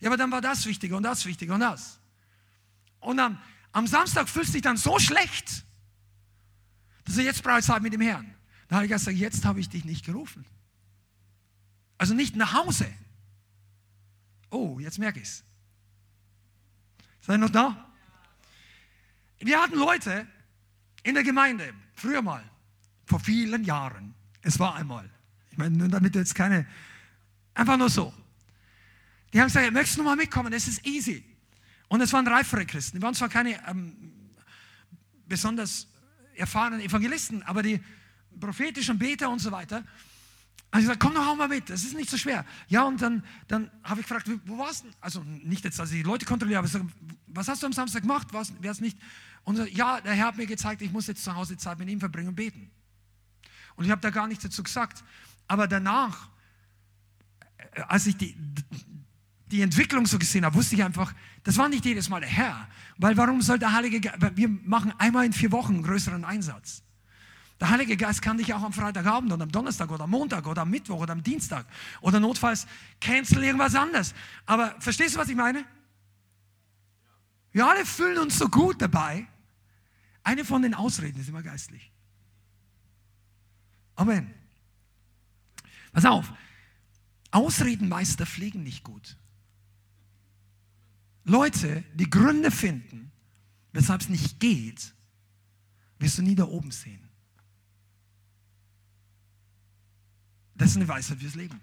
Ja, 0.01 0.09
aber 0.09 0.17
dann 0.17 0.33
war 0.33 0.41
das 0.41 0.67
wichtiger 0.67 0.97
und 0.97 1.05
das 1.05 1.25
wichtiger 1.27 1.55
und 1.55 1.61
das. 1.61 2.01
Und 2.99 3.21
am, 3.21 3.41
am 3.71 3.87
Samstag 3.87 4.29
fühlst 4.29 4.49
du 4.49 4.55
dich 4.55 4.63
dann 4.63 4.77
so 4.77 4.99
schlecht, 4.99 5.65
dass 7.05 7.15
du 7.15 7.23
jetzt 7.23 7.43
brauchst 7.45 7.69
Zeit 7.69 7.83
mit 7.83 7.93
dem 7.93 8.01
Herrn. 8.01 8.35
Der 8.69 8.79
Heilige 8.79 8.95
Geist 8.95 9.05
sagt, 9.05 9.17
jetzt 9.17 9.45
habe 9.45 9.61
ich 9.61 9.69
dich 9.69 9.85
nicht 9.85 10.05
gerufen. 10.05 10.45
Also 11.99 12.15
nicht 12.15 12.35
nach 12.35 12.53
Hause. 12.53 12.93
Oh, 14.51 14.81
jetzt 14.81 14.99
merke 14.99 15.21
ich 15.21 15.29
es. 15.29 15.45
Seid 17.21 17.37
ihr 17.37 17.39
noch 17.39 17.51
da? 17.51 17.95
Wir 19.39 19.63
hatten 19.63 19.79
Leute 19.79 20.27
in 21.05 21.15
der 21.15 21.23
Gemeinde, 21.23 21.73
früher 21.95 22.23
mal, 22.23 22.43
vor 23.07 23.21
vielen 23.21 23.63
Jahren. 23.63 24.15
Es 24.43 24.59
war 24.59 24.75
einmal. 24.75 25.09
Ich 25.53 25.59
meine, 25.59 25.77
nur 25.77 25.89
damit 25.89 26.17
du 26.17 26.19
jetzt 26.19 26.35
keine, 26.35 26.67
einfach 27.55 27.77
nur 27.77 27.89
so. 27.89 28.13
Die 29.33 29.41
haben 29.41 29.49
gesagt, 29.49 29.73
möchtest 29.73 29.99
du 29.99 30.03
mal 30.03 30.17
mitkommen? 30.17 30.53
Das 30.53 30.69
ist 30.69 30.87
easy. 30.87 31.25
Und 31.89 32.01
es 32.01 32.13
waren 32.13 32.27
reifere 32.27 32.67
Christen. 32.67 32.99
Die 32.99 33.03
waren 33.03 33.15
zwar 33.15 33.29
keine 33.29 33.61
ähm, 33.69 34.13
besonders 35.27 35.89
erfahrenen 36.37 36.81
Evangelisten, 36.81 37.43
aber 37.43 37.63
die 37.63 37.81
prophetischen 38.39 38.99
Beter 38.99 39.31
und 39.31 39.39
so 39.39 39.51
weiter. 39.53 39.79
Und 40.75 40.81
ich 40.81 40.87
gesagt, 40.87 41.01
komm 41.01 41.15
doch 41.15 41.27
auch 41.27 41.37
mal 41.37 41.47
mit, 41.47 41.71
das 41.71 41.85
ist 41.85 41.95
nicht 41.95 42.11
so 42.11 42.17
schwer. 42.17 42.45
Ja, 42.67 42.83
und 42.83 43.01
dann, 43.01 43.23
dann 43.47 43.71
habe 43.85 44.01
ich 44.01 44.09
gefragt, 44.09 44.29
wo 44.45 44.59
warst 44.59 44.85
du? 44.85 44.89
Also 45.01 45.23
nicht 45.23 45.65
jetzt, 45.65 45.79
dass 45.79 45.93
ich 45.93 45.99
die 45.99 46.03
Leute 46.03 46.27
kontrolliere, 46.27 46.59
aber 46.59 46.67
ich 46.67 46.73
sage, 46.73 46.87
was 47.29 47.47
hast 47.47 47.63
du 47.63 47.67
am 47.67 47.73
Samstag 47.73 48.03
gemacht? 48.03 48.29
Wer 48.61 48.73
es 48.73 48.81
nicht? 48.81 48.99
Und 49.45 49.57
so, 49.57 49.65
ja, 49.65 50.01
der 50.01 50.15
Herr 50.15 50.27
hat 50.27 50.37
mir 50.37 50.47
gezeigt, 50.47 50.83
ich 50.83 50.91
muss 50.91 51.07
jetzt 51.07 51.23
zu 51.23 51.35
Hause 51.35 51.57
Zeit 51.57 51.79
mit 51.79 51.89
ihm 51.89 52.01
verbringen 52.01 52.29
und 52.29 52.35
beten. 52.35 52.71
Und 53.77 53.85
ich 53.85 53.91
habe 53.91 54.01
da 54.01 54.11
gar 54.11 54.27
nichts 54.27 54.43
dazu 54.43 54.63
gesagt. 54.63 55.05
Aber 55.47 55.69
danach, 55.69 56.29
als 57.89 58.07
ich 58.07 58.17
die, 58.17 58.37
die 59.47 59.63
Entwicklung 59.63 60.07
so 60.07 60.19
gesehen 60.19 60.45
habe, 60.45 60.55
wusste 60.55 60.75
ich 60.75 60.85
einfach, 60.85 61.15
das 61.43 61.57
war 61.59 61.69
nicht 61.69 61.85
jedes 61.85 62.09
Mal 62.09 62.21
der 62.21 62.29
Herr. 62.29 62.69
Weil 62.97 63.17
warum 63.17 63.41
soll 63.43 63.59
der 63.59 63.73
Heilige 63.73 64.01
Geist, 64.01 64.19
wir 64.37 64.49
machen 64.49 64.93
einmal 64.99 65.27
in 65.27 65.33
vier 65.33 65.53
Wochen 65.53 65.75
einen 65.75 65.83
größeren 65.83 66.25
Einsatz. 66.25 66.83
Der 67.61 67.71
Heilige 67.71 67.97
Geist 67.97 68.21
kann 68.21 68.37
dich 68.37 68.53
auch 68.53 68.63
am 68.63 68.73
Freitagabend 68.73 69.33
oder 69.33 69.45
am 69.45 69.53
Donnerstag 69.53 69.91
oder 69.91 70.05
am 70.05 70.11
Montag 70.11 70.47
oder 70.47 70.63
am 70.63 70.71
Mittwoch 70.71 71.01
oder 71.01 71.13
am 71.13 71.23
Dienstag 71.23 71.67
oder 72.01 72.19
notfalls 72.19 72.67
cancel 73.01 73.45
irgendwas 73.45 73.75
anderes. 73.75 74.15
Aber 74.45 74.75
verstehst 74.81 75.15
du, 75.15 75.21
was 75.21 75.29
ich 75.29 75.37
meine? 75.37 75.65
Wir 77.53 77.67
alle 77.67 77.87
fühlen 77.87 78.19
uns 78.19 78.37
so 78.37 78.49
gut 78.49 78.83
dabei. 78.83 79.29
Eine 80.25 80.45
von 80.45 80.63
den 80.63 80.75
Ausreden 80.75 81.21
ist 81.21 81.29
immer 81.29 81.43
geistlich. 81.43 81.93
Amen. 83.95 84.35
Pass 85.93 86.05
auf. 86.05 86.33
Ausredenmeister 87.35 88.27
fliegen 88.27 88.63
nicht 88.63 88.85
gut. 88.85 89.17
Leute, 91.25 91.83
die 91.95 92.09
Gründe 92.09 92.53
finden, 92.53 93.11
weshalb 93.73 94.03
es 94.03 94.09
nicht 94.09 94.39
geht, 94.39 94.95
wirst 95.99 96.19
du 96.19 96.23
nie 96.23 96.37
da 96.37 96.45
oben 96.45 96.71
sehen. 96.71 97.09
Das 100.55 100.71
ist 100.71 100.77
eine 100.77 100.87
Weisheit 100.87 101.19
fürs 101.19 101.35
Leben. 101.35 101.61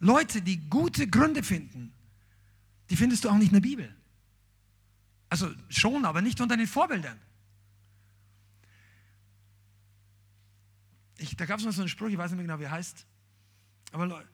Leute, 0.00 0.42
die 0.42 0.68
gute 0.68 1.08
Gründe 1.08 1.42
finden, 1.42 1.94
die 2.90 2.96
findest 2.96 3.24
du 3.24 3.30
auch 3.30 3.38
nicht 3.38 3.48
in 3.48 3.54
der 3.54 3.60
Bibel. 3.60 3.94
Also 5.30 5.50
schon, 5.70 6.04
aber 6.04 6.20
nicht 6.20 6.42
unter 6.42 6.58
den 6.58 6.66
Vorbildern. 6.66 7.18
Ich, 11.16 11.36
da 11.36 11.46
gab 11.46 11.58
es 11.58 11.64
noch 11.64 11.72
so 11.72 11.80
einen 11.80 11.88
Spruch, 11.88 12.08
ich 12.08 12.18
weiß 12.18 12.32
nicht 12.32 12.36
mehr 12.36 12.46
genau, 12.46 12.58
wie 12.58 12.64
er 12.64 12.72
heißt. 12.72 13.06
Aber 13.92 14.24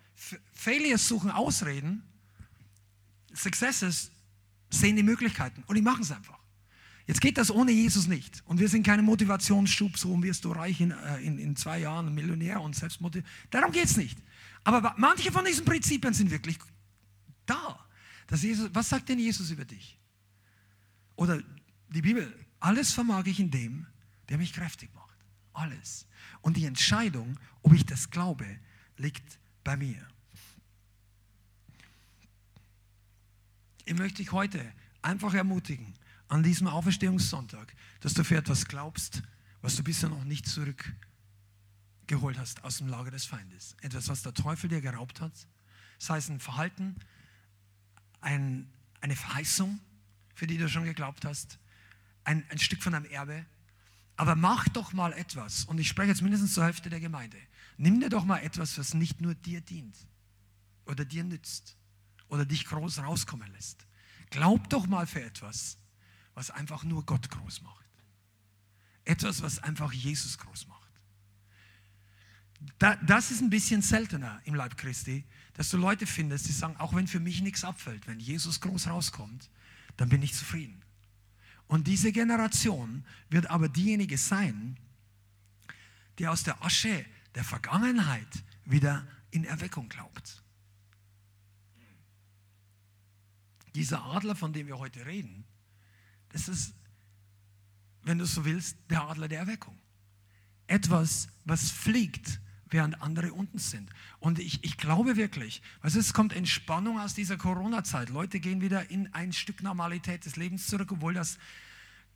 Failures 0.52 1.06
suchen 1.08 1.30
Ausreden, 1.30 2.02
Successes 3.32 4.10
sehen 4.70 4.96
die 4.96 5.02
Möglichkeiten 5.02 5.62
und 5.66 5.76
die 5.76 5.82
machen 5.82 6.02
es 6.02 6.10
einfach. 6.10 6.38
Jetzt 7.06 7.20
geht 7.20 7.38
das 7.38 7.50
ohne 7.52 7.70
Jesus 7.70 8.08
nicht. 8.08 8.42
Und 8.46 8.58
wir 8.58 8.68
sind 8.68 8.84
keine 8.84 9.02
Motivationsschub, 9.02 9.96
so 9.96 10.20
wirst 10.22 10.44
du 10.44 10.50
reich 10.50 10.80
in, 10.80 10.90
äh, 10.90 11.18
in, 11.18 11.38
in 11.38 11.54
zwei 11.54 11.78
Jahren, 11.78 12.12
Millionär 12.12 12.60
und 12.60 12.74
selbstmotiviert. 12.74 13.30
Darum 13.50 13.70
geht 13.70 13.84
es 13.84 13.96
nicht. 13.96 14.18
Aber 14.64 14.94
manche 14.96 15.30
von 15.30 15.44
diesen 15.44 15.64
Prinzipien 15.64 16.12
sind 16.14 16.30
wirklich 16.30 16.58
da. 17.44 17.78
Dass 18.26 18.42
Jesus, 18.42 18.70
was 18.72 18.88
sagt 18.88 19.08
denn 19.08 19.20
Jesus 19.20 19.50
über 19.50 19.64
dich? 19.64 20.00
Oder 21.14 21.40
die 21.90 22.02
Bibel, 22.02 22.34
alles 22.58 22.92
vermag 22.92 23.26
ich 23.26 23.38
in 23.38 23.52
dem, 23.52 23.86
der 24.28 24.38
mich 24.38 24.52
kräftig 24.52 24.92
macht. 24.92 25.16
Alles. 25.52 26.06
Und 26.40 26.56
die 26.56 26.64
Entscheidung, 26.64 27.38
ob 27.62 27.72
ich 27.72 27.86
das 27.86 28.10
glaube, 28.10 28.46
liegt 28.96 29.38
bei 29.66 29.76
mir. 29.76 30.06
Ich 33.84 33.94
möchte 33.94 34.18
dich 34.18 34.30
heute 34.30 34.72
einfach 35.02 35.34
ermutigen, 35.34 35.94
an 36.28 36.44
diesem 36.44 36.68
Auferstehungssonntag, 36.68 37.74
dass 38.00 38.14
du 38.14 38.22
für 38.22 38.36
etwas 38.36 38.66
glaubst, 38.66 39.22
was 39.62 39.74
du 39.74 39.82
bisher 39.82 40.08
noch 40.08 40.22
nicht 40.22 40.46
zurückgeholt 40.46 42.38
hast 42.38 42.62
aus 42.62 42.78
dem 42.78 42.86
Lager 42.86 43.10
des 43.10 43.26
Feindes. 43.26 43.76
Etwas, 43.80 44.08
was 44.08 44.22
der 44.22 44.34
Teufel 44.34 44.70
dir 44.70 44.80
geraubt 44.80 45.20
hat. 45.20 45.32
Sei 45.98 46.18
es 46.18 46.28
ein 46.28 46.38
Verhalten, 46.38 46.94
ein, 48.20 48.72
eine 49.00 49.16
Verheißung, 49.16 49.80
für 50.36 50.46
die 50.46 50.58
du 50.58 50.68
schon 50.68 50.84
geglaubt 50.84 51.24
hast, 51.24 51.58
ein, 52.22 52.44
ein 52.50 52.58
Stück 52.58 52.84
von 52.84 52.94
einem 52.94 53.06
Erbe. 53.06 53.44
Aber 54.16 54.36
mach 54.36 54.68
doch 54.68 54.92
mal 54.92 55.12
etwas, 55.12 55.64
und 55.64 55.78
ich 55.78 55.88
spreche 55.88 56.10
jetzt 56.10 56.22
mindestens 56.22 56.54
zur 56.54 56.64
Hälfte 56.64 56.88
der 56.88 57.00
Gemeinde. 57.00 57.38
Nimm 57.76 58.00
dir 58.00 58.08
doch 58.08 58.24
mal 58.24 58.38
etwas, 58.38 58.78
was 58.78 58.94
nicht 58.94 59.20
nur 59.20 59.34
dir 59.34 59.60
dient 59.60 59.96
oder 60.86 61.04
dir 61.04 61.24
nützt 61.24 61.76
oder 62.28 62.44
dich 62.44 62.64
groß 62.64 63.00
rauskommen 63.00 63.50
lässt. 63.52 63.86
Glaub 64.30 64.68
doch 64.70 64.86
mal 64.86 65.06
für 65.06 65.22
etwas, 65.22 65.78
was 66.34 66.50
einfach 66.50 66.84
nur 66.84 67.04
Gott 67.04 67.30
groß 67.30 67.62
macht. 67.62 67.84
Etwas, 69.04 69.42
was 69.42 69.58
einfach 69.58 69.92
Jesus 69.92 70.38
groß 70.38 70.66
macht. 70.68 70.76
das 72.78 73.30
ist 73.30 73.40
ein 73.40 73.50
bisschen 73.50 73.82
seltener 73.82 74.40
im 74.44 74.54
Leib 74.54 74.76
Christi, 74.76 75.24
dass 75.54 75.70
du 75.70 75.76
Leute 75.76 76.06
findest, 76.06 76.48
die 76.48 76.52
sagen, 76.52 76.76
auch 76.78 76.94
wenn 76.94 77.06
für 77.06 77.20
mich 77.20 77.40
nichts 77.40 77.64
abfällt, 77.64 78.06
wenn 78.06 78.18
Jesus 78.18 78.60
groß 78.60 78.88
rauskommt, 78.88 79.50
dann 79.96 80.08
bin 80.08 80.22
ich 80.22 80.34
zufrieden. 80.34 80.82
Und 81.68 81.86
diese 81.86 82.12
Generation 82.12 83.04
wird 83.28 83.50
aber 83.50 83.68
diejenige 83.68 84.18
sein, 84.18 84.78
die 86.18 86.28
aus 86.28 86.42
der 86.42 86.62
Asche 86.64 87.04
der 87.36 87.44
Vergangenheit 87.44 88.44
wieder 88.64 89.06
in 89.30 89.44
Erweckung 89.44 89.88
glaubt. 89.88 90.42
dieser 93.76 94.02
Adler, 94.04 94.34
von 94.34 94.52
dem 94.52 94.66
wir 94.66 94.78
heute 94.78 95.06
reden, 95.06 95.44
das 96.30 96.48
ist, 96.48 96.74
wenn 98.02 98.18
du 98.18 98.24
so 98.24 98.44
willst, 98.44 98.78
der 98.90 99.02
Adler 99.02 99.28
der 99.28 99.40
Erweckung. 99.40 99.78
Etwas, 100.66 101.28
was 101.44 101.70
fliegt, 101.70 102.40
während 102.68 103.00
andere 103.00 103.32
unten 103.32 103.58
sind. 103.58 103.90
Und 104.18 104.40
ich, 104.40 104.64
ich 104.64 104.76
glaube 104.76 105.16
wirklich, 105.16 105.62
also 105.80 106.00
es 106.00 106.12
kommt 106.12 106.32
Entspannung 106.32 106.98
aus 106.98 107.14
dieser 107.14 107.36
Corona-Zeit. 107.36 108.08
Leute 108.08 108.40
gehen 108.40 108.60
wieder 108.60 108.90
in 108.90 109.12
ein 109.14 109.32
Stück 109.32 109.62
Normalität 109.62 110.24
des 110.24 110.34
Lebens 110.36 110.66
zurück, 110.66 110.90
obwohl 110.90 111.14
das 111.14 111.38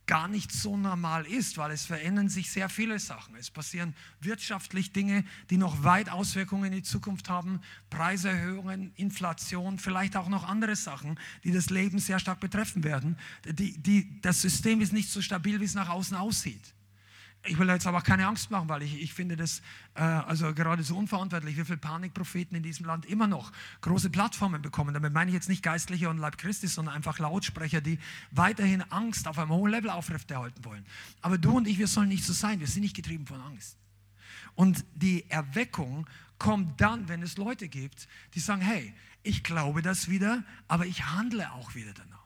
gar 0.07 0.27
nicht 0.27 0.51
so 0.51 0.77
normal 0.77 1.25
ist, 1.25 1.57
weil 1.57 1.71
es 1.71 1.85
verändern 1.85 2.29
sich 2.29 2.51
sehr 2.51 2.69
viele 2.69 2.99
Sachen. 2.99 3.35
Es 3.35 3.49
passieren 3.49 3.95
wirtschaftlich 4.19 4.91
Dinge, 4.91 5.23
die 5.49 5.57
noch 5.57 5.83
weit 5.83 6.09
Auswirkungen 6.09 6.65
in 6.65 6.71
die 6.73 6.83
Zukunft 6.83 7.29
haben, 7.29 7.61
Preiserhöhungen, 7.89 8.93
Inflation, 8.95 9.79
vielleicht 9.79 10.17
auch 10.17 10.27
noch 10.27 10.47
andere 10.47 10.75
Sachen, 10.75 11.19
die 11.43 11.51
das 11.51 11.69
Leben 11.69 11.99
sehr 11.99 12.19
stark 12.19 12.39
betreffen 12.39 12.83
werden. 12.83 13.17
Die, 13.45 13.77
die, 13.77 14.19
das 14.21 14.41
System 14.41 14.81
ist 14.81 14.93
nicht 14.93 15.09
so 15.09 15.21
stabil, 15.21 15.59
wie 15.59 15.65
es 15.65 15.75
nach 15.75 15.89
außen 15.89 16.17
aussieht. 16.17 16.73
Ich 17.43 17.57
will 17.57 17.67
jetzt 17.69 17.87
aber 17.87 18.01
keine 18.01 18.27
Angst 18.27 18.51
machen, 18.51 18.69
weil 18.69 18.83
ich, 18.83 19.01
ich 19.01 19.13
finde 19.15 19.35
das 19.35 19.61
äh, 19.95 20.01
also 20.01 20.53
gerade 20.53 20.83
so 20.83 20.95
unverantwortlich, 20.95 21.57
wie 21.57 21.65
viele 21.65 21.79
Panikpropheten 21.79 22.55
in 22.55 22.61
diesem 22.61 22.85
Land 22.85 23.07
immer 23.07 23.25
noch 23.25 23.51
große 23.81 24.11
Plattformen 24.11 24.61
bekommen. 24.61 24.93
Damit 24.93 25.11
meine 25.11 25.31
ich 25.31 25.35
jetzt 25.35 25.49
nicht 25.49 25.63
Geistliche 25.63 26.09
und 26.09 26.19
Leib 26.19 26.37
Christi, 26.37 26.67
sondern 26.67 26.93
einfach 26.93 27.17
Lautsprecher, 27.17 27.81
die 27.81 27.97
weiterhin 28.29 28.83
Angst 28.91 29.27
auf 29.27 29.39
einem 29.39 29.49
hohen 29.49 29.71
Level 29.71 29.89
aufrechterhalten 29.89 30.63
wollen. 30.65 30.85
Aber 31.21 31.39
du 31.39 31.57
und 31.57 31.67
ich, 31.67 31.79
wir 31.79 31.87
sollen 31.87 32.09
nicht 32.09 32.25
so 32.25 32.33
sein. 32.33 32.59
Wir 32.59 32.67
sind 32.67 32.83
nicht 32.83 32.95
getrieben 32.95 33.25
von 33.25 33.41
Angst. 33.41 33.75
Und 34.53 34.85
die 34.93 35.27
Erweckung 35.29 36.07
kommt 36.37 36.79
dann, 36.79 37.07
wenn 37.07 37.23
es 37.23 37.37
Leute 37.37 37.67
gibt, 37.67 38.07
die 38.35 38.39
sagen, 38.39 38.61
hey, 38.61 38.93
ich 39.23 39.43
glaube 39.43 39.81
das 39.81 40.09
wieder, 40.09 40.43
aber 40.67 40.85
ich 40.85 41.05
handle 41.05 41.51
auch 41.53 41.73
wieder 41.73 41.93
danach. 41.93 42.20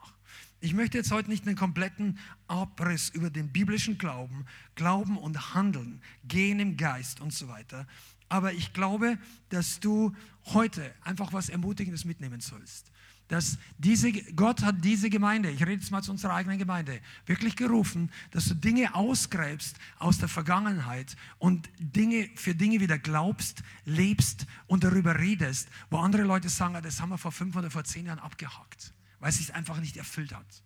Ich 0.66 0.74
möchte 0.74 0.98
jetzt 0.98 1.12
heute 1.12 1.30
nicht 1.30 1.46
einen 1.46 1.54
kompletten 1.54 2.18
Abriss 2.48 3.10
über 3.10 3.30
den 3.30 3.52
biblischen 3.52 3.98
Glauben, 3.98 4.46
Glauben 4.74 5.16
und 5.16 5.54
Handeln, 5.54 6.02
Gehen 6.26 6.58
im 6.58 6.76
Geist 6.76 7.20
und 7.20 7.32
so 7.32 7.46
weiter. 7.46 7.86
Aber 8.28 8.52
ich 8.52 8.72
glaube, 8.72 9.16
dass 9.50 9.78
du 9.78 10.12
heute 10.46 10.92
einfach 11.02 11.32
was 11.32 11.50
Ermutigendes 11.50 12.04
mitnehmen 12.04 12.40
sollst. 12.40 12.90
Dass 13.28 13.58
diese, 13.78 14.10
Gott 14.12 14.62
hat 14.62 14.84
diese 14.84 15.08
Gemeinde, 15.08 15.52
ich 15.52 15.60
rede 15.60 15.74
jetzt 15.74 15.92
mal 15.92 16.02
zu 16.02 16.10
unserer 16.10 16.34
eigenen 16.34 16.58
Gemeinde, 16.58 16.98
wirklich 17.26 17.54
gerufen, 17.54 18.10
dass 18.32 18.46
du 18.46 18.54
Dinge 18.54 18.92
ausgräbst 18.92 19.76
aus 20.00 20.18
der 20.18 20.28
Vergangenheit 20.28 21.14
und 21.38 21.70
Dinge, 21.78 22.28
für 22.34 22.56
Dinge 22.56 22.80
wieder 22.80 22.98
glaubst, 22.98 23.62
lebst 23.84 24.46
und 24.66 24.82
darüber 24.82 25.16
redest, 25.16 25.68
wo 25.90 25.98
andere 25.98 26.24
Leute 26.24 26.48
sagen, 26.48 26.74
ah, 26.74 26.80
das 26.80 27.00
haben 27.00 27.10
wir 27.10 27.18
vor 27.18 27.30
fünf 27.30 27.54
oder 27.54 27.70
vor 27.70 27.84
zehn 27.84 28.06
Jahren 28.06 28.18
abgehakt 28.18 28.95
weil 29.20 29.30
es 29.30 29.38
sich 29.38 29.54
einfach 29.54 29.80
nicht 29.80 29.96
erfüllt 29.96 30.34
hat. 30.34 30.62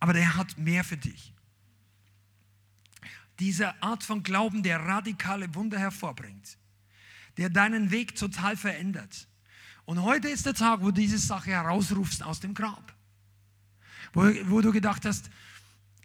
Aber 0.00 0.12
der 0.12 0.36
hat 0.36 0.58
mehr 0.58 0.84
für 0.84 0.96
dich. 0.96 1.32
Diese 3.38 3.82
Art 3.82 4.04
von 4.04 4.22
Glauben, 4.22 4.62
der 4.62 4.80
radikale 4.80 5.54
Wunder 5.54 5.78
hervorbringt, 5.78 6.58
der 7.36 7.50
deinen 7.50 7.90
Weg 7.90 8.14
total 8.14 8.56
verändert. 8.56 9.26
Und 9.86 10.02
heute 10.02 10.28
ist 10.28 10.46
der 10.46 10.54
Tag, 10.54 10.80
wo 10.80 10.86
du 10.86 10.92
diese 10.92 11.18
Sache 11.18 11.50
herausrufst 11.50 12.22
aus 12.22 12.40
dem 12.40 12.54
Grab. 12.54 12.94
Wo, 14.12 14.22
wo 14.46 14.60
du 14.60 14.72
gedacht 14.72 15.04
hast, 15.04 15.30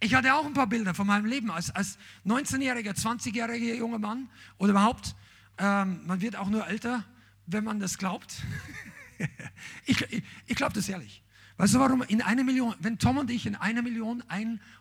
ich 0.02 0.14
hatte 0.14 0.34
auch 0.34 0.46
ein 0.46 0.54
paar 0.54 0.68
Bilder 0.68 0.94
von 0.94 1.06
meinem 1.06 1.26
Leben 1.26 1.52
als, 1.52 1.70
als 1.72 1.98
19-jähriger, 2.26 2.94
20-jähriger 2.94 3.76
junger 3.76 4.00
Mann 4.00 4.30
oder 4.58 4.72
überhaupt, 4.72 5.16
ähm, 5.58 6.02
man 6.06 6.22
wird 6.22 6.36
auch 6.38 6.50
nur 6.50 6.66
älter, 6.68 7.04
wenn 7.46 7.64
man 7.64 7.80
das 7.80 7.98
glaubt. 7.98 8.42
ich, 9.86 10.24
ich, 10.46 10.56
glaube 10.56 10.74
das 10.74 10.90
ehrlich. 10.90 11.24
Weißt 11.58 11.74
du 11.74 11.80
warum? 11.80 12.04
In 12.04 12.22
einer 12.22 12.44
Million, 12.44 12.76
wenn 12.80 13.00
Tom 13.00 13.18
und 13.18 13.30
ich 13.30 13.46
in 13.46 13.56
einer 13.56 13.82
Million 13.82 14.24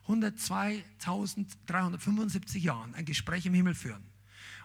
102.375 0.08 2.58
Jahren 2.58 2.94
ein 2.94 3.04
Gespräch 3.04 3.46
im 3.46 3.54
Himmel 3.54 3.74
führen 3.74 4.04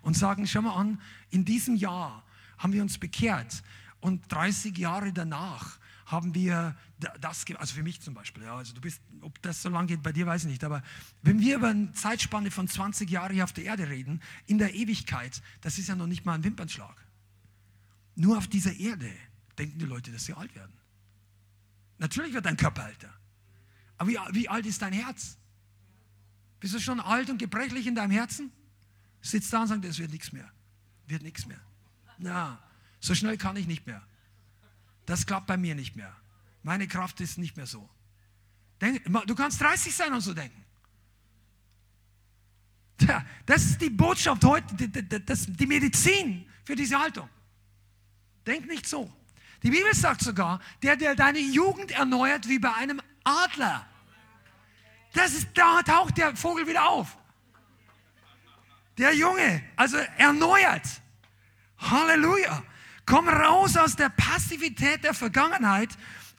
und 0.03 0.15
sagen, 0.15 0.45
schau 0.47 0.61
mal 0.61 0.75
an, 0.75 1.01
in 1.31 1.45
diesem 1.45 1.75
Jahr 1.75 2.23
haben 2.57 2.73
wir 2.73 2.83
uns 2.83 2.99
bekehrt 2.99 3.63
und 3.99 4.31
30 4.31 4.77
Jahre 4.77 5.11
danach 5.11 5.79
haben 6.05 6.35
wir 6.35 6.75
das, 7.19 7.45
also 7.57 7.75
für 7.75 7.83
mich 7.83 8.01
zum 8.01 8.13
Beispiel, 8.13 8.43
ja, 8.43 8.55
also 8.55 8.73
du 8.73 8.81
bist, 8.81 9.01
ob 9.21 9.41
das 9.41 9.61
so 9.61 9.69
lange 9.69 9.87
geht 9.87 10.03
bei 10.03 10.11
dir, 10.11 10.25
weiß 10.25 10.43
ich 10.43 10.49
nicht, 10.49 10.63
aber 10.63 10.83
wenn 11.21 11.39
wir 11.39 11.57
über 11.57 11.69
eine 11.69 11.91
Zeitspanne 11.93 12.51
von 12.51 12.67
20 12.67 13.09
Jahren 13.09 13.33
hier 13.33 13.43
auf 13.43 13.53
der 13.53 13.65
Erde 13.65 13.89
reden, 13.89 14.21
in 14.45 14.57
der 14.57 14.73
Ewigkeit, 14.73 15.41
das 15.61 15.77
ist 15.77 15.87
ja 15.87 15.95
noch 15.95 16.07
nicht 16.07 16.25
mal 16.25 16.35
ein 16.35 16.43
Wimpernschlag. 16.43 16.95
Nur 18.15 18.37
auf 18.37 18.47
dieser 18.47 18.73
Erde 18.73 19.09
denken 19.57 19.79
die 19.79 19.85
Leute, 19.85 20.11
dass 20.11 20.25
sie 20.25 20.33
alt 20.33 20.53
werden. 20.55 20.73
Natürlich 21.97 22.33
wird 22.33 22.45
dein 22.45 22.57
Körper 22.57 22.87
älter. 22.87 23.13
Aber 23.97 24.09
wie, 24.09 24.17
wie 24.31 24.49
alt 24.49 24.65
ist 24.65 24.81
dein 24.81 24.93
Herz? 24.93 25.37
Bist 26.59 26.73
du 26.73 26.79
schon 26.79 26.99
alt 26.99 27.29
und 27.29 27.37
gebrechlich 27.37 27.87
in 27.87 27.95
deinem 27.95 28.11
Herzen? 28.11 28.51
Sitzt 29.21 29.53
da 29.53 29.61
und 29.61 29.67
sagt, 29.67 29.85
es 29.85 29.99
wird 29.99 30.11
nichts 30.11 30.31
mehr. 30.31 30.51
Wird 31.07 31.21
nichts 31.23 31.45
mehr. 31.45 31.59
Na, 32.17 32.61
so 32.99 33.15
schnell 33.15 33.37
kann 33.37 33.55
ich 33.55 33.67
nicht 33.67 33.85
mehr. 33.85 34.01
Das 35.05 35.25
klappt 35.25 35.47
bei 35.47 35.57
mir 35.57 35.75
nicht 35.75 35.95
mehr. 35.95 36.15
Meine 36.61 36.87
Kraft 36.87 37.19
ist 37.21 37.37
nicht 37.37 37.57
mehr 37.57 37.67
so. 37.67 37.89
Denk, 38.81 39.03
du 39.05 39.35
kannst 39.35 39.61
30 39.61 39.93
sein 39.93 40.13
und 40.13 40.21
so 40.21 40.33
denken. 40.33 40.63
Tja, 42.97 43.25
das 43.45 43.65
ist 43.65 43.81
die 43.81 43.89
Botschaft 43.89 44.43
heute, 44.43 44.87
die, 44.87 45.25
das, 45.25 45.45
die 45.47 45.65
Medizin 45.65 46.49
für 46.63 46.75
diese 46.75 46.97
Haltung. 46.99 47.29
Denk 48.45 48.67
nicht 48.67 48.87
so. 48.87 49.13
Die 49.63 49.69
Bibel 49.69 49.93
sagt 49.93 50.21
sogar, 50.21 50.59
der, 50.81 50.97
der 50.97 51.15
deine 51.15 51.39
Jugend 51.39 51.91
erneuert 51.91 52.47
wie 52.49 52.59
bei 52.59 52.73
einem 52.73 53.01
Adler. 53.23 53.85
Das 55.13 55.33
ist, 55.33 55.47
da 55.53 55.81
taucht 55.81 56.17
der 56.17 56.35
Vogel 56.35 56.67
wieder 56.67 56.89
auf. 56.89 57.17
Der 58.97 59.15
Junge, 59.15 59.63
also 59.75 59.97
erneuert. 60.17 60.87
Halleluja. 61.77 62.63
Komm 63.05 63.27
raus 63.27 63.75
aus 63.77 63.95
der 63.95 64.09
Passivität 64.09 65.03
der 65.03 65.13
Vergangenheit 65.13 65.89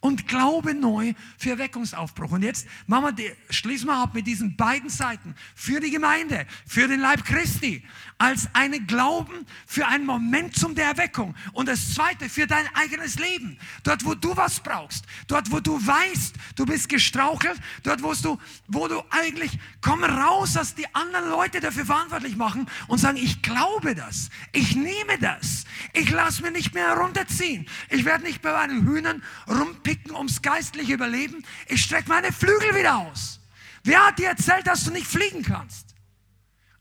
und 0.01 0.29
Glaube 0.29 0.75
neu 0.75 1.15
für 1.39 1.51
Erweckungsaufbruch. 1.51 2.33
Und 2.33 2.43
jetzt 2.43 2.67
machen 2.87 3.17
wir, 3.17 3.35
schließen 3.49 3.87
wir 3.87 3.97
ab 3.97 4.15
mit 4.15 4.27
diesen 4.27 4.57
beiden 4.57 4.91
Seiten 4.91 5.35
für 5.55 5.81
die 5.81 5.91
Gemeinde, 5.91 6.47
für 6.67 6.89
den 6.89 7.01
Leib 7.01 7.25
Christi, 7.25 7.83
als 8.19 8.49
eine 8.53 8.81
Glauben 8.81 9.47
für 9.67 9.87
ein 9.87 10.05
Momentum 10.05 10.75
der 10.75 10.87
Erweckung. 10.87 11.35
Und 11.53 11.69
das 11.69 11.95
zweite 11.95 12.29
für 12.29 12.47
dein 12.47 12.67
eigenes 12.75 13.19
Leben. 13.19 13.59
Dort, 13.83 14.05
wo 14.05 14.15
du 14.15 14.37
was 14.37 14.61
brauchst, 14.61 15.05
dort, 15.27 15.51
wo 15.51 15.61
du 15.61 15.75
weißt, 15.75 16.35
du 16.57 16.67
bist 16.67 16.89
gestrauchelt, 16.89 17.59
dort, 17.83 18.03
wo 18.03 18.13
du, 18.15 18.39
wo 18.69 18.89
du 18.89 19.03
eigentlich, 19.11 19.59
komm 19.81 20.05
raus, 20.05 20.55
dass 20.55 20.75
die 20.75 20.93
anderen 20.95 21.31
Leute 21.31 21.61
dafür 21.61 21.87
verantwortlich 21.87 22.37
machen 22.37 22.67
und 22.89 22.99
sagen, 22.99 23.17
ich 23.17 23.43
glaube 23.43 23.95
das, 23.95 24.31
ich 24.53 24.77
nehme 24.77 25.19
das, 25.21 25.65
ich 25.93 26.11
lasse 26.11 26.43
mir 26.43 26.51
nicht 26.51 26.75
mehr 26.75 26.89
herunterziehen, 26.89 27.67
ich 27.91 28.05
werde 28.05 28.25
nicht 28.25 28.43
bei 28.43 28.53
meinen 28.53 28.87
Hühnern 28.87 29.23
rumpicken 29.49 29.85
picken 29.85 30.17
ums 30.17 30.43
geistliche 30.43 30.95
Überleben. 30.95 31.45
Ich 31.69 31.83
strecke 31.83 32.09
meine 32.09 32.33
Flügel 32.33 32.75
wieder 32.75 32.97
aus. 32.97 33.41
Wer 33.85 34.07
hat 34.07 34.19
dir 34.19 34.29
erzählt, 34.29 34.67
dass 34.67 34.85
du 34.85 34.91
nicht 34.91 35.07
fliegen 35.07 35.43
kannst? 35.43 35.84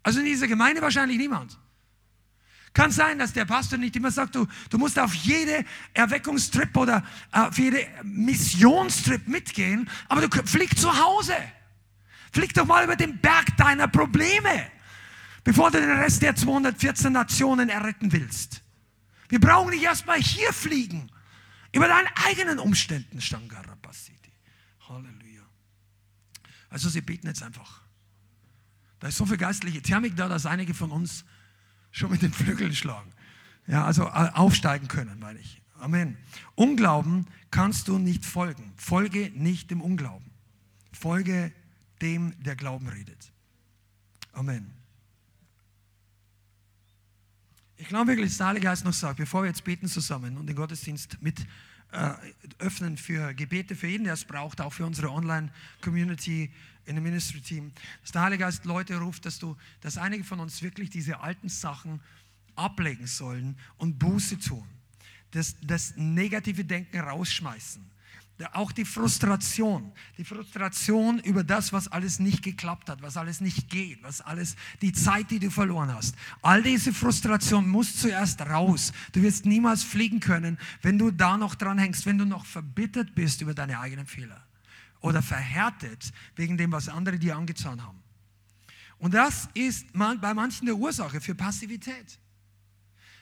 Also 0.03 0.19
in 0.19 0.25
dieser 0.25 0.47
Gemeinde 0.47 0.81
wahrscheinlich 0.81 1.17
niemand. 1.17 1.57
Kann 2.73 2.91
sein, 2.91 3.19
dass 3.19 3.33
der 3.33 3.45
Pastor 3.45 3.77
nicht 3.77 3.95
immer 3.95 4.09
sagt, 4.09 4.35
du, 4.35 4.47
du 4.69 4.77
musst 4.79 4.97
auf 4.97 5.13
jede 5.13 5.63
Erweckungstrip 5.93 6.75
oder 6.75 7.03
äh, 7.31 7.39
auf 7.39 7.57
jede 7.57 7.87
Missionstrip 8.03 9.27
mitgehen, 9.27 9.89
aber 10.09 10.27
du 10.27 10.45
flieg 10.45 10.77
zu 10.77 10.91
Hause. 10.91 11.35
Flieg 12.31 12.53
doch 12.55 12.65
mal 12.65 12.83
über 12.83 12.95
den 12.95 13.19
Berg 13.19 13.55
deiner 13.57 13.87
Probleme, 13.87 14.71
bevor 15.43 15.69
du 15.69 15.79
den 15.79 15.91
Rest 15.91 16.23
der 16.23 16.35
214 16.35 17.13
Nationen 17.13 17.69
erretten 17.69 18.11
willst. 18.11 18.63
Wir 19.29 19.39
brauchen 19.39 19.69
nicht 19.69 19.83
erstmal 19.83 20.19
hier 20.19 20.51
fliegen 20.51 21.11
über 21.73 21.87
deinen 21.87 22.09
eigenen 22.25 22.57
Umständen, 22.57 23.21
Shangarabasiti. 23.21 24.31
Halleluja. 24.89 25.43
Also 26.71 26.89
sie 26.89 27.01
beten 27.01 27.27
jetzt 27.27 27.43
einfach. 27.43 27.82
Da 29.03 29.09
ist 29.09 29.17
so 29.17 29.25
viel 29.25 29.35
geistliche 29.35 29.81
Thermik 29.81 30.15
da, 30.15 30.29
dass 30.29 30.45
einige 30.45 30.73
von 30.73 30.89
uns 30.89 31.25
schon 31.91 32.09
mit 32.09 32.21
den 32.21 32.31
Flügeln 32.31 32.73
schlagen. 32.73 33.11
Ja, 33.67 33.83
also 33.83 34.03
äh, 34.03 34.29
aufsteigen 34.33 34.87
können, 34.87 35.19
meine 35.19 35.39
ich. 35.39 35.61
Amen. 35.77 36.17
Unglauben 36.55 37.27
kannst 37.51 37.89
du 37.89 37.97
nicht 37.97 38.23
folgen. 38.23 38.71
Folge 38.77 39.29
nicht 39.35 39.71
dem 39.71 39.81
Unglauben. 39.81 40.31
Folge 40.93 41.51
dem, 42.01 42.33
der 42.43 42.55
Glauben 42.55 42.87
redet. 42.87 43.33
Amen. 44.31 44.71
Ich 47.75 47.89
glaube 47.89 48.07
wirklich, 48.07 48.29
dass 48.29 48.37
der 48.37 48.47
Heilige 48.47 48.67
Geist 48.67 48.85
noch 48.85 48.93
sagt, 48.93 49.17
bevor 49.17 49.43
wir 49.43 49.49
jetzt 49.49 49.65
beten 49.65 49.89
zusammen 49.89 50.37
und 50.37 50.47
den 50.47 50.55
Gottesdienst 50.55 51.21
mit 51.21 51.45
äh, 51.91 52.13
öffnen 52.57 52.95
für 52.95 53.33
Gebete 53.33 53.75
für 53.75 53.87
jeden, 53.87 54.05
der 54.05 54.13
es 54.13 54.23
braucht, 54.23 54.61
auch 54.61 54.71
für 54.71 54.85
unsere 54.85 55.09
Online-Community 55.11 56.53
in 56.85 56.95
dem 56.95 57.03
Ministry-Team, 57.03 57.71
dass 58.01 58.11
der 58.11 58.21
Heilige 58.23 58.43
Geist 58.43 58.65
Leute 58.65 58.97
ruft, 58.97 59.25
dass, 59.25 59.39
du, 59.39 59.55
dass 59.81 59.97
einige 59.97 60.23
von 60.23 60.39
uns 60.39 60.61
wirklich 60.61 60.89
diese 60.89 61.19
alten 61.19 61.49
Sachen 61.49 62.01
ablegen 62.55 63.07
sollen 63.07 63.57
und 63.77 63.99
Buße 63.99 64.39
tun. 64.39 64.67
Das, 65.31 65.55
das 65.61 65.93
negative 65.95 66.63
Denken 66.63 66.99
rausschmeißen 66.99 67.93
auch 68.51 68.71
die 68.71 68.85
Frustration, 68.85 69.91
die 70.17 70.23
Frustration 70.23 71.19
über 71.19 71.43
das, 71.43 71.71
was 71.71 71.87
alles 71.87 72.19
nicht 72.19 72.43
geklappt 72.43 72.89
hat, 72.89 73.01
was 73.01 73.17
alles 73.17 73.41
nicht 73.41 73.69
geht, 73.69 74.03
was 74.03 74.21
alles, 74.21 74.55
die 74.81 74.91
Zeit, 74.91 75.31
die 75.31 75.39
du 75.39 75.49
verloren 75.49 75.93
hast. 75.93 76.15
All 76.41 76.61
diese 76.61 76.93
Frustration 76.93 77.67
muss 77.67 77.95
zuerst 77.95 78.41
raus. 78.41 78.91
Du 79.13 79.21
wirst 79.21 79.45
niemals 79.45 79.83
fliegen 79.83 80.19
können, 80.19 80.57
wenn 80.81 80.97
du 80.97 81.11
da 81.11 81.37
noch 81.37 81.55
dran 81.55 81.77
hängst, 81.77 82.05
wenn 82.05 82.17
du 82.17 82.25
noch 82.25 82.45
verbittert 82.45 83.15
bist 83.15 83.41
über 83.41 83.53
deine 83.53 83.79
eigenen 83.79 84.05
Fehler 84.05 84.43
oder 85.03 85.21
verhärtet 85.21 86.11
wegen 86.35 86.57
dem, 86.57 86.71
was 86.71 86.89
andere 86.89 87.19
dir 87.19 87.35
angetan 87.35 87.83
haben. 87.83 88.01
Und 88.97 89.13
das 89.13 89.49
ist 89.53 89.85
bei 89.93 90.33
manchen 90.33 90.65
der 90.65 90.75
Ursache 90.75 91.19
für 91.19 91.35
Passivität. 91.35 92.19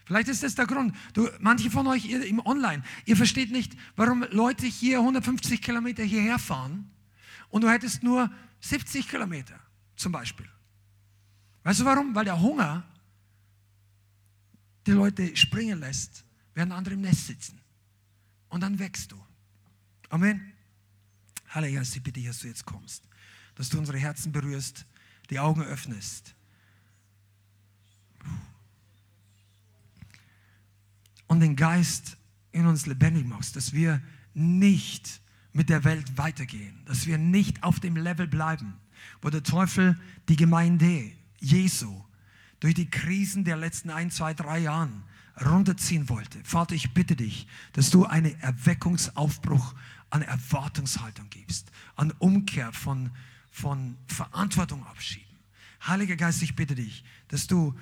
Vielleicht 0.06 0.28
ist 0.28 0.44
das 0.44 0.54
der 0.56 0.68
Grund. 0.68 0.96
Du, 1.14 1.28
manche 1.40 1.72
von 1.72 1.88
euch 1.88 2.06
ihr, 2.06 2.24
im 2.26 2.40
Online, 2.46 2.84
ihr 3.06 3.18
versteht 3.18 3.52
nicht, 3.52 3.76
warum 3.96 4.24
Leute 4.30 4.68
hier 4.68 5.00
150 5.00 5.62
Kilometer 5.62 6.04
hierher 6.04 6.38
fahren 6.38 6.92
und 7.50 7.64
du 7.64 7.70
hättest 7.70 8.04
nur 8.04 8.32
70 8.60 9.08
Kilometer 9.08 9.60
zum 9.96 10.12
Beispiel. 10.12 10.48
Weißt 11.64 11.80
du 11.80 11.86
warum? 11.86 12.14
Weil 12.14 12.26
der 12.26 12.40
Hunger 12.40 12.84
die 14.86 14.92
Leute 14.92 15.36
springen 15.36 15.80
lässt, 15.80 16.26
während 16.54 16.74
andere 16.74 16.94
im 16.94 17.02
Nest 17.02 17.26
sitzen. 17.26 17.60
Und 18.50 18.62
dann 18.62 18.78
wächst 18.78 19.12
du. 19.12 19.26
Amen. 20.10 20.51
Heiliger 21.54 21.82
ich 21.82 22.04
bitte 22.04 22.20
dich, 22.20 22.28
dass 22.28 22.40
du 22.40 22.48
jetzt 22.48 22.66
kommst, 22.66 23.04
dass 23.56 23.70
du 23.70 23.78
unsere 23.78 23.98
Herzen 23.98 24.32
berührst, 24.32 24.86
die 25.30 25.40
Augen 25.40 25.62
öffnest 25.64 26.34
und 31.28 31.40
den 31.40 31.56
Geist 31.56 32.18
in 32.52 32.66
uns 32.66 32.86
lebendig 32.86 33.26
machst, 33.26 33.56
dass 33.56 33.74
wir 33.74 34.02
nicht 34.34 35.22
mit 35.54 35.70
der 35.70 35.84
Welt 35.84 36.18
weitergehen, 36.18 36.82
dass 36.86 37.06
wir 37.06 37.18
nicht 37.18 37.64
auf 37.64 37.80
dem 37.80 37.96
Level 37.96 38.28
bleiben, 38.28 38.74
wo 39.22 39.30
der 39.30 39.44
Teufel 39.44 40.00
die 40.30 40.36
Gemeinde 40.36 41.12
Jesu 41.40 42.04
durch 42.60 42.76
die 42.76 42.90
Krisen 42.90 43.44
der 43.44 43.58
letzten 43.58 43.90
ein, 43.90 44.12
zwei, 44.12 44.34
drei 44.34 44.60
Jahren 44.60 45.04
runterziehen 45.46 46.10
wollte. 46.10 46.40
Vater, 46.44 46.76
ich 46.76 46.94
bitte 46.94 47.16
dich, 47.16 47.48
dass 47.74 47.90
du 47.90 48.06
einen 48.06 48.40
Erweckungsaufbruch 48.42 49.74
an 50.12 50.22
Erwartungshaltung 50.22 51.30
gibst, 51.30 51.72
an 51.96 52.14
Umkehr 52.20 52.72
von, 52.72 53.10
von 53.52 53.98
Verantwortung 54.08 54.86
abschieben. 54.86 55.28
Heiliger 55.88 56.16
Geist, 56.16 56.44
ich 56.44 56.56
bitte 56.56 56.76
dich, 56.76 57.04
dass 57.30 57.48
du 57.48 57.74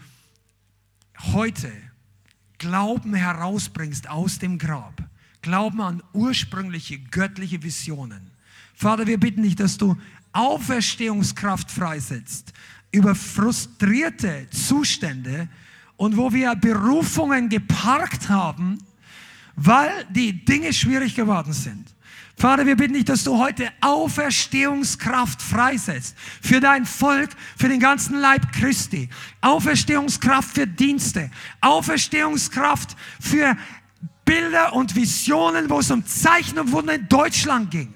heute 1.33 1.71
Glauben 2.57 3.13
herausbringst 3.13 4.09
aus 4.09 4.39
dem 4.39 4.57
Grab. 4.57 5.03
Glauben 5.41 5.81
an 5.81 6.03
ursprüngliche 6.13 6.99
göttliche 6.99 7.61
Visionen. 7.63 8.31
Vater, 8.73 9.07
wir 9.07 9.19
bitten 9.19 9.43
dich, 9.43 9.55
dass 9.55 9.77
du 9.77 9.97
Auferstehungskraft 10.31 11.71
freisetzt 11.71 12.53
über 12.91 13.15
frustrierte 13.15 14.47
Zustände 14.51 15.49
und 15.95 16.17
wo 16.17 16.31
wir 16.31 16.55
Berufungen 16.55 17.49
geparkt 17.49 18.29
haben, 18.29 18.79
weil 19.55 20.05
die 20.09 20.45
Dinge 20.45 20.71
schwierig 20.73 21.15
geworden 21.15 21.53
sind. 21.53 21.93
Vater, 22.39 22.65
wir 22.65 22.77
bitten 22.77 22.93
dich, 22.93 23.03
dass 23.03 23.25
du 23.25 23.37
heute 23.37 23.69
Auferstehungskraft 23.81 25.41
freisetzt 25.41 26.15
für 26.41 26.61
dein 26.61 26.85
Volk, 26.85 27.31
für 27.57 27.67
den 27.67 27.81
ganzen 27.81 28.17
Leib 28.17 28.53
Christi. 28.53 29.09
Auferstehungskraft 29.41 30.55
für 30.55 30.65
Dienste. 30.65 31.29
Auferstehungskraft 31.59 32.95
für 33.19 33.57
Bilder 34.23 34.71
und 34.71 34.95
Visionen, 34.95 35.69
wo 35.69 35.79
es 35.79 35.91
um 35.91 36.05
Zeichen 36.05 36.59
und 36.59 36.71
Wunder 36.71 36.93
in 36.93 37.09
Deutschland 37.09 37.71
ging. 37.71 37.93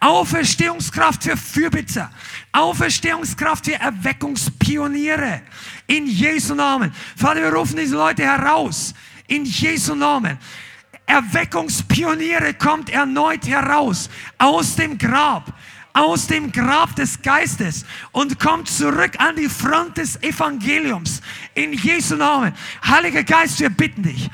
Auferstehungskraft 0.00 1.22
für 1.22 1.38
Fürbitter. 1.38 2.10
Auferstehungskraft 2.52 3.64
für 3.64 3.80
Erweckungspioniere. 3.80 5.40
In 5.86 6.06
Jesu 6.06 6.54
Namen. 6.54 6.92
Vater, 7.16 7.40
wir 7.40 7.54
rufen 7.54 7.78
diese 7.78 7.96
Leute 7.96 8.24
heraus. 8.24 8.92
In 9.26 9.46
Jesu 9.46 9.94
Namen. 9.94 10.36
Erweckungspioniere 11.06 12.54
kommt 12.54 12.90
erneut 12.90 13.46
heraus 13.46 14.10
aus 14.38 14.74
dem 14.74 14.98
Grab, 14.98 15.52
aus 15.92 16.26
dem 16.26 16.50
Grab 16.52 16.94
des 16.96 17.22
Geistes 17.22 17.86
und 18.12 18.38
kommt 18.40 18.68
zurück 18.68 19.12
an 19.18 19.36
die 19.36 19.48
Front 19.48 19.96
des 19.98 20.20
Evangeliums. 20.22 21.22
In 21.54 21.72
Jesu 21.72 22.16
Namen. 22.16 22.52
Heiliger 22.84 23.22
Geist, 23.22 23.60
wir 23.60 23.70
bitten 23.70 24.02
dich. 24.02 24.28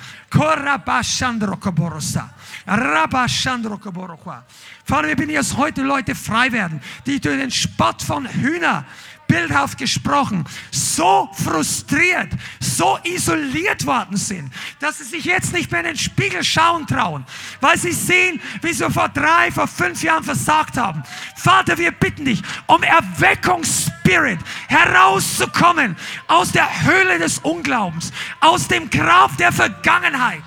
Vater, 4.85 5.09
wir 5.09 5.16
bitten, 5.16 5.35
dass 5.35 5.57
heute 5.57 5.82
Leute 5.82 6.15
frei 6.15 6.51
werden, 6.53 6.81
die 7.07 7.20
durch 7.20 7.39
den 7.39 7.51
Spott 7.51 8.01
von 8.03 8.27
Hühner 8.27 8.86
bildhaft 9.32 9.78
gesprochen, 9.78 10.44
so 10.70 11.30
frustriert, 11.32 12.28
so 12.60 12.98
isoliert 13.02 13.86
worden 13.86 14.18
sind, 14.18 14.52
dass 14.78 14.98
sie 14.98 15.04
sich 15.04 15.24
jetzt 15.24 15.54
nicht 15.54 15.70
mehr 15.70 15.80
in 15.80 15.86
den 15.86 15.96
Spiegel 15.96 16.44
schauen 16.44 16.86
trauen, 16.86 17.24
weil 17.62 17.78
sie 17.78 17.92
sehen, 17.92 18.42
wie 18.60 18.74
sie 18.74 18.90
vor 18.90 19.09
drei, 19.09 19.50
vor 19.50 19.66
fünf 19.66 20.02
Jahren 20.02 20.22
versagt 20.22 20.76
haben. 20.76 21.02
Vater, 21.36 21.78
wir 21.78 21.92
bitten 21.92 22.26
dich 22.26 22.42
um 22.66 22.82
Erweckungsspirit, 22.82 24.38
herauszukommen 24.68 25.96
aus 26.28 26.52
der 26.52 26.68
Höhle 26.82 27.18
des 27.18 27.38
Unglaubens, 27.38 28.12
aus 28.40 28.68
dem 28.68 28.90
Grab 28.90 29.34
der 29.38 29.52
Vergangenheit. 29.52 30.44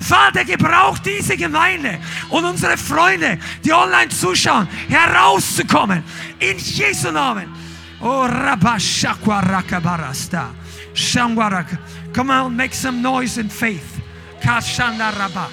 Vater, 0.00 0.46
gebrauch 0.46 0.98
diese 0.98 1.36
Gemeinde 1.36 1.98
und 2.30 2.46
unsere 2.46 2.78
Freunde, 2.78 3.38
die 3.62 3.74
online 3.74 4.08
zuschauen, 4.08 4.66
herauszukommen. 4.88 6.02
In 6.38 6.56
Jesu 6.56 7.10
Namen. 7.10 7.71
Oh, 8.04 8.26
Rabashakwa 8.28 9.40
Rakabarasta. 9.42 10.48
Shangwaraka. 10.92 11.78
Come 12.12 12.30
on, 12.30 12.56
make 12.56 12.74
some 12.74 13.00
noise 13.00 13.38
in 13.38 13.48
faith. 13.48 14.00
Kashanda 14.40 15.16
Rabba. 15.16 15.48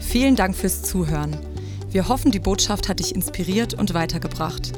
Vielen 0.00 0.34
Dank 0.34 0.56
fürs 0.56 0.82
Zuhören. 0.82 1.36
Wir 1.90 2.08
hoffen, 2.08 2.32
die 2.32 2.40
Botschaft 2.40 2.88
hat 2.88 2.98
dich 2.98 3.14
inspiriert 3.14 3.74
und 3.74 3.94
weitergebracht. 3.94 4.72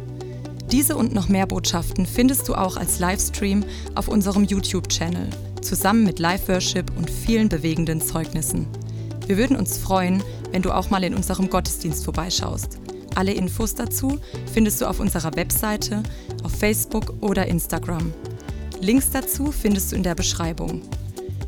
Diese 0.71 0.97
und 0.97 1.15
noch 1.15 1.29
mehr 1.31 1.47
Botschaften 1.47 2.05
findest 2.05 2.47
du 2.47 2.55
auch 2.55 2.77
als 2.77 2.99
Livestream 2.99 3.65
auf 3.95 4.09
unserem 4.09 4.45
YouTube-Channel, 4.45 5.31
zusammen 5.63 6.05
mit 6.05 6.19
Live-Worship 6.19 6.95
und 6.95 7.09
vielen 7.09 7.49
bewegenden 7.49 8.03
Zeugnissen. 8.03 8.67
Wir 9.27 9.39
würden 9.39 9.57
uns 9.57 9.79
freuen, 9.79 10.23
wenn 10.51 10.61
du 10.61 10.73
auch 10.73 10.91
mal 10.91 11.05
in 11.05 11.15
unserem 11.15 11.49
Gottesdienst 11.49 12.05
vorbeischaust. 12.05 12.79
Alle 13.19 13.33
Infos 13.33 13.75
dazu 13.75 14.21
findest 14.55 14.81
du 14.81 14.87
auf 14.87 15.01
unserer 15.01 15.35
Webseite, 15.35 16.05
auf 16.45 16.53
Facebook 16.53 17.15
oder 17.21 17.47
Instagram. 17.47 18.13
Links 18.81 19.11
dazu 19.11 19.51
findest 19.51 19.91
du 19.91 19.97
in 19.97 20.05
der 20.05 20.15
Beschreibung. 20.15 20.83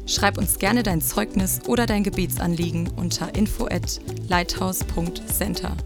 Schreib 0.05 0.37
uns 0.37 0.59
gerne 0.59 0.83
dein 0.83 1.01
Zeugnis 1.01 1.61
oder 1.69 1.87
dein 1.87 2.03
Gebetsanliegen 2.03 2.89
unter 2.97 3.33
info 3.37 3.67
at 3.67 4.01
lighthouse.center. 4.29 5.77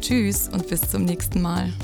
Tschüss 0.00 0.48
und 0.48 0.66
bis 0.66 0.80
zum 0.90 1.04
nächsten 1.04 1.42
Mal. 1.42 1.74